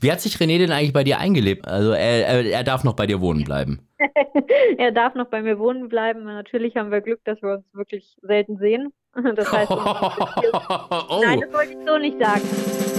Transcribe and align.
Wie 0.00 0.10
hat 0.10 0.20
sich 0.20 0.36
René 0.36 0.58
denn 0.58 0.72
eigentlich 0.72 0.92
bei 0.92 1.04
dir 1.04 1.18
eingelebt? 1.18 1.66
Also 1.68 1.92
er, 1.92 2.26
er, 2.26 2.44
er 2.44 2.64
darf 2.64 2.84
noch 2.84 2.94
bei 2.94 3.06
dir 3.06 3.20
wohnen 3.20 3.44
bleiben. 3.44 3.80
er 4.78 4.92
darf 4.92 5.14
noch 5.14 5.26
bei 5.26 5.42
mir 5.42 5.58
wohnen 5.58 5.88
bleiben. 5.88 6.24
Natürlich 6.24 6.76
haben 6.76 6.90
wir 6.90 7.00
Glück, 7.00 7.20
dass 7.24 7.40
wir 7.42 7.54
uns 7.54 7.64
wirklich 7.72 8.16
selten 8.22 8.58
sehen. 8.58 8.92
Das 9.34 9.50
heißt, 9.50 9.70
oh. 9.70 11.22
nein, 11.24 11.40
das 11.40 11.50
wollte 11.50 11.72
ich 11.72 11.78
so 11.86 11.96
nicht 11.96 12.18
sagen. 12.18 12.95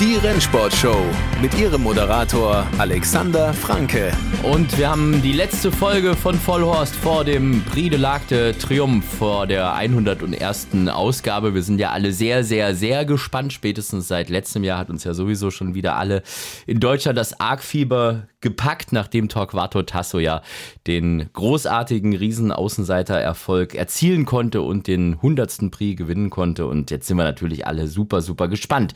Die 0.00 0.16
Rennsportshow 0.16 1.06
mit 1.40 1.58
ihrem 1.58 1.82
Moderator 1.82 2.66
Alexander 2.76 3.54
Franke. 3.54 4.12
Und 4.42 4.76
wir 4.76 4.90
haben 4.90 5.22
die 5.22 5.32
letzte 5.32 5.72
Folge 5.72 6.14
von 6.14 6.34
Vollhorst 6.34 6.94
vor 6.94 7.24
dem 7.24 7.62
Prix 7.62 7.96
de 8.28 8.52
Triomphe, 8.52 9.06
vor 9.16 9.46
der 9.46 9.72
101. 9.72 10.68
Ausgabe. 10.88 11.54
Wir 11.54 11.62
sind 11.62 11.78
ja 11.78 11.92
alle 11.92 12.12
sehr, 12.12 12.44
sehr, 12.44 12.74
sehr 12.74 13.06
gespannt. 13.06 13.54
Spätestens 13.54 14.08
seit 14.08 14.28
letztem 14.28 14.64
Jahr 14.64 14.78
hat 14.78 14.90
uns 14.90 15.04
ja 15.04 15.14
sowieso 15.14 15.50
schon 15.50 15.74
wieder 15.74 15.96
alle 15.96 16.22
in 16.66 16.78
Deutschland 16.78 17.16
das 17.16 17.40
Arc-Fieber 17.40 18.28
gepackt, 18.40 18.92
nachdem 18.92 19.28
Torquato 19.28 19.82
Tasso 19.82 20.18
ja 20.18 20.42
den 20.86 21.30
großartigen 21.32 22.14
Riesenaußenseiter-Erfolg 22.14 23.74
erzielen 23.74 24.26
konnte 24.26 24.62
und 24.62 24.86
den 24.86 25.14
100. 25.14 25.70
Prix 25.70 25.96
gewinnen 25.96 26.30
konnte. 26.30 26.66
Und 26.66 26.90
jetzt 26.90 27.06
sind 27.06 27.16
wir 27.16 27.24
natürlich 27.24 27.66
alle 27.66 27.88
super, 27.88 28.20
super 28.20 28.48
gespannt 28.48 28.94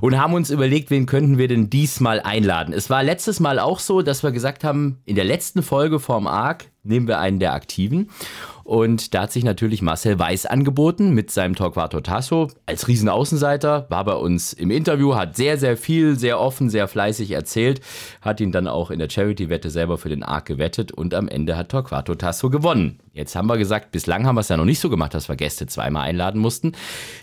und 0.00 0.18
haben 0.18 0.34
uns 0.34 0.50
überlegt, 0.50 0.90
wen 0.90 1.06
könnten 1.06 1.38
wir 1.38 1.48
denn 1.48 1.68
diesmal 1.68 2.20
einladen. 2.20 2.72
Es 2.72 2.88
war 2.88 3.02
letztes 3.02 3.40
Mal 3.40 3.58
auch 3.58 3.80
so, 3.80 4.02
dass 4.02 4.22
wir 4.22 4.32
gesagt 4.32 4.64
haben, 4.64 5.00
in 5.04 5.16
der 5.16 5.24
letzten 5.24 5.62
Folge 5.62 5.98
vom 5.98 6.26
ARC 6.26 6.70
nehmen 6.88 7.08
wir 7.08 7.18
einen 7.18 7.38
der 7.38 7.52
Aktiven. 7.54 8.10
Und 8.64 9.14
da 9.14 9.22
hat 9.22 9.32
sich 9.32 9.44
natürlich 9.44 9.80
Marcel 9.80 10.18
Weiß 10.18 10.44
angeboten 10.44 11.10
mit 11.10 11.30
seinem 11.30 11.54
Torquato 11.54 12.00
Tasso 12.00 12.48
als 12.66 12.88
Riesenaußenseiter, 12.88 13.86
war 13.90 14.04
bei 14.04 14.14
uns 14.14 14.52
im 14.52 14.72
Interview, 14.72 15.14
hat 15.14 15.36
sehr, 15.36 15.56
sehr 15.56 15.76
viel, 15.76 16.18
sehr 16.18 16.40
offen, 16.40 16.68
sehr 16.68 16.88
fleißig 16.88 17.30
erzählt, 17.30 17.80
hat 18.22 18.40
ihn 18.40 18.50
dann 18.50 18.66
auch 18.66 18.90
in 18.90 18.98
der 18.98 19.08
Charity-Wette 19.08 19.70
selber 19.70 19.98
für 19.98 20.08
den 20.08 20.24
Arc 20.24 20.46
gewettet 20.46 20.90
und 20.90 21.14
am 21.14 21.28
Ende 21.28 21.56
hat 21.56 21.68
Torquato 21.68 22.16
Tasso 22.16 22.50
gewonnen. 22.50 22.98
Jetzt 23.12 23.36
haben 23.36 23.48
wir 23.48 23.56
gesagt, 23.56 23.92
bislang 23.92 24.26
haben 24.26 24.34
wir 24.34 24.40
es 24.40 24.48
ja 24.48 24.56
noch 24.56 24.64
nicht 24.64 24.80
so 24.80 24.90
gemacht, 24.90 25.14
dass 25.14 25.28
wir 25.28 25.36
Gäste 25.36 25.68
zweimal 25.68 26.02
einladen 26.02 26.40
mussten. 26.40 26.72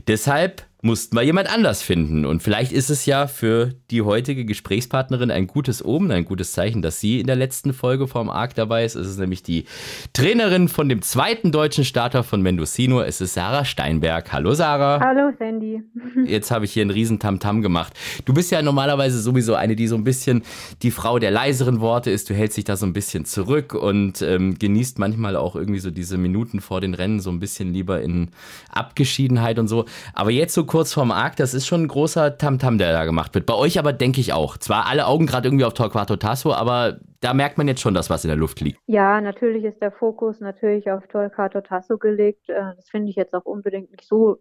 Deshalb 0.08 0.64
mussten 0.84 1.16
wir 1.16 1.23
jemand 1.23 1.52
anders 1.52 1.81
finden. 1.81 2.26
Und 2.26 2.44
vielleicht 2.44 2.73
ist 2.73 2.89
es 2.89 3.06
ja 3.06 3.28
für 3.28 3.73
die 3.89 4.02
heutige 4.02 4.44
Gesprächspartnerin 4.44 5.31
ein 5.31 5.48
gutes 5.48 5.84
Omen, 5.84 6.12
ein 6.12 6.25
gutes 6.25 6.52
Zeichen, 6.52 6.81
dass 6.81 7.00
sie 7.00 7.22
in 7.22 7.25
der 7.28 7.38
letzten 7.38 7.72
Folge 7.72 8.06
vom 8.06 8.30
ARC 8.30 8.53
dabei 8.53 8.84
ist. 8.84 8.95
Es 8.95 9.08
ist 9.08 9.17
nämlich 9.17 9.44
die 9.44 9.64
Trainerin 10.12 10.67
von 10.67 10.90
dem 10.90 11.02
zweiten 11.02 11.53
deutschen 11.53 11.86
Starter 11.86 12.23
von 12.23 12.42
Mendocino. 12.42 13.00
Es 13.02 13.22
ist 13.22 13.34
Sarah 13.34 13.64
Steinberg. 13.64 14.34
Hallo 14.34 14.53
Sarah. 14.53 15.00
Hallo 15.00 15.31
Sandy. 15.40 15.81
Jetzt 16.25 16.52
habe 16.52 16.66
ich 16.66 16.73
hier 16.73 16.81
einen 16.81 16.92
riesen 16.92 17.18
Tamtam 17.18 17.59
-Tam 17.59 17.62
gemacht. 17.62 17.94
Du 18.25 18.34
bist 18.34 18.52
ja 18.52 18.62
normalerweise 18.62 19.22
sowieso 19.22 19.56
eine, 19.56 19.78
die 19.78 19.88
so 19.88 19.95
ein 19.95 20.03
bisschen 20.03 20.44
die 20.81 20.92
Frau 20.92 21.18
der 21.18 21.31
leiseren 21.31 21.80
Worte 21.80 22.12
ist. 22.12 22.30
Du 22.30 22.34
hältst 22.34 22.58
dich 22.58 22.66
da 22.66 22.75
so 22.75 22.86
ein 22.86 22.94
bisschen 22.94 23.23
zurück 23.23 23.73
und 23.73 24.22
ähm, 24.22 24.59
genießt 24.59 25.00
manchmal 25.00 25.38
auch 25.38 25.56
irgendwie 25.56 25.80
so 25.80 25.92
diese 25.92 26.18
Minuten 26.18 26.59
vor 26.59 26.81
den 26.81 26.94
Rennen 26.94 27.22
so 27.22 27.30
ein 27.30 27.40
bisschen 27.40 27.72
lieber 27.72 28.02
in 28.02 28.31
Abgeschiedenheit 28.70 29.59
und 29.59 29.70
so. 29.70 29.86
Aber 30.14 30.31
jetzt 30.31 30.53
so 30.53 30.66
kurz 30.73 30.91
vorm 30.91 31.11
Arc, 31.11 31.35
das 31.35 31.53
ist 31.53 31.67
schon 31.67 31.83
ein 31.83 31.88
großer 31.88 32.39
Tamtam, 32.39 32.73
-Tam, 32.73 32.77
der 32.79 32.93
da 32.93 33.05
gemacht 33.05 33.35
wird. 33.35 33.45
Bei 33.45 33.53
euch 33.53 33.77
aber 33.77 33.93
denke 33.93 34.19
ich 34.19 34.33
auch. 34.33 34.57
Zwar 34.57 34.88
alle 34.88 35.05
Augen 35.05 35.27
gerade 35.27 35.47
irgendwie 35.47 35.66
auf 35.66 35.75
Torquato 35.75 36.16
Tasso, 36.16 36.52
aber 36.52 36.97
da 37.21 37.35
merkt 37.35 37.59
man 37.59 37.67
jetzt 37.67 37.79
schon, 37.79 37.93
dass 37.93 38.09
was 38.09 38.23
in 38.23 38.29
der 38.29 38.38
Luft 38.38 38.59
liegt. 38.59 38.79
Ja, 38.88 39.21
natürlich 39.21 39.66
ist 39.66 39.83
der 39.83 39.91
Fokus 39.91 40.39
natürlich 40.39 40.89
auf 40.89 41.05
Torquato 41.05 41.61
Tasso 41.61 41.99
gelegt. 41.99 42.49
Äh, 42.49 42.73
das 42.75 42.89
finde 42.89 43.12
ich 43.12 43.16
jetzt 43.16 43.35
auch 43.35 43.45
unbedingt 43.45 43.91
nicht 43.91 44.07
so 44.07 44.39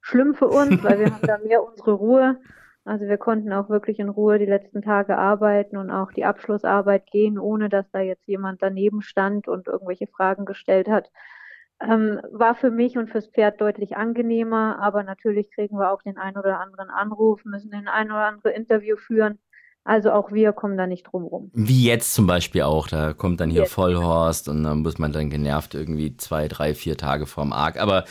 schlimm 0.00 0.34
für 0.34 0.48
uns, 0.48 0.82
weil 0.82 1.00
wir 1.00 1.12
haben 1.12 1.26
da 1.26 1.36
mehr 1.46 1.62
unsere 1.62 1.92
Ruhe. 1.92 2.38
Also 2.86 3.04
wir 3.04 3.18
konnten 3.18 3.52
auch 3.52 3.68
wirklich 3.68 3.98
in 3.98 4.08
Ruhe 4.08 4.38
die 4.38 4.46
letzten 4.46 4.80
Tage 4.80 5.18
arbeiten 5.18 5.76
und 5.76 5.90
auch 5.90 6.12
die 6.12 6.24
Abschlussarbeit 6.24 7.10
gehen, 7.10 7.38
ohne 7.38 7.68
dass 7.68 7.90
da 7.90 8.00
jetzt 8.00 8.26
jemand 8.26 8.62
daneben 8.62 9.02
stand 9.02 9.48
und 9.48 9.68
irgendwelche 9.68 10.06
Fragen 10.06 10.46
gestellt 10.46 10.88
hat. 10.88 11.10
Ähm, 11.84 12.20
war 12.32 12.54
für 12.54 12.70
mich 12.70 12.96
und 12.96 13.10
fürs 13.10 13.28
Pferd 13.28 13.60
deutlich 13.60 13.96
angenehmer, 13.96 14.78
aber 14.80 15.02
natürlich 15.02 15.50
kriegen 15.50 15.78
wir 15.78 15.92
auch 15.92 16.02
den 16.02 16.16
ein 16.16 16.36
oder 16.38 16.58
anderen 16.60 16.88
Anruf, 16.90 17.44
müssen 17.44 17.70
den 17.70 17.88
ein 17.88 18.10
oder 18.10 18.26
andere 18.26 18.50
Interview 18.52 18.96
führen. 18.96 19.38
Also 19.84 20.12
auch 20.12 20.32
wir 20.32 20.52
kommen 20.52 20.78
da 20.78 20.86
nicht 20.86 21.04
drum 21.04 21.24
rum. 21.24 21.50
Wie 21.52 21.84
jetzt 21.84 22.14
zum 22.14 22.26
Beispiel 22.26 22.62
auch, 22.62 22.88
da 22.88 23.12
kommt 23.12 23.40
dann 23.40 23.50
hier 23.50 23.62
jetzt. 23.62 23.74
Vollhorst 23.74 24.48
und 24.48 24.62
dann 24.62 24.78
muss 24.78 24.98
man 24.98 25.12
dann 25.12 25.28
genervt 25.28 25.74
irgendwie 25.74 26.16
zwei, 26.16 26.48
drei, 26.48 26.74
vier 26.74 26.96
Tage 26.96 27.26
vorm 27.26 27.52
Arg. 27.52 27.78
Aber 27.78 28.04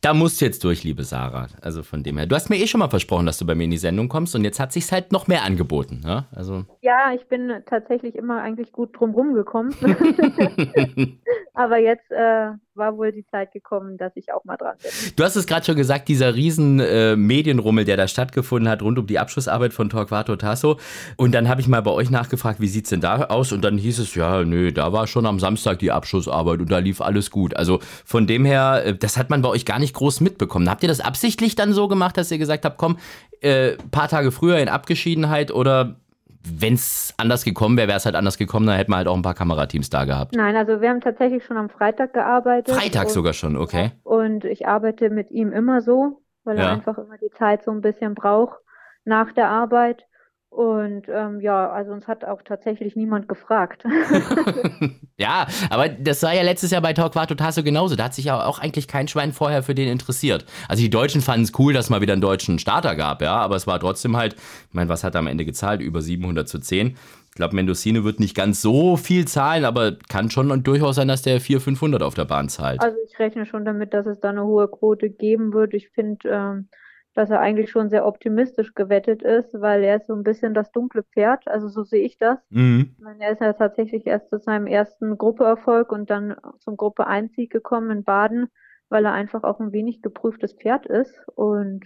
da 0.00 0.14
musst 0.14 0.40
du 0.40 0.44
jetzt 0.46 0.64
durch, 0.64 0.82
liebe 0.82 1.04
Sarah. 1.04 1.46
Also 1.60 1.84
von 1.84 2.02
dem 2.02 2.18
her. 2.18 2.26
Du 2.26 2.34
hast 2.34 2.50
mir 2.50 2.56
eh 2.56 2.66
schon 2.66 2.80
mal 2.80 2.90
versprochen, 2.90 3.24
dass 3.24 3.38
du 3.38 3.46
bei 3.46 3.54
mir 3.54 3.64
in 3.64 3.70
die 3.70 3.78
Sendung 3.78 4.08
kommst 4.08 4.34
und 4.34 4.42
jetzt 4.42 4.58
hat 4.58 4.72
sich's 4.72 4.90
halt 4.90 5.12
noch 5.12 5.28
mehr 5.28 5.44
angeboten. 5.44 6.00
Ne? 6.04 6.26
Also 6.32 6.64
ja, 6.80 7.12
ich 7.14 7.24
bin 7.28 7.52
tatsächlich 7.66 8.16
immer 8.16 8.42
eigentlich 8.42 8.72
gut 8.72 8.98
drum 8.98 9.12
rumgekommen. 9.12 9.72
Aber 11.54 11.78
jetzt 11.78 12.10
äh, 12.10 12.50
war 12.74 12.96
wohl 12.96 13.12
die 13.12 13.26
Zeit 13.26 13.52
gekommen, 13.52 13.98
dass 13.98 14.12
ich 14.16 14.32
auch 14.32 14.44
mal 14.44 14.56
dran 14.56 14.76
bin. 14.82 14.90
Du 15.16 15.22
hast 15.22 15.36
es 15.36 15.46
gerade 15.46 15.64
schon 15.64 15.76
gesagt, 15.76 16.08
dieser 16.08 16.34
riesen 16.34 16.80
äh, 16.80 17.14
Medienrummel, 17.14 17.84
der 17.84 17.96
da 17.96 18.08
stattgefunden 18.08 18.68
hat, 18.68 18.82
rund 18.82 18.98
um 18.98 19.06
die 19.06 19.18
Abschlussarbeit 19.18 19.72
von 19.72 19.90
Torquato 19.90 20.36
Tasso. 20.36 20.78
Und 21.16 21.34
dann 21.34 21.48
habe 21.48 21.60
ich 21.60 21.68
mal 21.68 21.82
bei 21.82 21.90
euch 21.90 22.10
nachgefragt, 22.10 22.60
wie 22.60 22.68
sieht's 22.68 22.90
denn 22.90 23.00
da 23.00 23.24
aus? 23.24 23.52
Und 23.52 23.64
dann 23.64 23.78
hieß 23.78 23.98
es, 23.98 24.14
ja, 24.14 24.44
nö, 24.44 24.72
da 24.72 24.92
war 24.92 25.06
schon 25.06 25.26
am 25.26 25.38
Samstag 25.38 25.78
die 25.78 25.92
Abschlussarbeit 25.92 26.60
und 26.60 26.70
da 26.70 26.78
lief 26.78 27.00
alles 27.00 27.30
gut. 27.30 27.56
Also 27.56 27.80
von 28.04 28.26
dem 28.26 28.44
her, 28.44 28.82
äh, 28.84 28.94
das 28.94 29.16
hat 29.16 29.30
man 29.30 29.42
bei 29.42 29.48
euch 29.48 29.64
gar 29.64 29.78
nicht 29.78 29.94
groß 29.94 30.20
mitbekommen. 30.20 30.68
Habt 30.70 30.82
ihr 30.82 30.88
das 30.88 31.00
absichtlich 31.00 31.54
dann 31.54 31.72
so 31.72 31.88
gemacht, 31.88 32.16
dass 32.16 32.30
ihr 32.30 32.38
gesagt 32.38 32.64
habt, 32.64 32.78
komm, 32.78 32.98
äh, 33.40 33.72
paar 33.90 34.08
Tage 34.08 34.32
früher 34.32 34.58
in 34.58 34.68
Abgeschiedenheit 34.68 35.50
oder 35.50 35.96
wenn 36.44 36.74
es 36.74 37.14
anders 37.18 37.44
gekommen 37.44 37.76
wäre, 37.76 37.88
wäre 37.88 37.98
es 37.98 38.04
halt 38.04 38.16
anders 38.16 38.36
gekommen, 38.36 38.66
dann 38.66 38.76
hätten 38.76 38.90
wir 38.90 38.96
halt 38.96 39.08
auch 39.08 39.14
ein 39.14 39.22
paar 39.22 39.34
Kamerateams 39.34 39.90
da 39.90 40.04
gehabt. 40.04 40.34
Nein, 40.34 40.56
also 40.56 40.80
wir 40.80 40.88
haben 40.88 41.00
tatsächlich 41.00 41.44
schon 41.44 41.56
am 41.56 41.68
Freitag 41.68 42.12
gearbeitet. 42.14 42.74
Freitag 42.74 43.10
sogar 43.10 43.32
schon, 43.32 43.56
okay. 43.56 43.92
Und 44.02 44.44
ich 44.44 44.66
arbeite 44.66 45.10
mit 45.10 45.30
ihm 45.30 45.52
immer 45.52 45.82
so, 45.82 46.20
weil 46.44 46.58
ja. 46.58 46.64
er 46.64 46.72
einfach 46.72 46.98
immer 46.98 47.16
die 47.18 47.30
Zeit 47.30 47.62
so 47.62 47.70
ein 47.70 47.80
bisschen 47.80 48.14
braucht 48.14 48.58
nach 49.04 49.32
der 49.32 49.48
Arbeit. 49.48 50.04
Und 50.52 51.08
ähm, 51.08 51.40
ja, 51.40 51.70
also 51.70 51.92
uns 51.92 52.06
hat 52.06 52.26
auch 52.26 52.42
tatsächlich 52.42 52.94
niemand 52.94 53.26
gefragt. 53.26 53.84
ja, 55.16 55.46
aber 55.70 55.88
das 55.88 56.22
war 56.22 56.34
ja 56.34 56.42
letztes 56.42 56.70
Jahr 56.72 56.82
bei 56.82 56.92
Torquato 56.92 57.34
Tasso 57.34 57.62
genauso. 57.62 57.96
Da 57.96 58.04
hat 58.04 58.14
sich 58.14 58.26
ja 58.26 58.44
auch 58.44 58.58
eigentlich 58.58 58.86
kein 58.86 59.08
Schwein 59.08 59.32
vorher 59.32 59.62
für 59.62 59.74
den 59.74 59.88
interessiert. 59.88 60.44
Also 60.68 60.82
die 60.82 60.90
Deutschen 60.90 61.22
fanden 61.22 61.44
es 61.44 61.58
cool, 61.58 61.72
dass 61.72 61.86
es 61.86 61.90
mal 61.90 62.02
wieder 62.02 62.12
einen 62.12 62.20
deutschen 62.20 62.58
Starter 62.58 62.96
gab, 62.96 63.22
ja, 63.22 63.34
aber 63.36 63.56
es 63.56 63.66
war 63.66 63.80
trotzdem 63.80 64.14
halt, 64.14 64.34
ich 64.34 64.74
meine, 64.74 64.90
was 64.90 65.04
hat 65.04 65.14
er 65.14 65.20
am 65.20 65.26
Ende 65.26 65.46
gezahlt? 65.46 65.80
Über 65.80 66.02
700 66.02 66.46
zu 66.46 66.58
10. 66.58 66.98
Ich 67.30 67.36
glaube, 67.36 67.56
Mendocino 67.56 68.04
wird 68.04 68.20
nicht 68.20 68.36
ganz 68.36 68.60
so 68.60 68.98
viel 68.98 69.26
zahlen, 69.26 69.64
aber 69.64 69.96
kann 70.10 70.28
schon 70.28 70.62
durchaus 70.62 70.96
sein, 70.96 71.08
dass 71.08 71.22
der 71.22 71.40
400, 71.40 71.64
500 71.64 72.02
auf 72.02 72.12
der 72.12 72.26
Bahn 72.26 72.50
zahlt. 72.50 72.82
Also 72.82 72.98
ich 73.06 73.18
rechne 73.18 73.46
schon 73.46 73.64
damit, 73.64 73.94
dass 73.94 74.04
es 74.04 74.20
da 74.20 74.28
eine 74.28 74.44
hohe 74.44 74.68
Quote 74.68 75.08
geben 75.08 75.54
wird. 75.54 75.72
Ich 75.72 75.88
finde, 75.88 76.28
ähm, 76.28 76.68
dass 77.14 77.30
er 77.30 77.40
eigentlich 77.40 77.70
schon 77.70 77.90
sehr 77.90 78.06
optimistisch 78.06 78.74
gewettet 78.74 79.22
ist, 79.22 79.52
weil 79.54 79.82
er 79.84 79.96
ist 79.96 80.06
so 80.06 80.14
ein 80.14 80.22
bisschen 80.22 80.54
das 80.54 80.72
dunkle 80.72 81.02
Pferd, 81.02 81.46
also 81.48 81.68
so 81.68 81.82
sehe 81.82 82.04
ich 82.04 82.18
das. 82.18 82.38
Mhm. 82.50 82.94
Ich 82.96 83.04
meine, 83.04 83.24
er 83.24 83.32
ist 83.32 83.40
ja 83.40 83.52
tatsächlich 83.52 84.06
erst 84.06 84.30
zu 84.30 84.38
seinem 84.38 84.66
ersten 84.66 85.18
Gruppeerfolg 85.18 85.92
und 85.92 86.10
dann 86.10 86.36
zum 86.60 86.76
Gruppe 86.76 87.06
1 87.06 87.34
Sieg 87.34 87.50
gekommen 87.50 87.90
in 87.90 88.04
Baden, 88.04 88.48
weil 88.88 89.04
er 89.04 89.12
einfach 89.12 89.42
auch 89.42 89.60
ein 89.60 89.72
wenig 89.72 90.02
geprüftes 90.02 90.54
Pferd 90.54 90.86
ist 90.86 91.14
und 91.34 91.84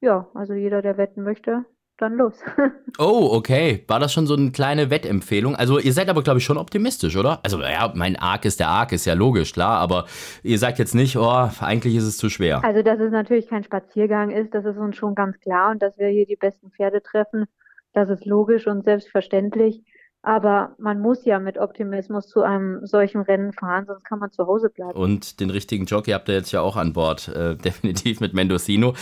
ja, 0.00 0.28
also 0.34 0.54
jeder, 0.54 0.82
der 0.82 0.98
wetten 0.98 1.22
möchte, 1.22 1.64
dann 1.98 2.14
los. 2.14 2.34
oh, 2.98 3.30
okay. 3.32 3.84
War 3.88 4.00
das 4.00 4.12
schon 4.12 4.26
so 4.26 4.34
eine 4.34 4.52
kleine 4.52 4.90
Wettempfehlung? 4.90 5.56
Also 5.56 5.78
ihr 5.78 5.92
seid 5.92 6.08
aber, 6.08 6.22
glaube 6.22 6.38
ich, 6.38 6.44
schon 6.44 6.58
optimistisch, 6.58 7.16
oder? 7.16 7.40
Also 7.42 7.60
ja, 7.60 7.92
mein 7.94 8.16
Arc 8.16 8.44
ist 8.44 8.60
der 8.60 8.68
Arc, 8.68 8.92
ist 8.92 9.04
ja 9.06 9.14
logisch, 9.14 9.52
klar, 9.52 9.78
aber 9.78 10.06
ihr 10.42 10.58
sagt 10.58 10.78
jetzt 10.78 10.94
nicht, 10.94 11.16
oh, 11.16 11.50
eigentlich 11.60 11.96
ist 11.96 12.04
es 12.04 12.18
zu 12.18 12.28
schwer. 12.28 12.64
Also 12.64 12.82
dass 12.82 13.00
es 13.00 13.10
natürlich 13.10 13.48
kein 13.48 13.64
Spaziergang 13.64 14.30
ist, 14.30 14.54
das 14.54 14.64
ist 14.64 14.76
uns 14.76 14.96
schon 14.96 15.14
ganz 15.14 15.38
klar 15.40 15.70
und 15.70 15.82
dass 15.82 15.98
wir 15.98 16.08
hier 16.08 16.26
die 16.26 16.36
besten 16.36 16.70
Pferde 16.70 17.02
treffen, 17.02 17.46
das 17.92 18.10
ist 18.10 18.26
logisch 18.26 18.66
und 18.66 18.84
selbstverständlich. 18.84 19.82
Aber 20.26 20.74
man 20.78 20.98
muss 20.98 21.24
ja 21.24 21.38
mit 21.38 21.56
Optimismus 21.56 22.26
zu 22.26 22.42
einem 22.42 22.84
solchen 22.84 23.20
Rennen 23.20 23.52
fahren, 23.52 23.84
sonst 23.86 24.04
kann 24.04 24.18
man 24.18 24.32
zu 24.32 24.44
Hause 24.44 24.70
bleiben. 24.70 24.90
Und 24.98 25.38
den 25.38 25.50
richtigen 25.50 25.84
Jockey 25.84 26.10
habt 26.10 26.28
ihr 26.28 26.34
jetzt 26.34 26.50
ja 26.50 26.62
auch 26.62 26.74
an 26.74 26.94
Bord, 26.94 27.28
äh, 27.28 27.54
definitiv 27.64 28.18
mit 28.18 28.34
Mendocino. 28.34 28.94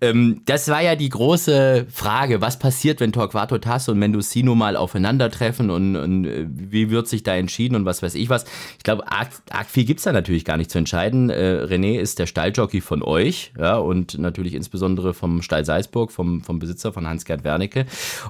Ähm, 0.00 0.40
das 0.46 0.68
war 0.68 0.80
ja 0.80 0.96
die 0.96 1.10
große 1.10 1.84
Frage, 1.90 2.40
was 2.40 2.58
passiert, 2.58 3.00
wenn 3.00 3.12
Torquato 3.12 3.58
Tasso 3.58 3.92
und 3.92 3.98
Mendocino 3.98 4.54
mal 4.54 4.76
aufeinandertreffen 4.76 5.68
und, 5.68 5.94
und 5.94 6.24
äh, 6.24 6.46
wie 6.50 6.88
wird 6.88 7.06
sich 7.06 7.22
da 7.22 7.34
entschieden 7.34 7.74
und 7.76 7.84
was 7.84 8.02
weiß 8.02 8.14
ich 8.14 8.30
was. 8.30 8.46
Ich 8.78 8.82
glaube, 8.82 9.06
arg, 9.12 9.28
arg 9.50 9.66
viel 9.66 9.84
gibt's 9.84 10.04
da 10.04 10.12
natürlich 10.12 10.46
gar 10.46 10.56
nicht 10.56 10.70
zu 10.70 10.78
entscheiden. 10.78 11.28
Äh, 11.28 11.66
René 11.68 12.00
ist 12.00 12.18
der 12.18 12.24
Stalljockey 12.24 12.80
von 12.80 13.02
euch 13.02 13.52
ja, 13.58 13.76
und 13.76 14.16
natürlich 14.16 14.54
insbesondere 14.54 15.12
vom 15.12 15.42
Stall 15.42 15.66
Salzburg, 15.66 16.10
vom, 16.10 16.40
vom 16.40 16.58
Besitzer 16.58 16.94
von 16.94 17.06
Hans-Gerd 17.06 17.44
Wernicke. 17.44 17.84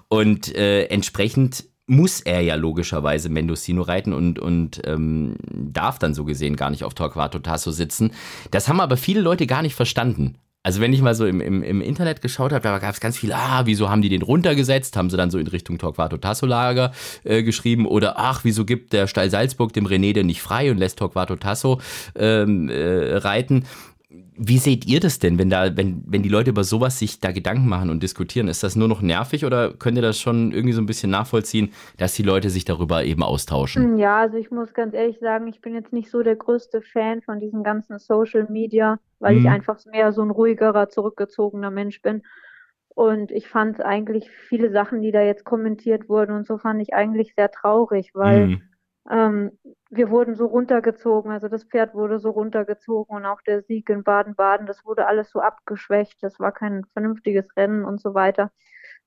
Und 0.08 0.52
äh, 0.56 0.86
entsprechend 0.86 1.66
muss 1.92 2.20
er 2.20 2.40
ja 2.40 2.54
logischerweise 2.54 3.28
Mendocino 3.28 3.82
reiten 3.82 4.12
und, 4.14 4.38
und 4.38 4.80
ähm, 4.84 5.36
darf 5.50 5.98
dann 5.98 6.14
so 6.14 6.24
gesehen 6.24 6.56
gar 6.56 6.70
nicht 6.70 6.84
auf 6.84 6.94
Torquato 6.94 7.38
Tasso 7.38 7.70
sitzen. 7.70 8.12
Das 8.50 8.68
haben 8.68 8.80
aber 8.80 8.96
viele 8.96 9.20
Leute 9.20 9.46
gar 9.46 9.60
nicht 9.60 9.74
verstanden. 9.74 10.38
Also 10.64 10.80
wenn 10.80 10.92
ich 10.92 11.02
mal 11.02 11.14
so 11.14 11.26
im, 11.26 11.40
im, 11.40 11.62
im 11.62 11.80
Internet 11.80 12.22
geschaut 12.22 12.52
habe, 12.52 12.62
da 12.62 12.78
gab 12.78 12.94
es 12.94 13.00
ganz 13.00 13.18
viel, 13.18 13.32
ah, 13.32 13.62
wieso 13.64 13.90
haben 13.90 14.00
die 14.00 14.08
den 14.08 14.22
runtergesetzt? 14.22 14.96
Haben 14.96 15.10
sie 15.10 15.16
dann 15.16 15.30
so 15.30 15.38
in 15.38 15.48
Richtung 15.48 15.78
Torquato 15.78 16.16
Tasso 16.18 16.46
Lager 16.46 16.92
äh, 17.24 17.42
geschrieben? 17.42 17.84
Oder 17.84 18.14
ach, 18.16 18.44
wieso 18.44 18.64
gibt 18.64 18.92
der 18.92 19.08
Stall 19.08 19.28
Salzburg 19.28 19.72
dem 19.72 19.86
René 19.86 20.14
denn 20.14 20.26
nicht 20.26 20.40
frei 20.40 20.70
und 20.70 20.78
lässt 20.78 20.98
Torquato 20.98 21.36
Tasso 21.36 21.80
ähm, 22.14 22.68
äh, 22.68 23.16
reiten? 23.16 23.64
Wie 24.44 24.58
seht 24.58 24.86
ihr 24.86 24.98
das 24.98 25.20
denn, 25.20 25.38
wenn 25.38 25.50
da, 25.50 25.76
wenn, 25.76 26.02
wenn 26.04 26.22
die 26.22 26.28
Leute 26.28 26.50
über 26.50 26.64
sowas 26.64 26.98
sich 26.98 27.20
da 27.20 27.30
Gedanken 27.30 27.68
machen 27.68 27.90
und 27.90 28.02
diskutieren? 28.02 28.48
Ist 28.48 28.64
das 28.64 28.74
nur 28.74 28.88
noch 28.88 29.00
nervig 29.00 29.44
oder 29.44 29.72
könnt 29.72 29.96
ihr 29.96 30.02
das 30.02 30.18
schon 30.18 30.50
irgendwie 30.50 30.72
so 30.72 30.82
ein 30.82 30.86
bisschen 30.86 31.10
nachvollziehen, 31.10 31.72
dass 31.96 32.14
die 32.14 32.24
Leute 32.24 32.50
sich 32.50 32.64
darüber 32.64 33.04
eben 33.04 33.22
austauschen? 33.22 33.98
Ja, 33.98 34.18
also 34.18 34.36
ich 34.36 34.50
muss 34.50 34.74
ganz 34.74 34.94
ehrlich 34.94 35.20
sagen, 35.20 35.46
ich 35.46 35.60
bin 35.60 35.74
jetzt 35.74 35.92
nicht 35.92 36.10
so 36.10 36.22
der 36.24 36.34
größte 36.34 36.82
Fan 36.82 37.22
von 37.22 37.38
diesem 37.38 37.62
ganzen 37.62 38.00
Social 38.00 38.48
Media, 38.50 38.98
weil 39.20 39.36
hm. 39.36 39.42
ich 39.42 39.48
einfach 39.48 39.78
mehr 39.86 40.12
so 40.12 40.22
ein 40.22 40.30
ruhigerer, 40.30 40.88
zurückgezogener 40.88 41.70
Mensch 41.70 42.02
bin. 42.02 42.22
Und 42.88 43.30
ich 43.30 43.46
fand 43.46 43.80
eigentlich 43.80 44.28
viele 44.48 44.72
Sachen, 44.72 45.02
die 45.02 45.12
da 45.12 45.22
jetzt 45.22 45.44
kommentiert 45.44 46.08
wurden 46.08 46.34
und 46.34 46.46
so 46.48 46.58
fand 46.58 46.82
ich 46.82 46.94
eigentlich 46.94 47.34
sehr 47.36 47.50
traurig, 47.50 48.10
weil 48.12 48.46
hm 48.46 48.62
ähm, 49.10 49.52
wir 49.92 50.08
wurden 50.08 50.34
so 50.34 50.46
runtergezogen, 50.46 51.30
also 51.30 51.48
das 51.48 51.64
Pferd 51.64 51.94
wurde 51.94 52.18
so 52.18 52.30
runtergezogen 52.30 53.14
und 53.14 53.26
auch 53.26 53.42
der 53.42 53.62
Sieg 53.62 53.90
in 53.90 54.02
Baden-Baden, 54.02 54.66
das 54.66 54.86
wurde 54.86 55.06
alles 55.06 55.30
so 55.30 55.40
abgeschwächt, 55.40 56.22
das 56.22 56.40
war 56.40 56.50
kein 56.50 56.86
vernünftiges 56.94 57.46
Rennen 57.58 57.84
und 57.84 58.00
so 58.00 58.14
weiter. 58.14 58.50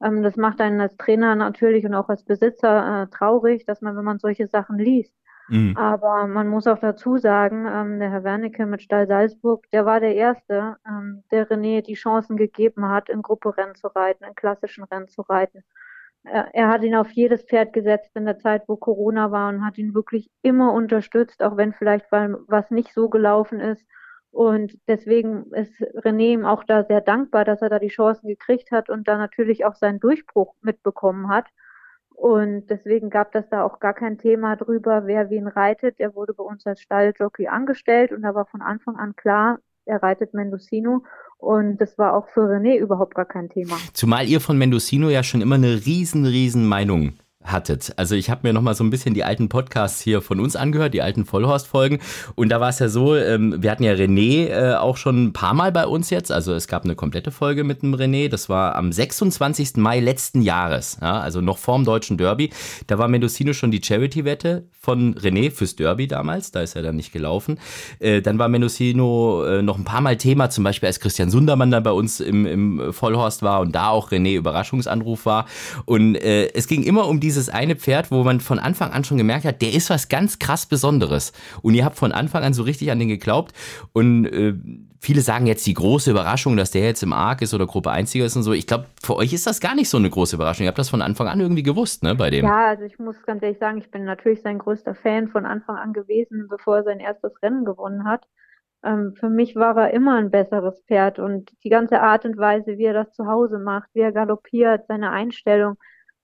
Ähm, 0.04 0.22
das 0.22 0.36
macht 0.36 0.62
einen 0.62 0.80
als 0.80 0.96
Trainer 0.96 1.36
natürlich 1.36 1.86
und 1.86 1.96
auch 1.96 2.08
als 2.08 2.24
Besitzer 2.24 3.04
äh, 3.04 3.08
traurig, 3.08 3.66
dass 3.66 3.82
man, 3.82 3.98
wenn 3.98 4.06
man 4.06 4.20
solche 4.20 4.48
Sachen 4.48 4.78
liest. 4.78 5.12
Mhm. 5.48 5.76
Aber 5.76 6.28
man 6.28 6.48
muss 6.48 6.68
auch 6.68 6.80
dazu 6.80 7.18
sagen, 7.18 7.66
ähm, 7.68 8.00
der 8.00 8.12
Herr 8.12 8.24
Wernicke 8.24 8.68
mit 8.68 8.84
Stall 8.84 9.08
Salzburg, 9.08 9.66
der 9.72 9.88
war 9.88 10.00
der 10.00 10.14
Erste, 10.14 10.78
ähm, 10.88 11.24
der 11.32 11.50
René 11.50 11.82
die 11.82 11.96
Chancen 11.96 12.38
gegeben 12.38 12.88
hat, 12.90 13.10
in 13.10 13.24
Gruppe 13.24 13.58
Rennen 13.58 13.76
zu 13.76 13.88
reiten, 13.88 14.24
in 14.24 14.36
klassischen 14.36 14.84
Rennen 14.84 15.08
zu 15.08 15.24
reiten 15.24 15.64
er 16.26 16.68
hat 16.70 16.84
ihn 16.84 16.96
auf 16.96 17.12
jedes 17.12 17.44
Pferd 17.44 17.74
gesetzt 17.74 18.12
in 18.16 18.26
der 18.26 18.40
Zeit, 18.40 18.64
wo 18.68 18.76
Corona 18.76 19.32
war 19.32 19.50
und 19.50 19.66
hat 19.66 19.78
ihn 19.78 19.94
wirklich 19.94 20.30
immer 20.42 20.74
unterstützt, 20.74 21.44
auch 21.44 21.58
wenn 21.58 21.74
vielleicht 21.74 22.12
was 22.12 22.72
nicht 22.72 22.94
so 22.94 23.10
gelaufen 23.10 23.60
ist. 23.60 23.86
Und 24.32 24.78
deswegen 24.88 25.46
ist 25.54 25.80
René 25.96 26.34
ihm 26.34 26.46
auch 26.46 26.64
da 26.64 26.84
sehr 26.84 27.02
dankbar, 27.02 27.46
dass 27.46 27.62
er 27.62 27.70
da 27.70 27.80
die 27.80 27.88
Chancen 27.88 28.28
gekriegt 28.28 28.72
hat 28.72 28.90
und 28.90 29.08
da 29.08 29.18
natürlich 29.18 29.64
auch 29.64 29.76
seinen 29.76 30.00
Durchbruch 30.00 30.56
mitbekommen 30.62 31.30
hat. 31.30 31.48
Und 32.10 32.70
deswegen 32.70 33.10
gab 33.10 33.32
das 33.32 33.48
da 33.50 33.64
auch 33.64 33.80
gar 33.80 33.94
kein 33.94 34.18
Thema 34.18 34.56
drüber, 34.56 35.06
wer 35.06 35.30
wen 35.30 35.48
reitet. 35.48 36.00
Er 36.00 36.16
wurde 36.16 36.34
bei 36.34 36.44
uns 36.44 36.66
als 36.66 36.82
Stalljockey 36.82 37.48
angestellt 37.48 38.12
und 38.12 38.24
da 38.24 38.36
war 38.36 38.46
von 38.46 38.62
Anfang 38.62 38.96
an 38.96 39.16
klar, 39.16 39.60
er 39.86 40.02
reitet 40.02 40.34
Mendocino. 40.34 41.04
Und 41.38 41.78
das 41.78 41.98
war 41.98 42.14
auch 42.14 42.28
für 42.30 42.42
René 42.42 42.78
überhaupt 42.78 43.14
gar 43.16 43.26
kein 43.26 43.50
Thema. 43.50 43.78
Zumal 43.94 44.28
ihr 44.28 44.42
von 44.42 44.58
Mendocino 44.58 45.10
ja 45.10 45.24
schon 45.24 45.42
immer 45.42 45.56
eine 45.56 45.86
riesen, 45.86 46.26
riesen 46.26 46.66
Meinung 46.68 47.14
hattet. 47.46 47.94
Also 47.98 48.16
ich 48.16 48.30
habe 48.30 48.42
mir 48.44 48.54
noch 48.54 48.62
mal 48.62 48.76
so 48.76 48.84
ein 48.84 48.90
bisschen 48.90 49.14
die 49.14 49.24
alten 49.24 49.50
Podcasts 49.50 50.02
hier 50.02 50.22
von 50.22 50.40
uns 50.40 50.56
angehört, 50.56 50.94
die 50.94 51.02
alten 51.02 51.26
Vollhorst-Folgen. 51.26 52.00
Und 52.36 52.50
da 52.50 52.60
war 52.60 52.70
es 52.70 52.80
ja 52.80 52.90
so, 52.90 53.16
ähm, 53.16 53.62
wir 53.62 53.72
hatten 53.72 53.84
ja 53.84 53.94
René 53.94 54.48
äh, 54.48 54.76
auch 54.76 54.98
schon 54.98 55.26
ein 55.26 55.34
paar 55.34 55.54
Mal 55.54 55.72
bei 55.72 55.86
uns 55.88 56.10
jetzt. 56.10 56.32
Also 56.32 56.54
es 56.54 56.68
gab 56.68 56.84
eine 56.84 56.96
komplette 56.96 57.32
Folge 57.32 57.64
mit 57.64 57.82
dem 57.82 57.94
René. 57.94 58.30
Das 58.30 58.50
war 58.50 58.76
am 58.76 58.92
26. 58.92 59.78
Mai 59.78 60.00
letzten 60.00 60.42
Jahres, 60.42 60.98
ja, 61.02 61.20
also 61.20 61.42
noch 61.42 61.58
vorm 61.58 61.86
deutschen 61.86 62.18
Derby. 62.18 62.52
Da 62.88 62.98
war 62.98 63.08
Mendocino 63.08 63.54
schon 63.54 63.72
die 63.72 63.82
Charity-Wette 63.84 64.68
von 64.72 65.16
René 65.16 65.52
fürs 65.52 65.76
Derby 65.76 66.08
damals. 66.08 66.52
Da 66.52 66.62
ist 66.62 66.76
er 66.76 66.84
dann 66.84 66.96
nicht 66.96 67.12
gelaufen. 67.12 67.60
Äh, 68.00 68.22
dann 68.22 68.38
war 68.38 68.48
Mendocino 68.48 69.44
äh, 69.44 69.62
noch 69.62 69.78
ein 69.78 69.84
paar 69.84 70.02
Mal 70.02 70.18
Thema, 70.18 70.50
zum 70.50 70.64
Beispiel 70.64 70.88
als 70.88 71.00
Christian 71.00 71.30
Sundermann 71.30 71.72
da 71.72 71.80
bei 71.80 71.92
uns 71.92 72.20
im, 72.20 72.46
im 72.46 72.94
Vollhorst 72.94 73.42
war 73.42 73.62
und 73.62 73.74
da 73.74 73.90
auch 73.90 74.12
René 74.12 74.36
Überraschungsanruf 74.36 75.26
war. 75.26 75.46
Und 75.86 76.16
äh, 76.16 76.54
es 76.54 76.68
ging 76.68 76.84
immer 76.84 77.08
um 77.08 77.20
diese 77.20 77.35
dieses 77.36 77.50
eine 77.50 77.76
Pferd, 77.76 78.12
wo 78.12 78.24
man 78.24 78.40
von 78.40 78.60
Anfang 78.60 78.92
an 78.92 79.04
schon 79.04 79.18
gemerkt 79.18 79.46
hat, 79.46 79.62
der 79.62 79.74
ist 79.74 79.90
was 79.90 80.08
ganz 80.10 80.40
krass 80.40 80.66
Besonderes. 80.66 81.34
Und 81.62 81.74
ihr 81.74 81.86
habt 81.86 81.98
von 81.98 82.12
Anfang 82.12 82.44
an 82.44 82.54
so 82.54 82.64
richtig 82.64 82.92
an 82.92 83.00
den 83.00 83.10
geglaubt. 83.10 83.54
Und 83.94 84.26
äh, 84.26 84.54
viele 85.02 85.22
sagen 85.22 85.46
jetzt 85.46 85.68
die 85.68 85.74
große 85.74 86.12
Überraschung, 86.12 86.58
dass 86.58 86.72
der 86.72 86.84
jetzt 86.84 87.04
im 87.04 87.14
Arc 87.14 87.42
ist 87.42 87.54
oder 87.54 87.68
Gruppe 87.68 87.92
1 87.92 88.16
ist 88.16 88.36
und 88.36 88.44
so. 88.44 88.54
Ich 88.54 88.68
glaube, 88.68 88.86
für 89.04 89.16
euch 89.16 89.34
ist 89.34 89.46
das 89.46 89.60
gar 89.60 89.76
nicht 89.76 89.90
so 89.90 89.98
eine 89.98 90.10
große 90.10 90.36
Überraschung. 90.36 90.64
Ihr 90.64 90.70
habt 90.70 90.80
das 90.80 90.90
von 90.90 91.02
Anfang 91.02 91.28
an 91.28 91.40
irgendwie 91.40 91.64
gewusst, 91.64 92.04
ne, 92.04 92.16
bei 92.16 92.30
dem. 92.30 92.46
Ja, 92.46 92.68
also 92.68 92.84
ich 92.84 92.98
muss 92.98 93.22
ganz 93.26 93.44
ehrlich 93.44 93.60
sagen, 93.60 93.78
ich 93.78 93.92
bin 93.92 94.06
natürlich 94.06 94.42
sein 94.42 94.58
größter 94.58 94.96
Fan 94.96 95.28
von 95.28 95.46
Anfang 95.46 95.76
an 95.76 95.94
gewesen, 95.94 96.48
bevor 96.50 96.78
er 96.78 96.84
sein 96.84 97.00
erstes 97.00 97.42
Rennen 97.42 97.66
gewonnen 97.66 98.06
hat. 98.06 98.26
Ähm, 98.84 99.14
für 99.20 99.30
mich 99.30 99.56
war 99.56 99.76
er 99.78 99.94
immer 99.94 100.16
ein 100.16 100.32
besseres 100.32 100.82
Pferd 100.88 101.20
und 101.20 101.52
die 101.64 101.70
ganze 101.70 102.02
Art 102.02 102.24
und 102.26 102.38
Weise, 102.38 102.78
wie 102.78 102.86
er 102.86 102.94
das 102.94 103.12
zu 103.14 103.26
Hause 103.26 103.60
macht, 103.60 103.90
wie 103.94 104.02
er 104.02 104.12
galoppiert, 104.12 104.86
seine 104.88 105.12
Einstellung, 105.12 105.78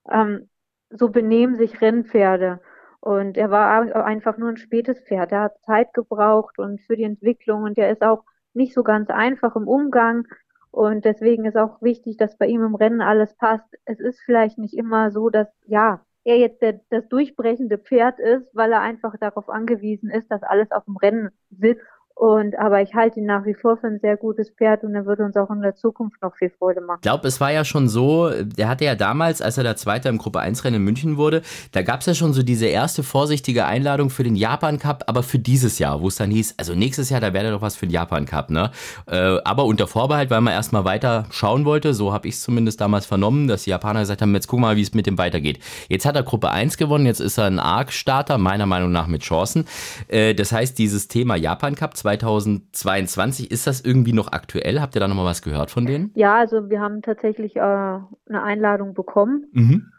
ähm, 0.10 0.50
so 0.91 1.09
benehmen 1.09 1.55
sich 1.55 1.81
Rennpferde. 1.81 2.59
Und 2.99 3.35
er 3.38 3.49
war 3.49 4.05
einfach 4.05 4.38
nur 4.38 4.49
ein 4.49 4.57
spätes 4.57 4.99
Pferd. 5.01 5.31
Er 5.31 5.41
hat 5.41 5.61
Zeit 5.63 5.93
gebraucht 5.93 6.59
und 6.59 6.81
für 6.81 6.95
die 6.95 7.03
Entwicklung 7.03 7.63
und 7.63 7.77
er 7.77 7.91
ist 7.91 8.03
auch 8.03 8.23
nicht 8.53 8.73
so 8.73 8.83
ganz 8.83 9.09
einfach 9.09 9.55
im 9.55 9.67
Umgang. 9.67 10.27
Und 10.69 11.03
deswegen 11.03 11.45
ist 11.45 11.57
auch 11.57 11.81
wichtig, 11.81 12.17
dass 12.17 12.38
bei 12.38 12.45
ihm 12.47 12.63
im 12.63 12.75
Rennen 12.75 13.01
alles 13.01 13.35
passt. 13.35 13.67
Es 13.85 13.99
ist 13.99 14.21
vielleicht 14.21 14.57
nicht 14.57 14.75
immer 14.75 15.11
so, 15.11 15.29
dass, 15.29 15.47
ja, 15.65 16.01
er 16.23 16.38
jetzt 16.38 16.61
der, 16.61 16.79
das 16.89 17.07
durchbrechende 17.09 17.79
Pferd 17.79 18.19
ist, 18.19 18.47
weil 18.53 18.71
er 18.71 18.81
einfach 18.81 19.17
darauf 19.19 19.49
angewiesen 19.49 20.09
ist, 20.11 20.29
dass 20.29 20.43
alles 20.43 20.71
auf 20.71 20.85
dem 20.85 20.97
Rennen 20.97 21.31
sitzt 21.49 21.85
und, 22.21 22.56
aber 22.59 22.83
ich 22.83 22.94
halte 22.94 23.19
ihn 23.19 23.25
nach 23.25 23.45
wie 23.45 23.56
vor 23.56 23.77
für 23.77 23.88
ein 23.88 23.97
sehr 24.00 24.15
gutes 24.15 24.51
Pferd 24.51 24.83
und 24.83 24.94
er 24.94 25.07
würde 25.07 25.25
uns 25.25 25.35
auch 25.38 25.50
in 25.50 25.59
der 25.63 25.75
Zukunft 25.75 26.21
noch 26.21 26.35
viel 26.35 26.51
Freude 26.51 26.79
machen. 26.79 27.00
Ich 27.00 27.01
glaube, 27.01 27.27
es 27.27 27.41
war 27.41 27.51
ja 27.51 27.65
schon 27.65 27.89
so, 27.89 28.29
der 28.29 28.69
hatte 28.69 28.85
ja 28.85 28.94
damals, 28.94 29.41
als 29.41 29.57
er 29.57 29.63
der 29.63 29.75
Zweite 29.75 30.07
im 30.07 30.19
Gruppe 30.19 30.39
1 30.39 30.63
Rennen 30.63 30.75
in 30.75 30.83
München 30.83 31.18
wurde, 31.18 31.41
da 31.71 31.81
gab 31.81 32.01
es 32.01 32.06
ja 32.06 32.13
schon 32.13 32.33
so 32.33 32.44
diese 32.44 32.68
erste 32.68 33.01
vorsichtige 33.01 33.65
Einladung 33.65 34.12
für 34.12 34.21
den 34.21 34.35
Japan 34.35 34.77
Cup, 34.77 35.06
aber 35.07 35.23
für 35.23 35.39
dieses 35.39 35.79
Jahr, 35.79 36.00
wo 36.03 36.09
es 36.09 36.15
dann 36.18 36.29
hieß, 36.29 36.53
also 36.59 36.75
nächstes 36.75 37.09
Jahr, 37.09 37.21
da 37.21 37.33
wäre 37.33 37.50
doch 37.50 37.63
was 37.63 37.75
für 37.75 37.88
den 37.88 37.94
Japan 37.94 38.27
Cup, 38.27 38.51
ne? 38.51 38.69
Äh, 39.07 39.39
aber 39.44 39.65
unter 39.65 39.88
Vorbehalt, 39.88 40.29
weil 40.29 40.41
man 40.41 40.53
erstmal 40.53 40.85
weiter 40.85 41.25
schauen 41.31 41.65
wollte, 41.65 41.95
so 41.95 42.13
habe 42.13 42.27
ich 42.27 42.35
es 42.35 42.44
zumindest 42.44 42.81
damals 42.81 43.07
vernommen, 43.07 43.47
dass 43.47 43.63
die 43.63 43.71
Japaner 43.71 44.01
gesagt 44.01 44.21
haben, 44.21 44.35
jetzt 44.35 44.45
guck 44.45 44.59
mal, 44.59 44.75
wie 44.75 44.83
es 44.83 44.94
mit 44.94 45.07
dem 45.07 45.17
weitergeht. 45.17 45.57
Jetzt 45.89 46.06
hat 46.06 46.15
er 46.15 46.21
Gruppe 46.21 46.51
1 46.51 46.77
gewonnen, 46.77 47.07
jetzt 47.07 47.19
ist 47.19 47.39
er 47.39 47.45
ein 47.45 47.57
Arc-Starter, 47.57 48.38
meiner 48.38 48.67
Meinung 48.67 48.91
nach 48.91 49.07
mit 49.07 49.24
Chancen. 49.24 49.65
Äh, 50.07 50.36
das 50.36 50.51
heißt, 50.51 50.77
dieses 50.77 51.07
Thema 51.07 51.36
Japan 51.36 51.74
Cup 51.74 51.98
2 51.98 52.11
2022. 52.18 53.51
Ist 53.51 53.68
das 53.68 53.82
irgendwie 53.82 54.13
noch 54.13 54.32
aktuell? 54.32 54.82
Habt 54.82 54.96
ihr 54.96 55.00
da 55.00 55.08
nochmal 55.08 55.25
was 55.25 55.41
gehört 55.41 55.72
von 55.72 55.86
denen? 55.86 56.12
Ja, 56.15 56.36
also 56.36 56.70
wir 56.70 56.80
haben 56.82 57.01
tatsächlich 57.01 57.56
äh, 57.56 57.60
eine 57.60 58.44
Einladung 58.44 58.94
bekommen. 58.94 59.48
Mhm. 59.51 59.91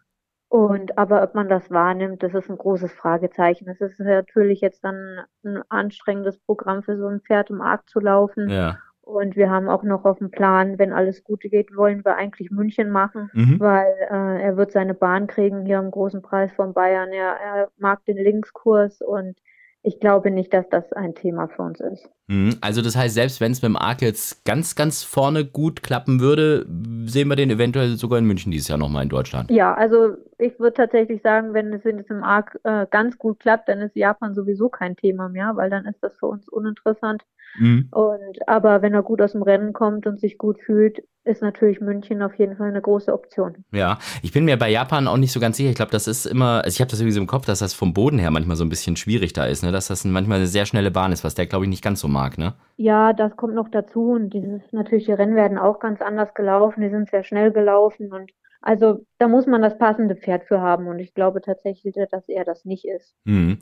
Und 0.48 0.98
aber 0.98 1.22
ob 1.22 1.34
man 1.34 1.48
das 1.48 1.70
wahrnimmt, 1.70 2.22
das 2.22 2.34
ist 2.34 2.50
ein 2.50 2.58
großes 2.58 2.92
Fragezeichen. 2.92 3.68
Es 3.70 3.80
ist 3.80 3.98
natürlich 3.98 4.60
jetzt 4.60 4.84
dann 4.84 5.20
ein 5.44 5.62
anstrengendes 5.70 6.38
Programm 6.40 6.82
für 6.82 6.98
so 6.98 7.06
ein 7.06 7.20
Pferd 7.22 7.48
im 7.48 7.62
Arc 7.62 7.88
zu 7.88 8.00
laufen. 8.00 8.50
Ja. 8.50 8.76
Und 9.00 9.34
wir 9.34 9.50
haben 9.50 9.68
auch 9.68 9.82
noch 9.82 10.04
auf 10.04 10.18
dem 10.18 10.30
Plan, 10.30 10.78
wenn 10.78 10.92
alles 10.92 11.24
gut 11.24 11.40
geht, 11.40 11.74
wollen 11.74 12.04
wir 12.04 12.16
eigentlich 12.16 12.50
München 12.50 12.90
machen, 12.90 13.30
mhm. 13.32 13.58
weil 13.58 13.92
äh, 14.10 14.42
er 14.42 14.56
wird 14.56 14.72
seine 14.72 14.94
Bahn 14.94 15.26
kriegen 15.26 15.64
hier 15.64 15.78
im 15.78 15.90
großen 15.90 16.22
Preis 16.22 16.52
von 16.52 16.72
Bayern. 16.72 17.10
Er, 17.12 17.36
er 17.40 17.68
mag 17.78 18.04
den 18.04 18.16
Linkskurs 18.16 19.00
und 19.00 19.36
ich 19.84 19.98
glaube 19.98 20.30
nicht, 20.30 20.54
dass 20.54 20.68
das 20.68 20.92
ein 20.92 21.14
Thema 21.14 21.48
für 21.48 21.62
uns 21.62 21.80
ist. 21.80 22.08
Mhm. 22.28 22.56
Also 22.60 22.82
das 22.82 22.96
heißt, 22.96 23.14
selbst 23.14 23.40
wenn 23.40 23.50
es 23.50 23.62
mit 23.62 23.68
dem 23.70 23.76
Arc 23.76 24.00
jetzt 24.00 24.44
ganz, 24.44 24.76
ganz 24.76 25.02
vorne 25.02 25.44
gut 25.44 25.82
klappen 25.82 26.20
würde, 26.20 26.64
sehen 27.04 27.28
wir 27.28 27.36
den 27.36 27.50
eventuell 27.50 27.96
sogar 27.96 28.20
in 28.20 28.26
München 28.26 28.52
dieses 28.52 28.68
Jahr 28.68 28.78
nochmal 28.78 29.02
in 29.02 29.08
Deutschland. 29.08 29.50
Ja, 29.50 29.74
also 29.74 30.16
ich 30.38 30.58
würde 30.60 30.74
tatsächlich 30.74 31.20
sagen, 31.22 31.52
wenn 31.52 31.72
es 31.72 31.82
jetzt 31.82 32.10
im 32.10 32.22
Arc 32.22 32.58
äh, 32.62 32.86
ganz 32.90 33.18
gut 33.18 33.40
klappt, 33.40 33.68
dann 33.68 33.80
ist 33.80 33.96
Japan 33.96 34.34
sowieso 34.34 34.68
kein 34.68 34.96
Thema 34.96 35.28
mehr, 35.28 35.56
weil 35.56 35.68
dann 35.68 35.84
ist 35.84 36.02
das 36.02 36.16
für 36.16 36.26
uns 36.26 36.48
uninteressant. 36.48 37.22
Mhm. 37.58 37.88
Und 37.90 38.48
aber 38.48 38.82
wenn 38.82 38.94
er 38.94 39.02
gut 39.02 39.20
aus 39.20 39.32
dem 39.32 39.42
Rennen 39.42 39.72
kommt 39.72 40.06
und 40.06 40.20
sich 40.20 40.38
gut 40.38 40.58
fühlt, 40.60 41.02
ist 41.24 41.42
natürlich 41.42 41.80
München 41.80 42.20
auf 42.22 42.34
jeden 42.34 42.56
Fall 42.56 42.68
eine 42.68 42.80
große 42.80 43.12
Option. 43.12 43.64
Ja, 43.72 43.98
ich 44.22 44.32
bin 44.32 44.44
mir 44.44 44.56
bei 44.56 44.70
Japan 44.70 45.06
auch 45.06 45.16
nicht 45.16 45.32
so 45.32 45.38
ganz 45.38 45.56
sicher. 45.56 45.70
Ich 45.70 45.76
glaube, 45.76 45.92
das 45.92 46.08
ist 46.08 46.26
immer, 46.26 46.62
also 46.64 46.74
ich 46.74 46.80
habe 46.80 46.90
das 46.90 47.00
irgendwie 47.00 47.14
so 47.14 47.20
im 47.20 47.26
Kopf, 47.28 47.46
dass 47.46 47.60
das 47.60 47.74
vom 47.74 47.94
Boden 47.94 48.18
her 48.18 48.30
manchmal 48.30 48.56
so 48.56 48.64
ein 48.64 48.68
bisschen 48.68 48.96
schwierig 48.96 49.32
da 49.32 49.46
ist, 49.46 49.62
ne? 49.62 49.70
dass 49.70 49.86
das 49.86 50.04
manchmal 50.04 50.38
eine 50.38 50.46
sehr 50.48 50.66
schnelle 50.66 50.90
Bahn 50.90 51.12
ist, 51.12 51.22
was 51.22 51.34
der, 51.34 51.46
glaube 51.46 51.64
ich, 51.64 51.68
nicht 51.68 51.84
ganz 51.84 52.00
so 52.00 52.08
mag. 52.08 52.38
Ne? 52.38 52.54
Ja, 52.76 53.12
das 53.12 53.36
kommt 53.36 53.54
noch 53.54 53.68
dazu 53.68 54.10
und 54.10 54.30
dieses 54.30 54.60
natürlich 54.72 55.04
die 55.04 55.12
Rennen 55.12 55.36
werden 55.36 55.58
auch 55.58 55.78
ganz 55.78 56.00
anders 56.02 56.34
gelaufen. 56.34 56.80
Die 56.80 56.90
sind 56.90 57.08
sehr 57.08 57.22
schnell 57.22 57.52
gelaufen 57.52 58.12
und 58.12 58.32
also 58.60 59.04
da 59.18 59.26
muss 59.26 59.46
man 59.46 59.60
das 59.60 59.76
passende 59.76 60.14
Pferd 60.14 60.44
für 60.44 60.60
haben 60.60 60.86
und 60.86 61.00
ich 61.00 61.14
glaube 61.14 61.40
tatsächlich, 61.40 61.94
dass 62.10 62.28
er 62.28 62.44
das 62.44 62.64
nicht 62.64 62.84
ist. 62.84 63.14
Mhm. 63.24 63.58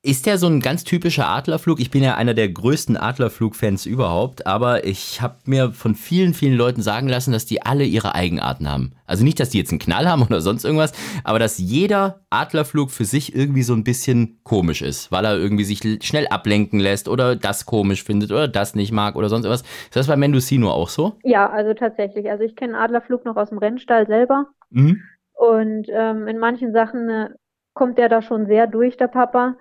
Ist 0.00 0.26
der 0.26 0.38
so 0.38 0.46
ein 0.46 0.60
ganz 0.60 0.84
typischer 0.84 1.26
Adlerflug? 1.28 1.80
Ich 1.80 1.90
bin 1.90 2.04
ja 2.04 2.14
einer 2.14 2.32
der 2.32 2.48
größten 2.48 2.96
Adlerflug-Fans 2.96 3.84
überhaupt, 3.84 4.46
aber 4.46 4.84
ich 4.84 5.20
habe 5.20 5.38
mir 5.44 5.72
von 5.72 5.96
vielen, 5.96 6.34
vielen 6.34 6.56
Leuten 6.56 6.82
sagen 6.82 7.08
lassen, 7.08 7.32
dass 7.32 7.46
die 7.46 7.62
alle 7.62 7.82
ihre 7.82 8.14
Eigenarten 8.14 8.70
haben. 8.70 8.92
Also 9.06 9.24
nicht, 9.24 9.40
dass 9.40 9.50
die 9.50 9.58
jetzt 9.58 9.72
einen 9.72 9.80
Knall 9.80 10.08
haben 10.08 10.22
oder 10.26 10.40
sonst 10.40 10.64
irgendwas, 10.64 10.92
aber 11.24 11.40
dass 11.40 11.58
jeder 11.58 12.20
Adlerflug 12.30 12.92
für 12.92 13.04
sich 13.04 13.34
irgendwie 13.34 13.64
so 13.64 13.74
ein 13.74 13.82
bisschen 13.82 14.38
komisch 14.44 14.82
ist, 14.82 15.10
weil 15.10 15.24
er 15.24 15.36
irgendwie 15.36 15.64
sich 15.64 15.80
schnell 16.04 16.28
ablenken 16.28 16.78
lässt 16.78 17.08
oder 17.08 17.34
das 17.34 17.66
komisch 17.66 18.04
findet 18.04 18.30
oder 18.30 18.46
das 18.46 18.76
nicht 18.76 18.92
mag 18.92 19.16
oder 19.16 19.28
sonst 19.28 19.46
irgendwas. 19.46 19.62
Ist 19.62 19.96
das 19.96 20.06
bei 20.06 20.16
Mendocino 20.16 20.70
auch 20.70 20.90
so? 20.90 21.14
Ja, 21.24 21.50
also 21.50 21.74
tatsächlich. 21.74 22.30
Also 22.30 22.44
ich 22.44 22.54
kenne 22.54 22.78
Adlerflug 22.78 23.24
noch 23.24 23.36
aus 23.36 23.48
dem 23.48 23.58
Rennstall 23.58 24.06
selber. 24.06 24.46
Mhm. 24.70 25.02
Und 25.32 25.88
ähm, 25.90 26.28
in 26.28 26.38
manchen 26.38 26.72
Sachen 26.72 27.08
äh, 27.08 27.28
kommt 27.74 27.98
der 27.98 28.08
da 28.08 28.22
schon 28.22 28.46
sehr 28.46 28.68
durch, 28.68 28.96
der 28.96 29.08
Papa. 29.08 29.56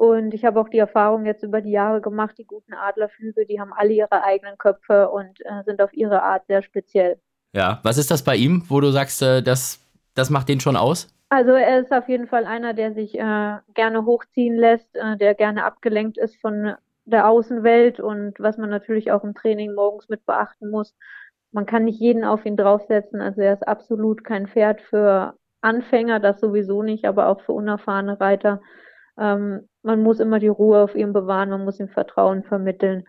Und 0.00 0.32
ich 0.32 0.46
habe 0.46 0.58
auch 0.58 0.70
die 0.70 0.78
Erfahrung 0.78 1.26
jetzt 1.26 1.42
über 1.42 1.60
die 1.60 1.72
Jahre 1.72 2.00
gemacht, 2.00 2.38
die 2.38 2.46
guten 2.46 2.72
Adlerflüge, 2.72 3.44
die 3.44 3.60
haben 3.60 3.74
alle 3.74 3.92
ihre 3.92 4.24
eigenen 4.24 4.56
Köpfe 4.56 5.10
und 5.10 5.42
äh, 5.42 5.62
sind 5.66 5.82
auf 5.82 5.92
ihre 5.92 6.22
Art 6.22 6.46
sehr 6.46 6.62
speziell. 6.62 7.20
Ja, 7.52 7.80
was 7.82 7.98
ist 7.98 8.10
das 8.10 8.24
bei 8.24 8.34
ihm, 8.36 8.62
wo 8.68 8.80
du 8.80 8.92
sagst, 8.92 9.20
äh, 9.20 9.42
das, 9.42 9.78
das 10.14 10.30
macht 10.30 10.48
den 10.48 10.58
schon 10.58 10.78
aus? 10.78 11.14
Also 11.28 11.50
er 11.50 11.80
ist 11.80 11.92
auf 11.92 12.08
jeden 12.08 12.28
Fall 12.28 12.46
einer, 12.46 12.72
der 12.72 12.94
sich 12.94 13.14
äh, 13.14 13.58
gerne 13.74 14.06
hochziehen 14.06 14.56
lässt, 14.56 14.88
äh, 14.96 15.18
der 15.18 15.34
gerne 15.34 15.64
abgelenkt 15.64 16.16
ist 16.16 16.40
von 16.40 16.76
der 17.04 17.28
Außenwelt 17.28 18.00
und 18.00 18.40
was 18.40 18.56
man 18.56 18.70
natürlich 18.70 19.12
auch 19.12 19.22
im 19.22 19.34
Training 19.34 19.74
morgens 19.74 20.08
mit 20.08 20.24
beachten 20.24 20.70
muss. 20.70 20.94
Man 21.52 21.66
kann 21.66 21.84
nicht 21.84 22.00
jeden 22.00 22.24
auf 22.24 22.46
ihn 22.46 22.56
draufsetzen, 22.56 23.20
also 23.20 23.42
er 23.42 23.52
ist 23.52 23.68
absolut 23.68 24.24
kein 24.24 24.46
Pferd 24.46 24.80
für 24.80 25.34
Anfänger, 25.60 26.20
das 26.20 26.40
sowieso 26.40 26.82
nicht, 26.82 27.04
aber 27.04 27.26
auch 27.26 27.42
für 27.42 27.52
unerfahrene 27.52 28.18
Reiter. 28.18 28.62
Ähm, 29.18 29.68
man 29.82 30.02
muss 30.02 30.20
immer 30.20 30.38
die 30.38 30.48
Ruhe 30.48 30.82
auf 30.82 30.94
ihm 30.94 31.12
bewahren, 31.12 31.50
man 31.50 31.64
muss 31.64 31.80
ihm 31.80 31.88
Vertrauen 31.88 32.44
vermitteln. 32.44 33.04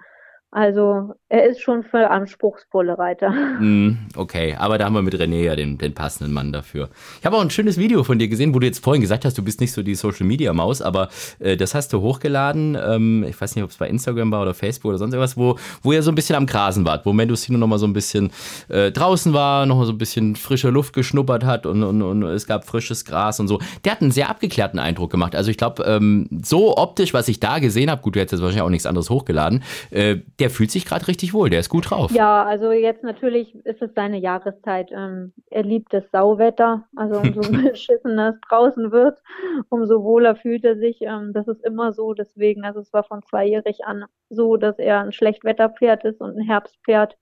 Also 0.53 1.13
er 1.29 1.45
ist 1.45 1.61
schon 1.61 1.81
für 1.83 2.09
anspruchsvolle 2.09 2.97
Reiter. 2.97 3.29
Mm, 3.29 3.99
okay, 4.17 4.53
aber 4.59 4.77
da 4.77 4.83
haben 4.83 4.93
wir 4.93 5.01
mit 5.01 5.15
René 5.15 5.43
ja 5.43 5.55
den, 5.55 5.77
den 5.77 5.93
passenden 5.93 6.33
Mann 6.33 6.51
dafür. 6.51 6.89
Ich 7.21 7.25
habe 7.25 7.37
auch 7.37 7.41
ein 7.41 7.49
schönes 7.49 7.77
Video 7.77 8.03
von 8.03 8.19
dir 8.19 8.27
gesehen, 8.27 8.53
wo 8.53 8.59
du 8.59 8.67
jetzt 8.67 8.83
vorhin 8.83 9.01
gesagt 9.01 9.23
hast, 9.23 9.37
du 9.37 9.43
bist 9.43 9.61
nicht 9.61 9.71
so 9.71 9.81
die 9.81 9.95
Social 9.95 10.25
Media 10.25 10.51
Maus, 10.51 10.81
aber 10.81 11.07
äh, 11.39 11.55
das 11.55 11.73
hast 11.73 11.93
du 11.93 12.01
hochgeladen. 12.01 12.77
Ähm, 12.85 13.25
ich 13.29 13.39
weiß 13.39 13.55
nicht, 13.55 13.63
ob 13.63 13.69
es 13.69 13.77
bei 13.77 13.87
Instagram 13.87 14.29
war 14.33 14.41
oder 14.41 14.53
Facebook 14.53 14.89
oder 14.89 14.97
sonst 14.97 15.13
irgendwas, 15.13 15.37
wo, 15.37 15.57
wo 15.83 15.93
ihr 15.93 16.03
so 16.03 16.11
ein 16.11 16.15
bisschen 16.15 16.35
am 16.35 16.45
Grasen 16.47 16.83
wart, 16.83 17.05
wo 17.05 17.13
Mendocino 17.13 17.57
noch 17.57 17.67
mal 17.67 17.79
so 17.79 17.87
ein 17.87 17.93
bisschen 17.93 18.29
äh, 18.67 18.91
draußen 18.91 19.31
war, 19.31 19.65
noch 19.65 19.77
mal 19.77 19.85
so 19.85 19.93
ein 19.93 19.97
bisschen 19.97 20.35
frische 20.35 20.69
Luft 20.69 20.91
geschnuppert 20.91 21.45
hat 21.45 21.65
und, 21.65 21.81
und, 21.81 22.01
und 22.01 22.23
es 22.23 22.45
gab 22.45 22.65
frisches 22.65 23.05
Gras 23.05 23.39
und 23.39 23.47
so. 23.47 23.61
Der 23.85 23.93
hat 23.93 24.01
einen 24.01 24.11
sehr 24.11 24.29
abgeklärten 24.29 24.79
Eindruck 24.79 25.11
gemacht. 25.11 25.33
Also 25.33 25.49
ich 25.49 25.57
glaube, 25.57 25.83
ähm, 25.83 26.27
so 26.43 26.75
optisch, 26.75 27.13
was 27.13 27.29
ich 27.29 27.39
da 27.39 27.59
gesehen 27.59 27.89
habe, 27.89 28.01
gut, 28.01 28.17
du 28.17 28.19
hättest 28.19 28.33
jetzt 28.33 28.41
wahrscheinlich 28.41 28.63
auch 28.63 28.69
nichts 28.69 28.85
anderes 28.85 29.09
hochgeladen, 29.09 29.63
äh, 29.91 30.17
der 30.41 30.49
fühlt 30.49 30.71
sich 30.71 30.85
gerade 30.85 31.07
richtig 31.07 31.35
wohl, 31.35 31.51
der 31.51 31.59
ist 31.59 31.69
gut 31.69 31.91
drauf. 31.91 32.11
Ja, 32.11 32.43
also 32.43 32.71
jetzt 32.71 33.03
natürlich 33.03 33.53
ist 33.63 33.81
es 33.81 33.93
seine 33.93 34.17
Jahreszeit. 34.17 34.91
Ähm, 34.91 35.33
er 35.51 35.61
liebt 35.61 35.93
das 35.93 36.03
Sauwetter, 36.11 36.87
also 36.95 37.19
umso 37.21 37.41
beschissener 37.51 38.29
es 38.29 38.41
draußen 38.49 38.91
wird, 38.91 39.21
umso 39.69 40.03
wohler 40.03 40.35
fühlt 40.35 40.65
er 40.65 40.77
sich. 40.77 41.01
Ähm, 41.01 41.31
das 41.31 41.47
ist 41.47 41.63
immer 41.63 41.93
so, 41.93 42.15
deswegen, 42.15 42.65
also 42.65 42.79
es 42.79 42.91
war 42.91 43.03
von 43.03 43.21
zweijährig 43.21 43.85
an 43.85 44.05
so, 44.29 44.57
dass 44.57 44.79
er 44.79 45.01
ein 45.01 45.11
Schlechtwetterpferd 45.11 46.05
ist 46.05 46.21
und 46.21 46.35
ein 46.35 46.43
Herbstpferd. 46.43 47.17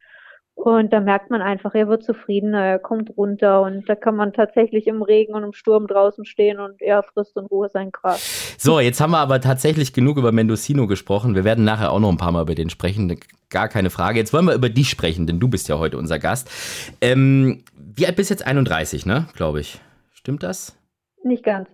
Und 0.61 0.91
da 0.91 0.99
merkt 0.99 1.29
man 1.29 1.41
einfach, 1.41 1.73
er 1.73 1.87
wird 1.87 2.03
zufriedener, 2.03 2.61
er 2.61 2.79
kommt 2.79 3.15
runter 3.15 3.61
und 3.61 3.87
da 3.87 3.95
kann 3.95 4.17
man 4.17 4.33
tatsächlich 4.33 4.87
im 4.87 5.01
Regen 5.01 5.33
und 5.33 5.43
im 5.43 5.53
Sturm 5.53 5.87
draußen 5.87 6.25
stehen 6.25 6.59
und 6.59 6.81
er 6.81 7.01
frisst 7.01 7.37
in 7.37 7.45
Ruhe 7.45 7.69
sein 7.69 7.93
Gras. 7.93 8.55
So, 8.57 8.81
jetzt 8.81 8.99
haben 8.99 9.11
wir 9.11 9.19
aber 9.19 9.39
tatsächlich 9.39 9.93
genug 9.93 10.17
über 10.17 10.33
Mendoccino 10.33 10.85
gesprochen. 10.85 11.33
Wir 11.33 11.45
werden 11.45 11.63
nachher 11.63 11.93
auch 11.93 12.01
noch 12.01 12.09
ein 12.09 12.17
paar 12.17 12.33
Mal 12.33 12.41
über 12.41 12.55
den 12.55 12.69
sprechen, 12.69 13.17
gar 13.49 13.69
keine 13.69 13.89
Frage. 13.89 14.19
Jetzt 14.19 14.33
wollen 14.33 14.43
wir 14.47 14.53
über 14.53 14.67
dich 14.67 14.89
sprechen, 14.89 15.27
denn 15.27 15.39
du 15.39 15.47
bist 15.47 15.69
ja 15.69 15.79
heute 15.79 15.97
unser 15.97 16.19
Gast. 16.19 16.51
Ähm, 16.99 17.63
wie 17.77 18.05
alt 18.05 18.17
bist 18.17 18.29
du 18.29 18.33
jetzt? 18.33 18.45
31, 18.45 19.05
ne? 19.05 19.27
Glaube 19.37 19.61
ich. 19.61 19.79
Stimmt 20.11 20.43
das? 20.43 20.77
Nicht 21.23 21.45
ganz. 21.45 21.69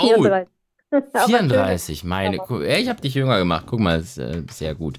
34. 0.00 0.48
Oh, 0.48 0.63
34, 1.26 2.04
meine. 2.04 2.38
Ich 2.78 2.88
habe 2.88 3.00
dich 3.00 3.14
jünger 3.14 3.38
gemacht. 3.38 3.64
Guck 3.68 3.80
mal, 3.80 4.00
ist, 4.00 4.18
äh, 4.18 4.42
sehr 4.50 4.74
gut. 4.74 4.98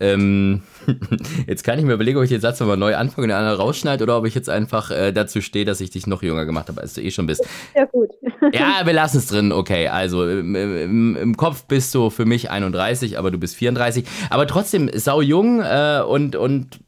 Ähm, 0.00 0.62
jetzt 1.46 1.64
kann 1.64 1.78
ich 1.78 1.84
mir 1.84 1.94
überlegen, 1.94 2.18
ob 2.18 2.24
ich 2.24 2.30
den 2.30 2.40
Satz 2.40 2.60
nochmal 2.60 2.76
neu 2.76 2.96
anfange 2.96 3.24
und 3.24 3.28
den 3.28 3.38
anderen 3.38 3.58
rausschneide 3.58 4.04
oder 4.04 4.18
ob 4.18 4.26
ich 4.26 4.34
jetzt 4.34 4.48
einfach 4.48 4.90
äh, 4.90 5.12
dazu 5.12 5.40
stehe, 5.40 5.64
dass 5.64 5.80
ich 5.80 5.90
dich 5.90 6.06
noch 6.06 6.22
jünger 6.22 6.44
gemacht 6.44 6.68
habe, 6.68 6.80
als 6.80 6.94
du 6.94 7.02
eh 7.02 7.10
schon 7.10 7.26
bist. 7.26 7.46
Ja, 7.76 7.84
gut. 7.84 8.10
ja, 8.52 8.80
wir 8.84 8.92
lassen 8.92 9.18
es 9.18 9.26
drin. 9.26 9.52
Okay, 9.52 9.88
also 9.88 10.28
im, 10.28 10.54
im, 10.54 11.16
im, 11.16 11.36
Kopf 11.36 11.64
bist 11.64 11.94
du 11.94 12.10
für 12.10 12.24
mich 12.24 12.50
31, 12.50 13.18
aber 13.18 13.30
du 13.30 13.38
bist 13.38 13.56
34. 13.56 14.04
Aber 14.30 14.46
trotzdem 14.46 14.90
sau 14.94 15.20
jung 15.20 15.60
äh, 15.60 16.02
und, 16.06 16.34
und 16.34 16.80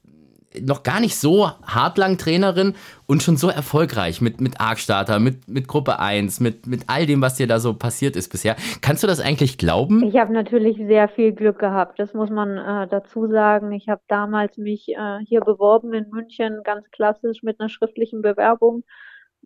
noch 0.60 0.82
gar 0.82 1.00
nicht 1.00 1.16
so 1.16 1.48
hartlang 1.64 2.18
Trainerin 2.18 2.74
und 3.06 3.22
schon 3.22 3.36
so 3.36 3.48
erfolgreich 3.48 4.20
mit, 4.20 4.40
mit 4.40 4.60
Arcstarter, 4.60 5.20
mit, 5.20 5.48
mit 5.48 5.68
Gruppe 5.68 5.98
1, 6.00 6.40
mit, 6.40 6.66
mit 6.66 6.84
all 6.88 7.06
dem, 7.06 7.22
was 7.22 7.36
dir 7.36 7.46
da 7.46 7.60
so 7.60 7.74
passiert 7.74 8.16
ist 8.16 8.30
bisher. 8.30 8.56
Kannst 8.80 9.02
du 9.02 9.06
das 9.06 9.20
eigentlich 9.20 9.58
glauben? 9.58 10.02
Ich 10.02 10.16
habe 10.16 10.32
natürlich 10.32 10.76
sehr 10.76 11.08
viel 11.08 11.32
Glück 11.32 11.58
gehabt, 11.58 12.00
das 12.00 12.14
muss 12.14 12.30
man 12.30 12.58
äh, 12.58 12.88
dazu 12.88 13.28
sagen. 13.28 13.70
Ich 13.72 13.88
habe 13.88 14.02
damals 14.08 14.56
mich 14.56 14.88
äh, 14.88 15.18
hier 15.26 15.40
beworben 15.40 15.92
in 15.92 16.10
München, 16.10 16.62
ganz 16.64 16.90
klassisch 16.90 17.42
mit 17.42 17.60
einer 17.60 17.68
schriftlichen 17.68 18.22
Bewerbung 18.22 18.84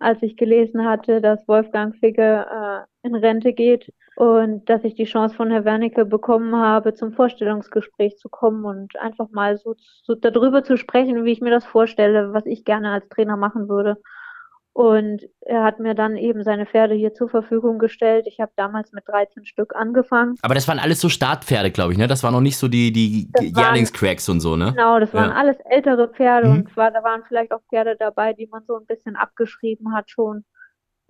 als 0.00 0.22
ich 0.22 0.36
gelesen 0.36 0.84
hatte, 0.84 1.20
dass 1.20 1.46
Wolfgang 1.48 1.94
Figge 1.96 2.46
äh, 2.50 3.06
in 3.06 3.14
Rente 3.14 3.52
geht 3.52 3.92
und 4.16 4.68
dass 4.68 4.84
ich 4.84 4.94
die 4.94 5.04
Chance 5.04 5.34
von 5.34 5.50
Herr 5.50 5.64
Wernicke 5.64 6.04
bekommen 6.04 6.54
habe, 6.56 6.94
zum 6.94 7.12
Vorstellungsgespräch 7.12 8.16
zu 8.16 8.28
kommen 8.28 8.64
und 8.64 8.96
einfach 8.98 9.30
mal 9.30 9.56
so, 9.58 9.74
so 10.02 10.14
darüber 10.14 10.62
zu 10.62 10.76
sprechen, 10.76 11.24
wie 11.24 11.32
ich 11.32 11.40
mir 11.40 11.50
das 11.50 11.64
vorstelle, 11.64 12.32
was 12.32 12.46
ich 12.46 12.64
gerne 12.64 12.90
als 12.92 13.08
Trainer 13.08 13.36
machen 13.36 13.68
würde. 13.68 13.96
Und 14.74 15.22
er 15.42 15.62
hat 15.62 15.78
mir 15.78 15.94
dann 15.94 16.16
eben 16.16 16.42
seine 16.42 16.66
Pferde 16.66 16.94
hier 16.94 17.14
zur 17.14 17.28
Verfügung 17.28 17.78
gestellt. 17.78 18.26
Ich 18.26 18.40
habe 18.40 18.50
damals 18.56 18.90
mit 18.90 19.06
13 19.06 19.44
Stück 19.44 19.76
angefangen. 19.76 20.34
Aber 20.42 20.54
das 20.54 20.66
waren 20.66 20.80
alles 20.80 21.00
so 21.00 21.08
Startpferde, 21.08 21.70
glaube 21.70 21.92
ich, 21.92 21.98
ne? 21.98 22.08
Das 22.08 22.24
waren 22.24 22.34
noch 22.34 22.40
nicht 22.40 22.58
so 22.58 22.66
die, 22.66 22.90
die 22.90 23.30
Jährlingscracks 23.40 24.28
und 24.28 24.40
so, 24.40 24.56
ne? 24.56 24.72
Genau, 24.72 24.98
das 24.98 25.14
waren 25.14 25.30
ja. 25.30 25.36
alles 25.36 25.56
ältere 25.64 26.08
Pferde 26.08 26.48
mhm. 26.48 26.54
und 26.54 26.76
war, 26.76 26.90
da 26.90 27.04
waren 27.04 27.22
vielleicht 27.28 27.52
auch 27.52 27.60
Pferde 27.70 27.94
dabei, 27.96 28.32
die 28.32 28.48
man 28.48 28.64
so 28.66 28.76
ein 28.76 28.84
bisschen 28.84 29.14
abgeschrieben 29.14 29.94
hat 29.94 30.10
schon. 30.10 30.44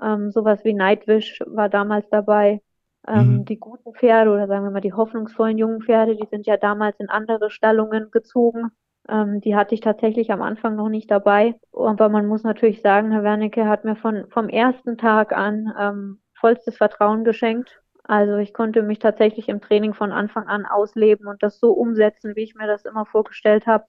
Ähm, 0.02 0.30
sowas 0.30 0.62
wie 0.64 0.74
Nightwish 0.74 1.40
war 1.46 1.70
damals 1.70 2.04
dabei. 2.10 2.60
Ähm, 3.08 3.38
mhm. 3.38 3.44
Die 3.46 3.58
guten 3.58 3.94
Pferde 3.94 4.30
oder 4.30 4.46
sagen 4.46 4.64
wir 4.64 4.72
mal 4.72 4.80
die 4.82 4.92
hoffnungsvollen 4.92 5.56
jungen 5.56 5.80
Pferde, 5.80 6.16
die 6.16 6.26
sind 6.30 6.46
ja 6.46 6.58
damals 6.58 7.00
in 7.00 7.08
andere 7.08 7.50
Stallungen 7.50 8.10
gezogen. 8.10 8.72
Ähm, 9.08 9.40
die 9.40 9.54
hatte 9.54 9.74
ich 9.74 9.80
tatsächlich 9.80 10.30
am 10.32 10.42
Anfang 10.42 10.76
noch 10.76 10.88
nicht 10.88 11.10
dabei. 11.10 11.54
Aber 11.72 12.08
man 12.08 12.26
muss 12.26 12.42
natürlich 12.42 12.80
sagen, 12.82 13.12
Herr 13.12 13.22
Wernicke 13.22 13.66
hat 13.68 13.84
mir 13.84 13.96
von, 13.96 14.26
vom 14.30 14.48
ersten 14.48 14.96
Tag 14.98 15.32
an 15.32 15.72
ähm, 15.78 16.20
vollstes 16.34 16.76
Vertrauen 16.76 17.24
geschenkt. 17.24 17.80
Also 18.04 18.36
ich 18.36 18.52
konnte 18.52 18.82
mich 18.82 18.98
tatsächlich 18.98 19.48
im 19.48 19.60
Training 19.60 19.94
von 19.94 20.12
Anfang 20.12 20.46
an 20.46 20.66
ausleben 20.66 21.26
und 21.26 21.42
das 21.42 21.58
so 21.58 21.72
umsetzen, 21.72 22.36
wie 22.36 22.42
ich 22.42 22.54
mir 22.54 22.66
das 22.66 22.84
immer 22.84 23.06
vorgestellt 23.06 23.66
habe. 23.66 23.86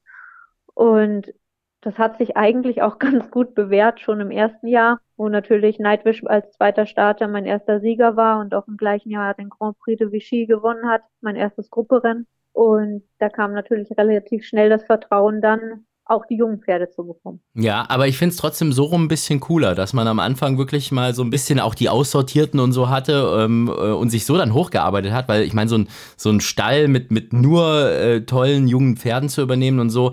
Und 0.74 1.34
das 1.82 1.98
hat 2.00 2.18
sich 2.18 2.38
eigentlich 2.38 2.82
auch 2.82 3.00
ganz 3.00 3.30
gut 3.32 3.56
bewährt, 3.56 4.00
schon 4.00 4.20
im 4.22 4.32
ersten 4.32 4.68
Jahr, 4.68 5.00
wo 5.18 5.30
natürlich 5.30 5.80
Nightwish 5.80 6.24
als 6.26 6.52
zweiter 6.54 6.86
Starter 6.86 7.28
mein 7.28 7.46
erster 7.46 7.80
Sieger 7.80 8.16
war 8.16 8.40
und 8.40 8.54
auch 8.56 8.68
im 8.68 8.78
gleichen 8.78 9.12
Jahr 9.12 9.34
den 9.34 9.50
Grand 9.50 9.78
Prix 9.80 10.00
de 10.00 10.12
Vichy 10.12 10.46
gewonnen 10.46 10.90
hat, 10.90 11.04
mein 11.22 11.36
erstes 11.36 11.70
Grupperennen. 11.70 12.28
Und 12.56 13.04
da 13.20 13.28
kam 13.28 13.52
natürlich 13.52 13.90
relativ 13.98 14.46
schnell 14.46 14.70
das 14.70 14.86
Vertrauen 14.86 15.42
dann, 15.42 15.86
auch 16.06 16.26
die 16.28 16.38
jungen 16.38 16.60
Pferde 16.60 16.90
zu 16.92 17.04
bekommen. 17.04 17.40
Ja, 17.56 17.86
aber 17.90 18.08
ich 18.08 18.18
finde 18.18 18.34
es 18.34 18.38
trotzdem 18.38 18.72
so 18.72 18.84
rum 18.84 19.06
ein 19.06 19.08
bisschen 19.08 19.40
cooler, 19.40 19.74
dass 19.74 19.94
man 19.94 20.08
am 20.08 20.20
Anfang 20.20 20.58
wirklich 20.60 20.92
mal 20.92 21.16
so 21.16 21.24
ein 21.24 21.32
bisschen 21.32 21.60
auch 21.60 21.74
die 21.74 21.90
Aussortierten 21.90 22.60
und 22.60 22.74
so 22.74 22.90
hatte 22.90 23.40
ähm, 23.40 23.68
äh, 23.68 23.92
und 23.92 24.10
sich 24.12 24.26
so 24.26 24.38
dann 24.38 24.54
hochgearbeitet 24.54 25.12
hat, 25.12 25.28
weil 25.28 25.44
ich 25.44 25.54
meine, 25.54 25.68
so 25.68 25.80
ein, 25.80 25.88
so 26.16 26.30
ein 26.30 26.42
Stall 26.42 26.88
mit, 26.88 27.12
mit 27.12 27.34
nur 27.34 27.90
äh, 27.92 28.22
tollen 28.22 28.68
jungen 28.68 28.98
Pferden 28.98 29.30
zu 29.30 29.42
übernehmen 29.42 29.80
und 29.80 29.90
so, 29.90 30.12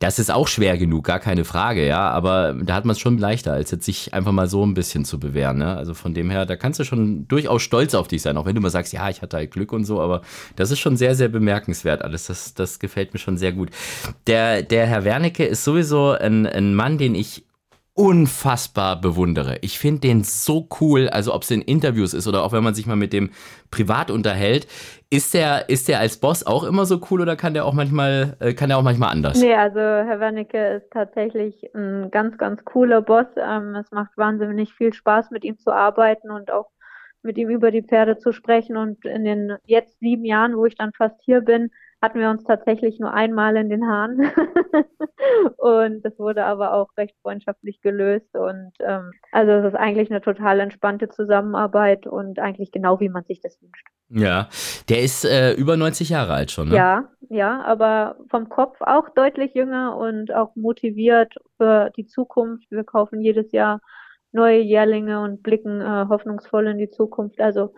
das 0.00 0.18
ist 0.18 0.30
auch 0.30 0.48
schwer 0.48 0.78
genug, 0.78 1.04
gar 1.04 1.20
keine 1.20 1.44
Frage, 1.44 1.86
ja, 1.86 2.08
aber 2.10 2.54
da 2.54 2.74
hat 2.74 2.86
man 2.86 2.92
es 2.92 2.98
schon 2.98 3.18
leichter, 3.18 3.52
als 3.52 3.70
jetzt 3.70 3.84
sich 3.84 4.14
einfach 4.14 4.32
mal 4.32 4.46
so 4.46 4.64
ein 4.64 4.72
bisschen 4.72 5.04
zu 5.04 5.20
bewähren, 5.20 5.58
ne? 5.58 5.76
Also 5.76 5.92
von 5.92 6.14
dem 6.14 6.30
her, 6.30 6.46
da 6.46 6.56
kannst 6.56 6.80
du 6.80 6.84
schon 6.84 7.28
durchaus 7.28 7.60
stolz 7.60 7.94
auf 7.94 8.08
dich 8.08 8.22
sein, 8.22 8.38
auch 8.38 8.46
wenn 8.46 8.54
du 8.54 8.62
mal 8.62 8.70
sagst, 8.70 8.94
ja, 8.94 9.10
ich 9.10 9.20
hatte 9.20 9.36
halt 9.36 9.50
Glück 9.50 9.72
und 9.72 9.84
so, 9.84 10.00
aber 10.00 10.22
das 10.56 10.70
ist 10.70 10.78
schon 10.78 10.96
sehr, 10.96 11.14
sehr 11.14 11.28
bemerkenswert 11.28 12.02
alles, 12.02 12.26
das, 12.26 12.54
das 12.54 12.78
gefällt 12.78 13.12
mir 13.12 13.18
schon 13.20 13.36
sehr 13.36 13.52
gut. 13.52 13.68
Der, 14.26 14.62
der 14.62 14.86
Herr 14.86 15.04
Wernicke 15.34 15.44
ist 15.44 15.64
sowieso 15.64 16.12
ein, 16.12 16.46
ein 16.46 16.74
Mann, 16.74 16.98
den 16.98 17.14
ich 17.14 17.44
unfassbar 17.96 19.00
bewundere. 19.00 19.58
Ich 19.60 19.78
finde 19.78 20.00
den 20.00 20.24
so 20.24 20.68
cool, 20.80 21.08
also 21.08 21.32
ob 21.32 21.42
es 21.42 21.50
in 21.52 21.62
Interviews 21.62 22.12
ist 22.12 22.26
oder 22.26 22.42
auch 22.42 22.52
wenn 22.52 22.64
man 22.64 22.74
sich 22.74 22.86
mal 22.86 22.96
mit 22.96 23.12
dem 23.12 23.30
privat 23.70 24.10
unterhält. 24.10 24.66
Ist 25.10 25.32
der, 25.32 25.68
ist 25.68 25.86
der 25.88 26.00
als 26.00 26.18
Boss 26.18 26.44
auch 26.44 26.64
immer 26.64 26.86
so 26.86 27.00
cool 27.10 27.20
oder 27.20 27.36
kann 27.36 27.54
der 27.54 27.64
auch 27.64 27.72
manchmal, 27.72 28.36
äh, 28.40 28.52
kann 28.52 28.68
der 28.68 28.78
auch 28.78 28.82
manchmal 28.82 29.10
anders? 29.10 29.40
Nee, 29.40 29.54
also 29.54 29.78
Herr 29.78 30.18
Wernicke 30.18 30.76
ist 30.76 30.90
tatsächlich 30.90 31.70
ein 31.74 32.10
ganz, 32.10 32.36
ganz 32.36 32.64
cooler 32.64 33.00
Boss. 33.00 33.26
Ähm, 33.36 33.76
es 33.76 33.90
macht 33.92 34.16
wahnsinnig 34.16 34.72
viel 34.74 34.92
Spaß, 34.92 35.30
mit 35.30 35.44
ihm 35.44 35.58
zu 35.58 35.70
arbeiten 35.70 36.30
und 36.32 36.50
auch 36.50 36.70
mit 37.22 37.38
ihm 37.38 37.48
über 37.48 37.70
die 37.70 37.82
Pferde 37.82 38.18
zu 38.18 38.32
sprechen. 38.32 38.76
Und 38.76 39.04
in 39.04 39.24
den 39.24 39.56
jetzt 39.66 40.00
sieben 40.00 40.24
Jahren, 40.24 40.56
wo 40.56 40.66
ich 40.66 40.74
dann 40.74 40.92
fast 40.92 41.20
hier 41.24 41.42
bin, 41.42 41.70
hatten 42.04 42.20
wir 42.20 42.28
uns 42.28 42.44
tatsächlich 42.44 43.00
nur 43.00 43.14
einmal 43.14 43.56
in 43.56 43.70
den 43.70 43.86
Haaren. 43.86 44.30
und 45.56 46.02
das 46.04 46.18
wurde 46.18 46.44
aber 46.44 46.74
auch 46.74 46.88
recht 46.98 47.16
freundschaftlich 47.22 47.80
gelöst. 47.80 48.28
Und 48.34 48.72
ähm, 48.80 49.12
also 49.32 49.52
es 49.52 49.72
ist 49.72 49.74
eigentlich 49.74 50.10
eine 50.10 50.20
total 50.20 50.60
entspannte 50.60 51.08
Zusammenarbeit 51.08 52.06
und 52.06 52.38
eigentlich 52.38 52.72
genau 52.72 53.00
wie 53.00 53.08
man 53.08 53.24
sich 53.24 53.40
das 53.40 53.58
wünscht. 53.62 53.86
Ja, 54.10 54.48
der 54.90 55.00
ist 55.02 55.24
äh, 55.24 55.54
über 55.54 55.78
90 55.78 56.10
Jahre 56.10 56.34
alt 56.34 56.50
schon, 56.50 56.68
ne? 56.68 56.76
Ja, 56.76 57.08
ja, 57.30 57.62
aber 57.62 58.16
vom 58.28 58.50
Kopf 58.50 58.76
auch 58.82 59.08
deutlich 59.14 59.54
jünger 59.54 59.96
und 59.96 60.30
auch 60.30 60.54
motiviert 60.56 61.32
für 61.56 61.90
die 61.96 62.06
Zukunft. 62.06 62.70
Wir 62.70 62.84
kaufen 62.84 63.22
jedes 63.22 63.50
Jahr 63.52 63.80
neue 64.30 64.60
Jährlinge 64.60 65.22
und 65.22 65.42
blicken 65.42 65.80
äh, 65.80 66.04
hoffnungsvoll 66.10 66.66
in 66.66 66.76
die 66.76 66.90
Zukunft. 66.90 67.40
Also 67.40 67.72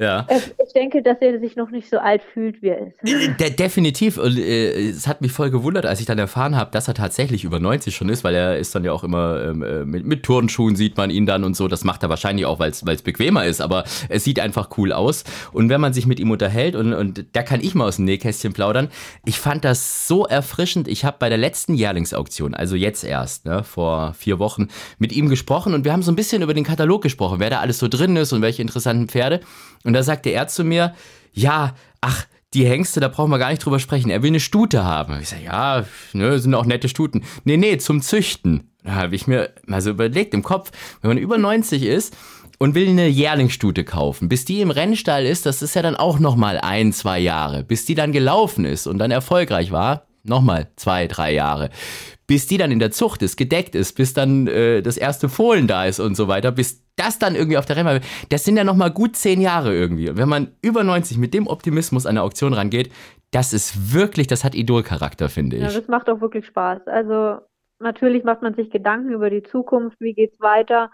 ja. 0.00 0.26
Ich 0.66 0.72
denke, 0.72 1.02
dass 1.02 1.18
er 1.20 1.38
sich 1.40 1.56
noch 1.56 1.70
nicht 1.70 1.90
so 1.90 1.98
alt 1.98 2.22
fühlt, 2.32 2.62
wie 2.62 2.68
er 2.68 2.86
ist. 2.86 3.40
De 3.40 3.50
definitiv. 3.50 4.18
Und 4.18 4.38
äh, 4.38 4.88
es 4.88 5.06
hat 5.06 5.20
mich 5.20 5.32
voll 5.32 5.50
gewundert, 5.50 5.84
als 5.84 6.00
ich 6.00 6.06
dann 6.06 6.18
erfahren 6.18 6.56
habe, 6.56 6.70
dass 6.70 6.88
er 6.88 6.94
tatsächlich 6.94 7.44
über 7.44 7.60
90 7.60 7.94
schon 7.94 8.08
ist, 8.08 8.24
weil 8.24 8.34
er 8.34 8.56
ist 8.56 8.74
dann 8.74 8.84
ja 8.84 8.92
auch 8.92 9.04
immer 9.04 9.42
ähm, 9.44 9.62
äh, 9.62 9.84
mit, 9.84 10.06
mit 10.06 10.22
Turnschuhen 10.22 10.74
sieht 10.74 10.96
man 10.96 11.10
ihn 11.10 11.26
dann 11.26 11.44
und 11.44 11.54
so. 11.54 11.68
Das 11.68 11.84
macht 11.84 12.02
er 12.02 12.08
wahrscheinlich 12.08 12.46
auch, 12.46 12.58
weil 12.58 12.70
es 12.70 13.02
bequemer 13.02 13.44
ist, 13.44 13.60
aber 13.60 13.84
es 14.08 14.24
sieht 14.24 14.40
einfach 14.40 14.70
cool 14.78 14.92
aus. 14.92 15.24
Und 15.52 15.68
wenn 15.68 15.80
man 15.80 15.92
sich 15.92 16.06
mit 16.06 16.18
ihm 16.18 16.30
unterhält, 16.30 16.76
und, 16.76 16.94
und 16.94 17.26
da 17.32 17.42
kann 17.42 17.60
ich 17.60 17.74
mal 17.74 17.86
aus 17.86 17.96
dem 17.96 18.06
Nähkästchen 18.06 18.52
plaudern, 18.52 18.88
ich 19.26 19.38
fand 19.38 19.64
das 19.64 20.06
so 20.06 20.24
erfrischend. 20.24 20.88
Ich 20.88 21.04
habe 21.04 21.16
bei 21.18 21.28
der 21.28 21.38
letzten 21.38 21.74
Jährlingsauktion, 21.74 22.54
also 22.54 22.74
jetzt 22.74 23.04
erst, 23.04 23.44
ne, 23.44 23.64
vor 23.64 24.14
vier 24.14 24.38
Wochen, 24.38 24.68
mit 24.98 25.12
ihm 25.12 25.28
gesprochen 25.28 25.74
und 25.74 25.84
wir 25.84 25.92
haben 25.92 26.02
so 26.02 26.10
ein 26.10 26.16
bisschen 26.16 26.42
über 26.42 26.54
den 26.54 26.64
Katalog 26.64 27.02
gesprochen, 27.02 27.40
wer 27.40 27.50
da 27.50 27.60
alles 27.60 27.78
so 27.78 27.88
drin 27.88 28.16
ist 28.16 28.32
und 28.32 28.42
welche 28.42 28.62
interessanten 28.62 29.08
Pferde. 29.08 29.40
Und 29.82 29.89
da 29.92 30.02
sagte 30.02 30.30
er 30.30 30.48
zu 30.48 30.64
mir, 30.64 30.94
ja, 31.32 31.74
ach, 32.00 32.26
die 32.54 32.66
Hengste, 32.66 33.00
da 33.00 33.08
brauchen 33.08 33.30
wir 33.30 33.38
gar 33.38 33.50
nicht 33.50 33.64
drüber 33.64 33.78
sprechen. 33.78 34.10
Er 34.10 34.22
will 34.22 34.30
eine 34.30 34.40
Stute 34.40 34.84
haben. 34.84 35.18
Ich 35.20 35.28
sage, 35.28 35.44
ja, 35.44 35.84
ne, 36.12 36.38
sind 36.38 36.54
auch 36.54 36.64
nette 36.64 36.88
Stuten. 36.88 37.22
Nee, 37.44 37.56
nee, 37.56 37.78
zum 37.78 38.02
Züchten. 38.02 38.72
Da 38.82 38.92
habe 38.94 39.14
ich 39.14 39.26
mir 39.26 39.50
mal 39.66 39.80
so 39.80 39.90
überlegt 39.90 40.34
im 40.34 40.42
Kopf, 40.42 40.72
wenn 41.00 41.08
man 41.10 41.18
über 41.18 41.38
90 41.38 41.82
ist 41.84 42.16
und 42.58 42.74
will 42.74 42.88
eine 42.88 43.06
Jährlingsstute 43.06 43.84
kaufen, 43.84 44.28
bis 44.28 44.44
die 44.44 44.60
im 44.60 44.70
Rennstall 44.70 45.26
ist, 45.26 45.46
das 45.46 45.62
ist 45.62 45.74
ja 45.74 45.82
dann 45.82 45.96
auch 45.96 46.18
nochmal 46.18 46.58
ein, 46.58 46.92
zwei 46.92 47.18
Jahre. 47.18 47.62
Bis 47.62 47.84
die 47.84 47.94
dann 47.94 48.12
gelaufen 48.12 48.64
ist 48.64 48.86
und 48.86 48.98
dann 48.98 49.10
erfolgreich 49.10 49.70
war, 49.70 50.06
nochmal 50.24 50.68
zwei, 50.76 51.06
drei 51.06 51.32
Jahre 51.32 51.70
bis 52.30 52.46
die 52.46 52.58
dann 52.58 52.70
in 52.70 52.78
der 52.78 52.92
Zucht 52.92 53.22
ist, 53.22 53.36
gedeckt 53.36 53.74
ist, 53.74 53.96
bis 53.96 54.14
dann 54.14 54.46
äh, 54.46 54.82
das 54.82 54.96
erste 54.96 55.28
Fohlen 55.28 55.66
da 55.66 55.86
ist 55.86 55.98
und 55.98 56.14
so 56.14 56.28
weiter, 56.28 56.52
bis 56.52 56.86
das 56.94 57.18
dann 57.18 57.34
irgendwie 57.34 57.58
auf 57.58 57.66
der 57.66 57.74
Rennbahn, 57.74 58.02
das 58.28 58.44
sind 58.44 58.56
ja 58.56 58.62
nochmal 58.62 58.92
gut 58.92 59.16
zehn 59.16 59.40
Jahre 59.40 59.74
irgendwie. 59.74 60.08
Und 60.10 60.16
wenn 60.16 60.28
man 60.28 60.52
über 60.62 60.84
90 60.84 61.18
mit 61.18 61.34
dem 61.34 61.48
Optimismus 61.48 62.06
an 62.06 62.14
der 62.14 62.22
Auktion 62.22 62.52
rangeht, 62.52 62.92
das 63.32 63.52
ist 63.52 63.92
wirklich, 63.92 64.28
das 64.28 64.44
hat 64.44 64.54
Idolcharakter, 64.54 65.28
finde 65.28 65.56
ich. 65.56 65.62
Ja, 65.62 65.72
das 65.72 65.88
macht 65.88 66.08
auch 66.08 66.20
wirklich 66.20 66.46
Spaß. 66.46 66.86
Also 66.86 67.40
natürlich 67.80 68.22
macht 68.22 68.42
man 68.42 68.54
sich 68.54 68.70
Gedanken 68.70 69.10
über 69.10 69.28
die 69.28 69.42
Zukunft, 69.42 70.00
wie 70.00 70.14
geht's 70.14 70.38
weiter 70.38 70.88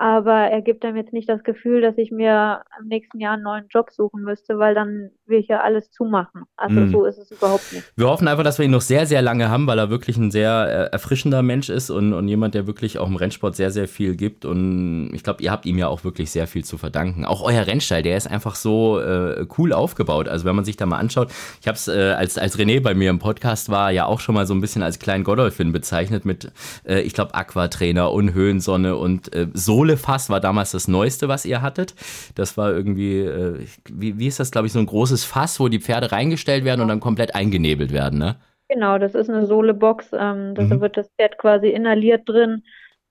aber 0.00 0.32
er 0.32 0.62
gibt 0.62 0.82
einem 0.82 0.96
jetzt 0.96 1.12
nicht 1.12 1.28
das 1.28 1.42
Gefühl, 1.42 1.82
dass 1.82 1.98
ich 1.98 2.10
mir 2.10 2.62
im 2.80 2.88
nächsten 2.88 3.20
Jahr 3.20 3.34
einen 3.34 3.42
neuen 3.42 3.66
Job 3.68 3.90
suchen 3.90 4.22
müsste, 4.22 4.58
weil 4.58 4.74
dann 4.74 5.10
will 5.26 5.40
ich 5.40 5.48
ja 5.48 5.60
alles 5.60 5.90
zumachen. 5.90 6.44
Also 6.56 6.80
mm. 6.80 6.90
so 6.90 7.04
ist 7.04 7.18
es 7.18 7.30
überhaupt 7.30 7.70
nicht. 7.70 7.84
Wir 7.96 8.08
hoffen 8.08 8.26
einfach, 8.26 8.42
dass 8.42 8.56
wir 8.56 8.64
ihn 8.64 8.70
noch 8.70 8.80
sehr, 8.80 9.04
sehr 9.04 9.20
lange 9.20 9.50
haben, 9.50 9.66
weil 9.66 9.78
er 9.78 9.90
wirklich 9.90 10.16
ein 10.16 10.30
sehr 10.30 10.88
äh, 10.90 10.92
erfrischender 10.92 11.42
Mensch 11.42 11.68
ist 11.68 11.90
und, 11.90 12.14
und 12.14 12.28
jemand, 12.28 12.54
der 12.54 12.66
wirklich 12.66 12.98
auch 12.98 13.08
im 13.08 13.16
Rennsport 13.16 13.54
sehr, 13.56 13.70
sehr 13.70 13.86
viel 13.88 14.16
gibt. 14.16 14.46
Und 14.46 15.10
ich 15.12 15.22
glaube, 15.22 15.42
ihr 15.42 15.50
habt 15.50 15.66
ihm 15.66 15.76
ja 15.76 15.88
auch 15.88 16.02
wirklich 16.02 16.30
sehr 16.30 16.46
viel 16.46 16.64
zu 16.64 16.78
verdanken. 16.78 17.26
Auch 17.26 17.42
euer 17.42 17.66
Rennstall, 17.66 18.02
der 18.02 18.16
ist 18.16 18.26
einfach 18.26 18.54
so 18.54 18.98
äh, 19.00 19.44
cool 19.58 19.74
aufgebaut. 19.74 20.28
Also 20.28 20.46
wenn 20.46 20.56
man 20.56 20.64
sich 20.64 20.78
da 20.78 20.86
mal 20.86 20.96
anschaut, 20.96 21.30
ich 21.60 21.68
habe 21.68 21.76
es, 21.76 21.88
äh, 21.88 22.14
als, 22.16 22.38
als 22.38 22.58
René 22.58 22.80
bei 22.80 22.94
mir 22.94 23.10
im 23.10 23.18
Podcast 23.18 23.68
war, 23.68 23.90
ja 23.90 24.06
auch 24.06 24.20
schon 24.20 24.34
mal 24.34 24.46
so 24.46 24.54
ein 24.54 24.62
bisschen 24.62 24.82
als 24.82 24.98
kleinen 24.98 25.24
Godolphin 25.24 25.72
bezeichnet 25.72 26.24
mit, 26.24 26.50
äh, 26.88 27.02
ich 27.02 27.12
glaube, 27.12 27.34
Aquatrainer 27.34 28.10
und 28.10 28.32
Höhensonne 28.32 28.96
und 28.96 29.34
äh, 29.34 29.46
Sohle 29.52 29.89
Kohlefass 29.90 30.30
war 30.30 30.40
damals 30.40 30.72
das 30.72 30.88
Neueste, 30.88 31.28
was 31.28 31.44
ihr 31.44 31.62
hattet. 31.62 31.94
Das 32.34 32.56
war 32.56 32.70
irgendwie, 32.72 33.20
äh, 33.20 33.66
wie, 33.90 34.18
wie 34.18 34.26
ist 34.26 34.40
das, 34.40 34.50
glaube 34.50 34.66
ich, 34.66 34.72
so 34.72 34.78
ein 34.78 34.86
großes 34.86 35.24
Fass, 35.24 35.58
wo 35.58 35.68
die 35.68 35.80
Pferde 35.80 36.12
reingestellt 36.12 36.64
werden 36.64 36.80
und 36.80 36.88
dann 36.88 37.00
komplett 37.00 37.34
eingenebelt 37.34 37.92
werden, 37.92 38.18
ne? 38.18 38.36
Genau, 38.68 38.98
das 38.98 39.16
ist 39.16 39.28
eine 39.28 39.46
Sohlebox. 39.46 40.12
Ähm, 40.12 40.54
da 40.54 40.62
mhm. 40.62 40.80
wird 40.80 40.96
das 40.96 41.10
Pferd 41.16 41.38
quasi 41.38 41.68
inhaliert 41.68 42.28
drin. 42.28 42.62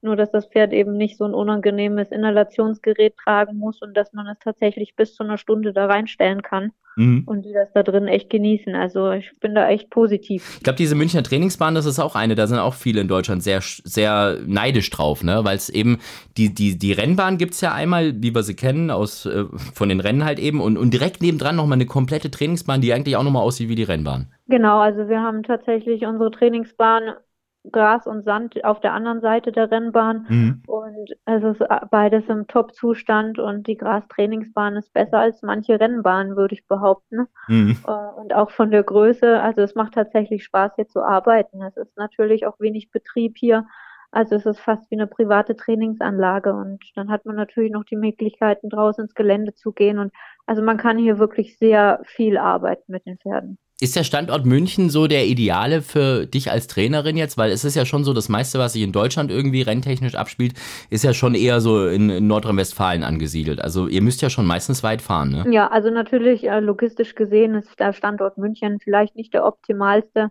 Nur, 0.01 0.15
dass 0.15 0.32
das 0.32 0.45
Pferd 0.45 0.71
eben 0.71 0.95
nicht 0.95 1.17
so 1.17 1.25
ein 1.25 1.34
unangenehmes 1.34 2.12
Inhalationsgerät 2.12 3.17
tragen 3.17 3.58
muss 3.58 3.82
und 3.82 3.97
dass 3.97 4.13
man 4.13 4.27
es 4.27 4.39
tatsächlich 4.39 4.95
bis 4.95 5.13
zu 5.13 5.23
einer 5.23 5.38
Stunde 5.38 5.73
da 5.73 5.88
reinstellen 5.88 6.41
kann 6.41 6.71
mhm. 6.99 7.23
und 7.25 7.43
die 7.43 7.53
das 7.53 7.69
da 7.73 7.83
drin 7.83 8.07
echt 8.07 8.29
genießen. 8.29 8.75
Also 8.75 9.12
ich 9.12 9.31
bin 9.39 9.55
da 9.55 9.69
echt 9.69 9.89
positiv. 9.89 10.57
Ich 10.57 10.63
glaube, 10.63 10.77
diese 10.77 10.95
Münchner 10.95 11.23
Trainingsbahn, 11.23 11.75
das 11.75 11.85
ist 11.85 11.99
auch 11.99 12.15
eine, 12.15 12.35
da 12.35 12.47
sind 12.47 12.59
auch 12.59 12.73
viele 12.73 13.01
in 13.01 13.07
Deutschland 13.07 13.41
sehr, 13.41 13.62
sehr 13.62 14.38
neidisch 14.45 14.89
drauf, 14.89 15.23
ne? 15.23 15.41
Weil 15.43 15.55
es 15.55 15.69
eben, 15.69 15.99
die, 16.38 16.53
die, 16.53 16.77
die 16.77 16.91
Rennbahn 16.91 17.38
gibt 17.38 17.53
es 17.53 17.62
ja 17.62 17.73
einmal, 17.73 18.13
wie 18.21 18.35
wir 18.35 18.43
sie 18.43 18.55
kennen, 18.55 18.91
aus, 18.91 19.25
äh, 19.25 19.45
von 19.73 19.89
den 19.89 19.99
Rennen 19.99 20.25
halt 20.25 20.39
eben 20.39 20.62
und, 20.62 20.77
und 20.77 20.93
direkt 20.93 21.21
nebendran 21.21 21.55
nochmal 21.55 21.77
eine 21.77 21.85
komplette 21.85 22.29
Trainingsbahn, 22.29 22.81
die 22.81 22.93
eigentlich 22.93 23.15
auch 23.15 23.23
nochmal 23.23 23.43
aussieht 23.43 23.69
wie 23.69 23.75
die 23.75 23.83
Rennbahn. 23.83 24.27
Genau, 24.47 24.79
also 24.79 25.07
wir 25.07 25.21
haben 25.21 25.43
tatsächlich 25.43 26.05
unsere 26.05 26.31
Trainingsbahn 26.31 27.13
Gras 27.72 28.08
und 28.08 28.24
Sand 28.24 28.63
auf 28.63 28.80
der 28.80 28.93
anderen 28.93 29.22
Seite 29.22 29.52
der 29.52 29.69
Rennbahn. 29.69 30.26
Mhm. 30.30 30.63
Und 30.67 31.15
es 31.26 31.43
ist 31.43 31.63
beides 31.91 32.28
im 32.30 32.48
Top-Zustand 32.48 33.38
und 33.39 33.67
die 33.67 33.78
Grastrainingsbahn 33.78 34.78
ist 34.78 34.93
besser 34.93 35.19
als 35.19 35.41
manche 35.41 35.80
Rennbahnen, 35.80 36.36
würde 36.36 36.56
ich 36.56 36.67
behaupten. 36.67 37.28
Mhm. 37.48 37.78
Äh, 37.86 37.91
und 37.91 38.34
auch 38.34 38.52
von 38.52 38.72
der 38.72 38.84
Größe, 38.84 39.41
also 39.41 39.62
es 39.62 39.76
macht 39.76 39.93
tatsächlich 39.93 40.43
Spaß, 40.43 40.76
hier 40.76 40.88
zu 40.88 41.04
arbeiten. 41.04 41.62
Es 41.62 41.78
ist 41.78 41.98
natürlich 41.98 42.48
auch 42.48 42.60
wenig 42.60 42.91
Betrieb 42.91 43.38
hier. 43.38 43.65
Also 44.12 44.36
es 44.36 44.45
ist 44.45 44.60
fast 44.60 44.89
wie 44.89 44.95
eine 44.95 45.06
private 45.06 45.56
Trainingsanlage 45.56 46.54
und 46.54 46.84
dann 46.95 47.12
hat 47.12 47.26
man 47.26 47.36
natürlich 47.36 47.72
noch 47.72 47.84
die 47.84 47.95
Möglichkeiten, 47.95 48.69
draußen 48.69 49.04
ins 49.04 49.13
Gelände 49.13 49.54
zu 49.54 49.72
gehen. 49.72 50.00
Und 50.00 50.12
also 50.48 50.63
man 50.63 50.78
kann 50.78 50.98
hier 50.98 51.19
wirklich 51.19 51.58
sehr 51.60 52.02
viel 52.06 52.38
arbeiten 52.38 52.91
mit 52.91 53.06
den 53.06 53.19
Pferden. 53.19 53.60
Ist 53.82 53.96
der 53.96 54.04
Standort 54.04 54.46
München 54.46 54.89
so 54.89 55.08
der 55.08 55.26
ideale 55.26 55.82
für 55.82 56.26
dich 56.26 56.52
als 56.52 56.68
Trainerin 56.68 57.15
jetzt? 57.15 57.38
Weil 57.38 57.50
es 57.50 57.63
ist 57.63 57.78
ja 57.78 57.86
schon 57.86 58.04
so, 58.04 58.12
das 58.12 58.28
meiste, 58.28 58.60
was 58.60 58.74
sich 58.74 58.82
in 58.82 58.92
Deutschland 58.92 59.32
irgendwie 59.32 59.62
renntechnisch 59.62 60.15
abspielt, 60.15 60.54
ist 60.89 61.06
ja 61.06 61.13
schon 61.13 61.34
eher 61.34 61.62
so 61.62 61.88
in, 61.88 62.10
in 62.10 62.28
Nordrhein-Westfalen 62.28 63.06
angesiedelt. 63.06 63.62
Also 63.62 63.88
ihr 63.88 64.02
müsst 64.02 64.22
ja 64.22 64.30
schon 64.30 64.46
meistens 64.46 64.84
weit 64.84 65.02
fahren, 65.02 65.30
ne? 65.30 65.46
Ja, 65.50 65.70
also 65.70 65.92
natürlich 65.92 66.46
äh, 66.46 66.60
logistisch 66.60 67.15
gesehen 67.15 67.56
ist 67.56 67.80
der 67.80 67.94
Standort 67.94 68.38
München 68.38 68.80
vielleicht 68.84 69.15
nicht 69.15 69.34
der 69.34 69.46
optimalste, 69.46 70.28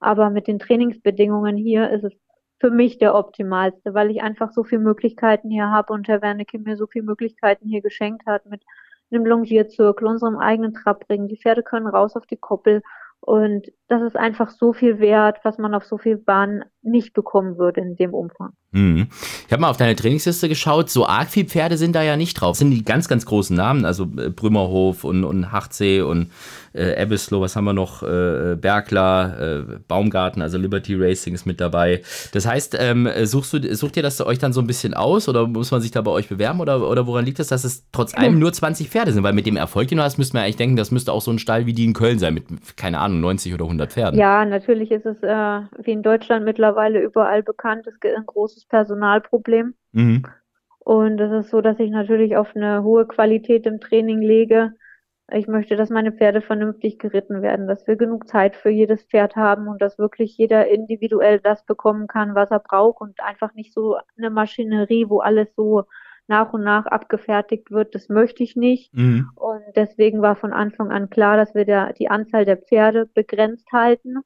aber 0.00 0.30
mit 0.30 0.48
den 0.48 0.58
Trainingsbedingungen 0.58 1.56
hier 1.56 1.90
ist 1.90 2.02
es 2.02 2.12
für 2.58 2.70
mich 2.70 2.98
der 2.98 3.14
optimalste, 3.14 3.94
weil 3.94 4.10
ich 4.10 4.22
einfach 4.22 4.50
so 4.50 4.64
viele 4.64 4.82
Möglichkeiten 4.82 5.50
hier 5.50 5.70
habe 5.70 5.92
und 5.92 6.08
Herr 6.08 6.20
Wernicke 6.20 6.58
mir 6.58 6.76
so 6.76 6.88
viele 6.88 7.04
Möglichkeiten 7.04 7.68
hier 7.68 7.80
geschenkt 7.80 8.26
hat 8.26 8.44
mit 8.46 8.62
einem 9.10 9.26
Longierzirkel, 9.26 10.06
unserem 10.06 10.38
eigenen 10.38 10.74
Trabring. 10.74 11.28
Die 11.28 11.36
Pferde 11.36 11.62
können 11.62 11.86
raus 11.86 12.16
auf 12.16 12.26
die 12.26 12.36
Koppel 12.36 12.82
Und 13.20 13.66
das 13.88 14.02
ist 14.02 14.16
einfach 14.16 14.48
so 14.48 14.72
viel 14.72 15.00
wert, 15.00 15.38
was 15.42 15.58
man 15.58 15.74
auf 15.74 15.84
so 15.84 15.98
viel 15.98 16.16
Bahnen 16.16 16.64
nicht 16.82 17.14
bekommen 17.14 17.58
würde 17.58 17.80
in 17.80 17.96
dem 17.96 18.14
Umfang. 18.14 18.52
Mhm. 18.70 19.08
Ich 19.46 19.52
habe 19.52 19.60
mal 19.60 19.70
auf 19.70 19.76
deine 19.76 19.96
Trainingsliste 19.96 20.48
geschaut, 20.48 20.88
so 20.88 21.06
arg 21.06 21.28
viel 21.28 21.44
Pferde 21.44 21.76
sind 21.76 21.94
da 21.94 22.02
ja 22.02 22.16
nicht 22.16 22.34
drauf. 22.34 22.52
Das 22.52 22.58
sind 22.60 22.70
die 22.70 22.84
ganz, 22.84 23.08
ganz 23.08 23.26
großen 23.26 23.56
Namen, 23.56 23.84
also 23.84 24.04
äh, 24.04 24.30
Brümmerhof 24.30 25.04
und, 25.04 25.24
und 25.24 25.52
Hartsee 25.52 26.00
und 26.00 26.30
äh, 26.78 26.94
Ebbeslow, 27.02 27.40
was 27.40 27.56
haben 27.56 27.64
wir 27.64 27.72
noch? 27.72 28.02
Äh, 28.02 28.56
Bergler, 28.56 29.36
äh, 29.40 29.78
Baumgarten, 29.86 30.42
also 30.42 30.58
Liberty 30.58 30.94
Racing 30.94 31.34
ist 31.34 31.46
mit 31.46 31.60
dabei. 31.60 32.02
Das 32.32 32.46
heißt, 32.46 32.76
ähm, 32.80 33.08
suchst 33.24 33.52
du, 33.52 33.74
sucht 33.74 33.96
ihr 33.96 34.02
das 34.02 34.20
euch 34.20 34.38
dann 34.38 34.52
so 34.52 34.60
ein 34.60 34.66
bisschen 34.66 34.94
aus 34.94 35.28
oder 35.28 35.46
muss 35.46 35.70
man 35.70 35.80
sich 35.80 35.90
da 35.90 36.00
bei 36.00 36.10
euch 36.10 36.28
bewerben 36.28 36.60
oder, 36.60 36.88
oder 36.88 37.06
woran 37.06 37.24
liegt 37.24 37.40
es, 37.40 37.48
dass 37.48 37.64
es 37.64 37.88
trotz 37.90 38.16
allem 38.16 38.38
nur 38.38 38.52
20 38.52 38.88
Pferde 38.88 39.12
sind? 39.12 39.22
Weil 39.22 39.32
mit 39.32 39.46
dem 39.46 39.56
Erfolg, 39.56 39.88
den 39.88 39.98
du 39.98 40.04
hast, 40.04 40.18
müsste 40.18 40.36
man 40.36 40.44
eigentlich 40.44 40.56
denken, 40.56 40.76
das 40.76 40.90
müsste 40.90 41.12
auch 41.12 41.20
so 41.20 41.30
ein 41.30 41.38
Stall 41.38 41.66
wie 41.66 41.72
die 41.72 41.84
in 41.84 41.92
Köln 41.92 42.18
sein, 42.18 42.34
mit, 42.34 42.44
keine 42.76 43.00
Ahnung, 43.00 43.20
90 43.20 43.54
oder 43.54 43.64
100 43.64 43.92
Pferden. 43.92 44.18
Ja, 44.18 44.44
natürlich 44.44 44.90
ist 44.90 45.06
es 45.06 45.22
äh, 45.22 45.60
wie 45.82 45.92
in 45.92 46.02
Deutschland 46.02 46.44
mittlerweile 46.44 47.00
überall 47.00 47.42
bekannt, 47.42 47.86
es 47.86 47.98
gibt 48.00 48.16
ein 48.16 48.26
großes 48.26 48.66
Personalproblem. 48.66 49.74
Mhm. 49.92 50.22
Und 50.78 51.20
es 51.20 51.44
ist 51.44 51.50
so, 51.50 51.60
dass 51.60 51.78
ich 51.80 51.90
natürlich 51.90 52.36
auf 52.36 52.54
eine 52.54 52.82
hohe 52.82 53.06
Qualität 53.06 53.66
im 53.66 53.80
Training 53.80 54.22
lege 54.22 54.72
ich 55.30 55.46
möchte, 55.46 55.76
dass 55.76 55.90
meine 55.90 56.12
Pferde 56.12 56.40
vernünftig 56.40 56.98
geritten 56.98 57.42
werden, 57.42 57.68
dass 57.68 57.86
wir 57.86 57.96
genug 57.96 58.26
Zeit 58.28 58.56
für 58.56 58.70
jedes 58.70 59.02
Pferd 59.02 59.36
haben 59.36 59.68
und 59.68 59.82
dass 59.82 59.98
wirklich 59.98 60.36
jeder 60.38 60.68
individuell 60.68 61.38
das 61.38 61.64
bekommen 61.66 62.06
kann, 62.06 62.34
was 62.34 62.50
er 62.50 62.60
braucht 62.60 63.02
und 63.02 63.20
einfach 63.20 63.52
nicht 63.52 63.74
so 63.74 63.98
eine 64.16 64.30
Maschinerie, 64.30 65.08
wo 65.08 65.20
alles 65.20 65.54
so 65.54 65.84
nach 66.28 66.52
und 66.54 66.62
nach 66.62 66.86
abgefertigt 66.86 67.70
wird. 67.70 67.94
Das 67.94 68.08
möchte 68.08 68.42
ich 68.42 68.56
nicht. 68.56 68.94
Mhm. 68.94 69.30
Und 69.34 69.62
deswegen 69.76 70.22
war 70.22 70.34
von 70.34 70.54
Anfang 70.54 70.90
an 70.90 71.10
klar, 71.10 71.36
dass 71.36 71.54
wir 71.54 71.66
der, 71.66 71.92
die 71.92 72.08
Anzahl 72.08 72.46
der 72.46 72.56
Pferde 72.56 73.06
begrenzt 73.06 73.70
halten. 73.70 74.18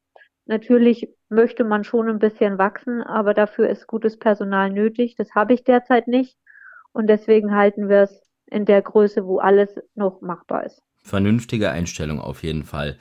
Natürlich 0.46 1.08
möchte 1.28 1.64
man 1.64 1.82
schon 1.82 2.08
ein 2.08 2.18
bisschen 2.18 2.58
wachsen, 2.58 3.02
aber 3.02 3.34
dafür 3.34 3.68
ist 3.68 3.88
gutes 3.88 4.18
Personal 4.18 4.70
nötig. 4.70 5.16
Das 5.16 5.34
habe 5.34 5.54
ich 5.54 5.64
derzeit 5.64 6.06
nicht. 6.06 6.36
Und 6.92 7.08
deswegen 7.08 7.56
halten 7.56 7.88
wir 7.88 8.02
es 8.02 8.22
in 8.46 8.66
der 8.66 8.82
Größe, 8.82 9.26
wo 9.26 9.38
alles 9.38 9.80
noch 9.94 10.20
machbar 10.20 10.66
ist. 10.66 10.82
Vernünftige 11.04 11.70
Einstellung 11.70 12.20
auf 12.20 12.44
jeden 12.44 12.62
Fall. 12.62 12.96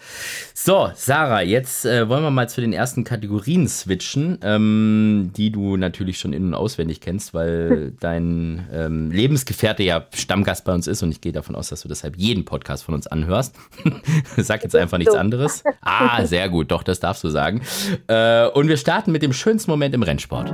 So, 0.56 0.90
Sarah, 0.96 1.42
jetzt 1.42 1.86
äh, 1.86 2.10
wollen 2.10 2.24
wir 2.24 2.32
mal 2.32 2.50
zu 2.50 2.60
den 2.60 2.74
ersten 2.74 3.04
Kategorien 3.04 3.68
switchen, 3.68 4.40
ähm, 4.42 5.32
die 5.38 5.52
du 5.52 5.78
natürlich 5.78 6.18
schon 6.18 6.34
in- 6.34 6.48
und 6.48 6.54
auswendig 6.56 7.00
kennst, 7.00 7.36
weil 7.36 7.94
dein 8.00 8.68
ähm, 8.74 9.12
Lebensgefährte 9.12 9.84
ja 9.84 10.08
Stammgast 10.16 10.66
bei 10.66 10.74
uns 10.74 10.88
ist 10.88 11.04
und 11.04 11.12
ich 11.12 11.22
gehe 11.22 11.32
davon 11.32 11.56
aus, 11.56 11.70
dass 11.70 11.82
du 11.82 11.88
deshalb 11.88 12.18
jeden 12.18 12.44
Podcast 12.44 12.84
von 12.84 12.96
uns 12.96 13.06
anhörst. 13.06 13.56
Sag 14.38 14.64
jetzt 14.64 14.76
einfach 14.76 14.98
nichts 14.98 15.16
anderes. 15.16 15.64
Ah, 15.82 16.26
sehr 16.26 16.50
gut, 16.50 16.72
doch, 16.72 16.82
das 16.82 17.00
darfst 17.00 17.24
du 17.24 17.30
sagen. 17.30 17.62
Äh, 18.08 18.48
und 18.48 18.68
wir 18.68 18.78
starten 18.78 19.12
mit 19.12 19.22
dem 19.22 19.32
schönsten 19.32 19.70
Moment 19.70 19.94
im 19.94 20.02
Rennsport. 20.02 20.54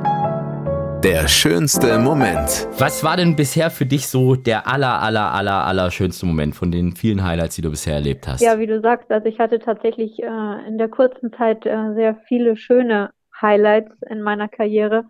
Der 1.04 1.28
schönste 1.28 2.00
Moment. 2.00 2.68
Was 2.80 3.04
war 3.04 3.18
denn 3.18 3.36
bisher 3.36 3.70
für 3.70 3.86
dich 3.86 4.08
so 4.08 4.36
der 4.36 4.68
aller, 4.68 5.00
aller, 5.00 5.32
aller, 5.32 5.64
aller 5.66 5.92
schönste 5.92 6.26
Moment 6.26 6.56
von 6.56 6.72
den 6.72 6.94
vielen 6.94 7.24
Highlights, 7.24 7.56
die 7.56 7.62
du 7.62 7.70
bisher 7.70 7.94
erlebt 7.94 8.28
hast? 8.28 8.42
Ja, 8.42 8.58
wie 8.58 8.66
du 8.66 8.82
sagst, 8.82 9.12
also 9.12 9.28
ich 9.28 9.40
hatte 9.40 9.60
tatsächlich 9.60 10.18
äh, 10.22 10.68
in 10.68 10.80
der 10.80 10.90
kurzen 10.90 11.32
Zeit 11.32 11.68
äh, 11.68 11.94
sehr 11.94 12.16
viele 12.28 12.58
schöne 12.58 13.12
Highlights 13.40 13.92
in 14.10 14.22
meiner 14.24 14.48
Karriere. 14.48 15.06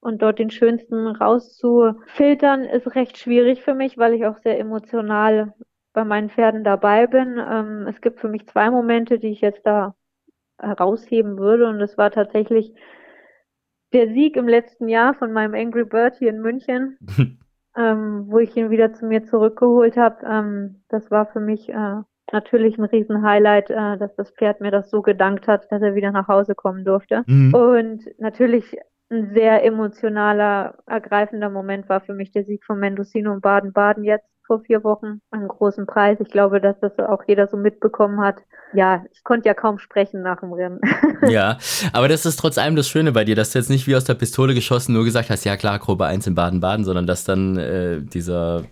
Und 0.00 0.22
dort 0.22 0.40
den 0.40 0.50
schönsten 0.50 1.06
rauszufiltern, 1.06 2.64
ist 2.64 2.94
recht 2.96 3.16
schwierig 3.16 3.62
für 3.62 3.74
mich, 3.74 3.96
weil 3.96 4.14
ich 4.14 4.26
auch 4.26 4.38
sehr 4.38 4.58
emotional 4.58 5.54
bei 5.92 6.04
meinen 6.04 6.30
Pferden 6.30 6.64
dabei 6.64 7.06
bin. 7.06 7.38
Ähm, 7.38 7.86
es 7.88 8.00
gibt 8.00 8.18
für 8.18 8.28
mich 8.28 8.48
zwei 8.48 8.70
Momente, 8.70 9.20
die 9.20 9.28
ich 9.28 9.40
jetzt 9.40 9.64
da 9.64 9.94
herausheben 10.60 11.38
würde. 11.38 11.68
Und 11.68 11.78
das 11.78 11.96
war 11.96 12.10
tatsächlich 12.10 12.74
der 13.92 14.08
Sieg 14.08 14.36
im 14.36 14.48
letzten 14.48 14.88
Jahr 14.88 15.14
von 15.14 15.32
meinem 15.32 15.54
Angry 15.54 15.84
Bird 15.84 16.16
hier 16.18 16.30
in 16.30 16.40
München, 16.40 16.98
ähm, 17.76 18.24
wo 18.28 18.38
ich 18.38 18.56
ihn 18.56 18.70
wieder 18.70 18.92
zu 18.92 19.06
mir 19.06 19.24
zurückgeholt 19.24 19.96
habe, 19.96 20.26
ähm, 20.26 20.82
das 20.88 21.10
war 21.10 21.26
für 21.26 21.40
mich 21.40 21.68
äh, 21.68 21.96
natürlich 22.32 22.78
ein 22.78 22.84
Riesenhighlight, 22.84 23.70
äh, 23.70 23.98
dass 23.98 24.14
das 24.16 24.30
Pferd 24.32 24.60
mir 24.60 24.70
das 24.70 24.90
so 24.90 25.02
gedankt 25.02 25.48
hat, 25.48 25.70
dass 25.72 25.82
er 25.82 25.94
wieder 25.94 26.12
nach 26.12 26.28
Hause 26.28 26.54
kommen 26.54 26.84
durfte. 26.84 27.24
Mhm. 27.26 27.54
Und 27.54 28.04
natürlich 28.18 28.76
ein 29.10 29.32
sehr 29.32 29.64
emotionaler, 29.64 30.78
ergreifender 30.86 31.48
Moment 31.48 31.88
war 31.88 32.00
für 32.00 32.14
mich 32.14 32.30
der 32.30 32.44
Sieg 32.44 32.64
von 32.64 32.78
Mendocino 32.78 33.32
und 33.32 33.40
Baden-Baden 33.40 34.04
jetzt 34.04 34.28
vor 34.48 34.60
vier 34.60 34.82
Wochen 34.82 35.20
einen 35.30 35.46
großen 35.46 35.86
Preis. 35.86 36.18
Ich 36.20 36.30
glaube, 36.30 36.60
dass 36.60 36.80
das 36.80 36.98
auch 36.98 37.22
jeder 37.28 37.46
so 37.46 37.56
mitbekommen 37.56 38.20
hat. 38.20 38.36
Ja, 38.74 39.04
ich 39.12 39.22
konnte 39.22 39.46
ja 39.46 39.54
kaum 39.54 39.78
sprechen 39.78 40.22
nach 40.22 40.40
dem 40.40 40.52
Rennen. 40.52 40.80
ja, 41.28 41.58
aber 41.92 42.08
das 42.08 42.26
ist 42.26 42.38
trotz 42.40 42.58
allem 42.58 42.74
das 42.74 42.88
Schöne 42.88 43.12
bei 43.12 43.24
dir, 43.24 43.36
dass 43.36 43.52
du 43.52 43.58
jetzt 43.58 43.70
nicht 43.70 43.86
wie 43.86 43.94
aus 43.94 44.04
der 44.04 44.14
Pistole 44.14 44.54
geschossen 44.54 44.94
nur 44.94 45.04
gesagt 45.04 45.30
hast, 45.30 45.44
ja 45.44 45.56
klar, 45.56 45.78
Gruppe 45.78 46.06
1 46.06 46.26
in 46.26 46.34
Baden-Baden, 46.34 46.84
sondern 46.84 47.06
dass 47.06 47.24
dann 47.24 47.56
äh, 47.58 48.00
dieser 48.00 48.64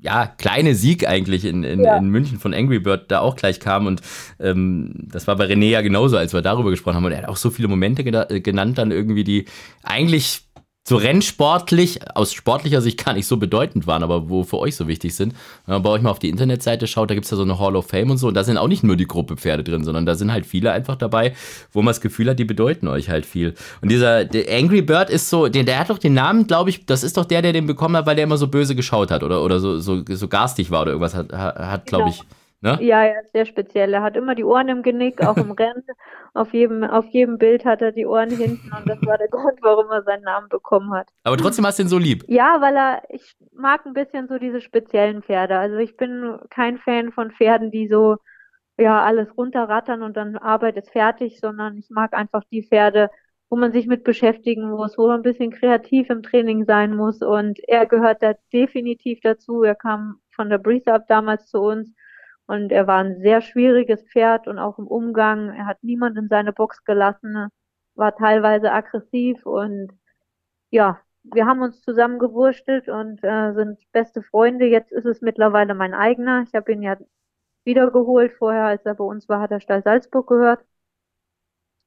ja, 0.00 0.26
kleine 0.26 0.76
Sieg 0.76 1.08
eigentlich 1.08 1.44
in, 1.44 1.64
in, 1.64 1.82
ja. 1.82 1.96
in, 1.96 2.08
München 2.08 2.38
von 2.38 2.54
Angry 2.54 2.78
Bird 2.78 3.10
da 3.10 3.18
auch 3.18 3.34
gleich 3.34 3.58
kam. 3.58 3.86
Und 3.86 4.02
ähm, 4.38 4.92
das 4.94 5.26
war 5.26 5.34
bei 5.34 5.46
René 5.46 5.70
ja 5.70 5.80
genauso, 5.80 6.16
als 6.16 6.32
wir 6.32 6.42
darüber 6.42 6.70
gesprochen 6.70 6.96
haben. 6.96 7.04
Und 7.04 7.12
er 7.12 7.22
hat 7.22 7.28
auch 7.28 7.36
so 7.36 7.50
viele 7.50 7.66
Momente 7.66 8.04
genannt, 8.04 8.78
dann 8.78 8.92
irgendwie, 8.92 9.24
die 9.24 9.46
eigentlich 9.82 10.45
so 10.88 10.96
rennsportlich, 10.96 11.98
aus 12.14 12.32
sportlicher 12.32 12.80
Sicht 12.80 13.04
gar 13.04 13.12
nicht 13.12 13.26
so 13.26 13.38
bedeutend 13.38 13.88
waren, 13.88 14.04
aber 14.04 14.30
wo 14.30 14.44
für 14.44 14.58
euch 14.58 14.76
so 14.76 14.86
wichtig 14.86 15.16
sind. 15.16 15.34
Wenn 15.66 15.74
man 15.74 15.82
bei 15.82 15.90
euch 15.90 16.00
mal 16.00 16.10
auf 16.10 16.20
die 16.20 16.28
Internetseite 16.28 16.86
schaut, 16.86 17.10
da 17.10 17.14
gibt 17.14 17.24
es 17.24 17.30
ja 17.32 17.36
so 17.36 17.42
eine 17.42 17.58
Hall 17.58 17.74
of 17.74 17.88
Fame 17.88 18.12
und 18.12 18.18
so, 18.18 18.28
und 18.28 18.34
da 18.34 18.44
sind 18.44 18.56
auch 18.56 18.68
nicht 18.68 18.84
nur 18.84 18.94
die 18.94 19.08
Gruppe 19.08 19.36
Pferde 19.36 19.64
drin, 19.64 19.82
sondern 19.82 20.06
da 20.06 20.14
sind 20.14 20.30
halt 20.30 20.46
viele 20.46 20.70
einfach 20.70 20.94
dabei, 20.94 21.34
wo 21.72 21.82
man 21.82 21.90
das 21.90 22.00
Gefühl 22.00 22.30
hat, 22.30 22.38
die 22.38 22.44
bedeuten 22.44 22.86
euch 22.86 23.10
halt 23.10 23.26
viel. 23.26 23.54
Und 23.82 23.90
dieser 23.90 24.26
Angry 24.48 24.80
Bird 24.80 25.10
ist 25.10 25.28
so, 25.28 25.48
der, 25.48 25.64
der 25.64 25.80
hat 25.80 25.90
doch 25.90 25.98
den 25.98 26.14
Namen, 26.14 26.46
glaube 26.46 26.70
ich, 26.70 26.86
das 26.86 27.02
ist 27.02 27.16
doch 27.16 27.24
der, 27.24 27.42
der 27.42 27.52
den 27.52 27.66
bekommen 27.66 27.96
hat, 27.96 28.06
weil 28.06 28.14
der 28.14 28.22
immer 28.22 28.38
so 28.38 28.46
böse 28.46 28.76
geschaut 28.76 29.10
hat 29.10 29.24
oder, 29.24 29.42
oder 29.42 29.58
so, 29.58 29.80
so, 29.80 30.04
so 30.08 30.28
garstig 30.28 30.70
war 30.70 30.82
oder 30.82 30.92
irgendwas 30.92 31.16
hat, 31.16 31.32
hat 31.32 31.86
glaube 31.86 32.04
genau. 32.04 32.16
ich. 32.16 32.45
Ne? 32.66 32.78
Ja, 32.80 33.04
ja, 33.04 33.14
sehr 33.32 33.46
speziell. 33.46 33.94
Er 33.94 34.02
hat 34.02 34.16
immer 34.16 34.34
die 34.34 34.42
Ohren 34.42 34.68
im 34.68 34.82
Genick, 34.82 35.24
auch 35.24 35.36
im 35.36 35.52
Rennen. 35.60 35.84
Auf 36.34 36.52
jedem, 36.52 36.82
auf 36.82 37.06
jedem 37.10 37.38
Bild 37.38 37.64
hat 37.64 37.80
er 37.80 37.92
die 37.92 38.06
Ohren 38.06 38.28
hinten 38.28 38.72
und 38.76 38.88
das 38.88 38.98
war 39.06 39.16
der 39.18 39.28
Grund, 39.30 39.60
warum 39.62 39.88
er 39.92 40.02
seinen 40.02 40.24
Namen 40.24 40.48
bekommen 40.48 40.92
hat. 40.92 41.08
Aber 41.22 41.36
trotzdem 41.36 41.64
hast 41.64 41.78
du 41.78 41.84
ihn 41.84 41.88
so 41.88 41.98
lieb. 41.98 42.24
Ja, 42.26 42.60
weil 42.60 42.76
er, 42.76 43.02
ich 43.10 43.36
mag 43.54 43.86
ein 43.86 43.92
bisschen 43.92 44.26
so 44.26 44.38
diese 44.38 44.60
speziellen 44.60 45.22
Pferde. 45.22 45.56
Also 45.56 45.76
ich 45.76 45.96
bin 45.96 46.40
kein 46.50 46.78
Fan 46.78 47.12
von 47.12 47.30
Pferden, 47.30 47.70
die 47.70 47.86
so, 47.86 48.16
ja, 48.78 49.00
alles 49.04 49.28
runterrattern 49.38 50.02
und 50.02 50.16
dann 50.16 50.36
Arbeit 50.36 50.76
ist 50.76 50.90
fertig, 50.90 51.38
sondern 51.38 51.76
ich 51.76 51.88
mag 51.88 52.14
einfach 52.14 52.42
die 52.50 52.64
Pferde, 52.64 53.10
wo 53.48 53.56
man 53.56 53.70
sich 53.70 53.86
mit 53.86 54.02
beschäftigen 54.02 54.68
muss, 54.68 54.98
wo 54.98 55.06
man 55.06 55.20
ein 55.20 55.22
bisschen 55.22 55.52
kreativ 55.52 56.10
im 56.10 56.24
Training 56.24 56.64
sein 56.64 56.96
muss 56.96 57.22
und 57.22 57.60
er 57.68 57.86
gehört 57.86 58.24
da 58.24 58.34
definitiv 58.52 59.20
dazu. 59.22 59.62
Er 59.62 59.76
kam 59.76 60.16
von 60.32 60.50
der 60.50 60.58
Breeze 60.58 60.92
Up 60.92 61.06
damals 61.06 61.46
zu 61.46 61.60
uns 61.60 61.94
und 62.46 62.70
er 62.72 62.86
war 62.86 63.02
ein 63.02 63.20
sehr 63.20 63.40
schwieriges 63.40 64.02
Pferd 64.02 64.46
und 64.48 64.58
auch 64.58 64.78
im 64.78 64.86
Umgang. 64.86 65.50
Er 65.50 65.66
hat 65.66 65.82
niemand 65.82 66.16
in 66.16 66.28
seine 66.28 66.52
Box 66.52 66.84
gelassen, 66.84 67.48
war 67.94 68.16
teilweise 68.16 68.72
aggressiv 68.72 69.44
und 69.46 69.90
ja, 70.70 71.00
wir 71.22 71.46
haben 71.46 71.62
uns 71.62 71.82
zusammen 71.82 72.18
gewurstelt 72.18 72.88
und 72.88 73.22
äh, 73.24 73.52
sind 73.54 73.78
beste 73.92 74.22
Freunde. 74.22 74.66
Jetzt 74.66 74.92
ist 74.92 75.06
es 75.06 75.20
mittlerweile 75.20 75.74
mein 75.74 75.94
eigener. 75.94 76.44
Ich 76.46 76.54
habe 76.54 76.72
ihn 76.72 76.82
ja 76.82 76.96
wiedergeholt. 77.64 78.32
Vorher, 78.38 78.66
als 78.66 78.84
er 78.84 78.94
bei 78.94 79.04
uns 79.04 79.28
war, 79.28 79.40
hat 79.40 79.50
er 79.50 79.60
Stall 79.60 79.82
Salzburg 79.82 80.28
gehört. 80.28 80.64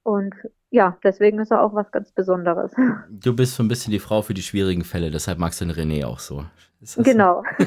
Und 0.04 0.34
ja, 0.72 0.98
deswegen 1.04 1.40
ist 1.40 1.52
er 1.52 1.62
auch 1.62 1.74
was 1.74 1.92
ganz 1.92 2.12
Besonderes. 2.12 2.74
Du 3.10 3.36
bist 3.36 3.56
so 3.56 3.64
ein 3.64 3.68
bisschen 3.68 3.92
die 3.92 4.00
Frau 4.00 4.22
für 4.22 4.34
die 4.34 4.42
schwierigen 4.42 4.84
Fälle, 4.84 5.12
deshalb 5.12 5.40
magst 5.40 5.62
du 5.62 5.66
den 5.66 5.74
René 5.74 6.06
auch 6.06 6.20
so. 6.20 6.46
Genau. 6.96 7.44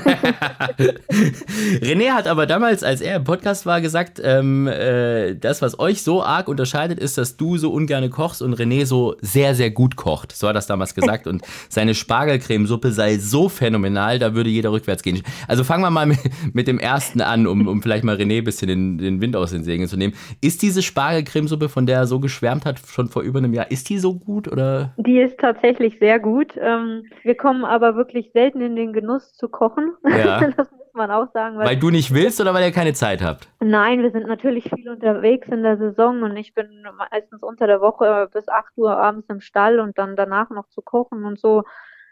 René 1.82 2.12
hat 2.12 2.26
aber 2.26 2.46
damals, 2.46 2.82
als 2.82 3.02
er 3.02 3.16
im 3.16 3.24
Podcast 3.24 3.66
war, 3.66 3.82
gesagt, 3.82 4.22
ähm, 4.24 4.66
äh, 4.66 5.34
das, 5.34 5.60
was 5.60 5.78
euch 5.78 6.02
so 6.02 6.22
arg 6.22 6.48
unterscheidet, 6.48 6.98
ist, 6.98 7.18
dass 7.18 7.36
du 7.36 7.58
so 7.58 7.70
ungerne 7.70 8.08
kochst 8.08 8.40
und 8.40 8.54
René 8.54 8.86
so 8.86 9.14
sehr, 9.20 9.54
sehr 9.54 9.70
gut 9.70 9.96
kocht. 9.96 10.32
So 10.32 10.48
hat 10.48 10.52
er 10.52 10.54
das 10.54 10.66
damals 10.66 10.94
gesagt. 10.94 11.26
Und 11.26 11.42
seine 11.68 11.94
Spargelcremesuppe 11.94 12.90
sei 12.90 13.18
so 13.18 13.50
phänomenal, 13.50 14.18
da 14.18 14.34
würde 14.34 14.48
jeder 14.48 14.72
rückwärts 14.72 15.02
gehen. 15.02 15.20
Also 15.46 15.62
fangen 15.62 15.82
wir 15.82 15.90
mal 15.90 16.06
mit, 16.06 16.18
mit 16.54 16.66
dem 16.66 16.78
ersten 16.78 17.20
an, 17.20 17.46
um, 17.46 17.68
um 17.68 17.82
vielleicht 17.82 18.04
mal 18.04 18.16
René 18.16 18.38
ein 18.38 18.44
bisschen 18.44 18.68
den, 18.68 18.96
den 18.96 19.20
Wind 19.20 19.36
aus 19.36 19.50
den 19.50 19.62
Segeln 19.62 19.90
zu 19.90 19.98
nehmen. 19.98 20.14
Ist 20.40 20.62
diese 20.62 20.80
Spargelcremesuppe, 20.80 21.68
von 21.68 21.84
der 21.84 21.98
er 21.98 22.06
so 22.06 22.18
geschwärmt 22.18 22.64
hat, 22.64 22.80
schon 22.88 23.08
vor 23.08 23.20
über 23.20 23.40
einem 23.40 23.52
Jahr, 23.52 23.70
ist 23.70 23.90
die 23.90 23.98
so 23.98 24.14
gut? 24.14 24.50
Oder? 24.50 24.94
Die 24.96 25.20
ist 25.20 25.36
tatsächlich 25.38 25.98
sehr 25.98 26.18
gut. 26.18 26.54
Ähm, 26.58 27.04
wir 27.24 27.34
kommen 27.34 27.66
aber 27.66 27.94
wirklich 27.94 28.30
selten 28.32 28.62
in 28.62 28.74
den 28.74 28.94
Genuss 28.94 29.01
zu 29.34 29.48
kochen. 29.48 29.94
Ja. 30.04 30.40
das 30.40 30.70
muss 30.70 30.92
man 30.94 31.10
auch 31.10 31.32
sagen. 31.32 31.58
Weil, 31.58 31.66
weil, 31.66 31.78
du 31.78 31.90
nicht 31.90 32.14
willst 32.14 32.40
oder 32.40 32.54
weil 32.54 32.64
ihr 32.64 32.72
keine 32.72 32.92
Zeit 32.92 33.22
habt? 33.22 33.48
Nein, 33.60 34.02
wir 34.02 34.10
sind 34.10 34.26
natürlich 34.26 34.70
viel 34.70 34.88
unterwegs 34.88 35.48
in 35.48 35.62
der 35.62 35.78
Saison 35.78 36.22
und 36.22 36.36
ich 36.36 36.54
bin 36.54 36.84
meistens 37.10 37.42
unter 37.42 37.66
der 37.66 37.80
Woche 37.80 38.28
bis 38.32 38.48
8 38.48 38.76
Uhr 38.76 38.96
abends 38.96 39.28
im 39.28 39.40
Stall 39.40 39.80
und 39.80 39.98
dann 39.98 40.16
danach 40.16 40.50
noch 40.50 40.68
zu 40.68 40.82
kochen 40.82 41.24
und 41.24 41.40
so. 41.40 41.62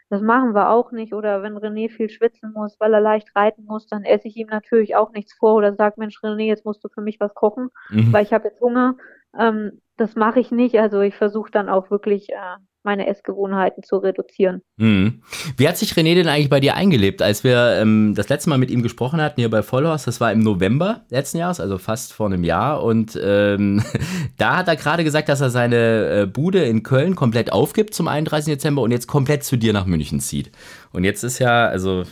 Das 0.09 0.21
machen 0.21 0.53
wir 0.53 0.69
auch 0.69 0.91
nicht. 0.91 1.13
Oder 1.13 1.41
wenn 1.41 1.57
René 1.57 1.89
viel 1.89 2.09
schwitzen 2.09 2.51
muss, 2.53 2.77
weil 2.79 2.93
er 2.93 2.99
leicht 2.99 3.33
reiten 3.33 3.63
muss, 3.63 3.87
dann 3.87 4.03
esse 4.03 4.27
ich 4.27 4.35
ihm 4.35 4.47
natürlich 4.47 4.95
auch 4.95 5.11
nichts 5.13 5.33
vor 5.33 5.55
oder 5.55 5.73
sage, 5.73 5.95
Mensch, 5.97 6.19
René, 6.21 6.43
jetzt 6.43 6.65
musst 6.65 6.83
du 6.83 6.89
für 6.89 7.01
mich 7.01 7.19
was 7.21 7.33
kochen, 7.33 7.69
mhm. 7.89 8.11
weil 8.11 8.23
ich 8.23 8.33
habe 8.33 8.49
jetzt 8.49 8.59
Hunger. 8.59 8.97
Ähm, 9.37 9.79
das 9.95 10.15
mache 10.15 10.41
ich 10.41 10.51
nicht. 10.51 10.79
Also 10.79 10.99
ich 10.99 11.15
versuche 11.15 11.51
dann 11.51 11.69
auch 11.69 11.91
wirklich 11.91 12.29
äh, 12.29 12.57
meine 12.83 13.07
Essgewohnheiten 13.07 13.83
zu 13.83 13.97
reduzieren. 13.97 14.61
Mhm. 14.77 15.21
Wie 15.57 15.67
hat 15.67 15.77
sich 15.77 15.93
René 15.93 16.15
denn 16.15 16.27
eigentlich 16.27 16.49
bei 16.49 16.59
dir 16.59 16.75
eingelebt? 16.75 17.21
Als 17.21 17.43
wir 17.43 17.77
ähm, 17.79 18.13
das 18.15 18.29
letzte 18.29 18.49
Mal 18.49 18.57
mit 18.57 18.71
ihm 18.71 18.81
gesprochen 18.81 19.21
hatten 19.21 19.39
hier 19.39 19.49
bei 19.49 19.61
Vollhorst, 19.61 20.07
das 20.07 20.21
war 20.21 20.31
im 20.31 20.39
November 20.39 21.05
letzten 21.09 21.37
Jahres, 21.37 21.59
also 21.59 21.77
fast 21.77 22.13
vor 22.13 22.27
einem 22.27 22.43
Jahr. 22.43 22.83
Und 22.83 23.19
ähm, 23.23 23.83
da 24.37 24.57
hat 24.57 24.67
er 24.67 24.75
gerade 24.75 25.03
gesagt, 25.03 25.29
dass 25.29 25.41
er 25.41 25.49
seine 25.49 26.21
äh, 26.21 26.25
Bude 26.25 26.63
in 26.63 26.83
Köln 26.83 27.15
komplett 27.15 27.51
aufgibt 27.51 27.93
zum 27.93 28.07
31. 28.07 28.53
Dezember 28.53 28.81
und 28.81 28.91
jetzt 28.91 29.07
komplett 29.07 29.43
zu 29.43 29.57
dir 29.57 29.73
nach 29.73 29.85
München 29.85 30.19
zieht. 30.19 30.51
Und 30.91 31.03
jetzt 31.03 31.23
ist 31.23 31.39
ja, 31.39 31.67
also 31.67 32.03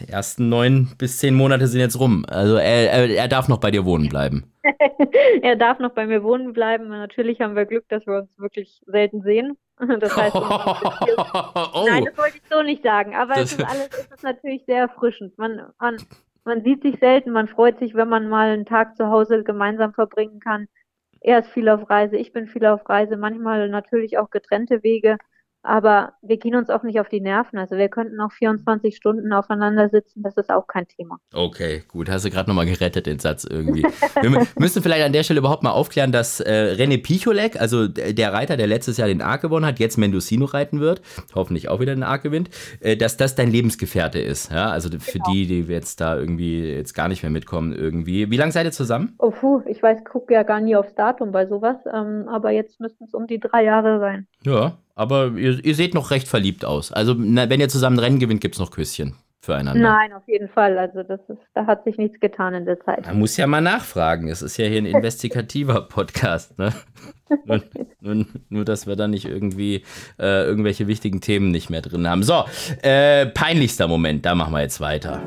die 0.00 0.08
ersten 0.08 0.48
neun 0.48 0.88
bis 0.98 1.18
zehn 1.18 1.34
Monate 1.34 1.66
sind 1.66 1.80
jetzt 1.80 1.98
rum. 1.98 2.24
Also 2.28 2.56
er, 2.56 2.92
er, 2.92 3.10
er 3.10 3.28
darf 3.28 3.48
noch 3.48 3.58
bei 3.58 3.70
dir 3.70 3.84
wohnen 3.84 4.08
bleiben. 4.08 4.52
er 5.42 5.56
darf 5.56 5.78
noch 5.78 5.92
bei 5.92 6.06
mir 6.06 6.22
wohnen 6.22 6.52
bleiben. 6.52 6.88
Natürlich 6.88 7.40
haben 7.40 7.56
wir 7.56 7.64
Glück, 7.64 7.88
dass 7.88 8.06
wir 8.06 8.18
uns 8.18 8.38
wirklich 8.38 8.82
selten 8.86 9.22
sehen. 9.22 9.56
Das 10.00 10.16
heißt, 10.16 10.34
oh. 11.74 11.86
nein, 11.88 12.06
das 12.06 12.16
wollte 12.16 12.38
ich 12.38 12.42
so 12.50 12.62
nicht 12.62 12.82
sagen. 12.82 13.14
Aber 13.14 13.34
das 13.34 13.52
es 13.52 13.58
ist 13.58 13.64
alles, 13.64 13.88
es 13.90 14.10
ist 14.10 14.22
natürlich 14.22 14.64
sehr 14.64 14.80
erfrischend. 14.80 15.36
Man, 15.38 15.66
man, 15.78 15.96
man 16.44 16.62
sieht 16.62 16.82
sich 16.82 16.98
selten, 16.98 17.30
man 17.30 17.48
freut 17.48 17.78
sich, 17.78 17.94
wenn 17.94 18.08
man 18.08 18.28
mal 18.28 18.48
einen 18.48 18.66
Tag 18.66 18.96
zu 18.96 19.08
Hause 19.08 19.42
gemeinsam 19.44 19.92
verbringen 19.92 20.40
kann. 20.40 20.68
Er 21.20 21.40
ist 21.40 21.50
viel 21.50 21.68
auf 21.68 21.90
Reise, 21.90 22.16
ich 22.16 22.32
bin 22.32 22.46
viel 22.46 22.64
auf 22.66 22.88
Reise, 22.88 23.16
manchmal 23.16 23.68
natürlich 23.68 24.16
auch 24.18 24.30
getrennte 24.30 24.82
Wege. 24.82 25.18
Aber 25.66 26.12
wir 26.22 26.36
gehen 26.36 26.54
uns 26.54 26.70
auch 26.70 26.84
nicht 26.84 27.00
auf 27.00 27.08
die 27.08 27.20
Nerven. 27.20 27.58
Also 27.58 27.76
wir 27.76 27.88
könnten 27.88 28.20
auch 28.20 28.30
24 28.30 28.96
Stunden 28.96 29.32
aufeinander 29.32 29.88
sitzen, 29.88 30.22
das 30.22 30.36
ist 30.36 30.50
auch 30.50 30.68
kein 30.68 30.86
Thema. 30.86 31.18
Okay, 31.34 31.82
gut, 31.88 32.08
hast 32.08 32.24
du 32.24 32.30
gerade 32.30 32.48
nochmal 32.48 32.66
gerettet, 32.66 33.06
den 33.06 33.18
Satz 33.18 33.44
irgendwie. 33.44 33.82
wir 33.82 34.46
müssen 34.58 34.80
vielleicht 34.80 35.04
an 35.04 35.12
der 35.12 35.24
Stelle 35.24 35.40
überhaupt 35.40 35.64
mal 35.64 35.72
aufklären, 35.72 36.12
dass 36.12 36.38
äh, 36.38 36.76
René 36.78 37.02
Picholek, 37.02 37.60
also 37.60 37.88
der 37.88 38.32
Reiter, 38.32 38.56
der 38.56 38.68
letztes 38.68 38.96
Jahr 38.96 39.08
den 39.08 39.20
Arc 39.20 39.42
gewonnen 39.42 39.66
hat, 39.66 39.80
jetzt 39.80 39.98
Mendocino 39.98 40.44
reiten 40.44 40.78
wird, 40.78 41.02
hoffentlich 41.34 41.68
auch 41.68 41.80
wieder 41.80 41.94
den 41.94 42.04
Arc 42.04 42.22
gewinnt, 42.22 42.50
äh, 42.80 42.96
dass 42.96 43.16
das 43.16 43.34
dein 43.34 43.50
Lebensgefährte 43.50 44.20
ist. 44.20 44.52
Ja? 44.52 44.70
Also 44.70 44.88
für 45.00 45.18
genau. 45.18 45.32
die, 45.32 45.46
die 45.46 45.60
jetzt 45.62 46.00
da 46.00 46.16
irgendwie 46.16 46.62
jetzt 46.62 46.94
gar 46.94 47.08
nicht 47.08 47.24
mehr 47.24 47.32
mitkommen 47.32 47.72
irgendwie. 47.72 48.30
Wie 48.30 48.36
lange 48.36 48.52
seid 48.52 48.66
ihr 48.66 48.72
zusammen? 48.72 49.14
Oh 49.18 49.32
puh, 49.32 49.62
ich 49.66 49.82
weiß, 49.82 50.04
gucke 50.04 50.32
ja 50.32 50.44
gar 50.44 50.60
nie 50.60 50.76
aufs 50.76 50.94
Datum 50.94 51.32
bei 51.32 51.46
sowas, 51.46 51.76
ähm, 51.92 52.28
aber 52.28 52.52
jetzt 52.52 52.78
müssten 52.78 53.04
es 53.04 53.14
um 53.14 53.26
die 53.26 53.40
drei 53.40 53.64
Jahre 53.64 53.98
sein. 53.98 54.28
Ja, 54.44 54.78
aber 54.96 55.32
ihr, 55.36 55.62
ihr 55.64 55.74
seht 55.74 55.94
noch 55.94 56.10
recht 56.10 56.26
verliebt 56.26 56.64
aus. 56.64 56.90
Also, 56.90 57.14
na, 57.16 57.48
wenn 57.48 57.60
ihr 57.60 57.68
zusammen 57.68 57.98
Rennen 57.98 58.18
gewinnt, 58.18 58.40
gibt 58.40 58.56
es 58.56 58.58
noch 58.58 58.70
Küsschen 58.70 59.14
füreinander. 59.40 59.80
Nein, 59.80 60.12
auf 60.14 60.26
jeden 60.26 60.48
Fall. 60.48 60.76
Also, 60.78 61.02
das 61.02 61.20
ist, 61.28 61.38
da 61.54 61.66
hat 61.66 61.84
sich 61.84 61.98
nichts 61.98 62.18
getan 62.18 62.54
in 62.54 62.64
der 62.64 62.80
Zeit. 62.80 63.06
Man 63.06 63.18
muss 63.18 63.36
ja 63.36 63.46
mal 63.46 63.60
nachfragen. 63.60 64.28
Es 64.28 64.40
ist 64.40 64.56
ja 64.56 64.66
hier 64.66 64.78
ein 64.78 64.86
investigativer 64.86 65.82
Podcast. 65.88 66.58
Ne? 66.58 66.72
nur, 67.44 67.62
nur, 68.00 68.26
nur, 68.48 68.64
dass 68.64 68.86
wir 68.86 68.96
da 68.96 69.06
nicht 69.06 69.26
irgendwie 69.26 69.84
äh, 70.18 70.44
irgendwelche 70.46 70.88
wichtigen 70.88 71.20
Themen 71.20 71.50
nicht 71.50 71.68
mehr 71.68 71.82
drin 71.82 72.08
haben. 72.08 72.22
So, 72.22 72.44
äh, 72.82 73.26
peinlichster 73.26 73.88
Moment, 73.88 74.24
da 74.24 74.34
machen 74.34 74.54
wir 74.54 74.62
jetzt 74.62 74.80
weiter. 74.80 75.20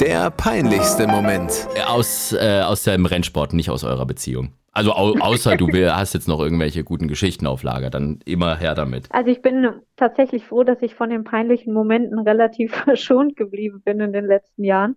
Der 0.00 0.30
peinlichste 0.30 1.06
Moment. 1.06 1.68
Aus, 1.86 2.32
äh, 2.32 2.60
aus 2.62 2.82
dem 2.82 3.06
Rennsport, 3.06 3.52
nicht 3.52 3.70
aus 3.70 3.84
eurer 3.84 4.06
Beziehung. 4.06 4.52
Also 4.78 4.92
au 4.92 5.14
außer 5.18 5.56
du 5.56 5.66
hast 5.90 6.14
jetzt 6.14 6.28
noch 6.28 6.38
irgendwelche 6.38 6.84
guten 6.84 7.08
Geschichten 7.08 7.48
auf 7.48 7.64
Lager, 7.64 7.90
dann 7.90 8.20
immer 8.24 8.56
her 8.56 8.76
damit. 8.76 9.08
Also 9.10 9.28
ich 9.28 9.42
bin 9.42 9.68
tatsächlich 9.96 10.44
froh, 10.44 10.62
dass 10.62 10.80
ich 10.82 10.94
von 10.94 11.10
den 11.10 11.24
peinlichen 11.24 11.72
Momenten 11.72 12.20
relativ 12.20 12.72
verschont 12.84 13.36
geblieben 13.36 13.82
bin 13.84 13.98
in 13.98 14.12
den 14.12 14.24
letzten 14.24 14.62
Jahren. 14.62 14.94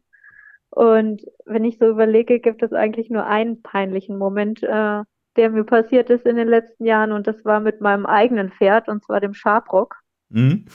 Und 0.69 1.23
wenn 1.45 1.65
ich 1.65 1.79
so 1.79 1.89
überlege, 1.89 2.39
gibt 2.39 2.61
es 2.61 2.73
eigentlich 2.73 3.09
nur 3.09 3.25
einen 3.25 3.63
peinlichen 3.63 4.19
Moment, 4.19 4.61
äh, 4.61 5.01
der 5.35 5.49
mir 5.49 5.63
passiert 5.63 6.11
ist 6.11 6.27
in 6.27 6.35
den 6.35 6.47
letzten 6.47 6.85
Jahren 6.85 7.11
und 7.11 7.25
das 7.25 7.43
war 7.43 7.59
mit 7.59 7.81
meinem 7.81 8.05
eigenen 8.05 8.51
Pferd 8.51 8.87
und 8.87 9.03
zwar 9.03 9.19
dem 9.19 9.33
Schabrock. 9.33 9.95
Mhm. 10.29 10.65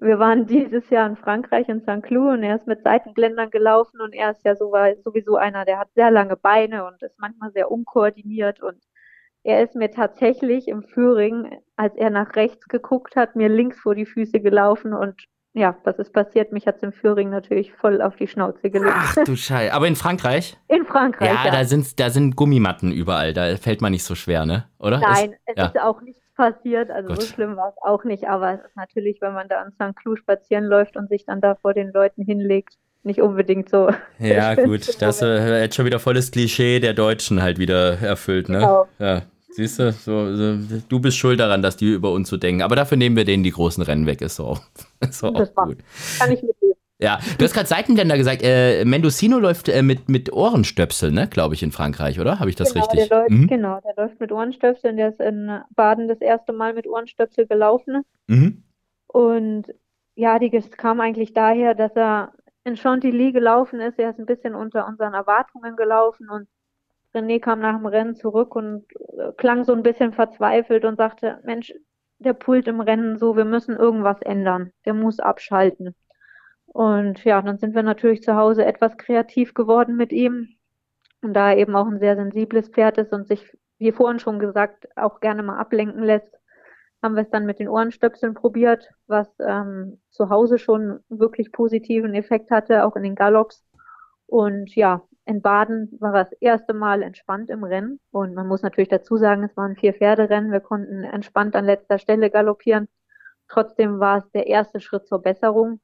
Wir 0.00 0.18
waren 0.18 0.46
dieses 0.46 0.88
Jahr 0.90 1.08
in 1.08 1.16
Frankreich 1.16 1.68
in 1.68 1.80
St. 1.80 2.02
Cloud 2.02 2.34
und 2.34 2.42
er 2.42 2.56
ist 2.56 2.66
mit 2.66 2.82
Seitenblendern 2.82 3.50
gelaufen 3.50 4.00
und 4.00 4.14
er 4.14 4.30
ist 4.30 4.44
ja 4.44 4.54
sowieso 4.54 5.36
einer, 5.36 5.64
der 5.64 5.78
hat 5.78 5.88
sehr 5.94 6.10
lange 6.10 6.36
Beine 6.36 6.86
und 6.86 7.02
ist 7.02 7.18
manchmal 7.18 7.50
sehr 7.52 7.70
unkoordiniert 7.70 8.62
und 8.62 8.78
er 9.44 9.62
ist 9.62 9.74
mir 9.74 9.90
tatsächlich 9.90 10.68
im 10.68 10.82
Führing, 10.82 11.58
als 11.76 11.96
er 11.96 12.10
nach 12.10 12.36
rechts 12.36 12.68
geguckt 12.68 13.16
hat, 13.16 13.34
mir 13.34 13.48
links 13.48 13.80
vor 13.80 13.94
die 13.94 14.06
Füße 14.06 14.40
gelaufen 14.40 14.92
und 14.92 15.14
ja, 15.54 15.76
was 15.82 15.98
ist 15.98 16.12
passiert? 16.12 16.52
Mich 16.52 16.66
hat 16.66 16.76
es 16.76 16.82
im 16.82 16.92
Führing 16.92 17.30
natürlich 17.30 17.72
voll 17.72 18.00
auf 18.00 18.14
die 18.16 18.28
Schnauze 18.28 18.70
gelegt. 18.70 18.94
Ach 18.94 19.16
du 19.24 19.34
Scheiße. 19.34 19.72
Aber 19.72 19.88
in 19.88 19.96
Frankreich? 19.96 20.56
In 20.68 20.84
Frankreich. 20.84 21.30
Ja, 21.30 21.46
ja. 21.46 21.50
Da, 21.50 21.64
sind, 21.64 21.98
da 21.98 22.10
sind 22.10 22.36
Gummimatten 22.36 22.92
überall. 22.92 23.32
Da 23.32 23.56
fällt 23.56 23.80
man 23.80 23.90
nicht 23.90 24.04
so 24.04 24.14
schwer, 24.14 24.46
ne? 24.46 24.68
Oder? 24.78 25.00
Nein, 25.00 25.32
ist, 25.32 25.40
es 25.46 25.56
ja. 25.56 25.66
ist 25.66 25.80
auch 25.80 26.00
nicht 26.02 26.20
passiert. 26.38 26.90
Also 26.90 27.08
Gott. 27.08 27.20
so 27.20 27.26
schlimm 27.26 27.56
war 27.56 27.68
es 27.68 27.82
auch 27.82 28.04
nicht, 28.04 28.26
aber 28.28 28.54
es 28.54 28.60
ist 28.60 28.76
natürlich, 28.76 29.20
wenn 29.20 29.34
man 29.34 29.48
da 29.48 29.60
an 29.60 29.72
St. 29.72 29.96
Cloud 29.96 30.18
spazieren 30.18 30.64
läuft 30.64 30.96
und 30.96 31.10
sich 31.10 31.26
dann 31.26 31.42
da 31.42 31.56
vor 31.56 31.74
den 31.74 31.92
Leuten 31.92 32.24
hinlegt, 32.24 32.74
nicht 33.02 33.20
unbedingt 33.20 33.68
so. 33.68 33.90
Ja, 34.18 34.54
gut, 34.54 35.02
das 35.02 35.20
äh, 35.20 35.60
jetzt 35.60 35.74
schon 35.74 35.84
wieder 35.84 35.98
volles 35.98 36.30
Klischee 36.30 36.80
der 36.80 36.94
Deutschen 36.94 37.42
halt 37.42 37.58
wieder 37.58 38.00
erfüllt, 38.00 38.48
ne? 38.48 38.60
Genau. 38.60 38.88
Ja. 38.98 39.22
Siehst 39.50 39.80
du, 39.80 39.92
so, 39.92 40.36
so, 40.36 40.56
du 40.88 41.00
bist 41.00 41.16
schuld 41.16 41.40
daran, 41.40 41.62
dass 41.62 41.76
die 41.76 41.92
über 41.92 42.12
uns 42.12 42.28
so 42.28 42.36
denken. 42.36 42.62
Aber 42.62 42.76
dafür 42.76 42.96
nehmen 42.96 43.16
wir 43.16 43.24
denen 43.24 43.42
die 43.42 43.50
großen 43.50 43.82
Rennen 43.82 44.06
weg, 44.06 44.20
ist 44.20 44.36
so, 44.36 44.58
ist 45.00 45.18
so 45.18 45.28
auch 45.28 45.54
gut. 45.54 45.78
Kann 46.18 46.30
ich 46.30 46.42
mitleben. 46.42 46.57
Ja, 47.00 47.20
du 47.38 47.44
hast 47.44 47.54
gerade 47.54 47.68
Seitenblender 47.68 48.16
gesagt. 48.16 48.42
Äh, 48.42 48.84
Mendocino 48.84 49.38
läuft 49.38 49.68
äh, 49.68 49.82
mit, 49.82 50.08
mit 50.08 50.32
Ohrenstöpseln, 50.32 51.14
ne, 51.14 51.28
glaube 51.28 51.54
ich, 51.54 51.62
in 51.62 51.70
Frankreich, 51.70 52.18
oder? 52.18 52.40
Habe 52.40 52.50
ich 52.50 52.56
das 52.56 52.74
genau, 52.74 52.86
richtig? 52.86 53.08
Der 53.08 53.18
läuft, 53.18 53.30
mhm. 53.30 53.46
Genau, 53.46 53.80
der 53.80 53.94
läuft 53.96 54.18
mit 54.20 54.32
Ohrenstöpseln. 54.32 54.96
Der 54.96 55.10
ist 55.10 55.20
in 55.20 55.60
Baden 55.76 56.08
das 56.08 56.20
erste 56.20 56.52
Mal 56.52 56.74
mit 56.74 56.88
Ohrenstöpsel 56.88 57.46
gelaufen. 57.46 58.02
Mhm. 58.26 58.64
Und 59.06 59.72
ja, 60.16 60.40
die 60.40 60.50
kam 60.50 61.00
eigentlich 61.00 61.32
daher, 61.32 61.74
dass 61.74 61.92
er 61.94 62.32
in 62.64 62.76
Chantilly 62.76 63.30
gelaufen 63.30 63.80
ist. 63.80 63.98
Er 63.98 64.10
ist 64.10 64.18
ein 64.18 64.26
bisschen 64.26 64.56
unter 64.56 64.86
unseren 64.86 65.14
Erwartungen 65.14 65.76
gelaufen 65.76 66.28
und 66.28 66.48
René 67.14 67.40
kam 67.40 67.60
nach 67.60 67.76
dem 67.76 67.86
Rennen 67.86 68.16
zurück 68.16 68.54
und 68.54 68.84
äh, 69.16 69.32
klang 69.36 69.64
so 69.64 69.72
ein 69.72 69.82
bisschen 69.82 70.12
verzweifelt 70.12 70.84
und 70.84 70.96
sagte, 70.96 71.40
Mensch, 71.44 71.72
der 72.18 72.34
Pult 72.34 72.66
im 72.68 72.80
Rennen 72.80 73.16
so, 73.16 73.36
wir 73.36 73.44
müssen 73.44 73.76
irgendwas 73.76 74.20
ändern. 74.22 74.72
Der 74.84 74.94
muss 74.94 75.20
abschalten. 75.20 75.94
Und 76.68 77.24
ja, 77.24 77.40
dann 77.42 77.58
sind 77.58 77.74
wir 77.74 77.82
natürlich 77.82 78.22
zu 78.22 78.36
Hause 78.36 78.64
etwas 78.64 78.96
kreativ 78.96 79.54
geworden 79.54 79.96
mit 79.96 80.12
ihm. 80.12 80.48
Und 81.22 81.34
da 81.34 81.50
er 81.50 81.58
eben 81.58 81.74
auch 81.74 81.86
ein 81.86 81.98
sehr 81.98 82.16
sensibles 82.16 82.68
Pferd 82.68 82.98
ist 82.98 83.12
und 83.12 83.26
sich, 83.26 83.56
wie 83.78 83.92
vorhin 83.92 84.20
schon 84.20 84.38
gesagt, 84.38 84.88
auch 84.96 85.20
gerne 85.20 85.42
mal 85.42 85.58
ablenken 85.58 86.02
lässt, 86.02 86.32
haben 87.02 87.14
wir 87.14 87.22
es 87.22 87.30
dann 87.30 87.46
mit 87.46 87.58
den 87.58 87.68
Ohrenstöpseln 87.68 88.34
probiert, 88.34 88.88
was 89.06 89.28
ähm, 89.40 90.00
zu 90.10 90.30
Hause 90.30 90.58
schon 90.58 91.00
wirklich 91.08 91.52
positiven 91.52 92.14
Effekt 92.14 92.50
hatte, 92.50 92.84
auch 92.84 92.96
in 92.96 93.02
den 93.02 93.14
Gallops. 93.14 93.64
Und 94.26 94.74
ja, 94.74 95.02
in 95.24 95.42
Baden 95.42 95.96
war 96.00 96.12
das 96.12 96.32
erste 96.32 96.74
Mal 96.74 97.02
entspannt 97.02 97.50
im 97.50 97.64
Rennen. 97.64 98.00
Und 98.10 98.34
man 98.34 98.46
muss 98.46 98.62
natürlich 98.62 98.88
dazu 98.88 99.16
sagen, 99.16 99.44
es 99.44 99.56
waren 99.56 99.76
vier 99.76 99.94
Pferderennen. 99.94 100.52
Wir 100.52 100.60
konnten 100.60 101.04
entspannt 101.04 101.54
an 101.54 101.64
letzter 101.64 101.98
Stelle 101.98 102.30
galoppieren. 102.30 102.88
Trotzdem 103.48 104.00
war 104.00 104.18
es 104.18 104.30
der 104.32 104.46
erste 104.46 104.80
Schritt 104.80 105.06
zur 105.06 105.22
Besserung. 105.22 105.80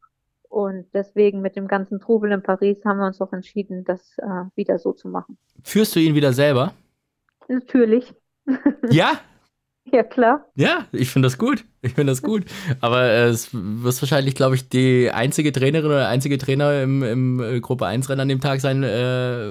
Und 0.55 0.87
deswegen 0.95 1.41
mit 1.41 1.57
dem 1.57 1.67
ganzen 1.67 1.99
Trubel 1.99 2.31
in 2.31 2.41
Paris 2.41 2.77
haben 2.85 2.99
wir 2.99 3.07
uns 3.09 3.21
auch 3.21 3.33
entschieden, 3.33 3.83
das 3.85 4.17
äh, 4.19 4.45
wieder 4.55 4.79
so 4.79 4.93
zu 4.93 5.09
machen. 5.09 5.37
Führst 5.65 5.97
du 5.97 5.99
ihn 5.99 6.15
wieder 6.15 6.33
selber? 6.33 6.73
Natürlich. 7.49 8.15
Ja? 8.91 9.15
Ja, 9.93 10.03
klar. 10.03 10.47
Ja, 10.55 10.87
ich 10.93 11.11
finde 11.11 11.27
das 11.27 11.37
gut. 11.37 11.67
Ich 11.85 11.93
finde 11.93 12.13
das 12.13 12.23
gut. 12.23 12.45
Aber 12.81 13.05
äh, 13.05 13.27
es 13.27 13.51
wird 13.53 14.01
wahrscheinlich, 14.01 14.35
glaube 14.35 14.55
ich, 14.55 14.69
die 14.71 15.11
einzige 15.13 15.53
Trainerin 15.53 15.91
oder 15.91 16.09
einzige 16.09 16.39
Trainer 16.39 16.83
im, 16.83 17.03
im 17.03 17.41
äh, 17.41 17.61
Gruppe 17.61 17.85
1 17.87 18.09
Rennen 18.09 18.23
an 18.23 18.29
dem 18.29 18.41
Tag 18.41 18.63
sein, 18.63 18.83
äh, 18.83 19.49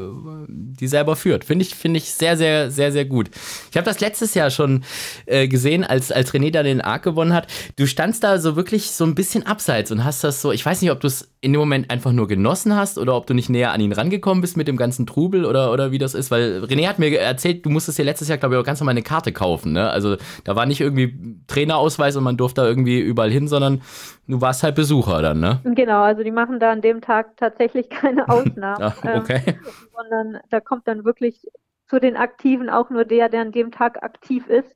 die 0.48 0.88
selber 0.88 1.16
führt. 1.16 1.46
Finde 1.46 1.64
ich, 1.64 1.76
finde 1.76 2.00
ich 2.00 2.12
sehr, 2.12 2.36
sehr, 2.36 2.72
sehr, 2.72 2.92
sehr 2.92 3.06
gut. 3.06 3.30
Ich 3.70 3.78
habe 3.78 3.86
das 3.86 4.00
letztes 4.00 4.34
Jahr 4.34 4.50
schon 4.50 4.84
äh, 5.28 5.48
gesehen, 5.48 5.84
als, 5.84 6.12
als 6.12 6.34
René 6.34 6.52
da 6.52 6.64
den 6.64 6.82
Arc 6.82 7.04
gewonnen 7.04 7.34
hat. 7.34 7.48
Du 7.76 7.86
standst 7.86 8.24
da 8.24 8.40
so 8.40 8.56
wirklich 8.56 8.92
so 8.92 9.04
ein 9.04 9.14
bisschen 9.14 9.46
abseits 9.46 9.92
und 9.92 10.04
hast 10.04 10.24
das 10.24 10.42
so, 10.42 10.52
ich 10.52 10.66
weiß 10.66 10.82
nicht, 10.82 10.92
ob 10.92 11.02
du 11.02 11.08
es 11.08 11.30
in 11.42 11.52
dem 11.52 11.60
Moment 11.60 11.92
einfach 11.92 12.14
nur 12.14 12.28
genossen 12.28 12.76
hast 12.76 12.98
oder 12.98 13.16
ob 13.16 13.28
du 13.28 13.34
nicht 13.34 13.50
näher 13.50 13.74
an 13.74 13.82
ihn 13.82 13.92
rangekommen 13.92 14.42
bist 14.42 14.56
mit 14.56 14.68
dem 14.68 14.78
ganzen 14.78 15.06
Trubel 15.06 15.46
oder, 15.46 15.72
oder 15.74 15.92
wie 15.92 15.98
das 15.98 16.14
ist, 16.14 16.32
weil 16.32 16.64
René 16.64 16.88
hat 16.88 17.00
mir 17.00 17.20
erzählt, 17.20 17.66
du 17.66 17.70
musstest 17.70 17.98
dir 18.00 18.06
letztes 18.06 18.30
Jahr, 18.30 18.38
glaube 18.38 18.56
ich, 18.56 18.62
auch 18.62 18.66
ganz 18.66 18.80
normal 18.80 18.94
eine 18.94 19.04
Karte 19.04 19.34
kaufen. 19.34 19.74
Ne? 19.74 19.90
Also 19.90 20.16
da 20.46 20.56
war 20.56 20.66
nicht 20.66 20.80
irgendwie 20.80 21.14
Trainerausweis 21.48 22.16
und 22.16 22.23
man 22.24 22.38
durfte 22.38 22.62
da 22.62 22.68
irgendwie 22.68 23.00
überall 23.00 23.30
hin, 23.30 23.48
sondern 23.48 23.82
du 24.28 24.42
warst 24.42 24.64
halt 24.64 24.76
Besucher 24.76 25.22
dann, 25.22 25.40
ne? 25.40 25.60
Genau, 25.64 26.02
also 26.02 26.24
die 26.24 26.32
machen 26.32 26.60
da 26.60 26.72
an 26.72 26.82
dem 26.82 27.02
Tag 27.02 27.38
tatsächlich 27.38 27.90
keine 27.90 28.28
Ausnahmen. 28.30 28.80
ja, 28.80 29.18
okay. 29.18 29.42
Ähm, 29.46 29.56
sondern 29.96 30.42
da 30.50 30.60
kommt 30.60 30.88
dann 30.88 31.06
wirklich 31.06 31.46
zu 31.88 32.00
den 32.00 32.16
Aktiven 32.16 32.70
auch 32.70 32.90
nur 32.90 33.06
der, 33.06 33.30
der 33.30 33.42
an 33.42 33.52
dem 33.52 33.72
Tag 33.72 34.02
aktiv 34.04 34.48
ist. 34.48 34.76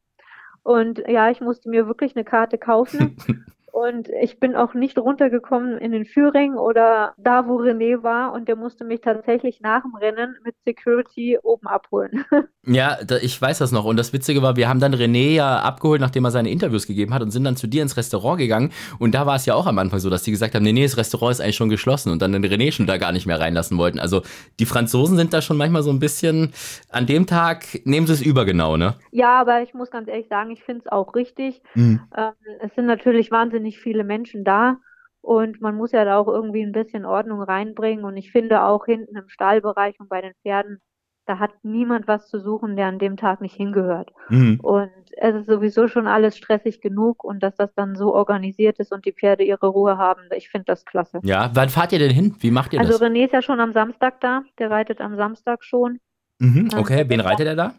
Und 0.64 1.02
ja, 1.08 1.30
ich 1.30 1.42
musste 1.42 1.70
mir 1.70 1.88
wirklich 1.88 2.16
eine 2.16 2.26
Karte 2.26 2.58
kaufen. 2.58 3.16
Und 3.78 4.10
ich 4.24 4.40
bin 4.40 4.56
auch 4.56 4.74
nicht 4.74 4.98
runtergekommen 4.98 5.78
in 5.78 5.92
den 5.92 6.04
Führing 6.04 6.56
oder 6.56 7.14
da, 7.16 7.48
wo 7.48 7.62
René 7.62 8.02
war. 8.02 8.34
Und 8.34 8.48
der 8.48 8.56
musste 8.56 8.84
mich 8.84 9.02
tatsächlich 9.02 9.62
nach 9.62 9.84
dem 9.84 9.94
Rennen 9.94 10.36
mit 10.44 10.56
Security 10.66 11.38
oben 11.44 11.68
abholen. 11.68 12.26
Ja, 12.70 12.98
da, 13.02 13.16
ich 13.16 13.42
weiß 13.42 13.60
das 13.60 13.72
noch. 13.72 13.86
Und 13.86 13.96
das 13.96 14.12
Witzige 14.12 14.42
war, 14.42 14.58
wir 14.58 14.68
haben 14.68 14.82
dann 14.82 14.94
René 14.94 15.36
ja 15.36 15.60
abgeholt, 15.60 16.02
nachdem 16.02 16.26
er 16.26 16.32
seine 16.32 16.50
Interviews 16.50 16.86
gegeben 16.86 17.14
hat 17.14 17.22
und 17.22 17.32
sind 17.32 17.46
dann 17.46 17.56
zu 17.56 17.66
dir 17.66 17.82
ins 17.82 17.96
Restaurant 17.96 18.38
gegangen. 18.38 18.74
Und 19.00 19.16
da 19.16 19.26
war 19.26 19.38
es 19.38 19.46
ja 19.46 19.56
auch 19.56 19.68
am 19.68 19.80
Anfang 19.80 20.00
so, 20.00 20.10
dass 20.10 20.24
die 20.24 20.32
gesagt 20.32 20.54
haben, 20.54 20.64
nee, 20.64 20.74
nee, 20.74 20.84
das 20.84 20.98
Restaurant 20.98 21.32
ist 21.32 21.40
eigentlich 21.40 21.56
schon 21.56 21.70
geschlossen 21.70 22.12
und 22.12 22.22
dann 22.22 22.34
den 22.34 22.44
René 22.44 22.74
schon 22.74 22.86
da 22.86 22.98
gar 22.98 23.14
nicht 23.14 23.26
mehr 23.26 23.40
reinlassen 23.40 23.78
wollten. 23.78 24.00
Also 24.00 24.22
die 24.60 24.66
Franzosen 24.66 25.16
sind 25.16 25.32
da 25.32 25.42
schon 25.42 25.56
manchmal 25.56 25.82
so 25.82 25.92
ein 25.92 26.00
bisschen, 26.00 26.52
an 26.90 27.06
dem 27.06 27.26
Tag 27.26 27.64
nehmen 27.86 28.06
sie 28.06 28.12
es 28.12 28.22
übergenau, 28.22 28.76
ne? 28.76 28.96
Ja, 29.12 29.40
aber 29.40 29.62
ich 29.62 29.74
muss 29.74 29.90
ganz 29.90 30.10
ehrlich 30.10 30.28
sagen, 30.28 30.52
ich 30.52 30.62
finde 30.62 30.82
es 30.86 30.92
auch 30.92 31.16
richtig. 31.16 31.62
Mhm. 31.74 32.02
Ähm, 32.18 32.34
es 32.60 32.76
sind 32.76 32.88
natürlich 32.88 33.32
wahnsinnig 33.32 33.67
viele 33.76 34.04
Menschen 34.04 34.44
da. 34.44 34.78
Und 35.22 35.60
man 35.60 35.76
muss 35.76 35.92
ja 35.92 36.06
da 36.06 36.18
auch 36.18 36.28
irgendwie 36.28 36.62
ein 36.62 36.72
bisschen 36.72 37.06
Ordnung 37.06 37.42
reinbringen. 37.42 38.06
Und 38.06 38.16
ich 38.16 38.32
finde 38.32 38.64
auch 38.64 38.86
hinten 38.86 39.18
im 39.18 39.28
Stallbereich 39.28 40.00
und 40.00 40.08
bei 40.08 40.22
den 40.22 40.34
Pferden 40.42 40.80
da 41.28 41.40
hat 41.40 41.52
niemand 41.64 42.08
was 42.08 42.28
zu 42.30 42.40
suchen, 42.40 42.76
der 42.76 42.88
an 42.88 43.00
dem 43.00 43.18
Tag 43.18 43.42
nicht 43.42 43.56
hingehört. 43.56 44.12
Mhm. 44.30 44.60
Und 44.62 44.90
es 45.18 45.36
ist 45.36 45.48
sowieso 45.48 45.88
schon 45.88 46.08
alles 46.08 46.38
stressig 46.38 46.82
genug 46.82 47.24
und 47.24 47.44
dass 47.44 47.56
das 47.56 47.74
dann 47.76 47.96
so 47.96 48.16
organisiert 48.16 48.80
ist 48.80 48.94
und 48.94 49.06
die 49.06 49.12
Pferde 49.12 49.44
ihre 49.44 49.68
Ruhe 49.68 49.98
haben, 49.98 50.22
ich 50.36 50.50
finde 50.50 50.66
das 50.66 50.86
klasse. 50.86 51.20
Ja, 51.24 51.52
wann 51.54 51.70
fahrt 51.70 51.92
ihr 51.92 52.00
denn 52.00 52.12
hin? 52.12 52.36
Wie 52.40 52.52
macht 52.52 52.74
ihr 52.74 52.80
also 52.80 52.94
das? 52.94 53.02
Also 53.02 53.14
René 53.14 53.26
ist 53.26 53.34
ja 53.34 53.42
schon 53.42 53.60
am 53.60 53.74
Samstag 53.74 54.22
da, 54.22 54.44
der 54.58 54.72
reitet 54.72 55.02
am 55.02 55.18
Samstag 55.18 55.64
schon. 55.64 56.00
Mhm, 56.40 56.70
ähm, 56.72 56.80
okay, 56.80 57.06
wen 57.08 57.20
reitet 57.20 57.48
er 57.48 57.56
da? 57.56 57.74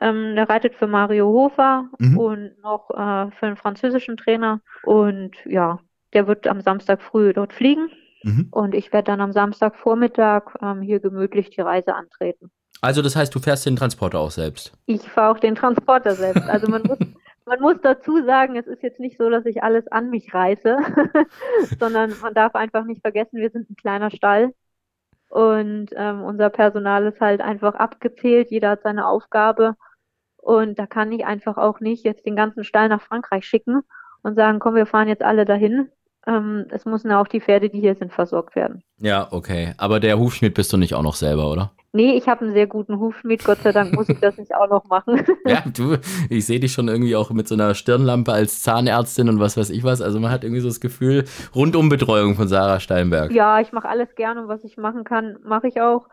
Ähm, 0.00 0.34
der 0.36 0.48
reitet 0.48 0.74
für 0.74 0.86
Mario 0.86 1.26
Hofer 1.26 1.88
mhm. 1.98 2.18
und 2.18 2.62
noch 2.62 2.90
äh, 2.90 3.30
für 3.32 3.46
einen 3.46 3.56
französischen 3.56 4.16
Trainer. 4.16 4.60
Und 4.84 5.32
ja, 5.46 5.78
der 6.12 6.26
wird 6.26 6.46
am 6.46 6.60
Samstag 6.60 7.02
früh 7.02 7.32
dort 7.32 7.52
fliegen. 7.52 7.88
Mhm. 8.22 8.48
Und 8.50 8.74
ich 8.74 8.92
werde 8.92 9.06
dann 9.06 9.20
am 9.20 9.32
Samstagvormittag 9.32 10.54
ähm, 10.60 10.82
hier 10.82 11.00
gemütlich 11.00 11.50
die 11.50 11.60
Reise 11.60 11.94
antreten. 11.94 12.50
Also 12.80 13.00
das 13.02 13.16
heißt, 13.16 13.34
du 13.34 13.38
fährst 13.38 13.64
den 13.66 13.76
Transporter 13.76 14.18
auch 14.18 14.30
selbst? 14.30 14.72
Ich 14.86 15.02
fahre 15.02 15.32
auch 15.34 15.38
den 15.38 15.54
Transporter 15.54 16.14
selbst. 16.14 16.48
Also 16.48 16.68
man 16.68 16.82
muss, 16.82 16.98
man 17.46 17.60
muss 17.60 17.76
dazu 17.82 18.22
sagen, 18.24 18.56
es 18.56 18.66
ist 18.66 18.82
jetzt 18.82 19.00
nicht 19.00 19.16
so, 19.16 19.30
dass 19.30 19.46
ich 19.46 19.62
alles 19.62 19.86
an 19.88 20.10
mich 20.10 20.34
reiße, 20.34 20.76
sondern 21.78 22.12
man 22.20 22.34
darf 22.34 22.54
einfach 22.54 22.84
nicht 22.84 23.00
vergessen, 23.00 23.38
wir 23.38 23.50
sind 23.50 23.70
ein 23.70 23.76
kleiner 23.76 24.10
Stall 24.10 24.52
und 25.28 25.88
ähm, 25.94 26.22
unser 26.22 26.50
Personal 26.50 27.06
ist 27.06 27.20
halt 27.20 27.40
einfach 27.40 27.74
abgezählt, 27.74 28.50
jeder 28.50 28.70
hat 28.70 28.82
seine 28.82 29.06
Aufgabe 29.06 29.76
und 30.36 30.78
da 30.78 30.86
kann 30.86 31.10
ich 31.12 31.26
einfach 31.26 31.56
auch 31.56 31.80
nicht 31.80 32.04
jetzt 32.04 32.24
den 32.24 32.36
ganzen 32.36 32.64
Stall 32.64 32.88
nach 32.88 33.02
Frankreich 33.02 33.44
schicken 33.44 33.82
und 34.22 34.36
sagen, 34.36 34.58
komm, 34.58 34.74
wir 34.74 34.86
fahren 34.86 35.08
jetzt 35.08 35.22
alle 35.22 35.44
dahin. 35.44 35.90
Ähm, 36.26 36.66
es 36.70 36.84
müssen 36.84 37.12
auch 37.12 37.28
die 37.28 37.40
Pferde, 37.40 37.68
die 37.68 37.80
hier 37.80 37.94
sind, 37.94 38.12
versorgt 38.12 38.56
werden. 38.56 38.82
Ja, 38.98 39.28
okay. 39.30 39.74
Aber 39.76 40.00
der 40.00 40.18
Hufschmied 40.18 40.54
bist 40.54 40.72
du 40.72 40.76
nicht 40.76 40.94
auch 40.94 41.02
noch 41.02 41.14
selber, 41.14 41.50
oder? 41.50 41.72
Nee, 41.96 42.12
ich 42.12 42.28
habe 42.28 42.44
einen 42.44 42.52
sehr 42.52 42.66
guten 42.66 43.00
Hufschmied, 43.00 43.42
Gott 43.42 43.58
sei 43.62 43.72
Dank 43.72 43.94
muss 43.94 44.10
ich 44.10 44.20
das 44.20 44.36
nicht 44.36 44.54
auch 44.54 44.68
noch 44.68 44.84
machen. 44.84 45.24
ja, 45.46 45.64
du, 45.74 45.96
ich 46.28 46.44
sehe 46.44 46.60
dich 46.60 46.72
schon 46.72 46.88
irgendwie 46.88 47.16
auch 47.16 47.30
mit 47.30 47.48
so 47.48 47.54
einer 47.54 47.74
Stirnlampe 47.74 48.32
als 48.32 48.62
Zahnärztin 48.62 49.30
und 49.30 49.40
was 49.40 49.56
weiß 49.56 49.70
ich 49.70 49.82
was. 49.82 50.02
Also 50.02 50.20
man 50.20 50.30
hat 50.30 50.44
irgendwie 50.44 50.60
so 50.60 50.68
das 50.68 50.80
Gefühl, 50.80 51.24
Rundumbetreuung 51.54 52.34
von 52.34 52.48
Sarah 52.48 52.80
Steinberg. 52.80 53.32
Ja, 53.32 53.60
ich 53.60 53.72
mache 53.72 53.88
alles 53.88 54.14
gerne 54.14 54.42
und 54.42 54.48
was 54.48 54.62
ich 54.62 54.76
machen 54.76 55.04
kann, 55.04 55.38
mache 55.42 55.68
ich 55.68 55.80
auch. 55.80 56.06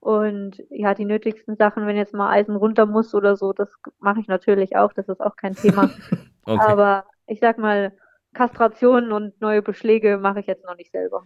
Und 0.00 0.62
ja, 0.70 0.94
die 0.94 1.04
nötigsten 1.04 1.56
Sachen, 1.56 1.86
wenn 1.86 1.96
jetzt 1.96 2.14
mal 2.14 2.30
Eisen 2.30 2.56
runter 2.56 2.86
muss 2.86 3.14
oder 3.14 3.36
so, 3.36 3.52
das 3.52 3.68
mache 4.00 4.20
ich 4.20 4.26
natürlich 4.26 4.76
auch, 4.76 4.92
das 4.92 5.08
ist 5.08 5.20
auch 5.20 5.36
kein 5.36 5.54
Thema. 5.54 5.90
okay. 6.44 6.60
Aber 6.66 7.04
ich 7.28 7.38
sag 7.38 7.58
mal, 7.58 7.92
Kastrationen 8.34 9.10
und 9.12 9.40
neue 9.40 9.62
Beschläge 9.62 10.18
mache 10.18 10.40
ich 10.40 10.46
jetzt 10.46 10.64
noch 10.64 10.76
nicht 10.76 10.92
selber. 10.92 11.24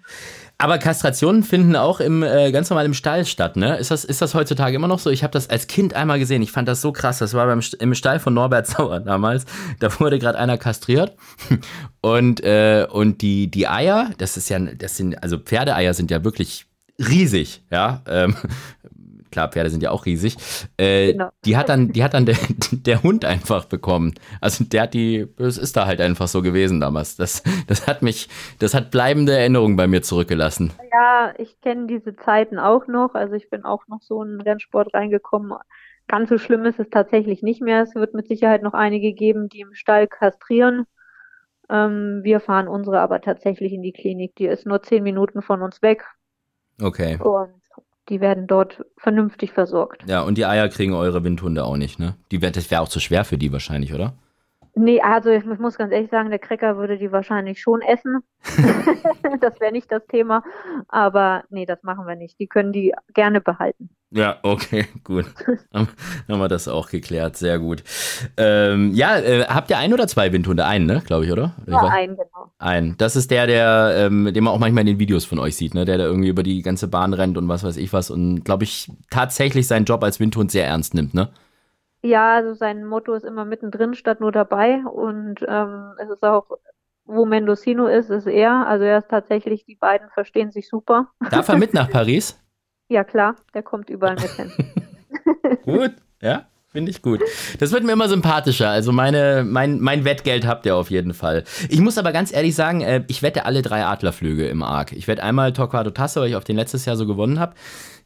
Aber 0.59 0.79
Kastrationen 0.79 1.43
finden 1.43 1.77
auch 1.77 2.01
im 2.01 2.23
äh, 2.23 2.53
ganz 2.53 2.71
normal 2.71 2.87
im 2.87 2.95
Stall 2.95 3.25
statt, 3.25 3.57
ne? 3.57 3.77
Ist 3.77 3.91
das, 3.91 4.05
ist 4.05 4.23
das 4.23 4.35
heutzutage 4.35 4.77
immer 4.77 4.89
noch 4.89 4.99
so? 4.99 5.11
Ich 5.11 5.23
habe 5.23 5.33
das 5.33 5.51
als 5.51 5.67
Kind 5.67 5.95
einmal 5.95 6.19
gesehen. 6.19 6.43
Ich 6.43 6.53
fand 6.53 6.69
das 6.69 6.81
so 6.81 6.93
krass. 6.93 7.19
Das 7.19 7.35
war 7.35 7.47
beim, 7.47 7.61
im 7.81 7.95
Stall 7.95 8.19
von 8.21 8.35
Norbert 8.35 8.67
Sauer 8.69 9.01
damals. 9.01 9.45
Da 9.81 9.89
wurde 10.01 10.19
gerade 10.19 10.39
einer 10.39 10.59
kastriert. 10.59 11.17
Und, 12.05 12.43
äh, 12.43 12.85
und 12.91 13.23
die, 13.23 13.49
die 13.49 13.69
Eier, 13.69 14.11
das 14.19 14.37
ist 14.37 14.49
ja, 14.49 14.59
das 14.59 14.97
sind, 14.97 15.23
also 15.23 15.39
Pferdeeier 15.39 15.95
sind 15.95 16.11
ja 16.11 16.25
wirklich 16.25 16.67
riesig, 16.99 17.63
ja. 17.71 18.03
Ähm, 18.09 18.35
klar, 19.33 19.49
Pferde 19.49 19.71
sind 19.71 19.83
ja 19.83 19.91
auch 19.91 20.07
riesig, 20.07 20.37
äh, 20.77 21.13
genau. 21.13 21.31
die 21.45 21.57
hat 21.57 21.69
dann, 21.69 21.93
die 21.93 22.05
hat 22.05 22.15
dann 22.15 22.27
der, 22.27 22.37
der 22.71 23.03
Hund 23.03 23.25
einfach 23.25 23.65
bekommen. 23.65 24.15
Also 24.41 24.65
der 24.65 24.83
hat 24.83 24.95
die, 24.95 25.27
es 25.39 25.59
ist 25.59 25.77
da 25.77 25.87
halt 25.87 26.01
einfach 26.01 26.29
so 26.29 26.43
gewesen 26.43 26.79
damals. 26.79 27.17
Das, 27.17 27.43
das 27.67 27.87
hat 27.89 28.03
mich, 28.03 28.29
das 28.61 28.75
hat 28.75 28.91
bleibende 28.91 29.37
Erinnerungen 29.37 29.77
bei 29.77 29.89
mir 29.89 30.03
zurückgelassen. 30.03 30.73
Ja, 30.93 31.35
ich 31.39 31.61
kenne 31.61 31.87
diese 31.87 32.15
Zeiten 32.15 32.59
auch 32.59 32.87
noch. 32.87 33.15
Also 33.15 33.35
ich 33.35 33.51
bin 33.51 33.65
auch 33.65 33.89
noch 33.89 34.03
so 34.03 34.23
in 34.23 34.31
den 34.31 34.41
Rennsport 34.41 34.95
reingekommen. 34.95 35.59
Ganz 36.09 36.29
so 36.29 36.39
schlimm 36.39 36.65
ist 36.67 36.79
es 36.79 36.91
tatsächlich 36.91 37.43
nicht 37.43 37.63
mehr. 37.63 37.83
Es 37.83 37.95
wird 37.95 38.15
mit 38.15 38.29
Sicherheit 38.29 38.63
noch 38.63 38.75
einige 38.75 39.13
geben, 39.15 39.49
die 39.49 39.61
im 39.61 39.75
Stall 39.75 40.07
kastrieren. 40.07 40.87
Ähm, 41.71 42.21
wir 42.23 42.41
fahren 42.41 42.69
unsere 42.69 43.01
aber 43.01 43.21
tatsächlich 43.21 43.73
in 43.73 43.83
die 43.83 43.93
Klinik. 43.93 44.37
Die 44.37 44.47
ist 44.47 44.67
nur 44.67 44.83
zehn 44.83 45.03
Minuten 45.03 45.43
von 45.43 45.63
uns 45.63 45.81
weg. 45.81 46.05
Okay. 46.81 47.19
Und 47.23 47.62
die 48.09 48.21
werden 48.21 48.47
dort 48.47 48.85
vernünftig 48.97 49.53
versorgt. 49.53 50.03
Ja, 50.07 50.23
und 50.23 50.37
die 50.37 50.47
Eier 50.47 50.69
kriegen 50.69 50.95
eure 50.95 51.25
Windhunde 51.25 51.65
auch 51.65 51.77
nicht, 51.77 51.99
ne? 51.99 52.17
Die, 52.31 52.39
das 52.39 52.71
wäre 52.71 52.81
auch 52.81 52.89
zu 52.89 53.01
schwer 53.01 53.25
für 53.25 53.39
die 53.39 53.53
wahrscheinlich, 53.53 53.95
oder? 53.95 54.15
Nee, 54.75 55.01
also 55.03 55.31
ich 55.31 55.45
muss 55.45 55.77
ganz 55.77 55.93
ehrlich 55.93 56.11
sagen, 56.11 56.31
der 56.31 56.39
Cracker 56.39 56.79
würde 56.79 56.97
die 56.97 57.13
wahrscheinlich 57.13 57.61
schon 57.61 57.83
essen. 57.83 58.21
das 59.41 59.61
wäre 59.61 59.73
nicht 59.73 59.93
das 59.93 60.07
Thema. 60.07 60.43
Aber 60.89 61.45
nee, 61.51 61.67
das 61.67 61.83
machen 61.83 62.07
wir 62.07 62.17
nicht. 62.17 62.39
Die 62.41 62.47
können 62.47 62.73
die 62.73 62.95
gerne 63.13 63.41
behalten. 63.41 63.91
Ja, 64.15 64.39
okay, 64.43 64.87
gut. 65.05 65.27
haben 65.73 65.89
wir 66.27 66.49
das 66.49 66.69
auch 66.69 66.91
geklärt. 66.91 67.37
Sehr 67.37 67.59
gut. 67.59 67.83
Ähm, 68.37 68.93
ja, 68.95 69.19
äh, 69.19 69.45
habt 69.45 69.71
ihr 69.71 69.79
ein 69.79 69.93
oder 69.93 70.07
zwei 70.07 70.33
Windhunde? 70.33 70.67
Einen, 70.67 70.87
ne, 70.87 71.03
glaube 71.05 71.25
ich, 71.25 71.33
oder? 71.33 71.55
Ja, 71.67 71.85
einen, 71.85 72.17
genau. 72.17 72.53
Einen. 72.59 72.97
Das 72.99 73.17
ist 73.17 73.31
der, 73.31 73.47
der, 73.47 73.95
ähm, 73.97 74.33
den 74.33 74.45
man 74.45 74.53
auch 74.53 74.59
manchmal 74.59 74.83
in 74.83 74.89
den 74.89 74.99
Videos 74.99 75.25
von 75.25 75.39
euch 75.39 75.57
sieht, 75.57 75.75
ne? 75.75 75.87
Der 75.87 75.97
da 75.97 76.05
irgendwie 76.05 76.29
über 76.29 76.43
die 76.43 76.61
ganze 76.61 76.89
Bahn 76.89 77.15
rennt 77.15 77.39
und 77.39 77.49
was 77.49 77.65
weiß 77.65 77.79
ich 77.79 77.93
was 77.93 78.11
und, 78.11 78.45
glaube 78.45 78.65
ich, 78.65 78.91
tatsächlich 79.11 79.67
seinen 79.67 79.87
Job 79.87 80.05
als 80.05 80.21
Windhund 80.21 80.51
sehr 80.51 80.67
ernst 80.67 80.95
nimmt, 80.95 81.15
ne? 81.15 81.31
Ja, 82.03 82.35
also 82.35 82.55
sein 82.55 82.85
Motto 82.85 83.15
ist 83.15 83.25
immer 83.25 83.45
mittendrin 83.45 83.95
statt 83.95 84.21
nur 84.21 84.33
dabei. 84.33 84.83
Und 84.85 85.45
ähm, 85.47 85.93
es 85.99 86.11
ist 86.11 86.23
auch, 86.23 86.47
wo 87.05 87.25
Mendocino 87.27 87.87
ist, 87.87 88.11
ist 88.11 88.27
er. 88.27 88.67
Also 88.67 88.85
er 88.85 88.99
ist 88.99 89.09
tatsächlich, 89.09 89.65
die 89.65 89.77
beiden 89.77 90.11
verstehen 90.11 90.51
sich 90.51 90.69
super. 90.69 91.09
Darf 91.31 91.49
er 91.49 91.57
mit 91.59 91.75
nach 91.75 91.91
Paris? 91.91 92.39
ja, 92.89 93.05
klar, 93.05 93.37
der 93.55 93.63
kommt 93.63 93.89
überall 93.89 94.17
mit 94.17 94.31
hin. 94.33 94.53
Gut, 95.65 95.93
ja. 96.21 96.47
Finde 96.73 96.91
ich 96.91 97.03
gut. 97.03 97.21
Das 97.59 97.71
wird 97.71 97.85
mir 97.85 97.93
immer 97.93 98.09
sympathischer. 98.09 98.71
Also 98.71 98.93
meine, 98.93 99.45
mein, 99.47 99.79
mein 99.81 100.07
Wettgeld 100.07 100.47
habt 100.47 100.65
ihr 100.65 100.75
auf 100.75 100.91
jeden 100.91 101.13
Fall. 101.13 101.45
Ich 101.69 101.81
muss 101.81 101.99
aber 101.99 102.13
ganz 102.13 102.33
ehrlich 102.33 102.55
sagen, 102.55 102.81
äh, 102.81 103.05
ich 103.09 103.23
wette 103.23 103.45
alle 103.45 103.61
drei 103.61 103.85
Adlerflüge 103.85 104.47
im 104.49 104.63
Arc. 104.63 104.93
Ich 104.93 105.07
wette 105.07 105.23
einmal 105.23 105.53
Torquato 105.53 105.91
Tasso, 105.91 106.23
weil 106.23 106.31
ich 106.31 106.37
auf 106.37 106.45
den 106.45 106.57
letztes 106.57 106.87
Jahr 106.87 106.97
so 106.97 107.07
gewonnen 107.07 107.39
habe. 107.39 107.53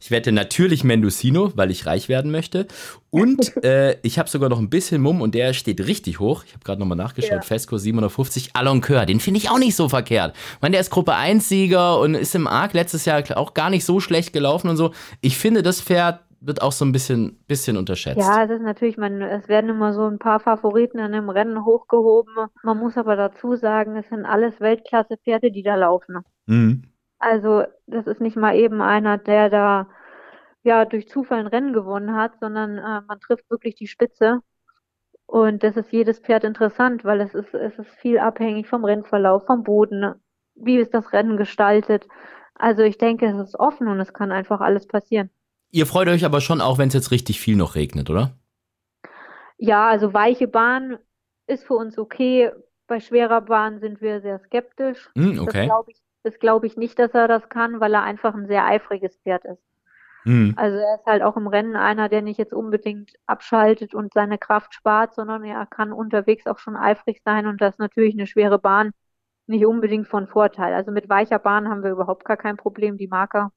Ich 0.01 0.11
wette 0.11 0.33
natürlich 0.33 0.83
Mendocino, 0.83 1.53
weil 1.55 1.71
ich 1.71 1.85
reich 1.85 2.09
werden 2.09 2.29
möchte. 2.29 2.67
Und 3.09 3.55
äh, 3.63 3.95
ich 4.03 4.19
habe 4.19 4.29
sogar 4.29 4.49
noch 4.49 4.59
ein 4.59 4.69
bisschen 4.69 5.01
Mumm 5.01 5.21
und 5.21 5.33
der 5.33 5.53
steht 5.53 5.79
richtig 5.87 6.19
hoch. 6.19 6.43
Ich 6.45 6.53
habe 6.53 6.65
gerade 6.65 6.81
nochmal 6.81 6.97
nachgeschaut. 6.97 7.31
Ja. 7.31 7.41
Fesco 7.41 7.77
750, 7.77 8.51
Aloncœur. 8.53 9.05
Den 9.05 9.21
finde 9.21 9.39
ich 9.39 9.49
auch 9.49 9.59
nicht 9.59 9.77
so 9.77 9.87
verkehrt. 9.87 10.35
Ich 10.55 10.61
meine, 10.61 10.73
der 10.73 10.81
ist 10.81 10.89
Gruppe 10.89 11.13
1-Sieger 11.13 11.99
und 11.99 12.15
ist 12.15 12.35
im 12.35 12.47
Arc 12.47 12.73
letztes 12.73 13.05
Jahr 13.05 13.23
auch 13.37 13.53
gar 13.53 13.69
nicht 13.69 13.85
so 13.85 14.01
schlecht 14.01 14.33
gelaufen 14.33 14.69
und 14.69 14.75
so. 14.75 14.91
Ich 15.21 15.37
finde, 15.37 15.63
das 15.63 15.79
Pferd 15.79 16.19
wird 16.47 16.61
auch 16.61 16.71
so 16.71 16.85
ein 16.85 16.91
bisschen, 16.91 17.43
bisschen 17.47 17.77
unterschätzt. 17.77 18.17
Ja, 18.17 18.43
es 18.43 18.49
ist 18.49 18.61
natürlich, 18.61 18.97
man, 18.97 19.21
es 19.21 19.47
werden 19.47 19.69
immer 19.69 19.93
so 19.93 20.07
ein 20.07 20.17
paar 20.17 20.39
Favoriten 20.39 20.97
in 20.97 21.11
dem 21.11 21.29
Rennen 21.29 21.65
hochgehoben. 21.65 22.47
Man 22.63 22.77
muss 22.77 22.97
aber 22.97 23.15
dazu 23.15 23.55
sagen, 23.55 23.97
es 23.97 24.07
sind 24.07 24.25
alles 24.25 24.59
Weltklasse-Pferde, 24.61 25.51
die 25.51 25.63
da 25.63 25.75
laufen. 25.75 26.19
Mhm. 26.45 26.83
Also, 27.19 27.63
das 27.85 28.07
ist 28.07 28.21
nicht 28.21 28.37
mal 28.37 28.55
eben 28.55 28.81
einer, 28.81 29.17
der 29.17 29.49
da 29.49 29.89
ja 30.63 30.85
durch 30.85 31.09
Zufall 31.09 31.39
ein 31.39 31.47
Rennen 31.47 31.73
gewonnen 31.73 32.15
hat, 32.15 32.39
sondern 32.39 32.77
äh, 32.77 33.01
man 33.07 33.19
trifft 33.19 33.49
wirklich 33.49 33.75
die 33.75 33.87
Spitze. 33.87 34.41
Und 35.25 35.63
das 35.63 35.75
ist 35.75 35.91
jedes 35.91 36.19
Pferd 36.19 36.45
interessant, 36.45 37.03
weil 37.03 37.19
es 37.19 37.33
ist, 37.33 37.53
es 37.53 37.77
ist 37.77 37.89
viel 37.95 38.19
abhängig 38.19 38.67
vom 38.67 38.85
Rennverlauf, 38.85 39.45
vom 39.45 39.63
Boden, 39.63 40.13
wie 40.55 40.77
ist 40.77 40.93
das 40.93 41.11
Rennen 41.11 41.35
gestaltet. 41.35 42.07
Also 42.55 42.83
ich 42.83 42.97
denke, 42.97 43.25
es 43.25 43.49
ist 43.49 43.59
offen 43.59 43.87
und 43.87 43.99
es 43.99 44.13
kann 44.13 44.31
einfach 44.31 44.61
alles 44.61 44.87
passieren. 44.87 45.29
Ihr 45.71 45.85
freut 45.85 46.07
euch 46.07 46.25
aber 46.25 46.41
schon 46.41 46.61
auch, 46.61 46.77
wenn 46.77 46.87
es 46.87 46.93
jetzt 46.93 47.11
richtig 47.11 47.39
viel 47.41 47.55
noch 47.55 47.75
regnet, 47.75 48.09
oder? 48.09 48.37
Ja, 49.57 49.87
also 49.89 50.13
weiche 50.13 50.47
Bahn 50.47 50.97
ist 51.47 51.65
für 51.65 51.75
uns 51.75 51.97
okay. 51.97 52.51
Bei 52.87 52.99
schwerer 52.99 53.41
Bahn 53.41 53.79
sind 53.79 54.01
wir 54.01 54.21
sehr 54.21 54.39
skeptisch. 54.39 55.09
Mm, 55.15 55.39
okay. 55.39 55.67
Das 55.67 55.67
glaube 55.67 55.91
ich, 55.91 56.39
glaub 56.39 56.63
ich 56.63 56.77
nicht, 56.77 56.99
dass 56.99 57.13
er 57.13 57.27
das 57.27 57.49
kann, 57.49 57.79
weil 57.79 57.93
er 57.93 58.03
einfach 58.03 58.33
ein 58.33 58.47
sehr 58.47 58.65
eifriges 58.65 59.17
Pferd 59.17 59.45
ist. 59.45 59.61
Mm. 60.25 60.51
Also 60.55 60.77
er 60.77 60.95
ist 60.95 61.05
halt 61.05 61.23
auch 61.23 61.37
im 61.37 61.47
Rennen 61.47 61.75
einer, 61.75 62.09
der 62.09 62.21
nicht 62.21 62.37
jetzt 62.37 62.53
unbedingt 62.53 63.13
abschaltet 63.25 63.93
und 63.95 64.13
seine 64.13 64.37
Kraft 64.37 64.73
spart, 64.73 65.15
sondern 65.15 65.43
er 65.43 65.65
kann 65.65 65.91
unterwegs 65.93 66.47
auch 66.47 66.59
schon 66.59 66.75
eifrig 66.77 67.21
sein 67.25 67.47
und 67.47 67.61
das 67.61 67.75
ist 67.75 67.79
natürlich 67.79 68.13
eine 68.15 68.27
schwere 68.27 68.59
Bahn. 68.59 68.91
nicht 69.47 69.65
unbedingt 69.65 70.07
von 70.07 70.27
Vorteil. 70.27 70.73
Also 70.73 70.91
mit 70.91 71.09
weicher 71.09 71.39
Bahn 71.39 71.69
haben 71.69 71.83
wir 71.83 71.91
überhaupt 71.91 72.25
gar 72.25 72.37
kein 72.37 72.57
Problem, 72.57 72.97
die 72.97 73.07
Marker. 73.07 73.51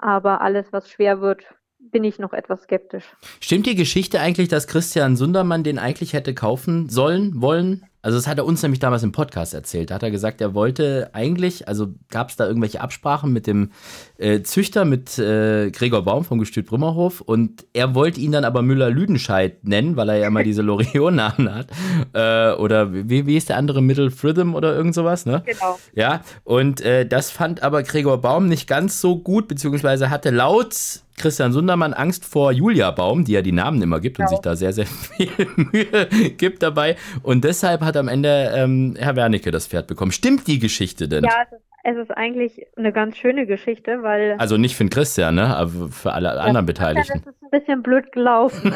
Aber 0.00 0.40
alles, 0.40 0.72
was 0.72 0.90
schwer 0.90 1.20
wird, 1.20 1.44
bin 1.78 2.04
ich 2.04 2.18
noch 2.18 2.32
etwas 2.32 2.62
skeptisch. 2.62 3.04
Stimmt 3.40 3.66
die 3.66 3.74
Geschichte 3.74 4.20
eigentlich, 4.20 4.48
dass 4.48 4.66
Christian 4.66 5.16
Sundermann 5.16 5.64
den 5.64 5.78
eigentlich 5.78 6.12
hätte 6.12 6.34
kaufen 6.34 6.88
sollen, 6.88 7.40
wollen? 7.40 7.84
Also 8.02 8.16
das 8.16 8.26
hat 8.26 8.38
er 8.38 8.46
uns 8.46 8.62
nämlich 8.62 8.80
damals 8.80 9.02
im 9.02 9.12
Podcast 9.12 9.52
erzählt. 9.52 9.90
Da 9.90 9.96
hat 9.96 10.02
er 10.02 10.10
gesagt, 10.10 10.40
er 10.40 10.54
wollte 10.54 11.10
eigentlich, 11.12 11.68
also 11.68 11.88
gab 12.08 12.30
es 12.30 12.36
da 12.36 12.46
irgendwelche 12.46 12.80
Absprachen 12.80 13.32
mit 13.32 13.46
dem 13.46 13.72
äh, 14.16 14.42
Züchter, 14.42 14.84
mit 14.84 15.18
äh, 15.18 15.70
Gregor 15.70 16.02
Baum 16.02 16.24
vom 16.24 16.38
Gestüt 16.38 16.66
Brümmerhof 16.66 17.20
und 17.20 17.66
er 17.74 17.94
wollte 17.94 18.20
ihn 18.20 18.32
dann 18.32 18.44
aber 18.44 18.62
Müller-Lüdenscheid 18.62 19.64
nennen, 19.64 19.96
weil 19.96 20.08
er 20.08 20.16
ja 20.16 20.28
immer 20.28 20.42
diese 20.42 20.62
Loriot-Namen 20.62 21.54
hat. 21.54 21.66
Äh, 22.12 22.52
oder 22.54 22.92
wie, 22.92 23.26
wie 23.26 23.36
ist 23.36 23.50
der 23.50 23.56
andere 23.56 23.82
Middle 23.82 24.10
Fritham 24.10 24.54
oder 24.54 24.74
irgend 24.74 24.94
sowas, 24.94 25.26
ne? 25.26 25.42
Genau. 25.46 25.78
Ja, 25.94 26.22
und 26.44 26.80
äh, 26.80 27.06
das 27.06 27.30
fand 27.30 27.62
aber 27.62 27.82
Gregor 27.82 28.20
Baum 28.20 28.46
nicht 28.46 28.66
ganz 28.66 29.00
so 29.00 29.18
gut, 29.18 29.46
beziehungsweise 29.46 30.10
hatte 30.10 30.30
laut 30.30 30.74
Christian 31.20 31.52
Sundermann 31.52 31.92
Angst 31.92 32.24
vor 32.24 32.50
Julia 32.50 32.90
Baum, 32.90 33.24
die 33.24 33.32
ja 33.32 33.42
die 33.42 33.52
Namen 33.52 33.82
immer 33.82 34.00
gibt 34.00 34.16
genau. 34.16 34.28
und 34.28 34.36
sich 34.36 34.40
da 34.40 34.56
sehr, 34.56 34.72
sehr 34.72 34.86
viel 34.86 35.28
Mühe 35.56 36.08
gibt 36.36 36.62
dabei. 36.62 36.96
Und 37.22 37.44
deshalb 37.44 37.82
hat 37.82 37.96
am 37.96 38.08
Ende 38.08 38.52
ähm, 38.54 38.96
Herr 38.98 39.16
Wernicke 39.16 39.50
das 39.50 39.66
Pferd 39.66 39.86
bekommen. 39.86 40.12
Stimmt 40.12 40.46
die 40.46 40.58
Geschichte 40.58 41.08
denn? 41.08 41.24
Ja, 41.24 41.42
es 41.42 41.52
ist, 41.52 41.62
es 41.82 41.96
ist 41.96 42.10
eigentlich 42.16 42.66
eine 42.76 42.92
ganz 42.92 43.16
schöne 43.16 43.46
Geschichte, 43.46 44.02
weil. 44.02 44.36
Also 44.38 44.56
nicht 44.56 44.76
für 44.76 44.84
den 44.84 44.90
Christian, 44.90 45.34
ne? 45.34 45.54
Aber 45.54 45.88
für 45.90 46.12
alle 46.12 46.28
ja, 46.28 46.34
anderen 46.36 46.66
Beteiligten. 46.66 47.22
Das 47.24 47.34
ist 47.34 47.42
ein 47.42 47.50
bisschen 47.50 47.82
blöd 47.82 48.12
gelaufen. 48.12 48.72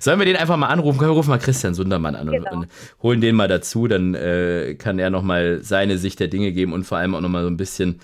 Sollen 0.00 0.18
wir 0.18 0.26
den 0.26 0.36
einfach 0.36 0.56
mal 0.56 0.68
anrufen? 0.68 0.98
Können 0.98 1.12
wir 1.12 1.16
rufen 1.16 1.30
mal 1.30 1.38
Christian 1.38 1.74
Sundermann 1.74 2.16
an 2.16 2.30
genau. 2.30 2.50
und, 2.50 2.58
und, 2.58 2.68
holen 3.02 3.20
den 3.20 3.36
mal 3.36 3.48
dazu, 3.48 3.86
dann 3.86 4.14
äh, 4.14 4.74
kann 4.76 4.98
er 4.98 5.10
nochmal 5.10 5.60
seine 5.62 5.98
Sicht 5.98 6.18
der 6.20 6.28
Dinge 6.28 6.52
geben 6.52 6.72
und 6.72 6.84
vor 6.84 6.98
allem 6.98 7.14
auch 7.14 7.20
nochmal 7.20 7.42
so 7.42 7.48
ein 7.48 7.56
bisschen 7.56 8.00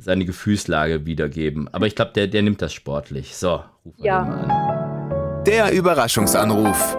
seine 0.00 0.24
Gefühlslage 0.24 1.06
wiedergeben. 1.06 1.68
Aber 1.72 1.86
ich 1.86 1.94
glaube, 1.94 2.12
der, 2.14 2.26
der 2.26 2.42
nimmt 2.42 2.62
das 2.62 2.72
sportlich. 2.72 3.36
So, 3.36 3.62
rufen 3.84 4.04
ja. 4.04 4.24
wir 4.24 4.36
mal 4.36 4.50
an. 4.50 5.44
Der 5.44 5.72
Überraschungsanruf. 5.72 6.96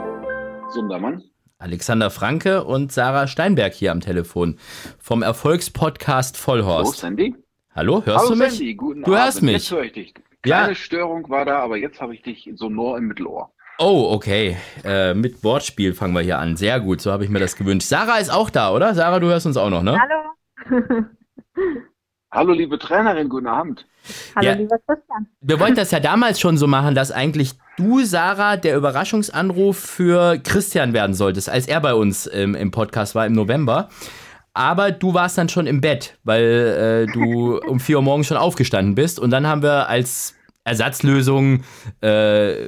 Sundermann. 0.70 1.24
Alexander 1.58 2.10
Franke 2.10 2.64
und 2.64 2.92
Sarah 2.92 3.28
Steinberg 3.28 3.74
hier 3.74 3.92
am 3.92 4.00
Telefon 4.00 4.58
vom 4.98 5.24
Erfolgspodcast 5.24 6.38
Vollhorst. 6.38 7.04
Hallo 7.04 7.16
Sandy. 7.16 7.36
Hallo, 7.76 8.06
hörst 8.06 8.20
Hallo, 8.20 8.30
du 8.30 8.36
mich? 8.38 8.52
Sandy, 8.52 8.76
guten 8.76 9.04
du 9.04 9.12
Abend. 9.12 9.24
hörst 9.26 9.42
mich. 9.42 9.54
Jetzt 9.54 9.72
höre 9.72 9.84
ich 9.84 9.92
dich. 9.92 10.14
Keine 10.42 10.70
ja. 10.70 10.76
Störung 10.76 11.30
war 11.30 11.44
da, 11.44 11.60
aber 11.60 11.76
jetzt 11.76 12.00
habe 12.00 12.16
ich 12.16 12.22
dich 12.22 12.50
sonor 12.56 12.98
im 12.98 13.08
Mittelohr. 13.08 13.52
Oh, 13.78 14.10
okay. 14.12 14.58
Äh, 14.86 15.14
mit 15.14 15.44
Wortspiel 15.44 15.94
fangen 15.94 16.14
wir 16.14 16.22
hier 16.22 16.40
an. 16.40 16.56
Sehr 16.56 16.80
gut, 16.80 17.02
so 17.02 17.12
habe 17.12 17.26
ich 17.26 17.30
mir 17.30 17.40
das 17.40 17.56
gewünscht. 17.58 17.88
Sarah 17.88 18.20
ist 18.20 18.30
auch 18.30 18.50
da, 18.50 18.74
oder? 18.74 18.96
Sarah, 18.96 19.20
du 19.20 19.28
hörst 19.28 19.46
uns 19.46 19.58
auch 19.58 19.70
noch, 19.70 19.84
ne? 19.84 19.98
Hallo. 20.00 21.06
Hallo, 22.32 22.54
liebe 22.54 22.78
Trainerin, 22.78 23.28
guten 23.28 23.48
Abend. 23.48 23.88
Hallo, 24.36 24.46
ja. 24.46 24.54
lieber 24.54 24.78
Christian. 24.86 25.28
Wir 25.42 25.60
wollten 25.60 25.76
das 25.76 25.90
ja 25.90 26.00
damals 26.00 26.40
schon 26.40 26.58
so 26.58 26.68
machen, 26.68 26.94
dass 26.94 27.12
eigentlich 27.12 27.54
du, 27.76 28.04
Sarah, 28.04 28.56
der 28.56 28.78
Überraschungsanruf 28.78 29.78
für 29.80 30.38
Christian 30.38 30.94
werden 30.94 31.16
solltest, 31.16 31.50
als 31.50 31.68
er 31.68 31.82
bei 31.82 31.96
uns 31.96 32.30
ähm, 32.32 32.54
im 32.54 32.70
Podcast 32.70 33.16
war 33.16 33.26
im 33.26 33.34
November. 33.34 33.90
Aber 34.54 34.92
du 34.92 35.16
warst 35.16 35.40
dann 35.40 35.50
schon 35.50 35.66
im 35.66 35.82
Bett, 35.82 36.20
weil 36.24 37.08
äh, 37.10 37.12
du 37.12 37.58
um 37.58 37.80
4 37.80 37.98
Uhr 37.98 38.04
morgens 38.04 38.28
schon 38.28 38.38
aufgestanden 38.38 38.94
bist. 38.94 39.20
Und 39.20 39.32
dann 39.32 39.48
haben 39.48 39.64
wir 39.64 39.90
als 39.90 40.36
Ersatzlösung 40.66 41.64
äh, 42.02 42.68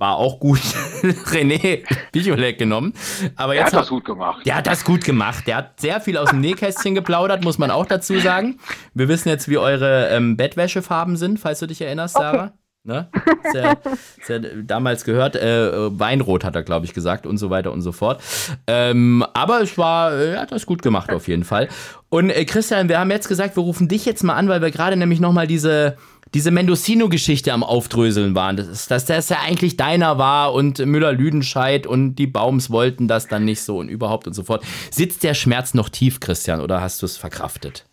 war 0.00 0.16
auch 0.16 0.40
gut 0.40 0.58
René 1.02 1.84
Bicholek 2.10 2.58
genommen. 2.58 2.94
Aber 3.36 3.52
der 3.52 3.64
jetzt 3.64 3.74
hat 3.74 3.82
das 3.82 3.88
gut 3.90 4.04
gemacht. 4.04 4.44
Der 4.46 4.56
hat 4.56 4.66
das 4.66 4.84
gut 4.84 5.04
gemacht. 5.04 5.46
Der 5.46 5.56
hat 5.58 5.78
sehr 5.78 6.00
viel 6.00 6.16
aus 6.16 6.30
dem 6.30 6.40
Nähkästchen 6.40 6.94
geplaudert, 6.94 7.44
muss 7.44 7.58
man 7.58 7.70
auch 7.70 7.86
dazu 7.86 8.18
sagen. 8.18 8.58
Wir 8.94 9.08
wissen 9.08 9.28
jetzt, 9.28 9.48
wie 9.48 9.58
eure 9.58 10.08
ähm, 10.08 10.36
Bettwäschefarben 10.36 11.16
sind, 11.16 11.38
falls 11.38 11.60
du 11.60 11.66
dich 11.66 11.82
erinnerst, 11.82 12.14
Sarah. 12.14 12.44
Okay. 12.44 12.54
Ne? 12.82 13.08
Sehr, 13.52 13.76
sehr 14.22 14.38
damals 14.40 15.04
gehört. 15.04 15.36
Äh, 15.36 15.98
Weinrot 15.98 16.44
hat 16.44 16.56
er, 16.56 16.62
glaube 16.62 16.86
ich, 16.86 16.94
gesagt 16.94 17.26
und 17.26 17.36
so 17.36 17.50
weiter 17.50 17.72
und 17.72 17.82
so 17.82 17.92
fort. 17.92 18.22
Ähm, 18.66 19.22
aber 19.34 19.60
es 19.60 19.76
war, 19.76 20.12
er 20.12 20.40
hat 20.40 20.52
das 20.52 20.64
gut 20.64 20.80
gemacht 20.80 21.12
auf 21.12 21.28
jeden 21.28 21.44
Fall. 21.44 21.68
Und 22.08 22.30
äh, 22.30 22.46
Christian, 22.46 22.88
wir 22.88 22.98
haben 22.98 23.10
jetzt 23.10 23.28
gesagt, 23.28 23.54
wir 23.54 23.62
rufen 23.62 23.86
dich 23.86 24.06
jetzt 24.06 24.24
mal 24.24 24.34
an, 24.34 24.48
weil 24.48 24.62
wir 24.62 24.70
gerade 24.70 24.96
nämlich 24.96 25.20
nochmal 25.20 25.46
diese 25.46 25.98
diese 26.34 26.50
Mendocino-Geschichte 26.50 27.52
am 27.52 27.62
Aufdröseln 27.62 28.34
waren, 28.34 28.56
dass, 28.56 28.86
dass 28.86 29.04
das 29.04 29.28
ja 29.28 29.38
eigentlich 29.44 29.76
deiner 29.76 30.18
war 30.18 30.52
und 30.52 30.78
Müller-Lüdenscheid 30.78 31.86
und 31.86 32.16
die 32.16 32.26
Baums 32.26 32.70
wollten 32.70 33.08
das 33.08 33.28
dann 33.28 33.44
nicht 33.44 33.62
so 33.62 33.78
und 33.78 33.88
überhaupt 33.88 34.26
und 34.26 34.34
so 34.34 34.42
fort. 34.44 34.64
Sitzt 34.90 35.22
der 35.22 35.34
Schmerz 35.34 35.74
noch 35.74 35.88
tief, 35.88 36.20
Christian, 36.20 36.60
oder 36.60 36.80
hast 36.80 37.02
du 37.02 37.06
es 37.06 37.16
verkraftet? 37.16 37.86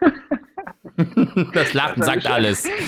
das 1.52 1.74
Lachen 1.74 2.00
das 2.00 2.06
sagt 2.06 2.26
alles. 2.26 2.68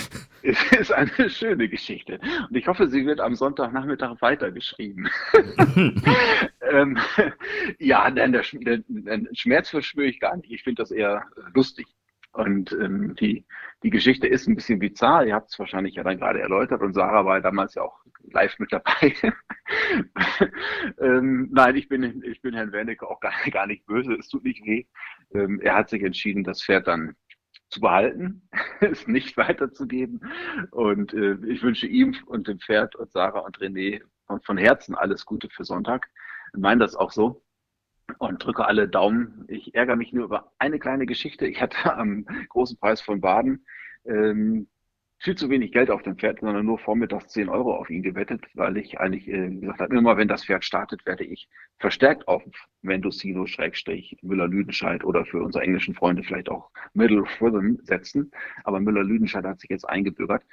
Es 0.40 0.72
ist 0.72 0.92
eine 0.92 1.28
schöne 1.28 1.68
Geschichte. 1.68 2.20
Und 2.48 2.56
ich 2.56 2.68
hoffe, 2.68 2.88
sie 2.88 3.04
wird 3.04 3.20
am 3.20 3.34
Sonntagnachmittag 3.34 4.14
weitergeschrieben. 4.20 5.08
ähm, 6.70 6.96
ja, 7.78 8.08
denn 8.10 8.32
der, 8.32 8.44
der, 8.52 8.78
der 8.78 9.20
Schmerz 9.32 9.68
verspüre 9.68 10.06
ich 10.06 10.20
gar 10.20 10.36
nicht. 10.36 10.50
Ich 10.50 10.62
finde 10.62 10.82
das 10.82 10.92
eher 10.92 11.24
lustig. 11.54 11.86
Und 12.32 12.72
ähm, 12.72 13.16
die, 13.16 13.44
die 13.82 13.90
Geschichte 13.90 14.26
ist 14.26 14.48
ein 14.48 14.56
bisschen 14.56 14.78
bizarr. 14.78 15.24
Ihr 15.24 15.34
habt 15.34 15.50
es 15.50 15.58
wahrscheinlich 15.58 15.94
ja 15.94 16.02
dann 16.02 16.18
gerade 16.18 16.40
erläutert 16.40 16.82
und 16.82 16.94
Sarah 16.94 17.24
war 17.24 17.40
damals 17.40 17.74
ja 17.74 17.82
auch 17.82 18.00
live 18.22 18.58
mit 18.58 18.72
dabei. 18.72 19.14
ähm, 21.00 21.48
nein, 21.52 21.76
ich 21.76 21.88
bin, 21.88 22.22
ich 22.24 22.42
bin 22.42 22.54
Herrn 22.54 22.72
Wernecke 22.72 23.08
auch 23.08 23.20
gar, 23.20 23.32
gar 23.50 23.66
nicht 23.66 23.86
böse. 23.86 24.14
Es 24.14 24.28
tut 24.28 24.44
nicht 24.44 24.64
weh. 24.64 24.84
Ähm, 25.32 25.60
er 25.60 25.76
hat 25.76 25.90
sich 25.90 26.02
entschieden, 26.02 26.42
das 26.42 26.62
Pferd 26.62 26.88
dann 26.88 27.14
zu 27.70 27.80
behalten, 27.80 28.48
es 28.80 29.06
nicht 29.06 29.36
weiterzugeben. 29.36 30.20
Und 30.72 31.14
äh, 31.14 31.36
ich 31.46 31.62
wünsche 31.62 31.86
ihm 31.86 32.16
und 32.26 32.48
dem 32.48 32.58
Pferd 32.58 32.96
und 32.96 33.10
Sarah 33.12 33.40
und 33.40 33.58
René 33.58 34.02
von, 34.26 34.40
von 34.40 34.58
Herzen 34.58 34.94
alles 34.94 35.24
Gute 35.24 35.48
für 35.50 35.64
Sonntag. 35.64 36.08
Ich 36.52 36.60
meine 36.60 36.80
das 36.80 36.96
auch 36.96 37.12
so 37.12 37.42
und 38.18 38.44
drücke 38.44 38.66
alle 38.66 38.88
Daumen. 38.88 39.44
Ich 39.48 39.74
ärgere 39.74 39.96
mich 39.96 40.12
nur 40.12 40.24
über 40.24 40.52
eine 40.59 40.78
kleine 40.78 41.06
Geschichte. 41.06 41.46
Ich 41.46 41.61
hatte 41.61 41.94
am 41.94 42.26
großen 42.48 42.78
Preis 42.78 43.00
von 43.00 43.20
Baden 43.20 43.66
ähm, 44.04 44.68
viel 45.20 45.34
zu 45.34 45.50
wenig 45.50 45.72
Geld 45.72 45.90
auf 45.90 46.02
dem 46.02 46.16
Pferd, 46.16 46.40
sondern 46.40 46.64
nur 46.64 46.78
vormittags 46.78 47.32
10 47.32 47.48
Euro 47.48 47.74
auf 47.74 47.90
ihn 47.90 48.02
gewettet, 48.02 48.44
weil 48.54 48.76
ich 48.76 49.00
eigentlich 49.00 49.26
äh, 49.26 49.48
gesagt 49.48 49.80
habe, 49.80 49.96
immer 49.96 50.16
wenn 50.16 50.28
das 50.28 50.44
Pferd 50.44 50.64
startet, 50.64 51.04
werde 51.06 51.24
ich 51.24 51.48
verstärkt 51.80 52.28
auf 52.28 52.42
Mendocino, 52.82 53.46
Schrägstrich, 53.46 54.16
Müller-Lüdenscheid 54.22 55.04
oder 55.04 55.24
für 55.24 55.42
unsere 55.42 55.64
englischen 55.64 55.94
Freunde 55.94 56.22
vielleicht 56.22 56.48
auch 56.48 56.70
Middle 56.94 57.24
Rhythm 57.40 57.76
setzen. 57.82 58.30
Aber 58.62 58.78
Müller-Lüdenscheid 58.78 59.44
hat 59.44 59.60
sich 59.60 59.70
jetzt 59.70 59.88
eingebürgert. 59.88 60.44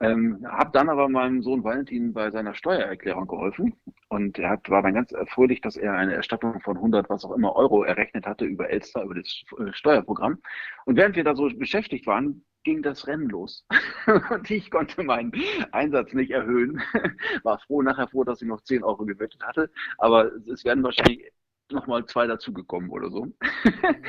Ähm, 0.00 0.44
habe 0.48 0.70
dann 0.72 0.88
aber 0.88 1.08
meinem 1.08 1.42
Sohn 1.42 1.64
Valentin 1.64 2.12
bei 2.12 2.30
seiner 2.30 2.54
Steuererklärung 2.54 3.26
geholfen 3.26 3.74
und 4.08 4.38
er 4.38 4.50
hat, 4.50 4.70
war 4.70 4.82
dann 4.82 4.94
ganz 4.94 5.10
erfreulich, 5.10 5.60
dass 5.60 5.76
er 5.76 5.94
eine 5.94 6.14
Erstattung 6.14 6.60
von 6.60 6.76
100, 6.76 7.10
was 7.10 7.24
auch 7.24 7.32
immer 7.32 7.56
Euro 7.56 7.82
errechnet 7.82 8.26
hatte 8.26 8.44
über 8.44 8.70
Elster, 8.70 9.02
über 9.02 9.14
das 9.14 9.44
Steuerprogramm. 9.72 10.38
Und 10.84 10.96
während 10.96 11.16
wir 11.16 11.24
da 11.24 11.34
so 11.34 11.48
beschäftigt 11.48 12.06
waren, 12.06 12.44
ging 12.64 12.82
das 12.82 13.06
Rennen 13.06 13.28
los. 13.28 13.66
und 14.30 14.50
ich 14.50 14.70
konnte 14.70 15.02
meinen 15.02 15.32
Einsatz 15.72 16.12
nicht 16.12 16.30
erhöhen. 16.30 16.82
War 17.42 17.58
froh 17.60 17.82
nachher 17.82 18.08
froh, 18.08 18.24
dass 18.24 18.42
ich 18.42 18.48
noch 18.48 18.62
10 18.62 18.82
Euro 18.82 19.04
gewettet 19.04 19.42
hatte. 19.42 19.70
Aber 19.98 20.32
es 20.52 20.64
werden 20.64 20.82
wahrscheinlich 20.82 21.30
nochmal 21.70 22.04
zwei 22.06 22.26
dazugekommen 22.26 22.90
oder 22.90 23.10
so. 23.10 23.26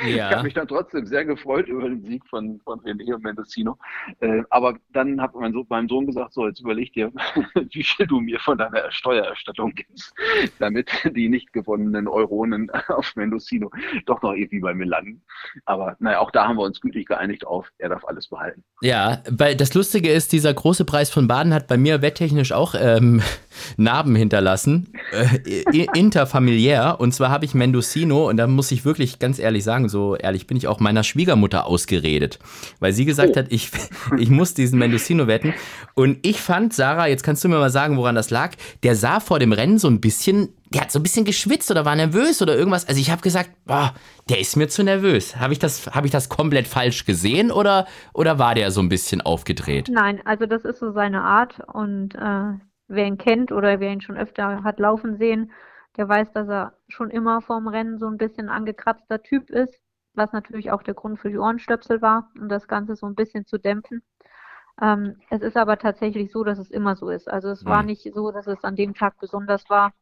Ja. 0.05 0.29
Ich 0.29 0.35
habe 0.35 0.43
mich 0.43 0.53
dann 0.53 0.67
trotzdem 0.67 1.05
sehr 1.05 1.25
gefreut 1.25 1.67
über 1.67 1.89
den 1.89 2.03
Sieg 2.03 2.25
von, 2.27 2.59
von 2.63 2.79
René 2.81 3.13
und 3.13 3.23
Mendocino. 3.23 3.77
Äh, 4.19 4.43
aber 4.49 4.77
dann 4.91 5.19
hat 5.21 5.33
mein 5.33 5.53
Sohn, 5.53 5.65
meinem 5.69 5.89
Sohn 5.89 6.05
gesagt, 6.05 6.33
so 6.33 6.47
jetzt 6.47 6.59
überleg 6.59 6.93
dir, 6.93 7.11
wie 7.71 7.83
viel 7.83 8.05
du 8.05 8.19
mir 8.19 8.39
von 8.39 8.57
deiner 8.57 8.91
Steuererstattung 8.91 9.73
gibst, 9.73 10.13
damit 10.59 10.89
die 11.15 11.29
nicht 11.29 11.53
gewonnenen 11.53 12.07
Euronen 12.07 12.69
auf 12.89 13.15
Mendocino 13.15 13.71
doch 14.05 14.21
noch 14.21 14.33
irgendwie 14.33 14.59
bei 14.59 14.73
mir 14.73 14.85
landen. 14.85 15.23
Aber 15.65 15.95
naja, 15.99 16.19
auch 16.19 16.31
da 16.31 16.47
haben 16.47 16.57
wir 16.57 16.63
uns 16.63 16.81
gütlich 16.81 17.05
geeinigt 17.05 17.47
auf, 17.47 17.69
er 17.77 17.89
darf 17.89 18.05
alles 18.05 18.27
behalten. 18.27 18.63
Ja, 18.81 19.23
weil 19.29 19.55
das 19.55 19.73
Lustige 19.73 20.11
ist, 20.11 20.33
dieser 20.33 20.53
große 20.53 20.85
Preis 20.85 21.09
von 21.09 21.27
Baden 21.27 21.53
hat 21.53 21.67
bei 21.67 21.77
mir 21.77 22.01
wetttechnisch 22.01 22.51
auch 22.51 22.75
ähm, 22.77 23.21
Narben 23.77 24.15
hinterlassen, 24.15 24.93
äh, 25.11 25.85
interfamiliär. 25.93 26.97
Und 26.99 27.13
zwar 27.13 27.29
habe 27.29 27.44
ich 27.45 27.53
Mendocino, 27.53 28.29
und 28.29 28.37
da 28.37 28.47
muss 28.47 28.71
ich 28.71 28.85
wirklich 28.85 29.19
ganz 29.19 29.39
ehrlich 29.39 29.63
sagen, 29.63 29.89
so 29.89 30.15
ehrlich 30.15 30.47
bin 30.47 30.57
ich 30.57 30.67
auch 30.67 30.79
meiner 30.79 31.03
Schwiegermutter 31.03 31.65
ausgeredet, 31.65 32.39
weil 32.79 32.93
sie 32.93 33.05
gesagt 33.05 33.31
oh. 33.33 33.39
hat, 33.39 33.47
ich, 33.49 33.71
ich 34.17 34.29
muss 34.29 34.53
diesen 34.53 34.79
Mendocino 34.79 35.27
wetten. 35.27 35.53
Und 35.93 36.25
ich 36.25 36.41
fand, 36.41 36.73
Sarah, 36.73 37.07
jetzt 37.07 37.23
kannst 37.23 37.43
du 37.43 37.49
mir 37.49 37.57
mal 37.57 37.69
sagen, 37.69 37.97
woran 37.97 38.15
das 38.15 38.29
lag, 38.29 38.51
der 38.83 38.95
sah 38.95 39.19
vor 39.19 39.39
dem 39.39 39.53
Rennen 39.53 39.77
so 39.77 39.87
ein 39.87 40.01
bisschen, 40.01 40.49
der 40.73 40.81
hat 40.81 40.91
so 40.91 40.99
ein 40.99 41.03
bisschen 41.03 41.25
geschwitzt 41.25 41.71
oder 41.71 41.85
war 41.85 41.95
nervös 41.95 42.41
oder 42.41 42.55
irgendwas. 42.55 42.87
Also 42.87 42.99
ich 42.99 43.11
habe 43.11 43.21
gesagt, 43.21 43.51
boah, 43.65 43.93
der 44.29 44.39
ist 44.39 44.57
mir 44.57 44.67
zu 44.67 44.83
nervös. 44.83 45.37
Habe 45.37 45.53
ich, 45.53 45.59
das, 45.59 45.87
hab 45.87 46.05
ich 46.05 46.11
das 46.11 46.29
komplett 46.29 46.67
falsch 46.67 47.05
gesehen 47.05 47.51
oder, 47.51 47.87
oder 48.13 48.39
war 48.39 48.55
der 48.55 48.71
so 48.71 48.81
ein 48.81 48.89
bisschen 48.89 49.21
aufgedreht? 49.21 49.89
Nein, 49.91 50.21
also 50.25 50.45
das 50.45 50.65
ist 50.65 50.79
so 50.79 50.91
seine 50.91 51.21
Art 51.21 51.61
und 51.71 52.15
äh, 52.15 52.59
wer 52.87 53.05
ihn 53.05 53.17
kennt 53.17 53.51
oder 53.51 53.79
wer 53.79 53.91
ihn 53.91 54.01
schon 54.01 54.17
öfter 54.17 54.63
hat 54.63 54.79
laufen 54.79 55.17
sehen, 55.17 55.51
der 55.97 56.07
weiß, 56.07 56.31
dass 56.31 56.47
er 56.47 56.73
schon 56.87 57.09
immer 57.09 57.41
vorm 57.41 57.67
Rennen 57.67 57.97
so 57.99 58.07
ein 58.07 58.17
bisschen 58.17 58.49
angekratzter 58.49 59.21
Typ 59.21 59.49
ist, 59.49 59.79
was 60.13 60.31
natürlich 60.31 60.71
auch 60.71 60.83
der 60.83 60.93
Grund 60.93 61.19
für 61.19 61.29
die 61.29 61.37
Ohrenstöpsel 61.37 62.01
war, 62.01 62.31
um 62.39 62.49
das 62.49 62.67
Ganze 62.67 62.95
so 62.95 63.05
ein 63.05 63.15
bisschen 63.15 63.45
zu 63.45 63.57
dämpfen. 63.57 64.03
Ähm, 64.81 65.21
es 65.29 65.41
ist 65.41 65.57
aber 65.57 65.77
tatsächlich 65.77 66.31
so, 66.31 66.43
dass 66.43 66.59
es 66.59 66.69
immer 66.69 66.95
so 66.95 67.09
ist. 67.09 67.29
Also 67.29 67.49
es 67.49 67.63
mhm. 67.63 67.69
war 67.69 67.83
nicht 67.83 68.11
so, 68.13 68.31
dass 68.31 68.47
es 68.47 68.63
an 68.63 68.75
dem 68.75 68.93
Tag 68.93 69.17
besonders 69.19 69.69
war, 69.69 69.93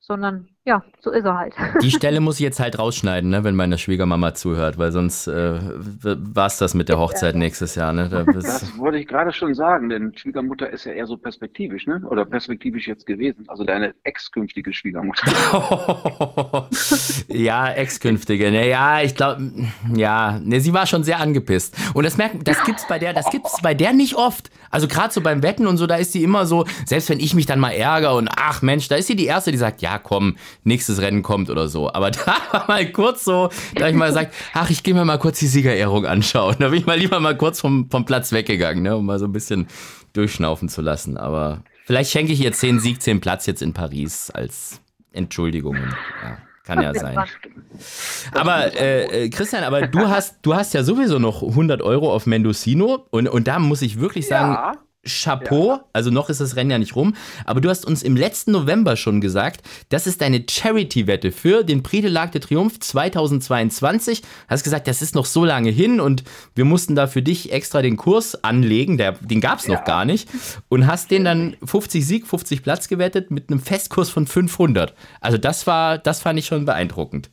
sondern 0.00 0.48
ja, 0.64 0.84
so 1.00 1.10
ist 1.10 1.24
er 1.24 1.36
halt. 1.36 1.54
Die 1.82 1.90
Stelle 1.96 2.20
muss 2.20 2.36
ich 2.36 2.44
jetzt 2.44 2.60
halt 2.60 2.78
rausschneiden, 2.78 3.30
ne, 3.30 3.42
wenn 3.42 3.56
meine 3.56 3.78
Schwiegermama 3.78 4.34
zuhört, 4.34 4.78
weil 4.78 4.92
sonst 4.92 5.26
äh, 5.26 5.58
war 5.58 6.46
es 6.46 6.58
das 6.58 6.74
mit 6.74 6.88
der 6.88 7.00
Hochzeit 7.00 7.34
nächstes 7.34 7.74
Jahr. 7.74 7.92
Ne? 7.92 8.08
Da 8.08 8.22
das 8.22 8.78
wollte 8.78 8.98
ich 8.98 9.08
gerade 9.08 9.32
schon 9.32 9.54
sagen, 9.54 9.88
denn 9.88 10.16
Schwiegermutter 10.16 10.70
ist 10.70 10.84
ja 10.84 10.92
eher 10.92 11.06
so 11.06 11.16
perspektivisch, 11.16 11.88
ne? 11.88 12.02
oder 12.08 12.24
perspektivisch 12.24 12.86
jetzt 12.86 13.06
gewesen, 13.06 13.44
also 13.48 13.64
deine 13.64 13.92
ex-künftige 14.04 14.72
Schwiegermutter. 14.72 15.26
ja, 17.28 17.72
ex-künftige, 17.72 18.52
ne, 18.52 18.68
ja, 18.68 19.02
ich 19.02 19.16
glaube, 19.16 19.50
ja, 19.92 20.38
ne, 20.38 20.60
sie 20.60 20.72
war 20.72 20.86
schon 20.86 21.02
sehr 21.02 21.18
angepisst. 21.18 21.76
Und 21.92 22.04
das 22.04 22.16
merkt, 22.16 22.46
das 22.46 22.62
gibt's 22.62 22.86
bei 22.86 23.00
der, 23.00 23.12
das 23.12 23.30
gibt's 23.30 23.60
bei 23.62 23.74
der 23.74 23.92
nicht 23.92 24.14
oft. 24.14 24.50
Also 24.70 24.86
gerade 24.86 25.12
so 25.12 25.20
beim 25.20 25.42
Wetten 25.42 25.66
und 25.66 25.76
so, 25.76 25.88
da 25.88 25.96
ist 25.96 26.12
sie 26.12 26.22
immer 26.22 26.46
so, 26.46 26.66
selbst 26.86 27.10
wenn 27.10 27.18
ich 27.18 27.34
mich 27.34 27.46
dann 27.46 27.58
mal 27.58 27.72
ärgere 27.72 28.14
und 28.14 28.28
ach 28.36 28.62
Mensch, 28.62 28.86
da 28.86 28.94
ist 28.94 29.08
sie 29.08 29.16
die 29.16 29.26
Erste, 29.26 29.50
die 29.50 29.58
sagt, 29.58 29.82
ja 29.82 29.98
komm, 29.98 30.36
nächstes 30.64 31.00
Rennen 31.00 31.22
kommt 31.22 31.50
oder 31.50 31.68
so. 31.68 31.92
Aber 31.92 32.10
da 32.10 32.36
war 32.50 32.64
mal 32.68 32.90
kurz 32.90 33.24
so, 33.24 33.50
da 33.74 33.88
ich 33.88 33.94
mal 33.94 34.08
gesagt, 34.08 34.34
ach, 34.54 34.70
ich 34.70 34.82
gehe 34.82 34.94
mir 34.94 35.04
mal 35.04 35.18
kurz 35.18 35.38
die 35.38 35.46
Siegerehrung 35.46 36.06
anschauen. 36.06 36.56
Da 36.58 36.68
bin 36.68 36.78
ich 36.80 36.86
mal 36.86 36.98
lieber 36.98 37.20
mal 37.20 37.36
kurz 37.36 37.60
vom, 37.60 37.88
vom 37.90 38.04
Platz 38.04 38.32
weggegangen, 38.32 38.82
ne, 38.82 38.96
um 38.96 39.06
mal 39.06 39.18
so 39.18 39.26
ein 39.26 39.32
bisschen 39.32 39.66
durchschnaufen 40.12 40.68
zu 40.68 40.82
lassen. 40.82 41.16
Aber 41.16 41.62
vielleicht 41.84 42.10
schenke 42.10 42.32
ich 42.32 42.40
ihr 42.40 42.52
zehn 42.52 42.80
Sieg, 42.80 43.02
zehn 43.02 43.20
Platz 43.20 43.46
jetzt 43.46 43.62
in 43.62 43.72
Paris 43.72 44.30
als 44.30 44.80
Entschuldigung. 45.12 45.76
Ja. 45.76 46.38
Kann 46.64 46.80
ja 46.80 46.94
sein. 46.94 47.18
Aber 48.32 48.72
äh, 48.76 49.24
äh, 49.24 49.28
Christian, 49.30 49.64
aber 49.64 49.88
du 49.88 50.08
hast, 50.08 50.36
du 50.42 50.54
hast 50.54 50.74
ja 50.74 50.84
sowieso 50.84 51.18
noch 51.18 51.42
100 51.42 51.82
Euro 51.82 52.12
auf 52.12 52.26
Mendocino 52.26 53.06
und, 53.10 53.28
und 53.28 53.48
da 53.48 53.58
muss 53.58 53.82
ich 53.82 53.98
wirklich 53.98 54.28
sagen, 54.28 54.52
ja. 54.52 54.72
Chapeau, 55.04 55.68
ja. 55.70 55.84
also 55.92 56.10
noch 56.10 56.28
ist 56.28 56.40
das 56.40 56.54
Rennen 56.54 56.70
ja 56.70 56.78
nicht 56.78 56.94
rum, 56.94 57.14
aber 57.44 57.60
du 57.60 57.68
hast 57.68 57.84
uns 57.84 58.02
im 58.02 58.16
letzten 58.16 58.52
November 58.52 58.96
schon 58.96 59.20
gesagt, 59.20 59.62
das 59.88 60.06
ist 60.06 60.20
deine 60.20 60.44
Charity-Wette 60.48 61.32
für 61.32 61.64
den 61.64 61.82
Prix 61.82 62.02
de 62.02 62.40
Triomphe 62.40 62.78
2022. 62.78 64.22
Hast 64.48 64.62
gesagt, 64.62 64.86
das 64.86 65.02
ist 65.02 65.14
noch 65.14 65.26
so 65.26 65.44
lange 65.44 65.70
hin 65.70 66.00
und 66.00 66.22
wir 66.54 66.64
mussten 66.64 66.94
da 66.94 67.08
für 67.08 67.22
dich 67.22 67.52
extra 67.52 67.82
den 67.82 67.96
Kurs 67.96 68.44
anlegen, 68.44 68.96
der, 68.96 69.12
den 69.12 69.40
gab 69.40 69.58
es 69.58 69.66
ja. 69.66 69.74
noch 69.74 69.84
gar 69.84 70.04
nicht 70.04 70.28
und 70.68 70.86
hast 70.86 71.10
den 71.10 71.24
dann 71.24 71.56
50 71.64 72.06
Sieg, 72.06 72.26
50 72.26 72.62
Platz 72.62 72.86
gewettet 72.88 73.30
mit 73.32 73.50
einem 73.50 73.60
Festkurs 73.60 74.08
von 74.08 74.26
500. 74.26 74.94
Also 75.20 75.36
das 75.36 75.66
war, 75.66 75.98
das 75.98 76.20
fand 76.20 76.38
ich 76.38 76.46
schon 76.46 76.64
beeindruckend. 76.64 77.30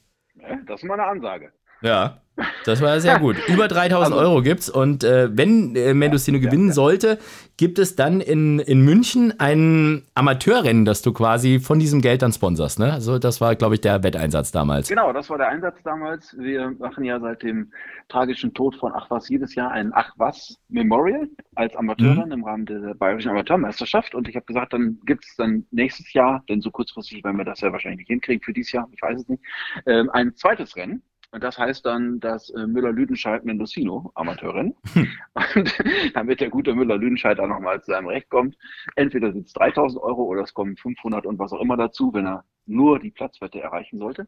Das 0.65 0.81
ist 0.81 0.87
mal 0.87 0.99
eine 0.99 1.05
Ansage. 1.07 1.51
Ja. 1.81 2.21
Das 2.65 2.81
war 2.81 2.99
sehr 2.99 3.19
gut. 3.19 3.37
Über 3.47 3.67
3000 3.67 4.13
also, 4.13 4.17
Euro 4.17 4.41
gibt's 4.41 4.69
und 4.69 5.03
äh, 5.03 5.29
wenn 5.35 5.75
äh, 5.75 5.93
Mendocino 5.93 6.37
ja, 6.37 6.45
gewinnen 6.45 6.65
ja, 6.65 6.69
ja. 6.69 6.73
sollte, 6.73 7.19
gibt 7.57 7.77
es 7.79 7.95
dann 7.95 8.21
in, 8.21 8.59
in 8.59 8.81
München 8.81 9.33
ein 9.37 10.03
Amateurrennen, 10.15 10.85
das 10.85 11.01
du 11.01 11.11
quasi 11.11 11.59
von 11.59 11.79
diesem 11.79 12.01
Geld 12.01 12.21
dann 12.21 12.31
sponsorst. 12.31 12.79
Ne? 12.79 12.93
Also 12.93 13.19
das 13.19 13.41
war, 13.41 13.55
glaube 13.55 13.75
ich, 13.75 13.81
der 13.81 14.01
Wetteinsatz 14.03 14.51
damals. 14.51 14.87
Genau, 14.87 15.11
das 15.11 15.29
war 15.29 15.37
der 15.37 15.49
Einsatz 15.49 15.83
damals. 15.83 16.37
Wir 16.37 16.71
machen 16.79 17.03
ja 17.03 17.19
seit 17.19 17.43
dem 17.43 17.71
tragischen 18.07 18.53
Tod 18.53 18.75
von 18.75 18.93
Ach 18.95 19.09
was 19.09 19.27
jedes 19.29 19.55
Jahr 19.55 19.71
ein 19.71 19.91
Ach 19.93 20.13
was 20.17 20.57
Memorial 20.69 21.27
als 21.55 21.75
Amateurrennen 21.75 22.27
mhm. 22.27 22.33
im 22.33 22.43
Rahmen 22.45 22.65
der 22.65 22.93
Bayerischen 22.95 23.31
Amateurmeisterschaft 23.31 24.15
und 24.15 24.27
ich 24.27 24.35
habe 24.35 24.45
gesagt, 24.45 24.73
dann 24.73 24.99
gibt's 25.05 25.35
dann 25.35 25.65
nächstes 25.71 26.13
Jahr, 26.13 26.43
denn 26.47 26.61
so 26.61 26.71
kurzfristig 26.71 27.23
werden 27.23 27.37
wir 27.37 27.45
das 27.45 27.61
ja 27.61 27.71
wahrscheinlich 27.71 27.99
nicht 27.99 28.07
hinkriegen 28.07 28.41
für 28.41 28.53
dieses 28.53 28.71
Jahr, 28.71 28.87
ich 28.91 29.01
weiß 29.01 29.21
es 29.21 29.27
nicht, 29.29 29.43
äh, 29.85 30.03
ein 30.13 30.35
zweites 30.35 30.75
Rennen 30.75 31.03
und 31.31 31.43
das 31.43 31.57
heißt 31.57 31.85
dann, 31.85 32.19
dass 32.19 32.49
äh, 32.49 32.65
Müller-Lüdenscheid 32.65 33.45
Mendocino, 33.45 34.11
Amateurin, 34.15 34.75
und 35.55 35.79
damit 36.13 36.39
der 36.39 36.49
gute 36.49 36.73
Müller-Lüdenscheid 36.73 37.37
da 37.37 37.45
nochmal 37.45 37.81
zu 37.81 37.91
seinem 37.91 38.07
Recht 38.07 38.29
kommt, 38.29 38.57
entweder 38.95 39.31
sind 39.31 39.47
es 39.47 39.53
3000 39.53 40.01
Euro 40.01 40.23
oder 40.23 40.41
es 40.41 40.53
kommen 40.53 40.75
500 40.75 41.25
und 41.25 41.37
was 41.37 41.53
auch 41.53 41.61
immer 41.61 41.77
dazu, 41.77 42.13
wenn 42.13 42.25
er 42.25 42.45
nur 42.65 42.99
die 42.99 43.11
Platzwette 43.11 43.59
erreichen 43.59 43.99
sollte. 43.99 44.27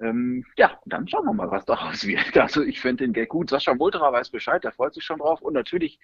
Ähm, 0.00 0.44
ja, 0.56 0.72
dann 0.86 1.06
schauen 1.06 1.24
wir 1.24 1.32
mal, 1.32 1.50
was 1.50 1.64
daraus 1.64 2.04
wird. 2.06 2.36
Also 2.36 2.62
ich 2.62 2.80
finde 2.80 3.04
den 3.04 3.12
Gag 3.12 3.28
gut. 3.28 3.50
Sascha 3.50 3.78
Wolterer 3.78 4.12
weiß 4.12 4.30
Bescheid, 4.30 4.64
der 4.64 4.72
freut 4.72 4.94
sich 4.94 5.04
schon 5.04 5.18
drauf. 5.18 5.40
Und 5.40 5.54
natürlich 5.54 5.98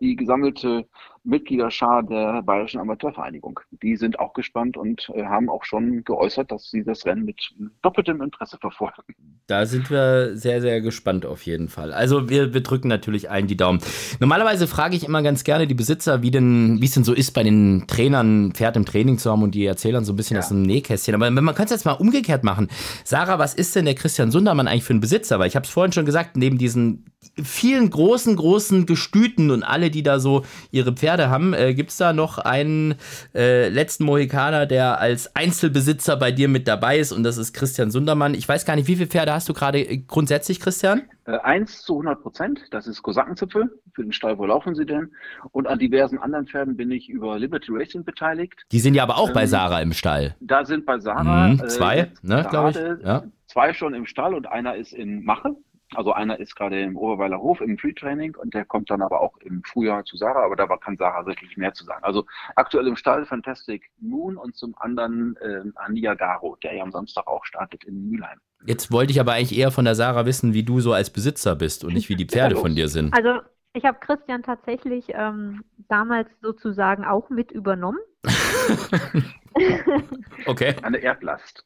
die 0.00 0.16
gesammelte 0.16 0.86
Mitgliederschar 1.24 2.02
der 2.02 2.42
Bayerischen 2.42 2.80
Amateurvereinigung. 2.80 3.60
Die 3.82 3.96
sind 3.96 4.18
auch 4.18 4.32
gespannt 4.32 4.76
und 4.76 5.10
äh, 5.14 5.24
haben 5.24 5.48
auch 5.48 5.64
schon 5.64 6.04
geäußert, 6.04 6.50
dass 6.50 6.70
sie 6.70 6.84
das 6.84 7.04
Rennen 7.04 7.24
mit 7.24 7.52
doppeltem 7.82 8.20
Interesse 8.22 8.58
verfolgen. 8.58 9.14
Da 9.46 9.66
sind 9.66 9.90
wir 9.90 10.36
sehr, 10.36 10.60
sehr 10.60 10.80
gespannt 10.80 11.26
auf 11.26 11.42
jeden 11.42 11.68
Fall. 11.68 11.92
Also 11.92 12.28
wir, 12.28 12.54
wir 12.54 12.62
drücken 12.62 12.88
natürlich 12.88 13.30
allen 13.30 13.46
die 13.46 13.56
Daumen. 13.56 13.80
Normalerweise 14.20 14.66
frage 14.66 14.96
ich 14.96 15.06
immer 15.06 15.22
ganz 15.22 15.44
gerne 15.44 15.66
die 15.66 15.74
Besitzer, 15.74 16.22
wie 16.22 16.30
denn, 16.30 16.80
wie 16.80 16.86
es 16.86 16.94
denn 16.94 17.04
so 17.04 17.12
ist, 17.12 17.32
bei 17.32 17.42
den 17.42 17.84
Trainern 17.86 18.52
Pferd 18.52 18.76
im 18.76 18.84
Training 18.84 19.18
zu 19.18 19.30
haben 19.30 19.42
und 19.42 19.54
die 19.54 19.66
erzählen 19.66 20.04
so 20.04 20.12
ein 20.12 20.16
bisschen 20.16 20.36
ja. 20.36 20.42
aus 20.42 20.48
dem 20.48 20.62
Nähkästchen. 20.62 21.14
Aber 21.14 21.30
man 21.30 21.54
kann 21.54 21.64
es 21.66 21.70
jetzt 21.70 21.84
mal 21.84 21.92
umgekehrt 21.92 22.44
machen. 22.44 22.68
Sarah, 23.04 23.35
was 23.38 23.54
ist 23.54 23.74
denn 23.76 23.84
der 23.84 23.94
Christian 23.94 24.30
Sundermann 24.30 24.68
eigentlich 24.68 24.84
für 24.84 24.94
ein 24.94 25.00
Besitzer? 25.00 25.38
Weil 25.38 25.48
ich 25.48 25.56
habe 25.56 25.64
es 25.64 25.70
vorhin 25.70 25.92
schon 25.92 26.06
gesagt, 26.06 26.36
neben 26.36 26.58
diesen 26.58 27.06
vielen 27.42 27.90
großen, 27.90 28.36
großen 28.36 28.86
Gestüten 28.86 29.50
und 29.50 29.62
alle, 29.62 29.90
die 29.90 30.02
da 30.02 30.18
so 30.18 30.44
ihre 30.70 30.92
Pferde 30.92 31.28
haben, 31.28 31.54
äh, 31.54 31.74
gibt 31.74 31.90
es 31.90 31.96
da 31.96 32.12
noch 32.12 32.38
einen 32.38 32.94
äh, 33.34 33.68
letzten 33.68 34.04
Mohikaner, 34.04 34.66
der 34.66 35.00
als 35.00 35.34
Einzelbesitzer 35.34 36.16
bei 36.16 36.32
dir 36.32 36.48
mit 36.48 36.68
dabei 36.68 36.98
ist 36.98 37.12
und 37.12 37.22
das 37.22 37.36
ist 37.36 37.52
Christian 37.52 37.90
Sundermann. 37.90 38.34
Ich 38.34 38.48
weiß 38.48 38.64
gar 38.64 38.76
nicht, 38.76 38.88
wie 38.88 38.96
viele 38.96 39.08
Pferde 39.08 39.32
hast 39.32 39.48
du 39.48 39.54
gerade 39.54 39.98
grundsätzlich, 39.98 40.60
Christian? 40.60 41.02
Äh, 41.26 41.38
eins 41.38 41.82
zu 41.82 41.94
100 41.94 42.22
Prozent, 42.22 42.60
das 42.70 42.86
ist 42.86 43.02
Kosakenzipfel. 43.02 43.68
Für 43.94 44.02
den 44.02 44.12
Stall, 44.12 44.38
wo 44.38 44.46
laufen 44.46 44.76
sie 44.76 44.86
denn? 44.86 45.12
Und 45.50 45.66
an 45.66 45.78
diversen 45.78 46.18
anderen 46.18 46.46
Pferden 46.46 46.76
bin 46.76 46.90
ich 46.92 47.08
über 47.08 47.38
Liberty 47.38 47.72
Racing 47.72 48.04
beteiligt. 48.04 48.64
Die 48.70 48.78
sind 48.78 48.94
ja 48.94 49.02
aber 49.02 49.16
auch 49.16 49.28
ähm, 49.28 49.34
bei 49.34 49.46
Sarah 49.46 49.80
im 49.80 49.92
Stall. 49.92 50.36
Da 50.40 50.64
sind 50.64 50.86
bei 50.86 50.98
Sarah 51.00 51.48
mhm, 51.48 51.68
zwei, 51.68 51.98
äh, 51.98 52.08
ne, 52.22 52.46
glaube 52.48 52.70
ich. 52.70 53.04
Ja. 53.04 53.24
Zwei 53.46 53.72
schon 53.72 53.94
im 53.94 54.06
Stall 54.06 54.34
und 54.34 54.46
einer 54.46 54.76
ist 54.76 54.92
in 54.92 55.24
Mache. 55.24 55.56
Also 55.94 56.12
einer 56.12 56.40
ist 56.40 56.56
gerade 56.56 56.80
im 56.82 56.96
Oberweiler 56.96 57.38
Hof 57.38 57.60
im 57.60 57.78
Free 57.78 57.92
Training 57.92 58.34
und 58.36 58.54
der 58.54 58.64
kommt 58.64 58.90
dann 58.90 59.02
aber 59.02 59.20
auch 59.20 59.36
im 59.38 59.62
Frühjahr 59.62 60.04
zu 60.04 60.16
Sarah, 60.16 60.44
aber 60.44 60.56
da 60.56 60.66
kann 60.76 60.96
Sarah 60.96 61.26
wirklich 61.26 61.56
mehr 61.56 61.72
zu 61.74 61.84
sagen. 61.84 62.02
Also 62.02 62.24
aktuell 62.56 62.88
im 62.88 62.96
Stall 62.96 63.24
Fantastic 63.24 63.90
Moon 64.00 64.36
und 64.36 64.56
zum 64.56 64.74
anderen 64.78 65.36
äh, 65.36 65.62
Ania 65.76 66.14
Garo, 66.14 66.56
der 66.62 66.74
ja 66.74 66.82
am 66.82 66.90
Samstag 66.90 67.26
auch 67.26 67.44
startet 67.44 67.84
in 67.84 68.10
Mülheim. 68.10 68.38
Jetzt 68.64 68.90
wollte 68.90 69.12
ich 69.12 69.20
aber 69.20 69.32
eigentlich 69.32 69.56
eher 69.56 69.70
von 69.70 69.84
der 69.84 69.94
Sarah 69.94 70.26
wissen, 70.26 70.54
wie 70.54 70.64
du 70.64 70.80
so 70.80 70.92
als 70.92 71.10
Besitzer 71.10 71.54
bist 71.54 71.84
und 71.84 71.94
nicht 71.94 72.08
wie 72.08 72.16
die 72.16 72.26
Pferde 72.26 72.56
von 72.60 72.74
dir 72.74 72.88
sind. 72.88 73.14
Also 73.14 73.40
ich 73.72 73.84
habe 73.84 73.98
Christian 74.00 74.42
tatsächlich 74.42 75.04
ähm, 75.10 75.62
damals 75.88 76.28
sozusagen 76.42 77.04
auch 77.04 77.30
mit 77.30 77.52
übernommen. 77.52 77.98
okay. 80.46 80.74
Eine 80.82 80.98
Erdlast. 80.98 81.64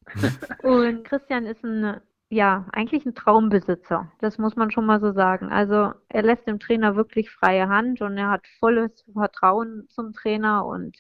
Und 0.63 1.05
Christian 1.05 1.47
ist 1.47 1.65
ein 1.65 2.01
ja, 2.31 2.67
eigentlich 2.73 3.05
ein 3.07 3.15
Traumbesitzer. 3.15 4.11
Das 4.21 4.39
muss 4.39 4.57
man 4.57 4.71
schon 4.71 4.87
mal 4.87 5.01
so 5.01 5.13
sagen. 5.13 5.51
Also 5.51 5.93
er 6.09 6.23
lässt 6.23 6.47
dem 6.47 6.59
Trainer 6.61 6.97
wirklich 6.97 7.31
freie 7.31 7.69
Hand 7.69 8.01
und 8.03 8.17
er 8.17 8.31
hat 8.31 8.47
volles 8.59 9.05
Vertrauen 9.13 9.87
zum 9.91 10.13
Trainer 10.13 10.65
und 10.67 10.97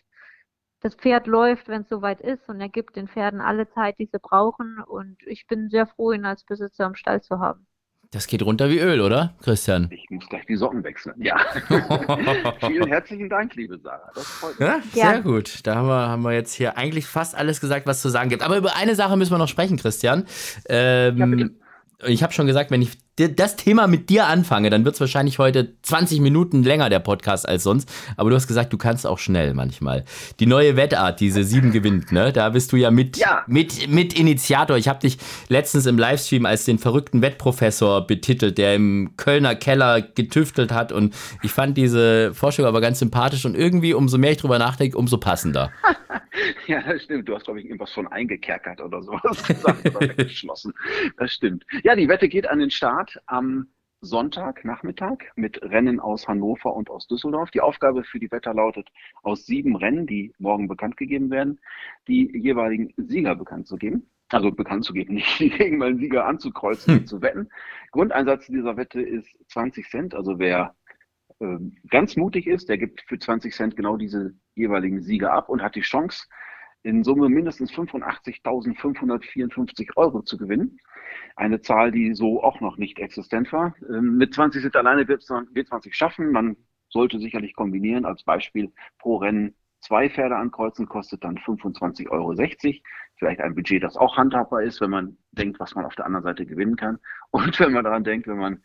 das 0.81 0.97
Pferd 0.97 1.26
läuft, 1.28 1.68
wenn 1.68 1.83
es 1.83 1.89
soweit 1.91 2.20
ist 2.22 2.49
und 2.49 2.61
er 2.61 2.68
gibt 2.70 2.97
den 2.97 3.09
Pferden 3.09 3.41
alle 3.43 3.68
Zeit, 3.70 3.99
die 3.99 4.07
sie 4.12 4.18
brauchen 4.20 4.81
und 4.83 5.18
ich 5.26 5.47
bin 5.47 5.70
sehr 5.70 5.87
froh, 5.87 6.12
ihn 6.12 6.24
als 6.26 6.45
Besitzer 6.45 6.87
im 6.87 6.95
Stall 6.97 7.22
zu 7.22 7.41
haben. 7.41 7.66
Das 8.13 8.27
geht 8.27 8.43
runter 8.43 8.69
wie 8.71 8.81
Öl, 8.81 9.01
oder, 9.01 9.35
Christian? 9.41 9.89
Ich 9.93 10.05
muss 10.11 10.29
gleich 10.29 10.45
die 10.47 10.57
Socken 10.57 10.83
wechseln. 10.83 11.15
Ja. 11.19 11.39
Vielen 12.67 12.89
herzlichen 12.89 13.29
Dank, 13.29 13.55
liebe 13.55 13.79
Sarah. 13.79 14.11
Das 14.17 14.27
freut 14.27 14.59
mich. 14.59 14.69
Ja, 14.69 14.81
sehr 14.93 15.05
ja. 15.05 15.21
gut. 15.21 15.65
Da 15.65 15.77
haben 15.77 15.87
wir, 15.87 16.09
haben 16.09 16.23
wir 16.23 16.33
jetzt 16.33 16.53
hier 16.55 16.77
eigentlich 16.77 17.07
fast 17.07 17.37
alles 17.37 17.61
gesagt, 17.61 17.87
was 17.87 18.03
zu 18.03 18.09
sagen 18.09 18.29
gibt. 18.29 18.43
Aber 18.43 18.57
über 18.57 18.75
eine 18.75 18.97
Sache 18.97 19.17
müssen 19.17 19.31
wir 19.31 19.39
noch 19.39 19.47
sprechen, 19.47 19.77
Christian. 19.77 20.27
Ähm, 20.69 21.19
ja, 21.19 21.27
bitte. 21.27 21.51
Ich 22.09 22.25
habe 22.25 22.33
schon 22.33 22.49
gesagt, 22.49 22.73
wenn 22.73 22.83
ich 22.83 22.99
das 23.29 23.57
Thema 23.57 23.87
mit 23.87 24.09
dir 24.09 24.27
anfange, 24.27 24.71
dann 24.71 24.85
wird 24.85 24.95
es 24.95 25.01
wahrscheinlich 25.01 25.39
heute 25.39 25.75
20 25.83 26.21
Minuten 26.21 26.62
länger, 26.62 26.89
der 26.89 27.01
Podcast, 27.01 27.49
als 27.49 27.62
sonst. 27.62 27.91
Aber 28.16 28.31
du 28.31 28.37
hast 28.37 28.47
gesagt, 28.47 28.73
du 28.73 28.79
kannst 28.79 29.07
auch 29.07 29.18
schnell 29.18 29.55
manchmal. 29.55 30.05
Die 30.39 30.47
neue 30.47 30.77
Wettart, 30.77 31.21
diese 31.21 31.45
sieben 31.45 31.73
gewinnt, 31.73 32.12
ne? 32.12 32.33
Da 32.33 32.49
bist 32.51 32.73
du 32.73 32.77
ja 32.77 32.91
mit, 32.91 33.16
ja. 33.16 33.45
mit, 33.47 33.89
mit 33.89 34.18
Initiator. 34.18 34.77
Ich 34.77 34.89
habe 34.89 35.01
dich 35.01 35.18
letztens 35.49 35.87
im 35.87 35.99
Livestream 35.99 36.47
als 36.47 36.64
den 36.64 36.79
verrückten 36.79 37.23
Wettprofessor 37.23 38.07
betitelt, 38.07 38.59
der 38.59 38.75
im 38.75 39.12
Kölner 39.16 39.55
Keller 39.55 40.01
getüftelt 40.01 40.73
hat. 40.73 40.93
Und 40.93 41.14
ich 41.43 41.53
fand 41.53 41.77
diese 41.77 42.33
Vorstellung 42.35 42.68
aber 42.68 42.81
ganz 42.81 42.99
sympathisch 42.99 43.45
und 43.45 43.57
irgendwie, 43.57 43.95
umso 43.95 44.18
mehr 44.18 44.33
ich 44.33 44.39
drüber 44.39 44.59
nachdenke, 44.59 44.97
umso 44.97 45.18
passender. 45.18 45.71
ja, 46.66 46.83
das 46.83 47.03
stimmt. 47.03 47.29
Du 47.29 47.35
hast, 47.35 47.45
glaube 47.45 47.61
ich, 47.61 47.66
irgendwas 47.66 47.93
von 47.93 48.07
eingekerkert 48.09 48.81
oder 48.81 49.03
sowas 49.03 49.43
gesagt 49.47 49.95
oder 49.95 50.09
geschlossen. 50.09 50.73
Das 51.18 51.33
stimmt. 51.33 51.64
Ja, 51.83 51.95
die 51.95 52.09
Wette 52.09 52.29
geht 52.29 52.49
an 52.49 52.59
den 52.59 52.71
Start 52.71 53.10
am 53.27 53.69
Sonntag 54.03 54.65
Nachmittag 54.65 55.31
mit 55.37 55.61
Rennen 55.63 56.01
aus 56.01 56.27
Hannover 56.27 56.75
und 56.75 56.89
aus 56.89 57.07
Düsseldorf. 57.07 57.51
Die 57.51 57.61
Aufgabe 57.61 58.03
für 58.03 58.19
die 58.19 58.31
Wetter 58.31 58.55
lautet, 58.55 58.89
aus 59.23 59.45
sieben 59.45 59.77
Rennen, 59.77 60.07
die 60.07 60.33
morgen 60.39 60.69
bekannt 60.69 60.97
gegeben 60.97 61.31
werden, 61.31 61.61
die 62.09 62.31
jeweiligen 62.35 62.95
Sieger 62.97 63.35
bekannt 63.35 63.67
zu 63.67 63.77
geben. 63.77 64.11
Also 64.31 64.53
bekannt 64.53 64.85
zu 64.85 64.93
geben, 64.93 65.15
nicht 65.39 65.39
gegen 65.39 65.79
meinen 65.79 65.99
Sieger 65.99 66.25
anzukreuzen 66.25 67.01
hm. 67.01 67.07
zu 67.07 67.21
wetten. 67.21 67.49
Grundeinsatz 67.91 68.47
dieser 68.47 68.77
Wette 68.77 69.03
ist 69.03 69.29
20 69.49 69.91
Cent. 69.91 70.15
Also 70.15 70.39
wer 70.39 70.75
äh, 71.41 71.59
ganz 71.91 72.17
mutig 72.17 72.47
ist, 72.47 72.69
der 72.69 72.79
gibt 72.79 73.03
für 73.03 73.19
20 73.19 73.55
Cent 73.55 73.77
genau 73.77 73.97
diese 73.97 74.35
jeweiligen 74.55 75.03
Sieger 75.03 75.33
ab 75.33 75.49
und 75.49 75.63
hat 75.63 75.75
die 75.75 75.81
Chance, 75.81 76.27
in 76.83 77.05
Summe 77.05 77.28
mindestens 77.28 77.70
85.554 77.72 79.97
Euro 79.97 80.22
zu 80.22 80.39
gewinnen. 80.39 80.78
Eine 81.37 81.61
Zahl, 81.61 81.93
die 81.93 82.14
so 82.14 82.43
auch 82.43 82.61
noch 82.61 82.76
nicht 82.76 82.99
existent 82.99 83.53
war. 83.53 83.74
Ähm, 83.89 84.16
mit 84.16 84.35
20 84.35 84.62
Cent 84.62 84.76
alleine 84.76 85.07
wird 85.07 85.22
es 85.22 85.85
nicht 85.85 85.97
schaffen. 85.97 86.33
Man 86.33 86.57
sollte 86.89 87.18
sicherlich 87.18 87.55
kombinieren. 87.55 88.05
Als 88.05 88.24
Beispiel 88.24 88.72
pro 88.99 89.16
Rennen 89.16 89.55
zwei 89.81 90.11
Pferde 90.11 90.37
ankreuzen, 90.37 90.87
kostet 90.87 91.24
dann 91.24 91.39
25,60 91.39 92.11
Euro. 92.11 92.35
Vielleicht 93.16 93.41
ein 93.41 93.55
Budget, 93.55 93.83
das 93.83 93.97
auch 93.97 94.16
handhabbar 94.16 94.62
ist, 94.62 94.81
wenn 94.81 94.91
man 94.91 95.16
denkt, 95.33 95.61
was 95.61 95.74
man 95.74 95.85
auf 95.85 95.95
der 95.95 96.07
anderen 96.07 96.24
Seite 96.24 96.47
gewinnen 96.47 96.76
kann. 96.76 96.99
Und 97.31 97.59
wenn 97.61 97.72
man 97.72 97.85
daran 97.85 98.05
denkt, 98.05 98.26
wenn 98.26 98.39
man 98.39 98.62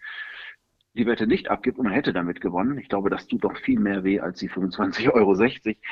die 0.96 1.06
Wette 1.06 1.28
nicht 1.28 1.50
abgibt 1.50 1.78
und 1.78 1.86
man 1.86 1.94
hätte 1.94 2.14
damit 2.14 2.42
gewonnen. 2.42 2.78
Ich 2.78 2.90
glaube, 2.90 3.10
das 3.10 3.28
tut 3.28 3.44
doch 3.44 3.56
viel 3.58 3.80
mehr 3.80 4.04
weh 4.04 4.20
als 4.20 4.40
die 4.40 4.50
25,60 4.50 5.14
Euro. 5.14 5.32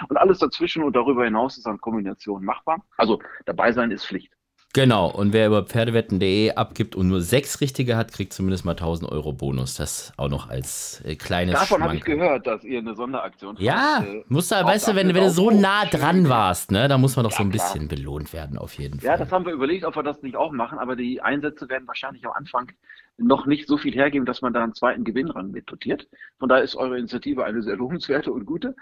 Und 0.10 0.18
alles 0.18 0.40
dazwischen 0.40 0.84
und 0.84 0.96
darüber 0.96 1.26
hinaus 1.26 1.58
ist 1.58 1.68
an 1.68 1.80
Kombination 1.80 2.44
machbar. 2.44 2.84
Also 2.98 3.22
dabei 3.46 3.72
sein 3.74 3.92
ist 3.92 4.06
Pflicht. 4.06 4.34
Genau, 4.76 5.08
und 5.08 5.34
wer 5.34 5.46
über 5.46 5.64
Pferdewetten.de 5.64 6.54
abgibt 6.54 6.96
und 6.96 7.08
nur 7.08 7.22
sechs 7.22 7.62
richtige 7.62 7.96
hat, 7.96 8.12
kriegt 8.12 8.34
zumindest 8.34 8.66
mal 8.66 8.72
1000 8.72 9.12
Euro 9.12 9.32
Bonus. 9.32 9.76
Das 9.76 10.12
auch 10.18 10.30
noch 10.30 10.50
als 10.50 11.00
äh, 11.06 11.16
kleines 11.16 11.54
Davon 11.54 11.84
habe 11.84 11.96
ich 11.96 12.04
gehört, 12.04 12.48
dass 12.48 12.64
ihr 12.64 12.80
eine 12.80 12.96
Sonderaktion 12.96 13.52
habt. 13.52 13.62
Ja, 13.62 14.04
äh, 14.04 14.24
musst 14.30 14.52
du, 14.52 14.56
weißt 14.56 14.88
du, 14.88 14.96
wenn, 14.96 15.14
wenn 15.14 15.26
du 15.26 15.30
so 15.30 15.52
nah 15.52 15.86
dran 15.86 16.28
warst, 16.28 16.72
ne, 16.72 16.88
da 16.88 16.98
muss 16.98 17.16
man 17.16 17.24
doch 17.24 17.32
ja, 17.32 17.38
so 17.38 17.44
ein 17.44 17.52
bisschen 17.52 17.88
klar. 17.88 18.00
belohnt 18.00 18.34
werden, 18.34 18.58
auf 18.58 18.74
jeden 18.80 19.00
Fall. 19.00 19.12
Ja, 19.12 19.18
das 19.18 19.32
haben 19.32 19.46
wir 19.46 19.54
überlegt, 19.54 19.86
ob 19.86 19.96
wir 19.96 20.02
das 20.02 20.24
nicht 20.24 20.36
auch 20.36 20.52
machen, 20.52 20.80
aber 20.80 20.96
die 20.96 21.22
Einsätze 21.22 21.70
werden 21.70 21.88
wahrscheinlich 21.88 22.26
am 22.26 22.32
Anfang 22.32 22.72
noch 23.18 23.46
nicht 23.46 23.68
so 23.68 23.78
viel 23.78 23.94
hergeben, 23.94 24.26
dass 24.26 24.42
man 24.42 24.54
da 24.54 24.64
einen 24.64 24.74
zweiten 24.74 25.04
Gewinn 25.04 25.30
ran 25.30 25.52
mit 25.52 25.70
dotiert. 25.70 26.08
Von 26.40 26.50
daher 26.50 26.64
ist 26.64 26.76
eure 26.76 26.98
Initiative 26.98 27.46
eine 27.46 27.62
sehr 27.62 27.76
lohnenswerte 27.76 28.32
und 28.34 28.46
gute. 28.46 28.76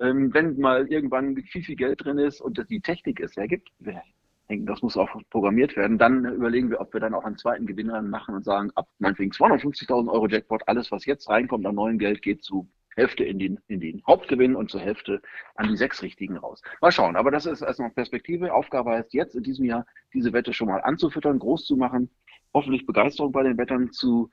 Ähm, 0.00 0.34
wenn 0.34 0.58
mal 0.58 0.88
irgendwann 0.88 1.36
viel, 1.36 1.62
viel 1.62 1.76
Geld 1.76 2.04
drin 2.04 2.18
ist 2.18 2.40
und 2.40 2.60
die 2.68 2.80
Technik 2.80 3.20
es 3.20 3.36
hergibt, 3.36 3.70
das 4.48 4.82
muss 4.82 4.96
auch 4.96 5.08
programmiert 5.30 5.76
werden. 5.76 5.98
Dann 5.98 6.24
überlegen 6.24 6.70
wir, 6.70 6.80
ob 6.80 6.92
wir 6.92 7.00
dann 7.00 7.14
auch 7.14 7.24
einen 7.24 7.36
zweiten 7.36 7.66
Gewinner 7.66 8.00
machen 8.02 8.34
und 8.34 8.44
sagen, 8.44 8.70
ab 8.74 8.88
meinetwegen 8.98 9.32
250.000 9.32 10.10
Euro 10.10 10.28
Jackpot, 10.28 10.62
alles, 10.66 10.92
was 10.92 11.04
jetzt 11.04 11.28
reinkommt 11.28 11.66
an 11.66 11.74
neuem 11.74 11.98
Geld, 11.98 12.22
geht 12.22 12.44
zu 12.44 12.68
Hälfte 12.96 13.24
in 13.24 13.38
den, 13.38 13.60
in 13.68 13.80
den 13.80 14.02
Hauptgewinn 14.06 14.56
und 14.56 14.70
zur 14.70 14.80
Hälfte 14.80 15.20
an 15.54 15.68
die 15.68 15.76
sechs 15.76 16.02
Richtigen 16.02 16.36
raus. 16.36 16.62
Mal 16.80 16.92
schauen, 16.92 17.16
aber 17.16 17.30
das 17.30 17.44
ist 17.44 17.60
erstmal 17.60 17.90
Perspektive. 17.90 18.54
Aufgabe 18.54 18.92
heißt 18.92 19.12
jetzt 19.12 19.34
in 19.34 19.42
diesem 19.42 19.66
Jahr, 19.66 19.84
diese 20.14 20.32
Wette 20.32 20.52
schon 20.52 20.68
mal 20.68 20.80
anzufüttern, 20.80 21.38
groß 21.38 21.66
zu 21.66 21.76
machen, 21.76 22.10
hoffentlich 22.54 22.86
Begeisterung 22.86 23.32
bei 23.32 23.42
den 23.42 23.58
Wettern 23.58 23.92
zu 23.92 24.30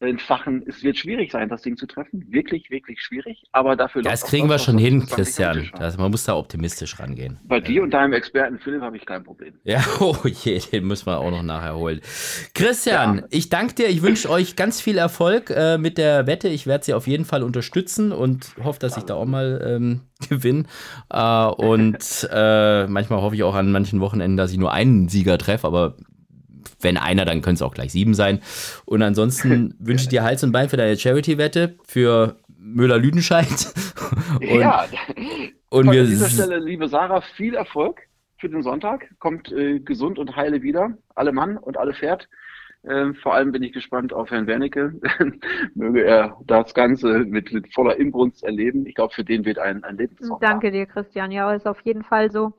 entfachen. 0.00 0.64
Es 0.66 0.82
wird 0.82 0.96
schwierig 0.96 1.30
sein, 1.30 1.48
das 1.48 1.62
Ding 1.62 1.76
zu 1.76 1.86
treffen. 1.86 2.24
Wirklich, 2.28 2.70
wirklich 2.70 3.00
schwierig. 3.00 3.42
Aber 3.52 3.76
dafür. 3.76 4.02
Das 4.02 4.24
kriegen 4.24 4.48
wir 4.48 4.58
schon 4.58 4.78
hin, 4.78 5.06
Christian. 5.06 5.70
Das, 5.78 5.96
man 5.96 6.10
muss 6.10 6.24
da 6.24 6.36
optimistisch 6.36 6.98
rangehen. 6.98 7.38
Bei 7.44 7.56
ja. 7.56 7.62
dir 7.62 7.82
und 7.82 7.90
deinem 7.90 8.12
Experten 8.12 8.58
Philipp 8.58 8.82
habe 8.82 8.96
ich 8.96 9.06
kein 9.06 9.24
Problem. 9.24 9.54
Ja, 9.64 9.84
oh 10.00 10.16
je, 10.24 10.58
den 10.58 10.86
müssen 10.86 11.06
wir 11.06 11.18
auch 11.18 11.30
noch 11.30 11.42
nachher 11.42 11.76
holen. 11.76 12.00
Christian, 12.54 13.18
ja. 13.18 13.24
ich 13.30 13.48
danke 13.48 13.74
dir. 13.74 13.88
Ich 13.88 14.02
wünsche 14.02 14.28
euch 14.30 14.56
ganz 14.56 14.80
viel 14.80 14.98
Erfolg 14.98 15.50
äh, 15.50 15.78
mit 15.78 15.98
der 15.98 16.26
Wette. 16.26 16.48
Ich 16.48 16.66
werde 16.66 16.84
sie 16.84 16.94
auf 16.94 17.06
jeden 17.06 17.24
Fall 17.24 17.42
unterstützen 17.42 18.12
und 18.12 18.54
hoffe, 18.62 18.78
dass 18.80 18.96
ich 18.96 19.04
da 19.04 19.14
auch 19.14 19.26
mal 19.26 19.62
ähm, 19.64 20.00
gewinne. 20.28 20.64
Äh, 21.10 21.46
und 21.46 22.28
äh, 22.30 22.86
manchmal 22.86 23.22
hoffe 23.22 23.36
ich 23.36 23.42
auch 23.42 23.54
an 23.54 23.72
manchen 23.72 24.00
Wochenenden, 24.00 24.36
dass 24.36 24.52
ich 24.52 24.58
nur 24.58 24.72
einen 24.72 25.08
Sieger 25.08 25.38
treffe, 25.38 25.66
aber 25.66 25.96
wenn 26.84 26.96
einer, 26.96 27.24
dann 27.24 27.42
können 27.42 27.54
es 27.54 27.62
auch 27.62 27.74
gleich 27.74 27.92
sieben 27.92 28.14
sein. 28.14 28.40
Und 28.84 29.02
ansonsten 29.02 29.74
wünsche 29.78 30.04
ich 30.04 30.08
dir 30.08 30.22
Hals 30.22 30.44
und 30.44 30.52
Bein 30.52 30.68
für 30.68 30.76
deine 30.76 30.96
Charity-Wette 30.96 31.76
für 31.84 32.36
Müller-Lüdenscheid. 32.58 33.74
ja, 34.40 34.86
und 35.70 35.90
wir 35.90 36.02
an 36.02 36.06
dieser 36.06 36.28
Stelle, 36.28 36.58
liebe 36.58 36.88
Sarah, 36.88 37.20
viel 37.36 37.54
Erfolg 37.54 38.00
für 38.38 38.48
den 38.48 38.62
Sonntag. 38.62 39.08
Kommt 39.18 39.50
äh, 39.50 39.80
gesund 39.80 40.18
und 40.18 40.36
heile 40.36 40.62
wieder. 40.62 40.96
Alle 41.14 41.32
Mann 41.32 41.56
und 41.56 41.76
alle 41.76 41.94
Pferd. 41.94 42.28
Äh, 42.84 43.14
vor 43.14 43.34
allem 43.34 43.52
bin 43.52 43.62
ich 43.62 43.72
gespannt 43.72 44.12
auf 44.12 44.30
Herrn 44.30 44.46
Wernicke. 44.46 44.94
Möge 45.74 46.04
er 46.04 46.36
das 46.46 46.74
Ganze 46.74 47.20
mit, 47.20 47.52
mit 47.52 47.72
voller 47.72 47.96
Inbrunst 47.96 48.44
erleben. 48.44 48.86
Ich 48.86 48.94
glaube, 48.94 49.14
für 49.14 49.24
den 49.24 49.44
wird 49.44 49.58
ein, 49.58 49.82
ein 49.84 49.96
Lebenssong. 49.96 50.38
Danke 50.40 50.70
dir, 50.70 50.86
Christian. 50.86 51.30
Ja, 51.30 51.52
ist 51.52 51.66
auf 51.66 51.80
jeden 51.80 52.04
Fall 52.04 52.30
so. 52.30 52.52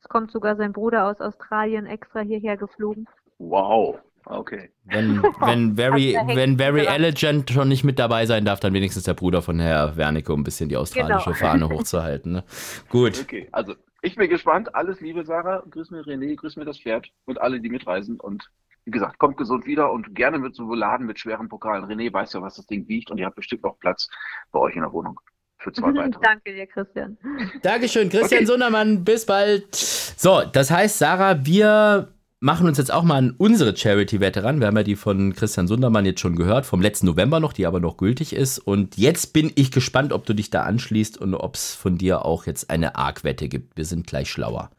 Es 0.00 0.08
kommt 0.08 0.30
sogar 0.30 0.56
sein 0.56 0.72
Bruder 0.72 1.06
aus 1.06 1.20
Australien 1.20 1.86
extra 1.86 2.20
hierher 2.20 2.56
geflogen. 2.56 3.06
Wow. 3.38 3.98
Okay. 4.24 4.70
Wenn, 4.84 5.22
wenn 5.40 5.76
Very, 5.76 6.16
wenn 6.26 6.58
Very 6.58 6.84
Elegant 6.86 7.50
schon 7.50 7.68
nicht 7.68 7.84
mit 7.84 7.98
dabei 7.98 8.26
sein 8.26 8.44
darf, 8.44 8.60
dann 8.60 8.74
wenigstens 8.74 9.04
der 9.04 9.14
Bruder 9.14 9.42
von 9.42 9.58
Herr 9.58 9.96
Wernicke, 9.96 10.32
um 10.32 10.40
ein 10.40 10.44
bisschen 10.44 10.68
die 10.68 10.76
australische 10.76 11.32
genau. 11.32 11.36
Fahne 11.36 11.68
hochzuhalten. 11.70 12.32
Ne? 12.32 12.44
Gut. 12.90 13.20
Okay, 13.20 13.48
also 13.52 13.74
ich 14.02 14.16
bin 14.16 14.28
gespannt. 14.28 14.74
Alles 14.74 15.00
Liebe, 15.00 15.24
Sarah. 15.24 15.62
Grüß 15.70 15.90
mir 15.90 16.02
René, 16.02 16.36
grüß 16.36 16.56
mir 16.56 16.64
das 16.64 16.78
Pferd 16.78 17.08
und 17.24 17.40
alle, 17.40 17.60
die 17.60 17.70
mitreisen. 17.70 18.20
Und 18.20 18.50
wie 18.84 18.90
gesagt, 18.90 19.18
kommt 19.18 19.36
gesund 19.36 19.66
wieder 19.66 19.92
und 19.92 20.14
gerne 20.14 20.38
mit 20.38 20.54
so 20.54 20.72
Laden 20.74 21.06
mit 21.06 21.18
schweren 21.18 21.48
Pokalen. 21.48 21.84
René 21.84 22.12
weiß 22.12 22.34
ja, 22.34 22.42
was 22.42 22.56
das 22.56 22.66
Ding 22.66 22.86
wiegt 22.88 23.10
und 23.10 23.18
ihr 23.18 23.26
habt 23.26 23.36
bestimmt 23.36 23.62
noch 23.62 23.78
Platz 23.78 24.08
bei 24.52 24.60
euch 24.60 24.74
in 24.76 24.82
der 24.82 24.92
Wohnung. 24.92 25.18
Für 25.58 25.72
zwei 25.72 25.88
weitere. 25.94 26.20
Danke 26.22 26.54
dir, 26.54 26.66
Christian. 26.66 27.16
Dankeschön, 27.62 28.08
Christian 28.08 28.40
okay. 28.40 28.46
Sundermann. 28.46 29.04
Bis 29.04 29.26
bald. 29.26 29.74
So, 29.74 30.42
das 30.52 30.70
heißt, 30.70 30.98
Sarah, 30.98 31.44
wir 31.44 32.12
machen 32.40 32.66
uns 32.66 32.78
jetzt 32.78 32.92
auch 32.92 33.02
mal 33.02 33.16
an 33.16 33.34
unsere 33.36 33.76
Charity-Wette 33.76 34.44
ran. 34.44 34.60
Wir 34.60 34.68
haben 34.68 34.76
ja 34.76 34.82
die 34.82 34.96
von 34.96 35.34
Christian 35.34 35.66
Sundermann 35.66 36.06
jetzt 36.06 36.20
schon 36.20 36.36
gehört, 36.36 36.66
vom 36.66 36.80
letzten 36.80 37.06
November 37.06 37.40
noch, 37.40 37.52
die 37.52 37.66
aber 37.66 37.80
noch 37.80 37.96
gültig 37.96 38.32
ist. 38.32 38.58
Und 38.58 38.96
jetzt 38.96 39.32
bin 39.32 39.52
ich 39.56 39.72
gespannt, 39.72 40.12
ob 40.12 40.24
du 40.26 40.34
dich 40.34 40.50
da 40.50 40.62
anschließt 40.62 41.18
und 41.18 41.34
ob 41.34 41.56
es 41.56 41.74
von 41.74 41.98
dir 41.98 42.24
auch 42.24 42.46
jetzt 42.46 42.70
eine 42.70 42.96
Arc-Wette 42.96 43.48
gibt. 43.48 43.76
Wir 43.76 43.84
sind 43.84 44.06
gleich 44.06 44.30
schlauer. 44.30 44.70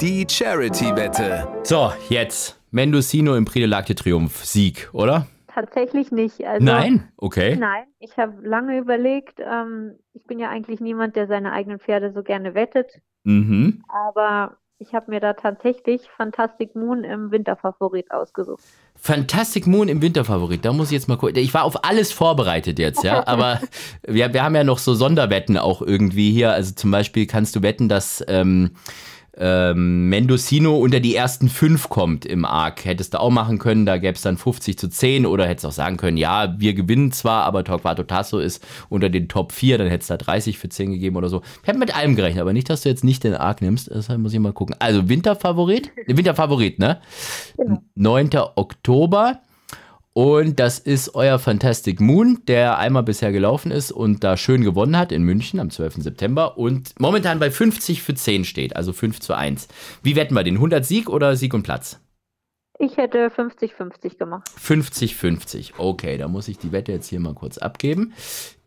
Die 0.00 0.26
Charity-Wette. 0.28 1.48
So, 1.62 1.92
jetzt. 2.08 2.58
Mendocino 2.70 3.34
im 3.34 3.44
Prix 3.44 3.66
de 3.66 3.66
l'Arc 3.66 3.86
de 3.86 3.96
Triomphe. 3.96 4.46
Sieg, 4.46 4.88
oder? 4.92 5.26
Tatsächlich 5.48 6.12
nicht. 6.12 6.46
Also, 6.46 6.64
nein? 6.64 7.08
Okay. 7.16 7.56
Nein, 7.56 7.84
ich 7.98 8.16
habe 8.16 8.46
lange 8.46 8.78
überlegt. 8.78 9.40
Ähm, 9.40 9.98
ich 10.12 10.22
bin 10.24 10.38
ja 10.38 10.48
eigentlich 10.48 10.80
niemand, 10.80 11.16
der 11.16 11.26
seine 11.26 11.52
eigenen 11.52 11.80
Pferde 11.80 12.12
so 12.12 12.22
gerne 12.22 12.54
wettet. 12.54 12.86
Mhm. 13.24 13.82
Aber 13.88 14.56
ich 14.80 14.94
habe 14.94 15.10
mir 15.10 15.20
da 15.20 15.34
tatsächlich 15.34 16.00
Fantastic 16.16 16.74
Moon 16.74 17.04
im 17.04 17.30
Winterfavorit 17.30 18.10
ausgesucht. 18.10 18.64
Fantastic 18.96 19.66
Moon 19.66 19.88
im 19.88 20.00
Winterfavorit, 20.00 20.64
da 20.64 20.72
muss 20.72 20.88
ich 20.88 20.92
jetzt 20.92 21.06
mal 21.06 21.16
gucken. 21.16 21.36
Ich 21.36 21.52
war 21.52 21.64
auf 21.64 21.84
alles 21.84 22.12
vorbereitet 22.12 22.78
jetzt, 22.78 23.04
ja, 23.04 23.26
aber 23.26 23.60
wir, 24.06 24.32
wir 24.32 24.42
haben 24.42 24.54
ja 24.54 24.64
noch 24.64 24.78
so 24.78 24.94
Sonderwetten 24.94 25.58
auch 25.58 25.82
irgendwie 25.82 26.32
hier. 26.32 26.52
Also 26.52 26.74
zum 26.74 26.90
Beispiel 26.90 27.26
kannst 27.26 27.54
du 27.56 27.62
wetten, 27.62 27.88
dass 27.90 28.24
ähm, 28.26 28.70
ähm, 29.40 30.10
Mendocino 30.10 30.76
unter 30.76 31.00
die 31.00 31.16
ersten 31.16 31.48
fünf 31.48 31.88
kommt 31.88 32.26
im 32.26 32.44
Arc. 32.44 32.84
Hättest 32.84 33.14
du 33.14 33.20
auch 33.20 33.30
machen 33.30 33.58
können, 33.58 33.86
da 33.86 33.96
gäbe 33.96 34.14
es 34.14 34.20
dann 34.20 34.36
50 34.36 34.78
zu 34.78 34.88
10 34.88 35.24
oder 35.24 35.46
hättest 35.46 35.64
auch 35.64 35.72
sagen 35.72 35.96
können, 35.96 36.18
ja, 36.18 36.54
wir 36.58 36.74
gewinnen 36.74 37.10
zwar, 37.10 37.44
aber 37.44 37.64
Torquato 37.64 38.02
Tasso 38.02 38.38
ist 38.38 38.64
unter 38.90 39.08
den 39.08 39.28
Top 39.28 39.52
4, 39.52 39.78
dann 39.78 39.88
hättest 39.88 40.10
du 40.10 40.14
da 40.14 40.18
30 40.18 40.58
für 40.58 40.68
10 40.68 40.92
gegeben 40.92 41.16
oder 41.16 41.30
so. 41.30 41.40
Ich 41.62 41.68
habe 41.68 41.78
mit 41.78 41.96
allem 41.96 42.16
gerechnet, 42.16 42.42
aber 42.42 42.52
nicht, 42.52 42.68
dass 42.68 42.82
du 42.82 42.90
jetzt 42.90 43.02
nicht 43.02 43.24
den 43.24 43.34
Arc 43.34 43.62
nimmst, 43.62 43.90
deshalb 43.92 44.20
muss 44.20 44.34
ich 44.34 44.38
mal 44.38 44.52
gucken. 44.52 44.76
Also 44.78 45.08
Winterfavorit, 45.08 45.90
Winterfavorit, 46.06 46.78
ne? 46.78 47.00
Genau. 47.56 47.82
9. 47.94 48.30
Oktober. 48.56 49.40
Und 50.12 50.58
das 50.58 50.80
ist 50.80 51.14
euer 51.14 51.38
Fantastic 51.38 52.00
Moon, 52.00 52.40
der 52.48 52.78
einmal 52.78 53.04
bisher 53.04 53.30
gelaufen 53.30 53.70
ist 53.70 53.92
und 53.92 54.24
da 54.24 54.36
schön 54.36 54.62
gewonnen 54.62 54.96
hat 54.96 55.12
in 55.12 55.22
München 55.22 55.60
am 55.60 55.70
12. 55.70 56.02
September 56.02 56.58
und 56.58 56.98
momentan 56.98 57.38
bei 57.38 57.50
50 57.50 58.02
für 58.02 58.14
10 58.14 58.44
steht, 58.44 58.74
also 58.74 58.92
5 58.92 59.20
zu 59.20 59.34
1. 59.34 59.68
Wie 60.02 60.16
wetten 60.16 60.34
wir 60.34 60.42
den? 60.42 60.56
100 60.56 60.84
Sieg 60.84 61.08
oder 61.08 61.36
Sieg 61.36 61.54
und 61.54 61.62
Platz? 61.62 62.00
Ich 62.82 62.96
hätte 62.96 63.28
50-50 63.28 64.16
gemacht. 64.16 64.48
50-50. 64.58 65.74
Okay, 65.76 66.16
da 66.16 66.28
muss 66.28 66.48
ich 66.48 66.56
die 66.56 66.72
Wette 66.72 66.92
jetzt 66.92 67.08
hier 67.08 67.20
mal 67.20 67.34
kurz 67.34 67.58
abgeben. 67.58 68.14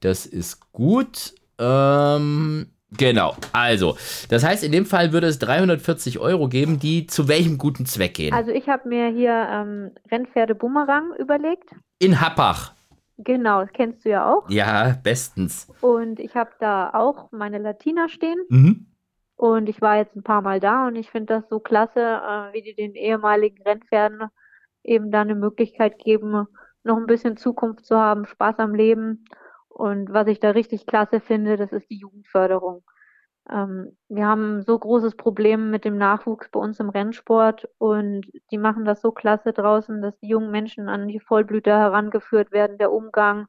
Das 0.01 0.27
ist 0.27 0.71
gut. 0.71 1.33
Ähm, 1.57 2.67
Genau, 2.97 3.35
also, 3.53 3.97
das 4.29 4.43
heißt, 4.43 4.63
in 4.63 4.71
dem 4.71 4.85
Fall 4.85 5.13
würde 5.13 5.27
es 5.27 5.39
340 5.39 6.19
Euro 6.19 6.47
geben, 6.47 6.79
die 6.79 7.07
zu 7.07 7.27
welchem 7.27 7.57
guten 7.57 7.85
Zweck 7.85 8.15
gehen? 8.15 8.33
Also 8.33 8.51
ich 8.51 8.69
habe 8.69 8.87
mir 8.87 9.07
hier 9.09 9.47
ähm, 9.49 9.91
Rennpferde 10.11 10.55
Bumerang 10.55 11.13
überlegt. 11.17 11.69
In 11.99 12.21
Happach. 12.21 12.73
Genau, 13.17 13.61
das 13.61 13.71
kennst 13.73 14.05
du 14.05 14.09
ja 14.09 14.31
auch. 14.31 14.49
Ja, 14.49 14.95
bestens. 15.03 15.67
Und 15.81 16.19
ich 16.19 16.35
habe 16.35 16.51
da 16.59 16.91
auch 16.93 17.31
meine 17.31 17.59
Latina 17.59 18.09
stehen. 18.09 18.39
Mhm. 18.49 18.87
Und 19.35 19.69
ich 19.69 19.81
war 19.81 19.97
jetzt 19.97 20.15
ein 20.15 20.23
paar 20.23 20.41
Mal 20.41 20.59
da 20.59 20.87
und 20.87 20.95
ich 20.95 21.09
finde 21.09 21.33
das 21.35 21.49
so 21.49 21.59
klasse, 21.59 21.99
äh, 21.99 22.53
wie 22.53 22.61
die 22.61 22.75
den 22.75 22.95
ehemaligen 22.95 23.61
Rennpferden 23.63 24.29
eben 24.83 25.11
da 25.11 25.21
eine 25.21 25.35
Möglichkeit 25.35 25.99
geben, 25.99 26.47
noch 26.83 26.97
ein 26.97 27.05
bisschen 27.05 27.37
Zukunft 27.37 27.85
zu 27.85 27.97
haben, 27.97 28.25
Spaß 28.25 28.59
am 28.59 28.75
Leben. 28.75 29.25
Und 29.73 30.13
was 30.13 30.27
ich 30.27 30.39
da 30.39 30.51
richtig 30.51 30.85
klasse 30.85 31.19
finde, 31.19 31.57
das 31.57 31.71
ist 31.71 31.89
die 31.89 31.97
Jugendförderung. 31.97 32.83
Ähm, 33.49 33.97
wir 34.07 34.25
haben 34.27 34.61
so 34.61 34.77
großes 34.77 35.15
Problem 35.15 35.69
mit 35.71 35.83
dem 35.83 35.97
Nachwuchs 35.97 36.49
bei 36.49 36.59
uns 36.59 36.79
im 36.79 36.89
Rennsport 36.89 37.67
und 37.77 38.25
die 38.51 38.57
machen 38.57 38.85
das 38.85 39.01
so 39.01 39.11
klasse 39.11 39.51
draußen, 39.51 40.01
dass 40.01 40.17
die 40.19 40.29
jungen 40.29 40.51
Menschen 40.51 40.87
an 40.87 41.07
die 41.07 41.19
Vollblüter 41.19 41.77
herangeführt 41.77 42.51
werden, 42.51 42.77
der 42.77 42.91
Umgang, 42.91 43.47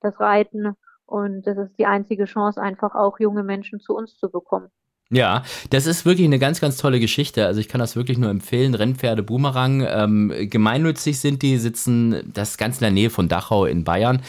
das 0.00 0.18
Reiten. 0.18 0.74
Und 1.04 1.46
das 1.46 1.58
ist 1.58 1.78
die 1.78 1.86
einzige 1.86 2.24
Chance, 2.24 2.60
einfach 2.60 2.94
auch 2.94 3.20
junge 3.20 3.44
Menschen 3.44 3.78
zu 3.78 3.94
uns 3.94 4.16
zu 4.18 4.30
bekommen. 4.30 4.70
Ja, 5.08 5.44
das 5.70 5.86
ist 5.86 6.04
wirklich 6.04 6.26
eine 6.26 6.40
ganz, 6.40 6.60
ganz 6.60 6.78
tolle 6.78 6.98
Geschichte. 6.98 7.46
Also 7.46 7.60
ich 7.60 7.68
kann 7.68 7.78
das 7.78 7.94
wirklich 7.94 8.18
nur 8.18 8.28
empfehlen. 8.28 8.74
Rennpferde 8.74 9.22
Boomerang. 9.22 9.86
Ähm, 9.88 10.32
gemeinnützig 10.50 11.20
sind 11.20 11.42
die, 11.42 11.58
sitzen 11.58 12.32
das 12.34 12.58
ganz 12.58 12.78
in 12.78 12.80
der 12.80 12.90
Nähe 12.90 13.10
von 13.10 13.28
Dachau 13.28 13.66
in 13.66 13.84
Bayern. 13.84 14.20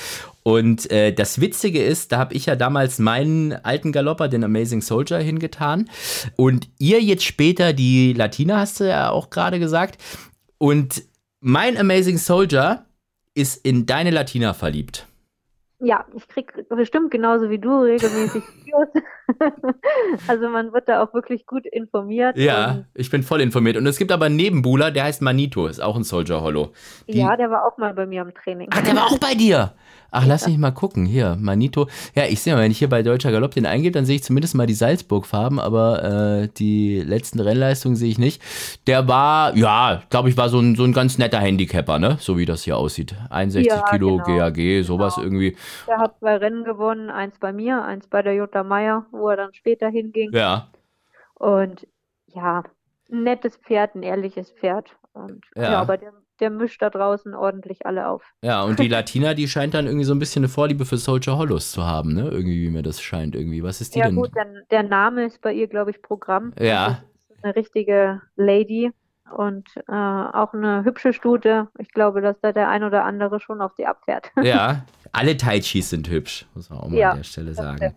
Und 0.47 0.89
äh, 0.91 1.11
das 1.11 1.41
Witzige 1.41 1.83
ist, 1.83 2.13
da 2.13 2.19
habe 2.19 2.33
ich 2.33 2.45
ja 2.45 2.55
damals 2.55 2.99
meinen 2.99 3.51
alten 3.65 3.91
Galopper, 3.91 4.29
den 4.29 4.45
Amazing 4.45 4.79
Soldier, 4.79 5.17
hingetan. 5.17 5.89
Und 6.37 6.69
ihr 6.79 7.01
jetzt 7.01 7.25
später 7.25 7.73
die 7.73 8.13
Latina, 8.13 8.55
hast 8.55 8.79
du 8.79 8.87
ja 8.87 9.09
auch 9.09 9.29
gerade 9.29 9.59
gesagt. 9.59 10.01
Und 10.57 11.03
mein 11.41 11.75
Amazing 11.75 12.17
Soldier 12.17 12.85
ist 13.35 13.65
in 13.65 13.87
deine 13.87 14.09
Latina 14.09 14.53
verliebt. 14.53 15.05
Ja, 15.79 16.05
ich 16.15 16.25
krieg 16.29 16.53
bestimmt 16.69 17.11
genauso 17.11 17.49
wie 17.49 17.59
du 17.59 17.81
regelmäßig 17.81 18.41
Videos. 18.67 18.87
also 20.27 20.49
man 20.49 20.73
wird 20.73 20.87
da 20.87 21.03
auch 21.03 21.13
wirklich 21.13 21.45
gut 21.45 21.65
informiert. 21.65 22.37
Ja, 22.37 22.83
ich 22.93 23.09
bin 23.09 23.23
voll 23.23 23.41
informiert. 23.41 23.77
Und 23.77 23.85
es 23.87 23.97
gibt 23.97 24.11
aber 24.11 24.25
einen 24.25 24.35
Nebenbuhler, 24.35 24.91
der 24.91 25.05
heißt 25.05 25.21
Manito, 25.21 25.67
ist 25.67 25.81
auch 25.81 25.95
ein 25.95 26.03
Soldier 26.03 26.41
Hollow. 26.41 26.71
Die, 27.07 27.17
ja, 27.17 27.35
der 27.35 27.49
war 27.49 27.65
auch 27.65 27.77
mal 27.77 27.93
bei 27.93 28.05
mir 28.05 28.21
am 28.21 28.33
Training. 28.33 28.69
Ach, 28.71 28.81
der 28.81 28.95
war 28.95 29.05
auch 29.05 29.19
bei 29.19 29.33
dir? 29.33 29.73
Ach, 30.09 30.25
lass 30.25 30.47
mich 30.47 30.57
mal 30.57 30.71
gucken. 30.71 31.05
Hier, 31.05 31.35
Manito. 31.39 31.87
Ja, 32.15 32.23
ich 32.25 32.41
sehe 32.41 32.55
mal, 32.55 32.63
wenn 32.63 32.71
ich 32.71 32.79
hier 32.79 32.89
bei 32.89 33.03
Deutscher 33.03 33.31
Galopp 33.31 33.51
den 33.51 33.65
eingebe, 33.65 33.91
dann 33.91 34.05
sehe 34.05 34.15
ich 34.15 34.23
zumindest 34.23 34.55
mal 34.55 34.65
die 34.65 34.73
Salzburg-Farben, 34.73 35.59
aber 35.59 36.03
äh, 36.43 36.47
die 36.57 37.01
letzten 37.01 37.39
Rennleistungen 37.39 37.97
sehe 37.97 38.09
ich 38.09 38.17
nicht. 38.17 38.41
Der 38.87 39.07
war, 39.07 39.55
ja, 39.55 40.01
glaube 40.09 40.29
ich, 40.29 40.37
war 40.37 40.47
so 40.49 40.59
ein, 40.59 40.75
so 40.75 40.85
ein 40.85 40.93
ganz 40.93 41.17
netter 41.17 41.39
Handicapper, 41.39 41.99
ne? 41.99 42.17
So 42.19 42.37
wie 42.37 42.45
das 42.45 42.63
hier 42.63 42.77
aussieht. 42.77 43.15
61 43.29 43.67
ja, 43.67 43.81
Kilo 43.89 44.21
genau. 44.25 44.49
GAG, 44.49 44.83
sowas 44.83 45.15
genau. 45.15 45.25
irgendwie. 45.27 45.57
Der 45.87 45.97
hat 45.97 46.17
zwei 46.19 46.37
Rennen 46.37 46.63
gewonnen, 46.63 47.09
eins 47.09 47.37
bei 47.39 47.51
mir, 47.51 47.83
eins 47.83 48.07
bei 48.07 48.21
der 48.21 48.33
Jutta 48.33 48.63
Meier, 48.67 49.05
wo 49.11 49.29
er 49.29 49.37
dann 49.37 49.53
später 49.53 49.89
hinging. 49.89 50.31
Ja. 50.33 50.69
Und 51.35 51.87
ja, 52.27 52.63
ein 53.11 53.23
nettes 53.23 53.57
Pferd, 53.57 53.95
ein 53.95 54.03
ehrliches 54.03 54.51
Pferd. 54.51 54.95
Und 55.13 55.45
ja, 55.55 55.71
ja 55.71 55.81
aber 55.81 55.97
der 55.97 56.13
der 56.39 56.49
mischt 56.49 56.81
da 56.81 56.89
draußen 56.89 57.33
ordentlich 57.33 57.85
alle 57.85 58.07
auf. 58.07 58.23
Ja, 58.41 58.63
und 58.63 58.79
die 58.79 58.87
Latina, 58.87 59.33
die 59.33 59.47
scheint 59.47 59.73
dann 59.73 59.85
irgendwie 59.85 60.05
so 60.05 60.13
ein 60.13 60.19
bisschen 60.19 60.41
eine 60.43 60.49
Vorliebe 60.49 60.85
für 60.85 60.97
Soldier 60.97 61.37
Hollows 61.37 61.71
zu 61.71 61.85
haben, 61.85 62.13
ne? 62.13 62.29
Irgendwie, 62.29 62.63
wie 62.63 62.69
mir 62.69 62.83
das 62.83 63.01
scheint, 63.01 63.35
irgendwie. 63.35 63.63
Was 63.63 63.81
ist 63.81 63.95
die 63.95 63.99
ja, 63.99 64.05
denn? 64.05 64.15
Ja, 64.15 64.21
gut, 64.21 64.35
denn 64.35 64.63
der 64.71 64.83
Name 64.83 65.25
ist 65.25 65.41
bei 65.41 65.53
ihr, 65.53 65.67
glaube 65.67 65.91
ich, 65.91 66.01
Programm. 66.01 66.53
Ja. 66.59 66.85
Also, 66.85 67.01
eine 67.43 67.55
richtige 67.55 68.21
Lady 68.35 68.91
und 69.35 69.67
äh, 69.87 69.91
auch 69.91 70.53
eine 70.53 70.83
hübsche 70.83 71.13
Stute. 71.13 71.67
Ich 71.79 71.91
glaube, 71.91 72.21
dass 72.21 72.39
da 72.41 72.51
der 72.51 72.69
ein 72.69 72.83
oder 72.83 73.03
andere 73.03 73.39
schon 73.39 73.61
auf 73.61 73.73
die 73.75 73.85
abfährt. 73.85 74.31
Ja, 74.43 74.85
alle 75.11 75.35
Tai 75.35 75.59
Chis 75.59 75.89
sind 75.89 76.09
hübsch, 76.09 76.45
muss 76.53 76.69
man 76.69 76.79
auch 76.79 76.87
mal 76.89 76.97
ja, 76.97 77.11
an 77.11 77.17
der 77.17 77.23
Stelle 77.23 77.53
sagen. 77.53 77.93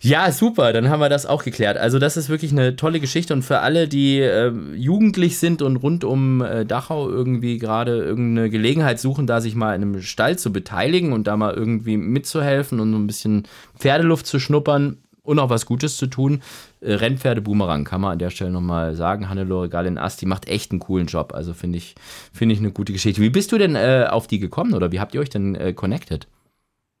Ja, 0.00 0.32
super, 0.32 0.72
dann 0.72 0.88
haben 0.88 1.00
wir 1.00 1.08
das 1.08 1.26
auch 1.26 1.44
geklärt. 1.44 1.76
Also 1.76 1.98
das 1.98 2.16
ist 2.16 2.28
wirklich 2.28 2.52
eine 2.52 2.74
tolle 2.74 3.00
Geschichte 3.00 3.34
und 3.34 3.42
für 3.42 3.60
alle, 3.60 3.86
die 3.86 4.20
äh, 4.20 4.52
jugendlich 4.74 5.38
sind 5.38 5.62
und 5.62 5.76
rund 5.76 6.04
um 6.04 6.40
äh, 6.40 6.64
Dachau 6.64 7.08
irgendwie 7.08 7.58
gerade 7.58 7.98
irgendeine 7.98 8.50
Gelegenheit 8.50 8.98
suchen, 8.98 9.26
da 9.26 9.40
sich 9.40 9.54
mal 9.54 9.74
in 9.74 9.82
einem 9.82 10.02
Stall 10.02 10.38
zu 10.38 10.52
beteiligen 10.52 11.12
und 11.12 11.26
da 11.26 11.36
mal 11.36 11.54
irgendwie 11.54 11.96
mitzuhelfen 11.96 12.80
und 12.80 12.92
so 12.92 12.98
ein 12.98 13.06
bisschen 13.06 13.46
Pferdeluft 13.78 14.26
zu 14.26 14.38
schnuppern, 14.38 14.98
und 15.28 15.38
auch 15.38 15.50
was 15.50 15.66
Gutes 15.66 15.96
zu 15.96 16.06
tun. 16.06 16.42
Äh, 16.80 16.94
Rennpferde 16.94 17.42
Boomerang 17.42 17.84
kann 17.84 18.00
man 18.00 18.12
an 18.12 18.18
der 18.18 18.30
Stelle 18.30 18.50
nochmal 18.50 18.94
sagen. 18.94 19.28
Hannelore 19.28 19.68
Gallin 19.68 19.98
Ast, 19.98 20.22
die 20.22 20.26
macht 20.26 20.48
echt 20.48 20.72
einen 20.72 20.80
coolen 20.80 21.06
Job. 21.06 21.34
Also 21.34 21.52
finde 21.52 21.78
ich, 21.78 21.94
finde 22.32 22.54
ich 22.54 22.60
eine 22.60 22.72
gute 22.72 22.92
Geschichte. 22.92 23.20
Wie 23.20 23.30
bist 23.30 23.52
du 23.52 23.58
denn 23.58 23.76
äh, 23.76 24.06
auf 24.10 24.26
die 24.26 24.38
gekommen 24.38 24.74
oder 24.74 24.90
wie 24.90 25.00
habt 25.00 25.14
ihr 25.14 25.20
euch 25.20 25.30
denn 25.30 25.54
äh, 25.54 25.74
connected? 25.74 26.26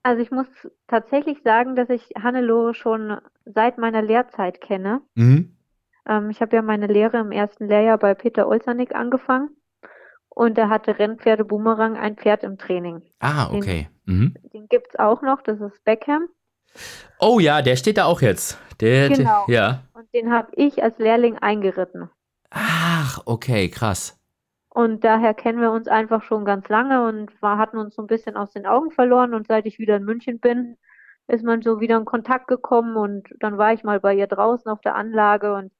Also 0.02 0.22
ich 0.22 0.30
muss 0.30 0.46
tatsächlich 0.86 1.38
sagen, 1.42 1.74
dass 1.74 1.88
ich 1.88 2.10
Hannelore 2.22 2.74
schon 2.74 3.16
seit 3.46 3.78
meiner 3.78 4.02
Lehrzeit 4.02 4.60
kenne. 4.60 5.00
Mhm. 5.14 5.56
Ähm, 6.06 6.30
ich 6.30 6.40
habe 6.40 6.54
ja 6.54 6.62
meine 6.62 6.86
Lehre 6.86 7.18
im 7.18 7.32
ersten 7.32 7.66
Lehrjahr 7.66 7.98
bei 7.98 8.14
Peter 8.14 8.46
Olsanik 8.46 8.94
angefangen 8.94 9.50
und 10.28 10.56
er 10.58 10.68
hatte 10.68 10.98
Rennpferde 10.98 11.44
Boomerang 11.44 11.96
ein 11.96 12.16
Pferd 12.16 12.44
im 12.44 12.58
Training. 12.58 13.02
Ah, 13.20 13.50
okay. 13.52 13.88
Den, 14.06 14.14
mhm. 14.14 14.34
den 14.52 14.68
gibt 14.68 14.88
es 14.90 14.98
auch 14.98 15.22
noch, 15.22 15.42
das 15.42 15.60
ist 15.60 15.82
Beckham. 15.84 16.28
Oh 17.20 17.40
ja, 17.40 17.62
der 17.62 17.76
steht 17.76 17.98
da 17.98 18.04
auch 18.04 18.20
jetzt. 18.20 18.58
Der, 18.80 19.08
genau. 19.08 19.44
Der, 19.46 19.54
ja. 19.54 19.82
Und 19.94 20.12
den 20.14 20.32
habe 20.32 20.48
ich 20.54 20.82
als 20.82 20.98
Lehrling 20.98 21.36
eingeritten. 21.38 22.10
Ach, 22.50 23.20
okay, 23.26 23.68
krass. 23.68 24.16
Und 24.70 25.02
daher 25.02 25.34
kennen 25.34 25.60
wir 25.60 25.72
uns 25.72 25.88
einfach 25.88 26.22
schon 26.22 26.44
ganz 26.44 26.68
lange 26.68 27.04
und 27.06 27.42
war, 27.42 27.58
hatten 27.58 27.78
uns 27.78 27.96
so 27.96 28.02
ein 28.02 28.06
bisschen 28.06 28.36
aus 28.36 28.52
den 28.52 28.66
Augen 28.66 28.92
verloren. 28.92 29.34
Und 29.34 29.48
seit 29.48 29.66
ich 29.66 29.78
wieder 29.78 29.96
in 29.96 30.04
München 30.04 30.38
bin, 30.38 30.76
ist 31.28 31.44
man 31.44 31.62
so 31.62 31.80
wieder 31.80 31.96
in 31.96 32.04
Kontakt 32.04 32.48
gekommen 32.48 32.96
und 32.96 33.28
dann 33.40 33.58
war 33.58 33.72
ich 33.72 33.84
mal 33.84 34.00
bei 34.00 34.14
ihr 34.14 34.26
draußen 34.26 34.70
auf 34.70 34.80
der 34.80 34.94
Anlage 34.94 35.54
und 35.54 35.72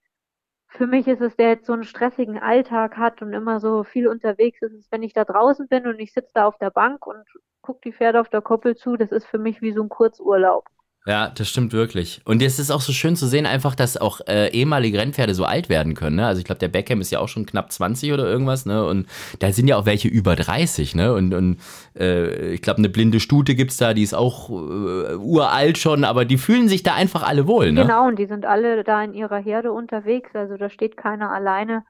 für 0.69 0.87
mich 0.87 1.09
ist 1.09 1.23
es, 1.23 1.37
der 1.37 1.49
jetzt 1.49 1.67
so 1.67 1.73
einen 1.73 1.85
stressigen 1.85 2.39
Alltag 2.39 2.99
hat 2.99 3.23
und 3.23 3.33
immer 3.33 3.59
so 3.59 3.85
viel 3.85 4.07
unterwegs 4.07 4.61
ist, 4.61 4.75
ist 4.75 4.93
wenn 4.93 5.03
ich 5.03 5.15
da 5.15 5.25
draußen 5.25 5.67
bin 5.67 5.87
und 5.87 5.99
ich 5.99 6.13
sitze 6.13 6.33
da 6.35 6.47
auf 6.47 6.59
der 6.59 6.71
Bank 6.71 7.07
und 7.07 7.25
gucke 7.63 7.81
die 7.85 7.93
Pferde 7.93 8.21
auf 8.21 8.29
der 8.29 8.43
Koppel 8.43 8.77
zu, 8.77 8.97
das 8.97 9.11
ist 9.11 9.27
für 9.27 9.39
mich 9.39 9.63
wie 9.63 9.73
so 9.73 9.83
ein 9.83 9.89
Kurzurlaub. 9.89 10.67
Ja, 11.07 11.31
das 11.31 11.49
stimmt 11.49 11.73
wirklich. 11.73 12.21
Und 12.27 12.43
es 12.43 12.59
ist 12.59 12.71
auch 12.71 12.83
so 12.83 12.93
schön 12.93 13.17
zu 13.17 13.27
sehen, 13.27 13.47
einfach, 13.47 13.75
dass 13.75 13.97
auch 13.97 14.21
äh, 14.27 14.49
ehemalige 14.49 14.99
Rennpferde 14.99 15.35
so 15.35 15.45
alt 15.45 15.71
werden 15.71 15.95
können. 15.95 16.17
Ne? 16.17 16.27
Also 16.27 16.39
ich 16.41 16.45
glaube, 16.45 16.59
der 16.59 16.69
Beckham 16.69 17.01
ist 17.01 17.11
ja 17.11 17.19
auch 17.19 17.29
schon 17.29 17.47
knapp 17.47 17.73
20 17.73 18.13
oder 18.13 18.27
irgendwas, 18.27 18.67
ne? 18.67 18.85
Und 18.85 19.07
da 19.39 19.51
sind 19.51 19.69
ja 19.69 19.77
auch 19.77 19.87
welche 19.87 20.09
über 20.09 20.37
30, 20.37 20.95
ne? 20.95 21.15
Und, 21.15 21.33
und 21.33 21.61
äh, 21.99 22.51
ich 22.51 22.61
glaube, 22.61 22.79
eine 22.79 22.91
blinde 22.91 23.21
Stute 23.21 23.55
gibt 23.55 23.71
es 23.71 23.79
da, 23.79 23.95
die 23.95 24.03
ist 24.03 24.13
auch 24.13 24.51
äh, 24.51 25.15
uralt 25.15 25.79
schon, 25.79 26.05
aber 26.05 26.27
die 26.27 26.37
fühlen 26.37 26.69
sich 26.69 26.83
da 26.83 26.95
einfach 26.95 27.23
alle 27.23 27.47
wohl, 27.47 27.73
ne? 27.73 27.83
Genau, 27.83 28.07
und 28.07 28.19
die 28.19 28.27
sind 28.27 28.45
alle 28.45 28.85
da 28.85 29.03
in 29.03 29.15
ihrer 29.15 29.39
Herde 29.39 29.73
unterwegs. 29.73 30.35
Also 30.35 30.59
da 30.59 30.69
steht 30.69 30.99
keiner 30.99 31.33
alleine. 31.33 31.85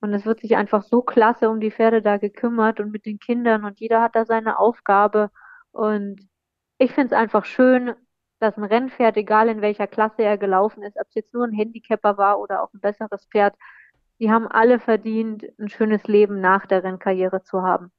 Und 0.00 0.12
es 0.12 0.26
wird 0.26 0.40
sich 0.40 0.56
einfach 0.56 0.82
so 0.82 1.00
klasse 1.00 1.48
um 1.48 1.60
die 1.60 1.70
Pferde 1.70 2.02
da 2.02 2.16
gekümmert 2.16 2.80
und 2.80 2.90
mit 2.90 3.06
den 3.06 3.18
Kindern 3.18 3.64
und 3.64 3.78
jeder 3.80 4.02
hat 4.02 4.16
da 4.16 4.26
seine 4.26 4.58
Aufgabe. 4.58 5.30
Und 5.70 6.28
ich 6.76 6.92
finde 6.92 7.06
es 7.06 7.12
einfach 7.12 7.44
schön, 7.44 7.94
dass 8.44 8.56
ein 8.58 8.64
Rennpferd, 8.64 9.16
egal 9.16 9.48
in 9.48 9.62
welcher 9.62 9.86
Klasse 9.86 10.22
er 10.22 10.38
gelaufen 10.38 10.82
ist, 10.82 10.96
ob 10.96 11.08
es 11.08 11.14
jetzt 11.14 11.32
nur 11.32 11.44
ein 11.44 11.52
Handicapper 11.52 12.18
war 12.18 12.38
oder 12.38 12.62
auch 12.62 12.72
ein 12.74 12.80
besseres 12.80 13.26
Pferd, 13.26 13.54
die 14.20 14.30
haben 14.30 14.46
alle 14.46 14.78
verdient, 14.78 15.44
ein 15.58 15.68
schönes 15.68 16.04
Leben 16.04 16.40
nach 16.40 16.66
der 16.66 16.84
Rennkarriere 16.84 17.42
zu 17.42 17.62
haben. 17.62 17.90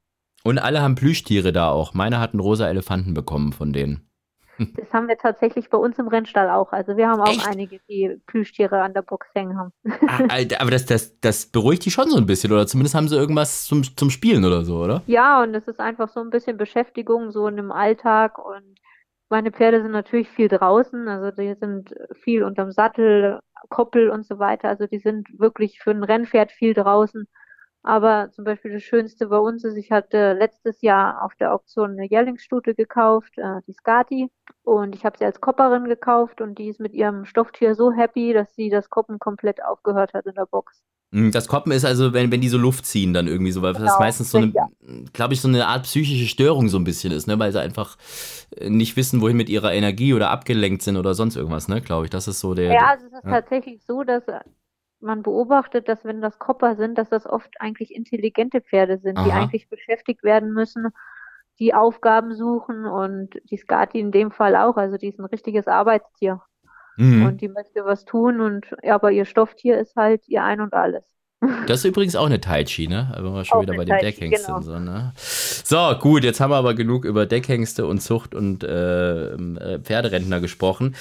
Und 0.43 0.59
alle 0.59 0.81
haben 0.81 0.95
Plüschtiere 0.95 1.51
da 1.51 1.71
auch. 1.71 1.93
Meine 1.93 2.19
hat 2.19 2.33
einen 2.33 2.39
rosa 2.39 2.69
Elefanten 2.69 3.13
bekommen 3.13 3.51
von 3.51 3.73
denen. 3.73 4.07
Das 4.77 4.93
haben 4.93 5.09
wir 5.09 5.17
tatsächlich 5.17 5.69
bei 5.69 5.77
uns 5.77 5.99
im 5.99 6.07
Rennstall 6.07 6.49
auch. 6.49 6.71
Also 6.71 6.95
wir 6.95 7.09
haben 7.09 7.19
auch 7.19 7.27
Echt? 7.27 7.45
einige, 7.45 7.81
die 7.89 8.21
Plüschtiere 8.25 8.81
an 8.81 8.93
der 8.93 9.01
Box 9.01 9.27
hängen 9.35 9.57
haben. 9.57 9.73
Ah, 10.07 10.19
aber 10.59 10.71
das, 10.71 10.85
das, 10.85 11.19
das 11.19 11.47
beruhigt 11.47 11.83
die 11.83 11.91
schon 11.91 12.09
so 12.09 12.15
ein 12.15 12.25
bisschen, 12.25 12.53
oder 12.53 12.65
zumindest 12.65 12.95
haben 12.95 13.09
sie 13.09 13.17
irgendwas 13.17 13.65
zum, 13.65 13.83
zum 13.83 14.09
Spielen 14.09 14.45
oder 14.45 14.63
so, 14.63 14.77
oder? 14.77 15.01
Ja, 15.07 15.43
und 15.43 15.53
es 15.55 15.67
ist 15.67 15.81
einfach 15.81 16.07
so 16.07 16.21
ein 16.21 16.29
bisschen 16.29 16.55
Beschäftigung, 16.55 17.31
so 17.31 17.49
in 17.49 17.57
dem 17.57 17.73
Alltag 17.73 18.37
und 18.37 18.79
meine 19.29 19.51
Pferde 19.51 19.81
sind 19.81 19.91
natürlich 19.91 20.29
viel 20.29 20.47
draußen, 20.47 21.07
also 21.07 21.31
die 21.35 21.55
sind 21.55 21.93
viel 22.23 22.43
unterm 22.43 22.71
Sattel, 22.71 23.39
Koppel 23.69 24.09
und 24.09 24.25
so 24.25 24.39
weiter. 24.39 24.69
Also 24.69 24.87
die 24.87 24.99
sind 24.99 25.27
wirklich 25.39 25.79
für 25.79 25.91
ein 25.91 26.03
Rennpferd 26.03 26.51
viel 26.51 26.73
draußen. 26.73 27.27
Aber 27.83 28.31
zum 28.31 28.45
Beispiel 28.45 28.73
das 28.73 28.83
Schönste 28.83 29.27
bei 29.27 29.37
uns 29.37 29.63
ist, 29.63 29.77
ich 29.77 29.91
hatte 29.91 30.33
letztes 30.33 30.81
Jahr 30.81 31.23
auf 31.23 31.35
der 31.35 31.53
Auktion 31.53 31.91
eine 31.91 32.07
Jährlingsstute 32.07 32.73
gekauft, 32.75 33.37
äh, 33.37 33.61
die 33.67 33.73
Skati. 33.73 34.31
Und 34.63 34.95
ich 34.95 35.05
habe 35.05 35.17
sie 35.17 35.25
als 35.25 35.39
Kopperin 35.41 35.85
gekauft 35.85 36.41
und 36.41 36.57
die 36.57 36.69
ist 36.69 36.79
mit 36.79 36.93
ihrem 36.93 37.25
Stofftier 37.25 37.75
so 37.75 37.91
happy, 37.91 38.33
dass 38.33 38.55
sie 38.55 38.69
das 38.69 38.89
Koppen 38.89 39.19
komplett 39.19 39.63
aufgehört 39.63 40.13
hat 40.13 40.25
in 40.25 40.33
der 40.35 40.47
Box. 40.47 40.83
Hm, 41.15 41.31
das 41.31 41.47
Koppen 41.47 41.71
ist 41.71 41.85
also, 41.85 42.11
wenn, 42.11 42.29
wenn 42.29 42.41
die 42.41 42.49
so 42.49 42.57
Luft 42.57 42.85
ziehen, 42.85 43.13
dann 43.13 43.27
irgendwie 43.27 43.53
so, 43.53 43.61
weil 43.61 43.71
genau, 43.71 43.85
das 43.85 43.99
meistens 43.99 44.31
so 44.31 44.37
eine, 44.39 44.47
ja. 44.47 44.67
glaube 45.13 45.33
ich, 45.33 45.39
so 45.39 45.47
eine 45.47 45.65
Art 45.65 45.83
psychische 45.83 46.27
Störung 46.27 46.67
so 46.67 46.77
ein 46.77 46.83
bisschen 46.83 47.13
ist, 47.13 47.25
ne? 47.25 47.39
Weil 47.39 47.53
sie 47.53 47.61
einfach 47.61 47.95
äh, 48.57 48.69
nicht 48.69 48.97
wissen, 48.97 49.21
wohin 49.21 49.37
mit 49.37 49.47
ihrer 49.47 49.71
Energie 49.71 50.13
oder 50.13 50.29
abgelenkt 50.29 50.81
sind 50.81 50.97
oder 50.97 51.13
sonst 51.13 51.37
irgendwas, 51.37 51.69
ne? 51.69 51.79
Glaube 51.79 52.03
ich. 52.03 52.09
Das 52.09 52.27
ist 52.27 52.41
so 52.41 52.53
der. 52.53 52.73
Ja, 52.73 52.87
also 52.87 53.05
es 53.05 53.13
ist 53.13 53.23
ja. 53.23 53.31
tatsächlich 53.31 53.81
so, 53.85 54.03
dass 54.03 54.23
man 54.99 55.23
beobachtet, 55.23 55.87
dass 55.87 56.03
wenn 56.03 56.19
das 56.19 56.37
Kopper 56.37 56.75
sind, 56.75 56.97
dass 56.97 57.07
das 57.09 57.25
oft 57.25 57.49
eigentlich 57.59 57.95
intelligente 57.95 58.59
Pferde 58.59 58.97
sind, 58.97 59.17
Aha. 59.17 59.23
die 59.25 59.31
eigentlich 59.31 59.69
beschäftigt 59.69 60.21
werden 60.21 60.51
müssen, 60.51 60.89
die 61.59 61.73
Aufgaben 61.73 62.35
suchen 62.35 62.85
und 62.85 63.29
die 63.49 63.57
Skati 63.57 64.01
in 64.01 64.11
dem 64.11 64.31
Fall 64.31 64.57
auch. 64.57 64.75
Also 64.75 64.97
die 64.97 65.07
ist 65.07 65.19
ein 65.19 65.25
richtiges 65.25 65.69
Arbeitstier. 65.69 66.41
Mhm. 66.97 67.25
Und 67.25 67.41
die 67.41 67.49
möchte 67.49 67.85
was 67.85 68.05
tun 68.05 68.39
und 68.41 68.65
ja, 68.83 68.95
aber 68.95 69.11
ihr 69.11 69.25
Stofftier 69.25 69.79
ist 69.79 69.95
halt 69.95 70.27
ihr 70.27 70.43
Ein 70.43 70.61
und 70.61 70.73
Alles. 70.73 71.03
Das 71.67 71.79
ist 71.79 71.85
übrigens 71.85 72.15
auch 72.15 72.25
eine 72.25 72.39
Tai 72.39 72.63
Chi, 72.63 72.87
ne? 72.87 73.11
Wenn 73.15 73.33
wir 73.33 73.45
schon 73.45 73.57
Auch 73.57 73.61
wieder 73.61 73.75
bei 73.75 73.85
den 73.85 73.97
Deckhengsten 73.99 74.55
genau. 74.55 74.61
sind. 74.61 74.85
Ne? 74.85 75.13
So, 75.17 75.95
gut, 75.99 76.23
jetzt 76.23 76.39
haben 76.39 76.51
wir 76.51 76.57
aber 76.57 76.73
genug 76.73 77.05
über 77.05 77.25
Deckhengste 77.25 77.85
und 77.85 78.01
Zucht 78.01 78.35
und 78.35 78.63
äh, 78.63 79.33
äh, 79.33 79.79
Pferderentner 79.79 80.39
gesprochen. 80.39 80.95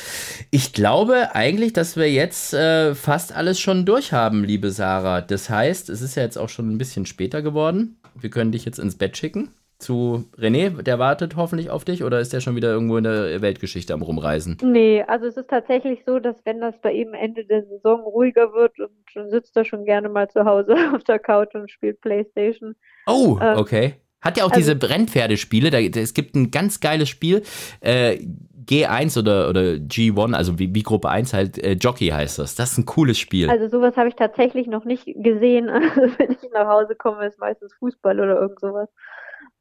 Ich 0.51 0.73
glaube 0.73 1.35
eigentlich, 1.35 1.73
dass 1.73 1.97
wir 1.97 2.11
jetzt 2.11 2.55
äh, 2.55 2.95
fast 2.95 3.35
alles 3.35 3.61
schon 3.61 3.85
durch 3.85 4.13
haben, 4.13 4.45
liebe 4.45 4.71
Sarah. 4.71 5.21
Das 5.21 5.51
heißt, 5.51 5.89
es 5.91 6.01
ist 6.01 6.15
ja 6.15 6.23
jetzt 6.23 6.39
auch 6.39 6.49
schon 6.49 6.71
ein 6.71 6.79
bisschen 6.79 7.07
später 7.07 7.43
geworden. 7.43 8.01
Wir 8.15 8.31
können 8.31 8.53
dich 8.53 8.65
jetzt 8.65 8.79
ins 8.79 8.97
Bett 8.97 9.17
schicken. 9.17 9.51
Zu 9.85 10.25
René, 10.39 10.81
der 10.83 10.99
wartet 10.99 11.37
hoffentlich 11.37 11.69
auf 11.69 11.85
dich 11.85 12.05
oder 12.05 12.19
ist 12.19 12.33
der 12.33 12.41
schon 12.41 12.57
wieder 12.57 12.71
irgendwo 12.71 12.97
in 12.97 13.05
der 13.05 13.43
Weltgeschichte 13.43 13.93
am 13.93 14.01
Rumreisen? 14.01 14.57
Nee, 14.63 15.05
also 15.07 15.27
es 15.27 15.37
ist 15.37 15.51
tatsächlich 15.51 16.05
so, 16.07 16.21
dass 16.21 16.37
wenn 16.47 16.59
das 16.63 16.75
bei 16.81 16.91
ihm 16.93 17.13
Ende 17.13 17.45
der 17.45 17.65
Saison 17.65 18.01
ruhiger 18.01 18.55
wird 18.55 18.81
und 18.81 18.89
dann 19.15 19.29
sitzt 19.29 19.55
er 19.59 19.67
schon 19.67 19.85
gerne 19.85 20.09
mal 20.09 20.27
zu 20.31 20.47
Hause 20.47 20.75
auf 20.95 21.05
der 21.05 21.19
Couch 21.19 21.55
und 21.55 21.71
spielt 21.71 22.01
Playstation. 22.01 22.77
Oh, 23.07 23.39
Ähm, 23.43 23.59
okay. 23.59 23.95
Hat 24.23 24.39
ja 24.39 24.45
auch 24.45 24.53
also- 24.53 24.73
diese 24.73 24.89
Rennpferdespiele. 24.91 25.69
Da, 25.69 25.79
es 25.81 26.15
gibt 26.15 26.35
ein 26.35 26.51
ganz 26.51 26.81
geiles 26.81 27.11
Spiel. 27.11 27.43
Äh, 27.81 28.21
G1 28.67 29.19
oder, 29.19 29.51
oder 29.51 29.61
G1, 29.61 30.33
also 30.33 30.59
wie, 30.59 30.75
wie 30.75 30.83
Gruppe 30.83 31.11
1 31.11 31.35
halt, 31.35 31.63
äh, 31.63 31.73
Jockey 31.73 32.09
heißt 32.09 32.39
das. 32.39 32.55
Das 32.55 32.73
ist 32.73 32.79
ein 32.79 32.87
cooles 32.87 33.19
Spiel. 33.19 33.51
Also 33.51 33.69
sowas 33.69 33.95
habe 33.99 34.09
ich 34.09 34.15
tatsächlich 34.15 34.67
noch 34.67 34.87
nicht 34.87 35.05
gesehen. 35.05 35.69
Also 35.75 36.19
wenn 36.19 36.33
ich 36.33 36.51
nach 36.55 36.69
Hause 36.69 36.95
komme, 36.95 37.27
ist 37.27 37.39
meistens 37.39 37.75
Fußball 37.75 38.19
oder 38.19 38.41
irgend 38.41 38.61
sowas. 38.61 38.89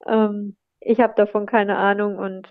Ähm, 0.06 0.56
ich 0.80 1.00
habe 1.00 1.14
davon 1.16 1.46
keine 1.46 1.78
Ahnung 1.78 2.18
und 2.18 2.50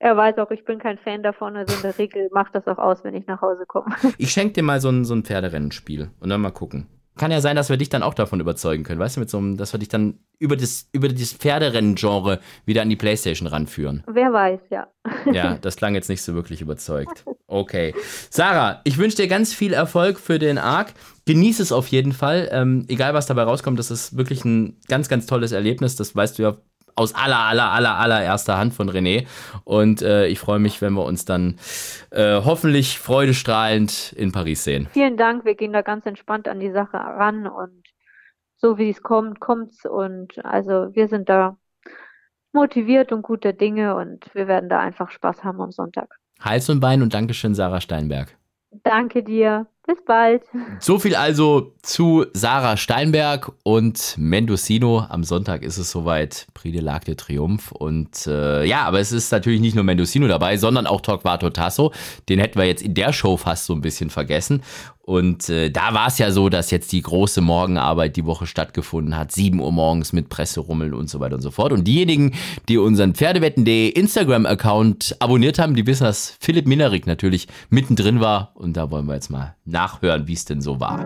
er 0.00 0.16
weiß 0.16 0.38
auch, 0.38 0.50
ich 0.50 0.64
bin 0.64 0.78
kein 0.78 0.98
Fan 0.98 1.22
davon. 1.22 1.56
Also 1.56 1.76
in 1.76 1.82
der 1.82 1.98
Regel 1.98 2.28
macht 2.32 2.54
das 2.54 2.66
auch 2.66 2.78
aus, 2.78 3.04
wenn 3.04 3.14
ich 3.14 3.26
nach 3.26 3.42
Hause 3.42 3.64
komme. 3.66 3.94
Ich 4.18 4.32
schenke 4.32 4.54
dir 4.54 4.62
mal 4.62 4.80
so 4.80 4.88
ein, 4.88 5.04
so 5.04 5.14
ein 5.14 5.24
Pferderennenspiel 5.24 6.10
und 6.20 6.30
dann 6.30 6.40
mal 6.40 6.50
gucken. 6.50 6.86
Kann 7.18 7.32
ja 7.32 7.42
sein, 7.42 7.56
dass 7.56 7.68
wir 7.68 7.76
dich 7.76 7.90
dann 7.90 8.02
auch 8.02 8.14
davon 8.14 8.40
überzeugen 8.40 8.82
können, 8.82 8.98
weißt 8.98 9.16
du, 9.16 9.20
mit 9.20 9.28
so 9.28 9.36
einem, 9.36 9.58
dass 9.58 9.74
wir 9.74 9.78
dich 9.78 9.88
dann 9.88 10.20
über 10.38 10.56
das, 10.56 10.88
über 10.92 11.08
das 11.08 11.34
Pferderennen-Genre 11.34 12.40
wieder 12.64 12.80
an 12.80 12.88
die 12.88 12.96
Playstation 12.96 13.46
ranführen. 13.46 14.04
Wer 14.06 14.32
weiß, 14.32 14.60
ja. 14.70 14.86
Ja, 15.32 15.58
das 15.60 15.76
klang 15.76 15.94
jetzt 15.94 16.08
nicht 16.08 16.22
so 16.22 16.34
wirklich 16.34 16.62
überzeugt. 16.62 17.26
Okay. 17.46 17.94
Sarah, 18.30 18.80
ich 18.84 18.96
wünsche 18.96 19.16
dir 19.16 19.28
ganz 19.28 19.52
viel 19.52 19.74
Erfolg 19.74 20.18
für 20.18 20.38
den 20.38 20.56
Arc. 20.56 20.94
Genieß 21.26 21.60
es 21.60 21.72
auf 21.72 21.88
jeden 21.88 22.12
Fall. 22.12 22.48
Ähm, 22.52 22.86
egal, 22.88 23.12
was 23.12 23.26
dabei 23.26 23.42
rauskommt, 23.42 23.78
das 23.78 23.90
ist 23.90 24.16
wirklich 24.16 24.44
ein 24.46 24.78
ganz, 24.88 25.10
ganz 25.10 25.26
tolles 25.26 25.52
Erlebnis. 25.52 25.96
Das 25.96 26.16
weißt 26.16 26.38
du 26.38 26.42
ja 26.42 26.56
aus 27.00 27.14
aller, 27.14 27.38
aller, 27.38 27.72
aller, 27.72 27.96
allererster 27.96 28.58
Hand 28.58 28.74
von 28.74 28.90
René. 28.90 29.26
Und 29.64 30.02
äh, 30.02 30.26
ich 30.26 30.38
freue 30.38 30.58
mich, 30.58 30.82
wenn 30.82 30.92
wir 30.92 31.04
uns 31.04 31.24
dann 31.24 31.56
äh, 32.10 32.42
hoffentlich 32.44 32.98
freudestrahlend 32.98 34.12
in 34.12 34.32
Paris 34.32 34.64
sehen. 34.64 34.86
Vielen 34.92 35.16
Dank. 35.16 35.46
Wir 35.46 35.54
gehen 35.54 35.72
da 35.72 35.80
ganz 35.80 36.04
entspannt 36.04 36.46
an 36.46 36.60
die 36.60 36.70
Sache 36.70 36.98
ran 36.98 37.46
und 37.46 37.82
so 38.58 38.76
wie 38.76 38.90
es 38.90 39.02
kommt, 39.02 39.40
kommt's. 39.40 39.86
Und 39.86 40.44
also 40.44 40.94
wir 40.94 41.08
sind 41.08 41.30
da 41.30 41.56
motiviert 42.52 43.12
und 43.12 43.22
guter 43.22 43.54
Dinge 43.54 43.94
und 43.94 44.26
wir 44.34 44.46
werden 44.46 44.68
da 44.68 44.80
einfach 44.80 45.10
Spaß 45.10 45.42
haben 45.42 45.60
am 45.62 45.72
Sonntag. 45.72 46.16
Hals 46.40 46.68
und 46.68 46.80
Bein 46.80 47.00
und 47.00 47.14
Dankeschön, 47.14 47.54
Sarah 47.54 47.80
Steinberg. 47.80 48.36
Danke 48.82 49.22
dir. 49.22 49.66
Bis 49.90 50.04
bald. 50.04 50.42
So 50.78 51.00
viel 51.00 51.16
also 51.16 51.72
zu 51.82 52.24
Sarah 52.32 52.76
Steinberg 52.76 53.50
und 53.64 54.14
Mendocino. 54.16 55.04
Am 55.08 55.24
Sonntag 55.24 55.64
ist 55.64 55.78
es 55.78 55.90
soweit. 55.90 56.46
Prix 56.54 56.76
de 56.76 56.80
l'Arc 56.80 57.06
de 57.06 57.16
Triomphe. 57.16 57.74
Und 57.74 58.28
äh, 58.28 58.64
ja, 58.64 58.82
aber 58.82 59.00
es 59.00 59.10
ist 59.10 59.32
natürlich 59.32 59.60
nicht 59.60 59.74
nur 59.74 59.82
Mendocino 59.82 60.28
dabei, 60.28 60.58
sondern 60.58 60.86
auch 60.86 61.00
Torquato 61.00 61.50
Tasso. 61.50 61.92
Den 62.28 62.38
hätten 62.38 62.56
wir 62.56 62.66
jetzt 62.66 62.82
in 62.82 62.94
der 62.94 63.12
Show 63.12 63.36
fast 63.36 63.66
so 63.66 63.72
ein 63.72 63.80
bisschen 63.80 64.10
vergessen. 64.10 64.62
Und 65.10 65.48
äh, 65.48 65.70
da 65.70 65.92
war 65.92 66.06
es 66.06 66.18
ja 66.18 66.30
so, 66.30 66.48
dass 66.48 66.70
jetzt 66.70 66.92
die 66.92 67.02
große 67.02 67.40
Morgenarbeit 67.40 68.14
die 68.14 68.26
Woche 68.26 68.46
stattgefunden 68.46 69.16
hat. 69.16 69.32
7 69.32 69.58
Uhr 69.58 69.72
morgens 69.72 70.12
mit 70.12 70.28
Presserummeln 70.28 70.94
und 70.94 71.10
so 71.10 71.18
weiter 71.18 71.34
und 71.34 71.42
so 71.42 71.50
fort. 71.50 71.72
Und 71.72 71.82
diejenigen, 71.82 72.34
die 72.68 72.78
unseren 72.78 73.14
Pferdewetten.de 73.14 73.88
Instagram-Account 73.88 75.16
abonniert 75.18 75.58
haben, 75.58 75.74
die 75.74 75.84
wissen, 75.84 76.04
dass 76.04 76.36
Philipp 76.38 76.68
Minerik 76.68 77.08
natürlich 77.08 77.48
mittendrin 77.70 78.20
war. 78.20 78.52
Und 78.54 78.76
da 78.76 78.92
wollen 78.92 79.06
wir 79.06 79.14
jetzt 79.14 79.30
mal 79.30 79.56
nachhören, 79.70 80.26
wie 80.26 80.34
es 80.34 80.44
denn 80.44 80.60
so 80.60 80.80
war. 80.80 81.04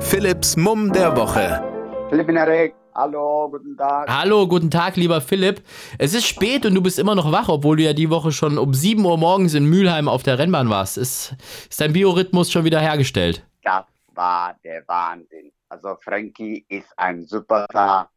Philipps 0.00 0.56
Mumm 0.56 0.92
der 0.92 1.16
Woche. 1.16 1.62
Philipp 2.08 2.28
Narek, 2.28 2.74
hallo, 2.94 3.48
guten 3.50 3.76
Tag. 3.76 4.08
Hallo, 4.08 4.46
guten 4.46 4.70
Tag, 4.70 4.96
lieber 4.96 5.20
Philipp. 5.20 5.62
Es 5.98 6.14
ist 6.14 6.26
spät 6.26 6.64
und 6.66 6.74
du 6.74 6.82
bist 6.82 6.98
immer 6.98 7.14
noch 7.14 7.32
wach, 7.32 7.48
obwohl 7.48 7.76
du 7.76 7.82
ja 7.82 7.92
die 7.92 8.10
Woche 8.10 8.30
schon 8.30 8.58
um 8.58 8.72
7 8.74 9.04
Uhr 9.04 9.18
morgens 9.18 9.54
in 9.54 9.68
Mülheim 9.68 10.08
auf 10.08 10.22
der 10.22 10.38
Rennbahn 10.38 10.70
warst. 10.70 10.98
Ist, 10.98 11.34
ist 11.68 11.80
dein 11.80 11.92
Biorhythmus 11.92 12.52
schon 12.52 12.64
wieder 12.64 12.80
hergestellt? 12.80 13.44
Das 13.62 13.84
war 14.14 14.56
der 14.62 14.86
Wahnsinn. 14.86 15.50
Also 15.68 15.96
Frankie 15.96 16.64
ist 16.68 16.96
ein 16.96 17.24
Superstar, 17.24 18.10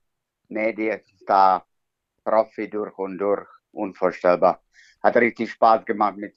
Medienstar, 0.50 1.66
Profi 2.24 2.70
durch 2.70 2.98
und 2.98 3.18
durch, 3.18 3.48
unvorstellbar. 3.72 4.62
Hat 5.02 5.16
richtig 5.16 5.52
Spaß 5.52 5.86
gemacht 5.86 6.18
mit 6.18 6.36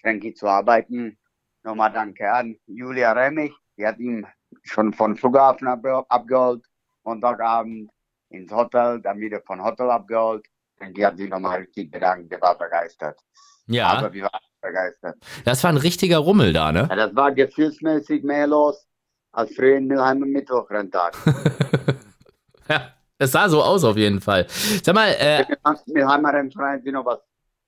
Frankie 0.00 0.34
zu 0.34 0.46
arbeiten. 0.46 1.18
Nochmal 1.62 1.92
danke 1.92 2.30
an 2.32 2.56
Julia 2.66 3.12
Remmich, 3.12 3.52
die 3.76 3.86
hat 3.86 3.98
ihn 3.98 4.26
schon 4.62 4.92
von 4.92 5.16
Flughafen 5.16 5.68
ab, 5.68 5.84
abgeholt, 6.08 6.64
Montagabend 7.04 7.90
ins 8.30 8.52
Hotel, 8.52 9.00
dann 9.00 9.20
wieder 9.20 9.40
von 9.42 9.62
Hotel 9.62 9.90
abgeholt. 9.90 10.46
Frankie 10.76 11.04
hat 11.04 11.16
sich 11.16 11.28
nochmal 11.28 11.60
richtig 11.60 11.90
bedankt, 11.90 12.30
der 12.30 12.40
war 12.40 12.56
begeistert. 12.56 13.18
Ja, 13.66 13.88
Aber 13.88 14.12
wir 14.12 14.24
waren 14.24 14.40
begeistert. 14.60 15.16
das 15.44 15.62
war 15.62 15.70
ein 15.70 15.76
richtiger 15.76 16.18
Rummel 16.18 16.52
da, 16.52 16.72
ne? 16.72 16.86
Ja, 16.88 16.96
das 16.96 17.14
war 17.14 17.32
gefühlsmäßig 17.32 18.22
mehr 18.22 18.46
los 18.46 18.86
als 19.32 19.54
früher 19.54 19.76
in 19.76 19.86
Mülheim 19.86 20.22
am 20.22 20.30
Mittwochrenntag. 20.30 21.16
ja, 22.68 22.92
es 23.18 23.32
sah 23.32 23.48
so 23.48 23.62
aus 23.62 23.84
auf 23.84 23.96
jeden 23.96 24.20
Fall. 24.20 24.46
Sag 24.48 24.94
mal, 24.94 25.08
äh, 25.18 25.44
Mülheimer 25.86 26.32
Rennverein 26.32 26.82
sich 26.82 26.92
noch 26.92 27.04
was 27.04 27.20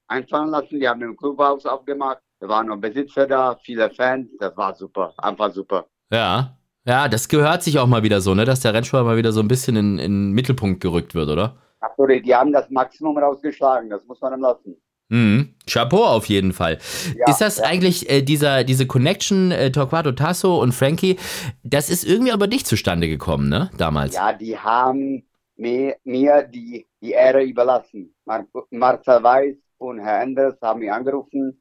einfallen 0.08 0.48
lassen. 0.48 0.80
Die 0.80 0.88
haben 0.88 1.02
ein 1.02 1.16
Clubhaus 1.16 1.66
aufgemacht. 1.66 2.22
Da 2.40 2.48
waren 2.48 2.66
noch 2.66 2.78
Besitzer 2.78 3.26
da, 3.26 3.56
viele 3.62 3.90
Fans. 3.90 4.28
Das 4.38 4.56
war 4.56 4.74
super, 4.74 5.14
einfach 5.18 5.52
super. 5.52 5.86
ja, 6.10 6.56
ja, 6.86 7.08
das 7.08 7.28
gehört 7.28 7.62
sich 7.62 7.78
auch 7.78 7.86
mal 7.86 8.02
wieder 8.02 8.20
so, 8.20 8.34
ne? 8.34 8.44
Dass 8.44 8.60
der 8.60 8.72
Rennsport 8.72 9.04
mal 9.04 9.16
wieder 9.16 9.32
so 9.32 9.40
ein 9.40 9.48
bisschen 9.48 9.76
in, 9.76 9.98
in 9.98 10.12
den 10.12 10.32
Mittelpunkt 10.32 10.80
gerückt 10.80 11.14
wird, 11.14 11.28
oder? 11.28 11.56
Absolut, 11.80 12.24
die 12.24 12.34
haben 12.34 12.52
das 12.52 12.70
Maximum 12.70 13.18
rausgeschlagen. 13.18 13.90
Das 13.90 14.04
muss 14.06 14.20
man 14.20 14.32
ihm 14.32 14.40
lassen. 14.40 14.76
Mhm. 15.10 15.54
Chapeau 15.66 16.04
auf 16.04 16.26
jeden 16.26 16.52
Fall. 16.52 16.78
Ja, 17.16 17.28
ist 17.28 17.40
das 17.40 17.58
ja. 17.58 17.64
eigentlich 17.64 18.08
äh, 18.08 18.22
dieser, 18.22 18.64
diese 18.64 18.86
Connection 18.86 19.50
äh, 19.50 19.70
Torquato 19.72 20.12
Tasso 20.12 20.60
und 20.60 20.72
Frankie, 20.72 21.16
das 21.64 21.90
ist 21.90 22.04
irgendwie 22.04 22.32
über 22.32 22.46
dich 22.46 22.64
zustande 22.64 23.08
gekommen, 23.08 23.48
ne? 23.48 23.70
Damals. 23.76 24.14
Ja, 24.14 24.32
die 24.32 24.56
haben 24.56 25.24
mir, 25.56 25.96
mir 26.04 26.44
die, 26.44 26.86
die 27.02 27.10
Ehre 27.10 27.42
überlassen. 27.42 28.14
Mar 28.24 28.46
Marcel 28.70 29.22
Weiß 29.22 29.56
und 29.78 29.98
Herr 29.98 30.22
Enders 30.22 30.56
haben 30.62 30.80
mich 30.80 30.92
angerufen. 30.92 31.60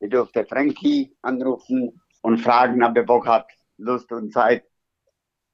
Ich 0.00 0.10
durfte 0.10 0.44
Frankie 0.46 1.14
anrufen 1.22 2.00
und 2.22 2.38
fragen, 2.38 2.82
ob 2.82 2.96
er 2.96 3.04
Bock 3.04 3.26
hat, 3.26 3.46
Lust 3.76 4.10
und 4.12 4.32
Zeit, 4.32 4.64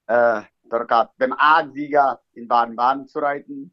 äh, 0.06 0.42
dort 0.70 1.16
beim 1.18 1.32
A-Sieger 1.32 2.20
in 2.32 2.46
Baden-Baden 2.46 3.08
zu 3.08 3.18
reiten. 3.18 3.72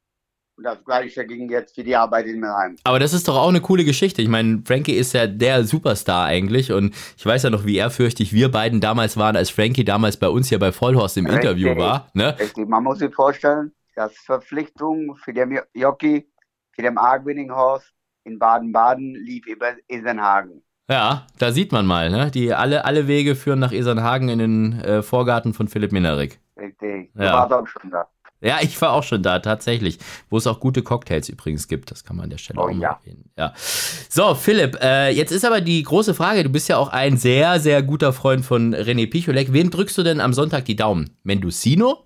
Und 0.56 0.64
das 0.66 0.84
Gleiche 0.86 1.26
ging 1.26 1.50
jetzt 1.50 1.74
für 1.74 1.84
die 1.84 1.96
Arbeit 1.96 2.28
in 2.28 2.40
Mülheim. 2.40 2.76
Aber 2.84 3.00
das 3.00 3.14
ist 3.14 3.28
doch 3.28 3.36
auch 3.36 3.50
eine 3.50 3.62
coole 3.62 3.86
Geschichte. 3.86 4.22
Ich 4.22 4.28
meine, 4.28 4.62
Frankie 4.66 4.94
ist 4.94 5.14
ja 5.14 5.26
der 5.26 5.64
Superstar 5.64 6.26
eigentlich 6.26 6.72
und 6.72 6.96
ich 7.18 7.26
weiß 7.26 7.44
ja 7.44 7.50
noch, 7.50 7.66
wie 7.66 7.78
ehrfürchtig 7.78 8.34
wir 8.34 8.52
beiden 8.52 8.80
damals 8.80 9.18
waren, 9.18 9.36
als 9.36 9.50
Frankie 9.50 9.84
damals 9.84 10.18
bei 10.18 10.28
uns 10.28 10.50
hier 10.50 10.60
bei 10.60 10.72
Vollhorst 10.72 11.18
im 11.18 11.26
Richtig. 11.26 11.44
Interview 11.44 11.76
war. 11.76 12.10
Ne? 12.14 12.38
Richtig, 12.40 12.68
man 12.68 12.84
muss 12.84 13.00
sich 13.00 13.14
vorstellen, 13.14 13.74
dass 13.96 14.16
Verpflichtung 14.18 15.16
für 15.16 15.34
den 15.34 15.60
Jockey, 15.74 16.30
für 16.72 16.84
den 16.84 17.00
A-Winning 17.00 17.52
Horse 17.52 17.88
in 18.26 18.40
Baden-Baden 18.40 19.16
lief 19.16 19.46
über 19.48 19.74
Isenhagen. 19.88 20.62
Ja, 20.90 21.28
da 21.40 21.52
sieht 21.52 21.72
man 21.72 21.86
mal, 21.86 22.10
ne? 22.10 22.30
Die 22.32 22.54
alle, 22.54 22.86
alle 22.86 23.08
Wege 23.08 23.36
führen 23.36 23.60
nach 23.60 23.72
Esernhagen 23.72 24.28
in 24.30 24.40
den 24.40 24.74
äh, 24.82 25.02
Vorgarten 25.02 25.54
von 25.54 25.68
Philipp 25.68 25.92
Minerik. 25.92 26.40
Richtig, 26.58 27.12
du 27.14 27.24
Ja. 27.24 27.34
warst 27.34 27.54
auch 27.54 27.68
schon 27.68 27.90
da. 27.90 28.08
Ja, 28.42 28.58
ich 28.62 28.80
war 28.82 28.92
auch 28.92 29.04
schon 29.04 29.24
da, 29.24 29.40
tatsächlich. 29.40 30.00
Wo 30.30 30.36
es 30.36 30.46
auch 30.48 30.60
gute 30.60 30.84
Cocktails 30.84 31.30
übrigens 31.30 31.70
gibt. 31.70 31.92
Das 31.92 32.04
kann 32.04 32.18
man 32.18 32.26
an 32.26 32.30
der 32.30 32.38
Stelle 32.38 32.60
Oh, 32.60 32.64
auch 32.64 32.74
mal 32.74 32.82
ja. 32.82 33.00
erwähnen. 33.02 33.32
Ja. 33.38 33.54
So, 33.56 34.36
Philipp, 34.36 34.78
äh, 34.82 35.12
jetzt 35.12 35.32
ist 35.32 35.46
aber 35.46 35.62
die 35.62 35.82
große 35.82 36.14
Frage, 36.14 36.44
du 36.44 36.50
bist 36.50 36.68
ja 36.68 36.76
auch 36.76 36.90
ein 36.90 37.16
sehr, 37.16 37.62
sehr 37.62 37.82
guter 37.82 38.12
Freund 38.12 38.44
von 38.44 38.76
René 38.76 39.10
Picholek. 39.10 39.54
Wem 39.54 39.70
drückst 39.70 39.98
du 39.98 40.04
denn 40.04 40.20
am 40.20 40.34
Sonntag 40.34 40.66
die 40.66 40.76
Daumen? 40.76 41.12
Mendocino 41.24 42.04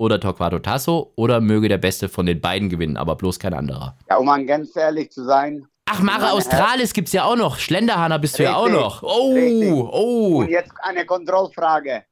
oder 0.00 0.18
Torquato 0.18 0.58
Tasso 0.58 1.12
oder 1.14 1.40
möge 1.42 1.68
der 1.68 1.76
Beste 1.76 2.08
von 2.08 2.24
den 2.24 2.40
beiden 2.40 2.70
gewinnen, 2.70 2.96
aber 2.96 3.16
bloß 3.16 3.38
kein 3.38 3.52
anderer? 3.52 3.96
Ja, 4.08 4.16
um 4.16 4.26
mal 4.26 4.44
ganz 4.46 4.74
ehrlich 4.74 5.10
zu 5.12 5.24
sein. 5.24 5.66
Ach, 5.84 6.00
Mare 6.00 6.20
Meine 6.22 6.32
Australis 6.32 6.92
gibt's 6.94 7.12
ja 7.12 7.24
auch 7.24 7.36
noch. 7.36 7.58
Schlenderhahner 7.58 8.18
bist 8.18 8.38
du 8.38 8.44
ja 8.44 8.54
auch 8.56 8.70
noch. 8.70 9.02
Oh, 9.02 9.34
richtig. 9.34 9.70
oh. 9.72 10.38
Und 10.38 10.48
jetzt 10.48 10.72
eine 10.82 11.04
Kontrollfrage. 11.04 12.04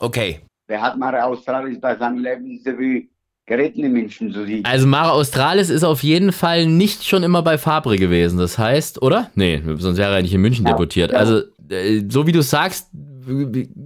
Okay. 0.00 0.40
Wer 0.66 0.82
hat 0.82 0.98
Mare 0.98 1.24
Australis 1.24 1.80
bei 1.80 1.96
seinem 1.96 2.18
Lebensdebüt 2.18 3.08
geritten 3.46 3.84
in 3.84 3.92
München 3.92 4.32
zu 4.32 4.44
siegen? 4.44 4.64
Also 4.66 4.86
Mare 4.86 5.12
Australis 5.12 5.70
ist 5.70 5.84
auf 5.84 6.02
jeden 6.02 6.32
Fall 6.32 6.66
nicht 6.66 7.04
schon 7.06 7.22
immer 7.22 7.42
bei 7.42 7.56
Fabre 7.56 7.96
gewesen. 7.96 8.38
Das 8.38 8.58
heißt, 8.58 9.00
oder? 9.00 9.30
Nee, 9.34 9.62
sonst 9.78 9.96
wäre 9.96 10.14
er 10.14 10.22
nicht 10.22 10.34
in 10.34 10.42
München 10.42 10.66
Ja. 10.66 10.72
debütiert. 10.72 11.12
Ja. 11.12 11.18
Also, 11.18 11.42
äh, 11.70 12.02
so 12.08 12.26
wie 12.26 12.32
du 12.32 12.42
sagst, 12.42 12.88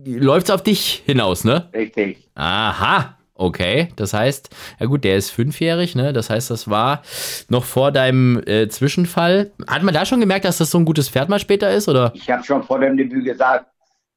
läuft's 0.07 0.51
auf 0.51 0.63
dich 0.63 1.03
hinaus, 1.07 1.45
ne? 1.45 1.69
Richtig. 1.73 2.29
Aha. 2.35 3.17
Okay, 3.37 3.89
das 3.97 4.15
heißt, 4.15 4.55
ja 4.79 4.87
gut, 4.87 5.03
der 5.03 5.17
ist 5.17 5.31
fünfjährig, 5.31 5.97
ne? 5.97 6.13
Das 6.13 6.31
heißt, 6.31 6.51
das 6.51 6.71
war 6.71 7.03
noch 7.49 7.65
vor 7.65 7.91
deinem 7.91 8.41
äh, 8.47 8.69
Zwischenfall. 8.69 9.51
Hat 9.67 9.83
man 9.83 9.93
da 9.93 10.07
schon 10.07 10.21
gemerkt, 10.21 10.45
dass 10.45 10.59
das 10.59 10.71
so 10.71 10.79
ein 10.79 10.85
gutes 10.85 11.09
Pferd 11.09 11.29
mal 11.29 11.41
später 11.41 11.71
ist, 11.73 11.89
oder? 11.89 12.13
Ich 12.15 12.31
habe 12.31 12.45
schon 12.45 12.63
vor 12.63 12.79
dem 12.79 12.97
Debüt 12.97 13.25
gesagt, 13.25 13.67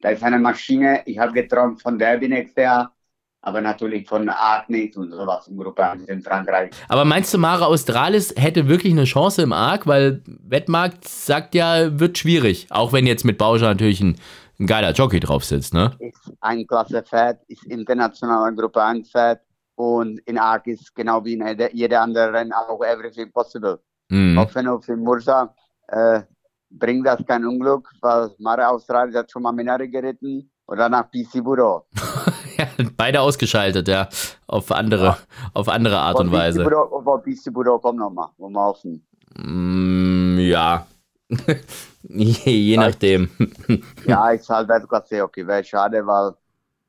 da 0.02 0.10
ist 0.10 0.24
eine 0.24 0.38
Maschine. 0.38 1.02
Ich 1.06 1.18
habe 1.18 1.34
geträumt 1.34 1.82
von 1.82 1.98
Derby 1.98 2.28
nächstes 2.28 2.64
Jahr, 2.64 2.94
aber 3.42 3.60
natürlich 3.60 4.08
von 4.08 4.30
Agnes 4.30 4.96
und 4.96 5.12
sowas 5.12 5.48
im 5.48 5.58
Gruppe 5.58 5.84
1 5.90 6.04
in 6.04 6.22
Frankreich. 6.22 6.70
Aber 6.88 7.04
meinst 7.04 7.34
du, 7.34 7.40
Mara 7.40 7.66
Australis 7.66 8.36
hätte 8.38 8.68
wirklich 8.68 8.94
eine 8.94 9.06
Chance 9.06 9.42
im 9.42 9.52
Arc? 9.52 9.88
Weil 9.88 10.22
Wettmarkt 10.28 11.08
sagt 11.08 11.56
ja, 11.56 12.00
wird 12.00 12.20
schwierig. 12.20 12.68
Auch 12.70 12.94
wenn 12.94 13.08
jetzt 13.08 13.26
mit 13.26 13.40
Bauscher 13.40 13.66
natürlich 13.66 14.00
ein, 14.02 14.18
ein 14.60 14.68
geiler 14.68 14.92
Jockey 14.92 15.20
drauf 15.20 15.44
sitzt, 15.46 15.74
ne? 15.74 15.96
Ist 16.00 16.32
ein 16.42 16.66
klasse 16.66 17.04
Pferd, 17.04 17.40
ist 17.48 17.64
international 17.66 18.54
Gruppe 18.56 18.82
1 18.84 19.10
Pferd 19.12 19.42
und 19.76 20.20
in 20.26 20.38
Arc 20.38 20.68
ist 20.68 20.94
genau 20.96 21.24
wie 21.24 21.34
in 21.34 21.46
jeder- 21.46 21.74
jeder 21.74 22.02
andere 22.02 22.34
Rennen 22.34 22.54
auch 22.54 22.82
everything 22.84 23.32
possible. 23.32 23.80
Mhm. 24.10 24.40
Hoffen 24.40 24.82
für 24.82 24.96
Mursa 24.98 25.54
äh, 25.88 26.22
bringt 26.70 27.06
das 27.06 27.24
kein 27.26 27.46
Unglück, 27.46 27.90
weil 28.02 28.30
Mara 28.40 28.68
Australis 28.70 29.16
hat 29.16 29.32
schon 29.32 29.44
mal 29.44 29.52
Minari 29.52 29.88
geritten 29.90 30.50
und 30.66 30.78
danach 30.78 31.10
PC 31.12 31.44
Budo. 31.44 31.86
Ja, 32.58 32.66
beide 32.98 33.22
ausgeschaltet, 33.22 33.88
ja. 33.88 34.10
Auf 34.48 34.72
andere, 34.72 35.16
auf 35.54 35.70
andere 35.70 36.00
Art 36.00 36.20
und 36.20 36.32
Weise. 36.32 36.66
Aber 36.66 37.20
PC 37.22 37.54
Budo 37.54 37.78
kommt 37.78 38.00
nochmal, 38.00 38.30
wollen 38.38 38.54
wir 38.54 38.66
hoffen. 38.66 39.06
Mm, 39.36 40.40
ja. 40.40 40.88
je, 42.04 42.52
je 42.52 42.78
nachdem. 42.78 43.30
Ja, 44.06 44.32
ist 44.32 44.50
halt 44.50 44.70
Weltklasse 44.70 45.24
okay. 45.24 45.46
Wäre 45.46 45.64
schade, 45.64 46.06
weil 46.06 46.34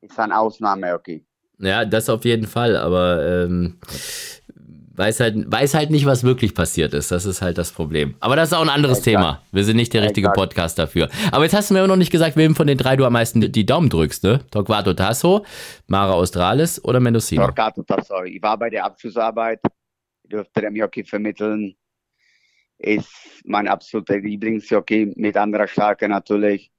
ist 0.01 0.19
ein 0.19 0.31
Ausnahme 0.31 0.93
okay. 0.93 1.25
Ja, 1.59 1.83
das 1.83 2.09
auf 2.09 2.23
jeden 2.23 2.47
Fall, 2.47 2.77
aber 2.77 3.25
ähm, 3.25 3.79
weiß, 4.99 5.19
halt, 5.21 5.51
weiß 5.51 5.73
halt 5.73 5.89
nicht, 5.89 6.05
was 6.05 6.23
wirklich 6.23 6.53
passiert 6.53 6.93
ist. 6.93 7.11
Das 7.11 7.25
ist 7.25 7.41
halt 7.41 7.57
das 7.57 7.71
Problem. 7.71 8.15
Aber 8.19 8.35
das 8.35 8.49
ist 8.51 8.57
auch 8.57 8.61
ein 8.61 8.69
anderes 8.69 8.99
Exakt. 8.99 9.15
Thema. 9.15 9.41
Wir 9.51 9.63
sind 9.63 9.77
nicht 9.77 9.93
der 9.93 10.03
richtige 10.03 10.27
Exakt. 10.27 10.37
Podcast 10.37 10.79
dafür. 10.79 11.09
Aber 11.31 11.43
jetzt 11.43 11.53
hast 11.53 11.69
du 11.69 11.73
mir 11.73 11.85
noch 11.87 11.95
nicht 11.95 12.11
gesagt, 12.11 12.35
wem 12.37 12.55
von 12.55 12.67
den 12.67 12.77
drei 12.77 12.95
du 12.95 13.05
am 13.05 13.13
meisten 13.13 13.51
die 13.51 13.65
Daumen 13.65 13.89
drückst, 13.89 14.23
ne? 14.23 14.39
Torquato 14.51 14.93
Tasso, 14.93 15.45
Mara 15.87 16.13
Australis 16.13 16.83
oder 16.83 16.99
Mendocino? 16.99 17.45
Torquato 17.45 17.83
Tasso. 17.83 18.23
Ich 18.23 18.41
war 18.41 18.57
bei 18.57 18.69
der 18.69 18.85
Abschlussarbeit, 18.85 19.59
durfte 20.27 20.61
dem 20.61 20.75
Jockey 20.75 21.03
vermitteln. 21.03 21.75
Ist 22.79 23.09
mein 23.45 23.67
absoluter 23.67 24.17
Lieblingsjockey, 24.19 25.13
mit 25.15 25.35
anderer 25.37 25.67
Stärke 25.67 26.07
natürlich. 26.09 26.71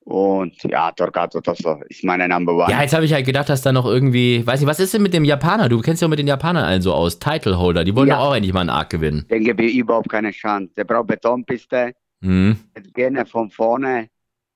Und 0.00 0.62
ja, 0.64 0.92
Torquato 0.92 1.40
Tasso 1.40 1.80
ist 1.88 2.04
meine 2.04 2.28
Number 2.28 2.54
One. 2.54 2.70
Ja, 2.70 2.82
jetzt 2.82 2.92
habe 2.92 3.06
ich 3.06 3.12
halt 3.14 3.24
gedacht, 3.24 3.48
dass 3.48 3.62
da 3.62 3.72
noch 3.72 3.86
irgendwie, 3.86 4.46
weiß 4.46 4.60
nicht, 4.60 4.68
was 4.68 4.78
ist 4.80 4.92
denn 4.92 5.02
mit 5.02 5.14
dem 5.14 5.24
Japaner? 5.24 5.70
Du 5.70 5.80
kennst 5.80 6.02
ja 6.02 6.06
auch 6.06 6.10
mit 6.10 6.18
den 6.18 6.26
Japanern 6.26 6.64
allen 6.64 6.82
so 6.82 6.92
aus, 6.92 7.18
Titleholder. 7.18 7.84
Die 7.84 7.96
wollen 7.96 8.08
Ja. 8.08 8.16
doch 8.16 8.24
auch 8.30 8.34
endlich 8.34 8.52
mal 8.52 8.60
einen 8.60 8.70
Arc 8.70 8.90
gewinnen. 8.90 9.24
denke 9.30 9.56
wir 9.56 9.70
überhaupt 9.72 10.10
keine 10.10 10.30
Chance. 10.30 10.72
Der 10.76 10.84
braucht 10.84 11.06
Betonpiste, 11.06 11.92
Mhm. 12.20 12.58
gerne 12.94 13.24
von 13.26 13.50
vorne. 13.50 14.08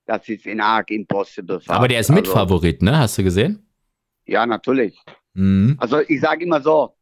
Das 0.06 0.26
ist 0.28 0.46
in 0.46 0.60
arg 0.60 0.90
impossible. 0.90 1.60
fast. 1.60 1.70
Aber 1.70 1.88
der 1.88 2.00
ist 2.00 2.10
Also, 2.10 2.20
Mitfavorit, 2.20 2.82
ne? 2.82 2.98
Hast 2.98 3.16
du 3.18 3.22
gesehen? 3.24 3.66
Ja, 4.26 4.44
natürlich. 4.46 4.98
Mhm. 5.34 5.76
Also 5.78 6.00
ich 6.08 6.20
sage 6.20 6.44
immer 6.44 6.60
so, 6.62 6.94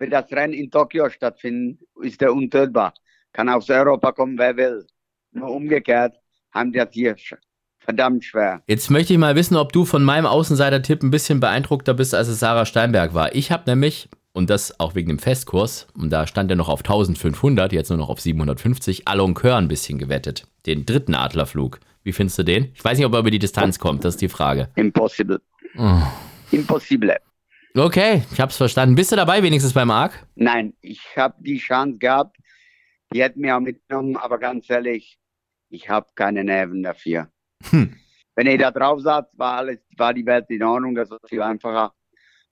wenn 0.00 0.10
das 0.10 0.32
Rennen 0.32 0.54
in 0.54 0.70
Tokio 0.70 1.08
stattfindet, 1.10 1.78
ist 2.02 2.20
der 2.20 2.32
untötbar. 2.32 2.94
Kann 3.32 3.48
aus 3.48 3.70
Europa 3.70 4.10
kommen, 4.12 4.36
wer 4.38 4.56
will. 4.56 4.84
Nur 5.32 5.50
umgekehrt 5.50 6.16
haben 6.50 6.72
die 6.72 6.78
das 6.78 6.88
hier 6.90 7.14
verdammt 7.78 8.24
schwer. 8.24 8.62
Jetzt 8.66 8.90
möchte 8.90 9.12
ich 9.12 9.18
mal 9.18 9.36
wissen, 9.36 9.56
ob 9.56 9.72
du 9.72 9.84
von 9.84 10.02
meinem 10.02 10.26
Außenseiter-Tipp 10.26 11.02
ein 11.02 11.10
bisschen 11.10 11.38
beeindruckter 11.38 11.94
bist, 11.94 12.14
als 12.14 12.28
es 12.28 12.40
Sarah 12.40 12.66
Steinberg 12.66 13.14
war. 13.14 13.34
Ich 13.34 13.52
habe 13.52 13.64
nämlich, 13.66 14.08
und 14.32 14.50
das 14.50 14.80
auch 14.80 14.94
wegen 14.94 15.08
dem 15.08 15.18
Festkurs, 15.18 15.86
und 15.94 16.10
da 16.10 16.26
stand 16.26 16.50
er 16.50 16.56
noch 16.56 16.68
auf 16.68 16.80
1500, 16.80 17.72
jetzt 17.72 17.90
nur 17.90 17.98
noch 17.98 18.08
auf 18.08 18.20
750, 18.20 19.06
Alon 19.06 19.34
Kör 19.34 19.56
ein 19.56 19.68
bisschen 19.68 19.98
gewettet. 19.98 20.46
Den 20.66 20.86
dritten 20.86 21.14
Adlerflug. 21.14 21.78
Wie 22.02 22.12
findest 22.12 22.38
du 22.38 22.42
den? 22.42 22.70
Ich 22.74 22.82
weiß 22.82 22.96
nicht, 22.96 23.06
ob 23.06 23.12
er 23.12 23.20
über 23.20 23.30
die 23.30 23.38
Distanz 23.38 23.78
kommt, 23.78 24.04
das 24.04 24.14
ist 24.14 24.22
die 24.22 24.30
Frage. 24.30 24.68
Impossible. 24.76 25.40
Oh. 25.76 26.02
Impossible. 26.50 27.16
Okay, 27.76 28.22
ich 28.32 28.40
hab's 28.40 28.56
verstanden. 28.56 28.96
Bist 28.96 29.12
du 29.12 29.16
dabei 29.16 29.42
wenigstens 29.42 29.72
beim 29.72 29.90
Arc? 29.90 30.26
Nein, 30.34 30.74
ich 30.80 31.00
habe 31.16 31.36
die 31.38 31.58
Chance 31.58 31.98
gehabt. 31.98 32.36
Die 33.12 33.22
hätten 33.22 33.40
mir 33.40 33.56
auch 33.56 33.60
mitgenommen, 33.60 34.16
aber 34.16 34.38
ganz 34.38 34.68
ehrlich, 34.70 35.18
ich 35.68 35.88
habe 35.88 36.08
keine 36.14 36.42
Nerven 36.42 36.82
dafür. 36.82 37.30
Hm. 37.70 37.96
Wenn 38.34 38.46
ihr 38.46 38.58
da 38.58 38.70
drauf 38.70 39.00
saß, 39.00 39.26
war 39.36 39.58
alles, 39.58 39.78
war 39.96 40.14
die 40.14 40.26
Welt 40.26 40.46
in 40.48 40.62
Ordnung, 40.62 40.94
das 40.94 41.10
war 41.10 41.18
viel 41.28 41.42
einfacher. 41.42 41.92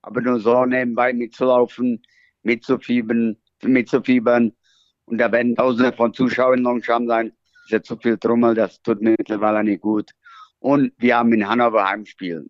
Aber 0.02 0.20
nur 0.20 0.38
so 0.38 0.64
nebenbei 0.64 1.12
mitzulaufen, 1.12 2.02
mitzufiebern, 2.42 3.36
mitzufiebern 3.62 4.52
und 5.06 5.18
da 5.18 5.32
werden 5.32 5.56
Tausende 5.56 5.92
von 5.92 6.12
Zuschauern 6.12 6.62
langsam 6.62 7.06
sein, 7.06 7.32
ist 7.64 7.70
ja 7.70 7.82
zu 7.82 7.96
viel 7.96 8.18
Trummel, 8.18 8.54
das 8.54 8.82
tut 8.82 9.00
mir 9.00 9.14
mittlerweile 9.18 9.64
nicht 9.64 9.80
gut. 9.80 10.10
Und 10.58 10.92
wir 10.98 11.16
haben 11.16 11.32
in 11.32 11.48
Hannover 11.48 11.88
Heimspiel. 11.88 12.48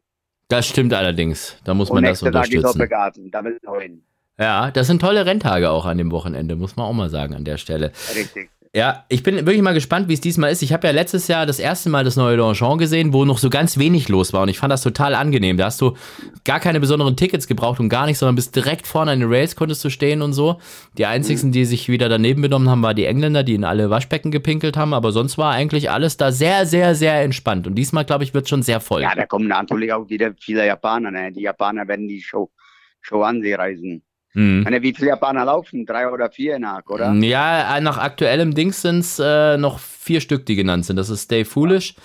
Das 0.49 0.67
stimmt 0.67 0.95
allerdings. 0.95 1.57
Da 1.65 1.75
muss 1.75 1.91
Und 1.91 1.97
man 1.97 2.05
das 2.05 2.23
nächster 2.23 2.33
Tag 2.33 2.49
ist 2.49 2.55
unterstützen. 2.57 2.79
Doppelgarten. 2.79 4.03
Ja, 4.39 4.71
das 4.71 4.87
sind 4.87 5.01
tolle 5.01 5.27
Renntage 5.27 5.71
auch 5.71 5.85
an 5.85 5.99
dem 5.99 6.11
Wochenende, 6.13 6.57
muss 6.57 6.77
man 6.77 6.87
auch 6.87 6.93
mal 6.93 7.11
sagen 7.11 7.35
an 7.35 7.45
der 7.45 7.59
Stelle. 7.59 7.93
Richtig. 8.15 8.51
Ja, 8.79 9.05
ich 9.09 9.25
bin 9.25 9.35
wirklich 9.35 9.61
mal 9.61 9.75
gespannt, 9.75 10.07
wie 10.07 10.13
es 10.13 10.21
diesmal 10.21 10.53
ist. 10.53 10.63
Ich 10.63 10.73
habe 10.73 10.87
ja 10.87 10.93
letztes 10.93 11.27
Jahr 11.27 11.47
das 11.47 11.59
erste 11.59 11.91
Mal 11.91 12.05
das 12.05 12.15
neue 12.15 12.37
Longchamp 12.37 12.79
gesehen, 12.79 13.13
wo 13.13 13.25
noch 13.25 13.39
so 13.39 13.51
ganz 13.51 13.77
wenig 13.77 14.09
los 14.09 14.33
war 14.33 14.43
und 14.43 14.51
ich 14.51 14.59
fand 14.61 14.73
das 14.73 14.85
total 14.85 15.17
angenehm. 15.17 15.57
Da 15.57 15.65
hast 15.65 15.81
du 15.81 15.97
gar 16.45 16.61
keine 16.61 16.79
besonderen 16.79 17.17
Tickets 17.17 17.49
gebraucht 17.49 17.81
und 17.81 17.89
gar 17.89 18.07
nichts, 18.07 18.21
sondern 18.21 18.37
bist 18.37 18.55
direkt 18.55 18.87
vorne 18.87 19.11
an 19.11 19.19
den 19.19 19.29
Rails 19.29 19.57
konntest 19.57 19.85
du 19.85 19.91
stehen 19.91 20.23
und 20.23 20.33
so. 20.33 20.61
Die 20.97 21.07
einzigen, 21.07 21.51
die 21.51 21.65
sich 21.65 21.89
wieder 21.89 22.09
daneben 22.09 22.41
benommen 22.41 22.71
haben, 22.71 22.81
waren 22.85 22.95
die 22.95 23.07
Engländer, 23.07 23.43
die 23.43 23.55
in 23.55 23.65
alle 23.65 23.91
Waschbecken 23.91 24.31
gepinkelt 24.31 24.77
haben, 24.77 24.95
aber 24.95 25.11
sonst 25.11 25.39
war 25.39 25.51
eigentlich 25.51 25.91
alles 25.91 26.17
da 26.17 26.31
sehr, 26.31 26.65
sehr, 26.65 26.95
sehr 26.95 27.21
entspannt 27.21 27.67
und 27.67 27.75
diesmal, 27.75 28.05
glaube 28.05 28.23
ich, 28.23 28.33
wird 28.33 28.49
schon 28.49 28.63
sehr 28.63 28.79
voll. 28.79 29.03
Ja, 29.03 29.13
da 29.13 29.27
kommen 29.27 29.49
natürlich 29.49 29.93
auch 29.93 30.09
wieder 30.09 30.35
viele 30.39 30.65
Japaner. 30.65 31.11
Ne? 31.11 31.33
Die 31.33 31.43
Japaner 31.43 31.89
werden 31.89 32.07
die 32.07 32.23
Show, 32.23 32.53
Show 33.01 33.23
an 33.23 33.43
sie 33.43 33.55
reisen. 33.55 34.05
Hm. 34.39 34.63
Meine, 34.63 34.81
wie 34.83 34.95
viele 34.95 35.09
Japaner 35.09 35.45
laufen? 35.45 35.85
Drei 35.85 36.09
oder 36.09 36.31
vier 36.31 36.61
nach, 36.61 36.87
oder? 36.87 37.13
Ja, 37.13 37.81
nach 37.81 37.99
aktuellem 37.99 38.55
Dings 38.55 38.83
sind 38.83 39.01
es 39.01 39.19
äh, 39.19 39.57
noch 39.57 39.81
vier 39.81 40.21
Stück, 40.21 40.47
die 40.47 40.55
genannt 40.55 40.85
sind. 40.85 40.95
Das 40.95 41.11
ist 41.11 41.23
Stay 41.23 41.45
Foolish, 41.45 41.97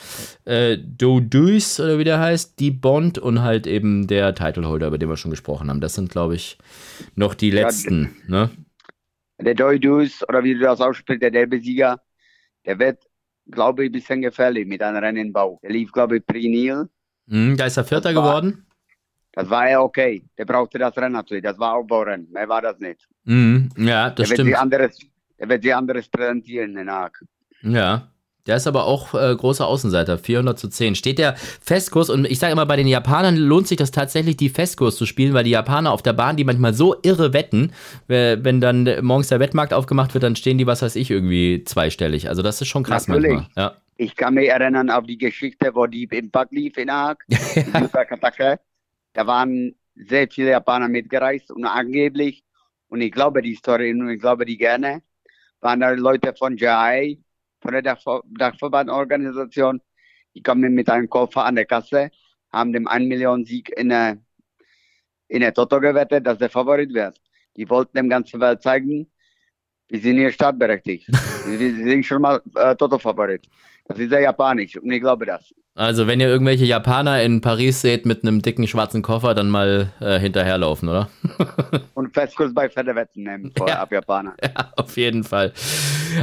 äh, 0.46 0.80
Do 0.80 1.20
Duis, 1.20 1.80
oder 1.80 2.00
wie 2.00 2.04
der 2.04 2.20
heißt, 2.20 2.60
die 2.60 2.72
Bond 2.72 3.20
und 3.20 3.44
halt 3.44 3.68
eben 3.68 4.08
der 4.08 4.34
Titleholder, 4.34 4.88
über 4.88 4.98
den 4.98 5.10
wir 5.10 5.18
schon 5.18 5.30
gesprochen 5.30 5.70
haben. 5.70 5.80
Das 5.80 5.94
sind, 5.94 6.10
glaube 6.10 6.34
ich, 6.34 6.58
noch 7.14 7.36
die 7.36 7.52
letzten. 7.52 8.16
Ne? 8.28 8.50
Der 9.40 9.54
Doidus, 9.54 10.28
oder 10.28 10.44
wie 10.44 10.56
du 10.56 10.62
das 10.62 10.82
aussprichst, 10.82 11.22
der 11.22 11.30
Derbesieger, 11.30 12.02
der 12.66 12.80
wird, 12.80 12.98
glaube 13.52 13.84
ich, 13.84 13.90
ein 13.90 13.94
bisschen 13.94 14.24
gefährlich 14.24 14.66
mit 14.66 14.82
einem 14.82 14.98
Rennenbau. 14.98 15.60
Der 15.62 15.70
lief, 15.70 15.92
glaube 15.92 16.18
ich, 16.18 16.26
Prinil. 16.26 16.90
Hm, 17.30 17.58
da 17.58 17.68
ist 17.68 17.78
er 17.78 17.84
Vierter 17.84 18.12
geworden. 18.12 18.66
Das 19.34 19.50
war 19.50 19.70
ja 19.70 19.82
okay. 19.82 20.24
Der 20.38 20.46
brauchte 20.46 20.78
das 20.80 20.96
Rennen 20.96 21.14
natürlich. 21.14 21.44
Das 21.44 21.58
war 21.60 21.74
Aufbaurennen. 21.74 22.28
Mehr 22.32 22.48
war 22.48 22.62
das 22.62 22.80
nicht. 22.80 23.08
Hm, 23.26 23.70
ja, 23.78 24.10
das 24.10 24.16
der, 24.16 24.18
wird 24.18 24.28
stimmt. 24.38 24.48
sich 24.50 24.58
anderes, 24.58 25.00
der 25.40 25.50
wird 25.50 25.64
sich 25.64 25.76
anderes 25.76 26.08
präsentieren 26.08 26.78
in 26.78 26.90
Haag. 26.90 27.20
Ja. 27.64 28.08
Der 28.46 28.58
ist 28.58 28.68
aber 28.68 28.84
auch 28.86 29.14
äh, 29.14 29.34
großer 29.34 29.66
Außenseiter, 29.66 30.18
400 30.18 30.60
zu 30.60 30.68
10. 30.68 30.96
Steht 30.96 31.18
der 31.18 31.36
Festkurs 31.38 32.10
und 32.10 32.26
ich 32.26 32.40
sage 32.40 32.52
immer, 32.52 32.66
bei 32.66 32.76
den 32.76 32.88
Japanern 32.90 33.38
lohnt 33.38 33.68
sich 33.70 33.78
das 33.78 33.92
tatsächlich, 33.92 34.36
die 34.36 34.50
Festkurs 34.50 34.98
zu 34.98 35.06
spielen, 35.06 35.34
weil 35.34 35.46
die 35.46 35.52
Japaner 35.52 35.92
auf 35.94 36.02
der 36.02 36.12
Bahn, 36.12 36.36
die 36.36 36.44
manchmal 36.44 36.74
so 36.74 36.94
irre 37.04 37.32
wetten, 37.32 37.72
wer- 38.08 38.44
wenn 38.44 38.60
dann 38.60 38.84
morgens 39.02 39.30
der 39.30 39.40
Wettmarkt 39.40 39.74
aufgemacht 39.74 40.14
wird, 40.14 40.26
dann 40.26 40.36
stehen 40.36 40.58
die, 40.58 40.68
was 40.68 40.82
weiß 40.82 40.98
ich, 40.98 41.10
irgendwie 41.10 41.64
zweistellig. 41.64 42.28
Also 42.28 42.42
das 42.42 42.60
ist 42.60 42.68
schon 42.68 42.84
krass 42.84 43.08
Natürlich. 43.08 43.32
manchmal. 43.32 43.66
Ja. 43.66 43.76
Ich 43.96 44.14
kann 44.18 44.34
mich 44.34 44.50
erinnern 44.50 44.90
auf 44.90 45.06
die 45.06 45.18
Geschichte, 45.18 45.72
wo 45.74 45.86
die 45.88 46.04
Impact 46.12 46.52
lief 46.52 46.76
in 46.78 46.92
Haag. 46.92 47.24
Superkatake. 47.80 48.60
Da 49.14 49.28
waren 49.28 49.76
sehr 49.96 50.28
viele 50.30 50.52
Japaner 50.52 50.88
mitgereist 50.88 51.52
und 51.52 51.66
angeblich, 51.66 52.44
und 52.88 53.02
ich 53.02 53.12
glaube 53.12 53.42
die 53.42 53.56
Story 53.56 53.92
und 53.92 54.10
ich 54.10 54.20
glaube 54.20 54.46
die 54.46 54.58
gerne, 54.58 55.02
waren 55.62 55.80
da 55.80 55.92
Leute 55.92 56.34
von 56.36 56.58
JI, 56.58 57.24
von 57.62 57.72
der 57.72 57.82
Dachver 57.82 58.22
Dachverbandorganisation, 58.26 59.82
die 60.36 60.42
kamen 60.42 60.74
mit 60.74 60.90
einem 60.90 61.10
Koffer 61.10 61.46
an 61.46 61.56
der 61.56 61.66
Kasse, 61.66 62.12
haben 62.52 62.74
dem 62.74 62.88
1 62.88 63.08
Million 63.08 63.46
Sieg 63.46 63.70
in 63.78 63.90
der, 63.90 64.18
in 65.28 65.42
der 65.42 65.54
Toto 65.54 65.80
gewettet, 65.80 66.26
dass 66.26 66.38
der 66.38 66.50
Favorit 66.50 66.94
wird. 66.94 67.20
Die 67.56 67.70
wollten 67.70 67.98
dem 67.98 68.10
ganzen 68.10 68.40
Welt 68.40 68.62
zeigen, 68.62 69.10
wir 69.88 70.00
sind 70.00 70.18
hier 70.18 70.32
startberechtigt. 70.32 71.08
wir 71.46 71.58
sind 71.76 72.06
schon 72.06 72.22
mal 72.22 72.42
äh, 72.56 72.76
Toto-Favorit. 72.76 73.48
Das 73.86 74.00
ist 74.00 74.10
sehr 74.10 74.22
japanisch 74.22 74.78
und 74.78 74.92
ich 74.92 75.02
glaube 75.02 75.26
das. 75.26 75.54
Also 75.76 76.06
wenn 76.06 76.20
ihr 76.20 76.28
irgendwelche 76.28 76.66
Japaner 76.66 77.24
in 77.24 77.42
Paris 77.42 77.82
seht 77.82 78.06
mit 78.06 78.22
einem 78.22 78.44
dicken 78.44 78.68
schwarzen 78.68 79.02
Koffer, 79.02 79.34
dann 79.34 79.50
mal 79.50 79.92
äh, 80.02 80.20
hinterherlaufen, 80.20 80.88
oder? 80.88 81.10
Und 81.96 82.14
Festkurs 82.14 82.54
bei 82.54 82.70
Pferdewetten 82.70 83.24
nehmen 83.24 83.52
vor 83.58 83.68
Ja. 83.68 83.80
ab 83.82 83.92
Japaner. 83.92 84.36
Ja, 84.44 84.72
auf 84.78 84.96
jeden 84.98 85.24
Fall. 85.24 85.52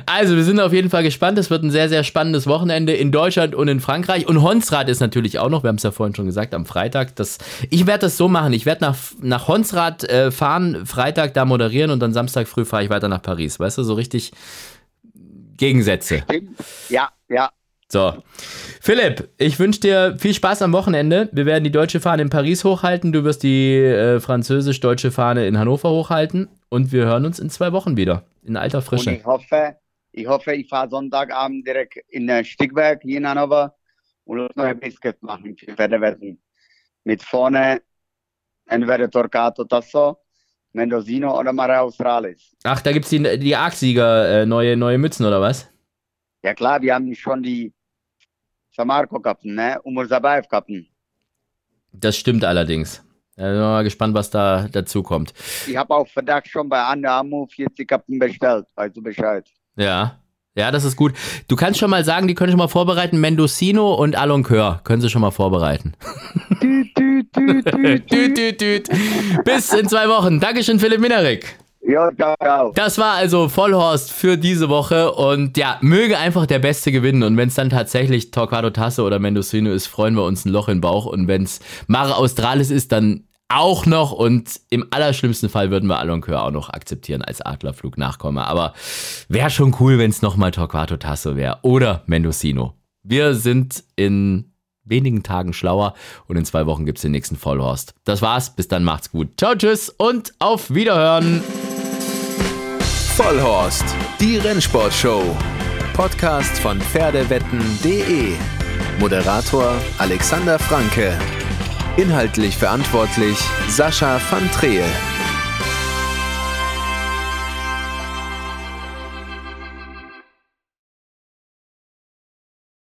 Also, 0.06 0.36
wir 0.36 0.44
sind 0.44 0.60
auf 0.60 0.72
jeden 0.72 0.88
Fall 0.88 1.02
gespannt. 1.02 1.36
Es 1.36 1.50
wird 1.50 1.64
ein 1.64 1.72
sehr, 1.72 1.88
sehr 1.88 2.04
spannendes 2.04 2.46
Wochenende 2.46 2.92
in 2.92 3.10
Deutschland 3.10 3.56
und 3.56 3.66
in 3.66 3.80
Frankreich. 3.80 4.28
Und 4.28 4.40
Honsrad 4.40 4.88
ist 4.88 5.00
natürlich 5.00 5.40
auch 5.40 5.48
noch, 5.48 5.64
wir 5.64 5.68
haben 5.68 5.76
es 5.76 5.82
ja 5.82 5.90
vorhin 5.90 6.14
schon 6.14 6.26
gesagt, 6.26 6.54
am 6.54 6.64
Freitag. 6.64 7.16
Das, 7.16 7.38
ich 7.70 7.88
werde 7.88 8.02
das 8.02 8.16
so 8.16 8.28
machen. 8.28 8.52
Ich 8.52 8.66
werde 8.66 8.82
nach, 8.84 8.96
nach 9.20 9.48
Honsrad 9.48 10.04
äh, 10.04 10.30
fahren, 10.30 10.86
Freitag 10.86 11.34
da 11.34 11.44
moderieren 11.44 11.90
und 11.90 11.98
dann 11.98 12.12
Samstag 12.12 12.46
früh 12.46 12.64
fahre 12.64 12.84
ich 12.84 12.90
weiter 12.90 13.08
nach 13.08 13.22
Paris. 13.22 13.58
Weißt 13.58 13.78
du, 13.78 13.82
so 13.82 13.94
richtig 13.94 14.30
Gegensätze. 15.56 16.22
Ja, 16.88 17.08
ja. 17.28 17.50
So. 17.92 18.22
Philipp, 18.80 19.30
ich 19.36 19.58
wünsche 19.58 19.80
dir 19.80 20.16
viel 20.16 20.32
Spaß 20.32 20.62
am 20.62 20.72
Wochenende. 20.72 21.28
Wir 21.32 21.44
werden 21.44 21.64
die 21.64 21.72
deutsche 21.72 22.00
Fahne 22.00 22.22
in 22.22 22.30
Paris 22.30 22.62
hochhalten. 22.62 23.10
Du 23.12 23.24
wirst 23.24 23.42
die 23.42 23.74
äh, 23.74 24.20
französisch-deutsche 24.20 25.10
Fahne 25.10 25.46
in 25.48 25.58
Hannover 25.58 25.90
hochhalten. 25.90 26.48
Und 26.68 26.92
wir 26.92 27.06
hören 27.06 27.24
uns 27.26 27.40
in 27.40 27.50
zwei 27.50 27.72
Wochen 27.72 27.96
wieder. 27.96 28.24
In 28.44 28.56
alter 28.56 28.80
Frische. 28.80 29.10
Und 29.10 29.16
ich 29.16 29.24
hoffe, 29.24 29.76
ich 30.12 30.26
hoffe, 30.26 30.54
ich 30.54 30.68
fahre 30.68 30.88
Sonntagabend 30.88 31.66
direkt 31.66 31.96
in 32.08 32.28
äh, 32.28 32.44
Stickberg 32.44 33.02
hier 33.02 33.18
in 33.18 33.28
Hannover 33.28 33.74
und 34.24 34.38
los 34.38 34.50
noch 34.54 34.64
ein 34.64 34.78
Biscuit 34.78 35.20
machen 35.20 35.56
für 35.56 35.74
Pferdewetten. 35.74 36.40
Mit 37.02 37.24
vorne 37.24 37.82
entweder 38.66 39.10
Torquato 39.10 39.64
Tasso, 39.64 40.16
Mendocino 40.72 41.36
oder 41.36 41.52
Mare 41.52 41.80
Australis. 41.80 42.54
Ach, 42.62 42.80
da 42.80 42.92
gibt 42.92 43.06
es 43.06 43.10
die, 43.10 43.38
die 43.38 43.56
Arc-Sieger, 43.56 44.42
äh, 44.42 44.46
neue, 44.46 44.76
neue 44.76 44.98
Mützen 44.98 45.26
oder 45.26 45.40
was? 45.40 45.68
Ja 46.44 46.54
klar, 46.54 46.80
wir 46.80 46.94
haben 46.94 47.12
schon 47.16 47.42
die 47.42 47.72
Samarco-Kappen, 48.72 49.54
ne? 49.54 49.80
Und 49.82 49.94
Mursabayev-Kappen. 49.94 50.86
Das 51.92 52.16
stimmt 52.16 52.44
allerdings. 52.44 53.02
Da 53.36 53.50
bin 53.50 53.58
mal 53.58 53.84
gespannt, 53.84 54.14
was 54.14 54.30
da 54.30 54.68
dazu 54.70 55.02
kommt. 55.02 55.32
Ich 55.66 55.76
habe 55.76 55.94
auch 55.94 56.06
Verdacht 56.06 56.46
schon 56.48 56.68
bei 56.68 56.92
Under 56.92 57.12
Armour 57.12 57.48
40 57.48 57.88
Kappen 57.88 58.18
bestellt, 58.18 58.66
weißt 58.74 58.96
du 58.96 59.02
Bescheid. 59.02 59.48
Ja. 59.76 60.20
Ja, 60.54 60.70
das 60.70 60.84
ist 60.84 60.96
gut. 60.96 61.14
Du 61.48 61.56
kannst 61.56 61.78
schon 61.78 61.90
mal 61.90 62.04
sagen, 62.04 62.26
die 62.26 62.34
können 62.34 62.50
schon 62.50 62.58
mal 62.58 62.68
vorbereiten. 62.68 63.20
Mendocino 63.20 63.94
und 63.94 64.18
Aloncœur 64.18 64.82
können 64.82 65.00
sie 65.00 65.08
schon 65.08 65.22
mal 65.22 65.30
vorbereiten. 65.30 65.94
Tüt, 66.60 66.94
tüt, 66.94 67.32
tüt, 67.32 67.64
tüt, 67.64 68.08
Tüt, 68.10 68.36
tüt, 68.36 68.58
tüt. 68.58 68.88
Bis 69.44 69.72
in 69.72 69.88
zwei 69.88 70.08
Wochen. 70.08 70.40
Dankeschön, 70.40 70.78
Philipp 70.80 71.00
Minerik. 71.00 71.56
Ja, 71.82 72.10
ciao. 72.14 72.72
Das 72.74 72.98
war 72.98 73.14
also 73.14 73.48
Vollhorst 73.48 74.12
für 74.12 74.36
diese 74.36 74.68
Woche 74.68 75.12
und 75.12 75.56
ja, 75.56 75.78
möge 75.80 76.18
einfach 76.18 76.46
der 76.46 76.58
Beste 76.58 76.92
gewinnen 76.92 77.22
und 77.22 77.36
wenn 77.36 77.48
es 77.48 77.54
dann 77.54 77.70
tatsächlich 77.70 78.30
Torquato 78.30 78.70
Tasse 78.70 79.02
oder 79.02 79.18
Mendocino 79.18 79.70
ist, 79.70 79.86
freuen 79.86 80.14
wir 80.14 80.24
uns 80.24 80.44
ein 80.44 80.50
Loch 80.50 80.68
im 80.68 80.80
Bauch 80.80 81.06
und 81.06 81.26
wenn 81.26 81.42
es 81.44 81.60
Mare 81.86 82.16
Australis 82.16 82.70
ist, 82.70 82.92
dann 82.92 83.24
auch 83.48 83.86
noch 83.86 84.12
und 84.12 84.60
im 84.68 84.86
allerschlimmsten 84.90 85.48
Fall 85.48 85.70
würden 85.70 85.88
wir 85.88 85.98
Aloncœur 85.98 86.42
auch 86.42 86.52
noch 86.52 86.68
akzeptieren 86.68 87.22
als 87.22 87.40
Adlerflug-Nachkomme, 87.40 88.46
aber 88.46 88.74
wäre 89.28 89.50
schon 89.50 89.74
cool, 89.80 89.98
wenn 89.98 90.10
es 90.10 90.22
nochmal 90.22 90.50
Torquato 90.50 90.98
Tasso 90.98 91.34
wäre 91.34 91.58
oder 91.62 92.02
Mendocino. 92.06 92.74
Wir 93.02 93.34
sind 93.34 93.82
in 93.96 94.49
wenigen 94.90 95.22
Tagen 95.22 95.52
schlauer 95.52 95.94
und 96.26 96.36
in 96.36 96.44
zwei 96.44 96.66
Wochen 96.66 96.84
gibt's 96.84 97.02
den 97.02 97.12
nächsten 97.12 97.36
Vollhorst. 97.36 97.94
Das 98.04 98.20
war's, 98.22 98.54
bis 98.54 98.68
dann 98.68 98.84
macht's 98.84 99.10
gut. 99.10 99.28
Ciao, 99.38 99.54
tschüss 99.54 99.88
und 99.88 100.34
auf 100.38 100.74
Wiederhören. 100.74 101.42
Vollhorst, 103.16 103.84
die 104.20 104.36
Rennsportshow. 104.38 105.22
Podcast 105.94 106.58
von 106.58 106.80
Pferdewetten.de. 106.80 108.32
Moderator 108.98 109.74
Alexander 109.98 110.58
Franke. 110.58 111.18
Inhaltlich 111.96 112.56
verantwortlich 112.56 113.38
Sascha 113.68 114.20
van 114.30 114.50
Treel. 114.52 114.84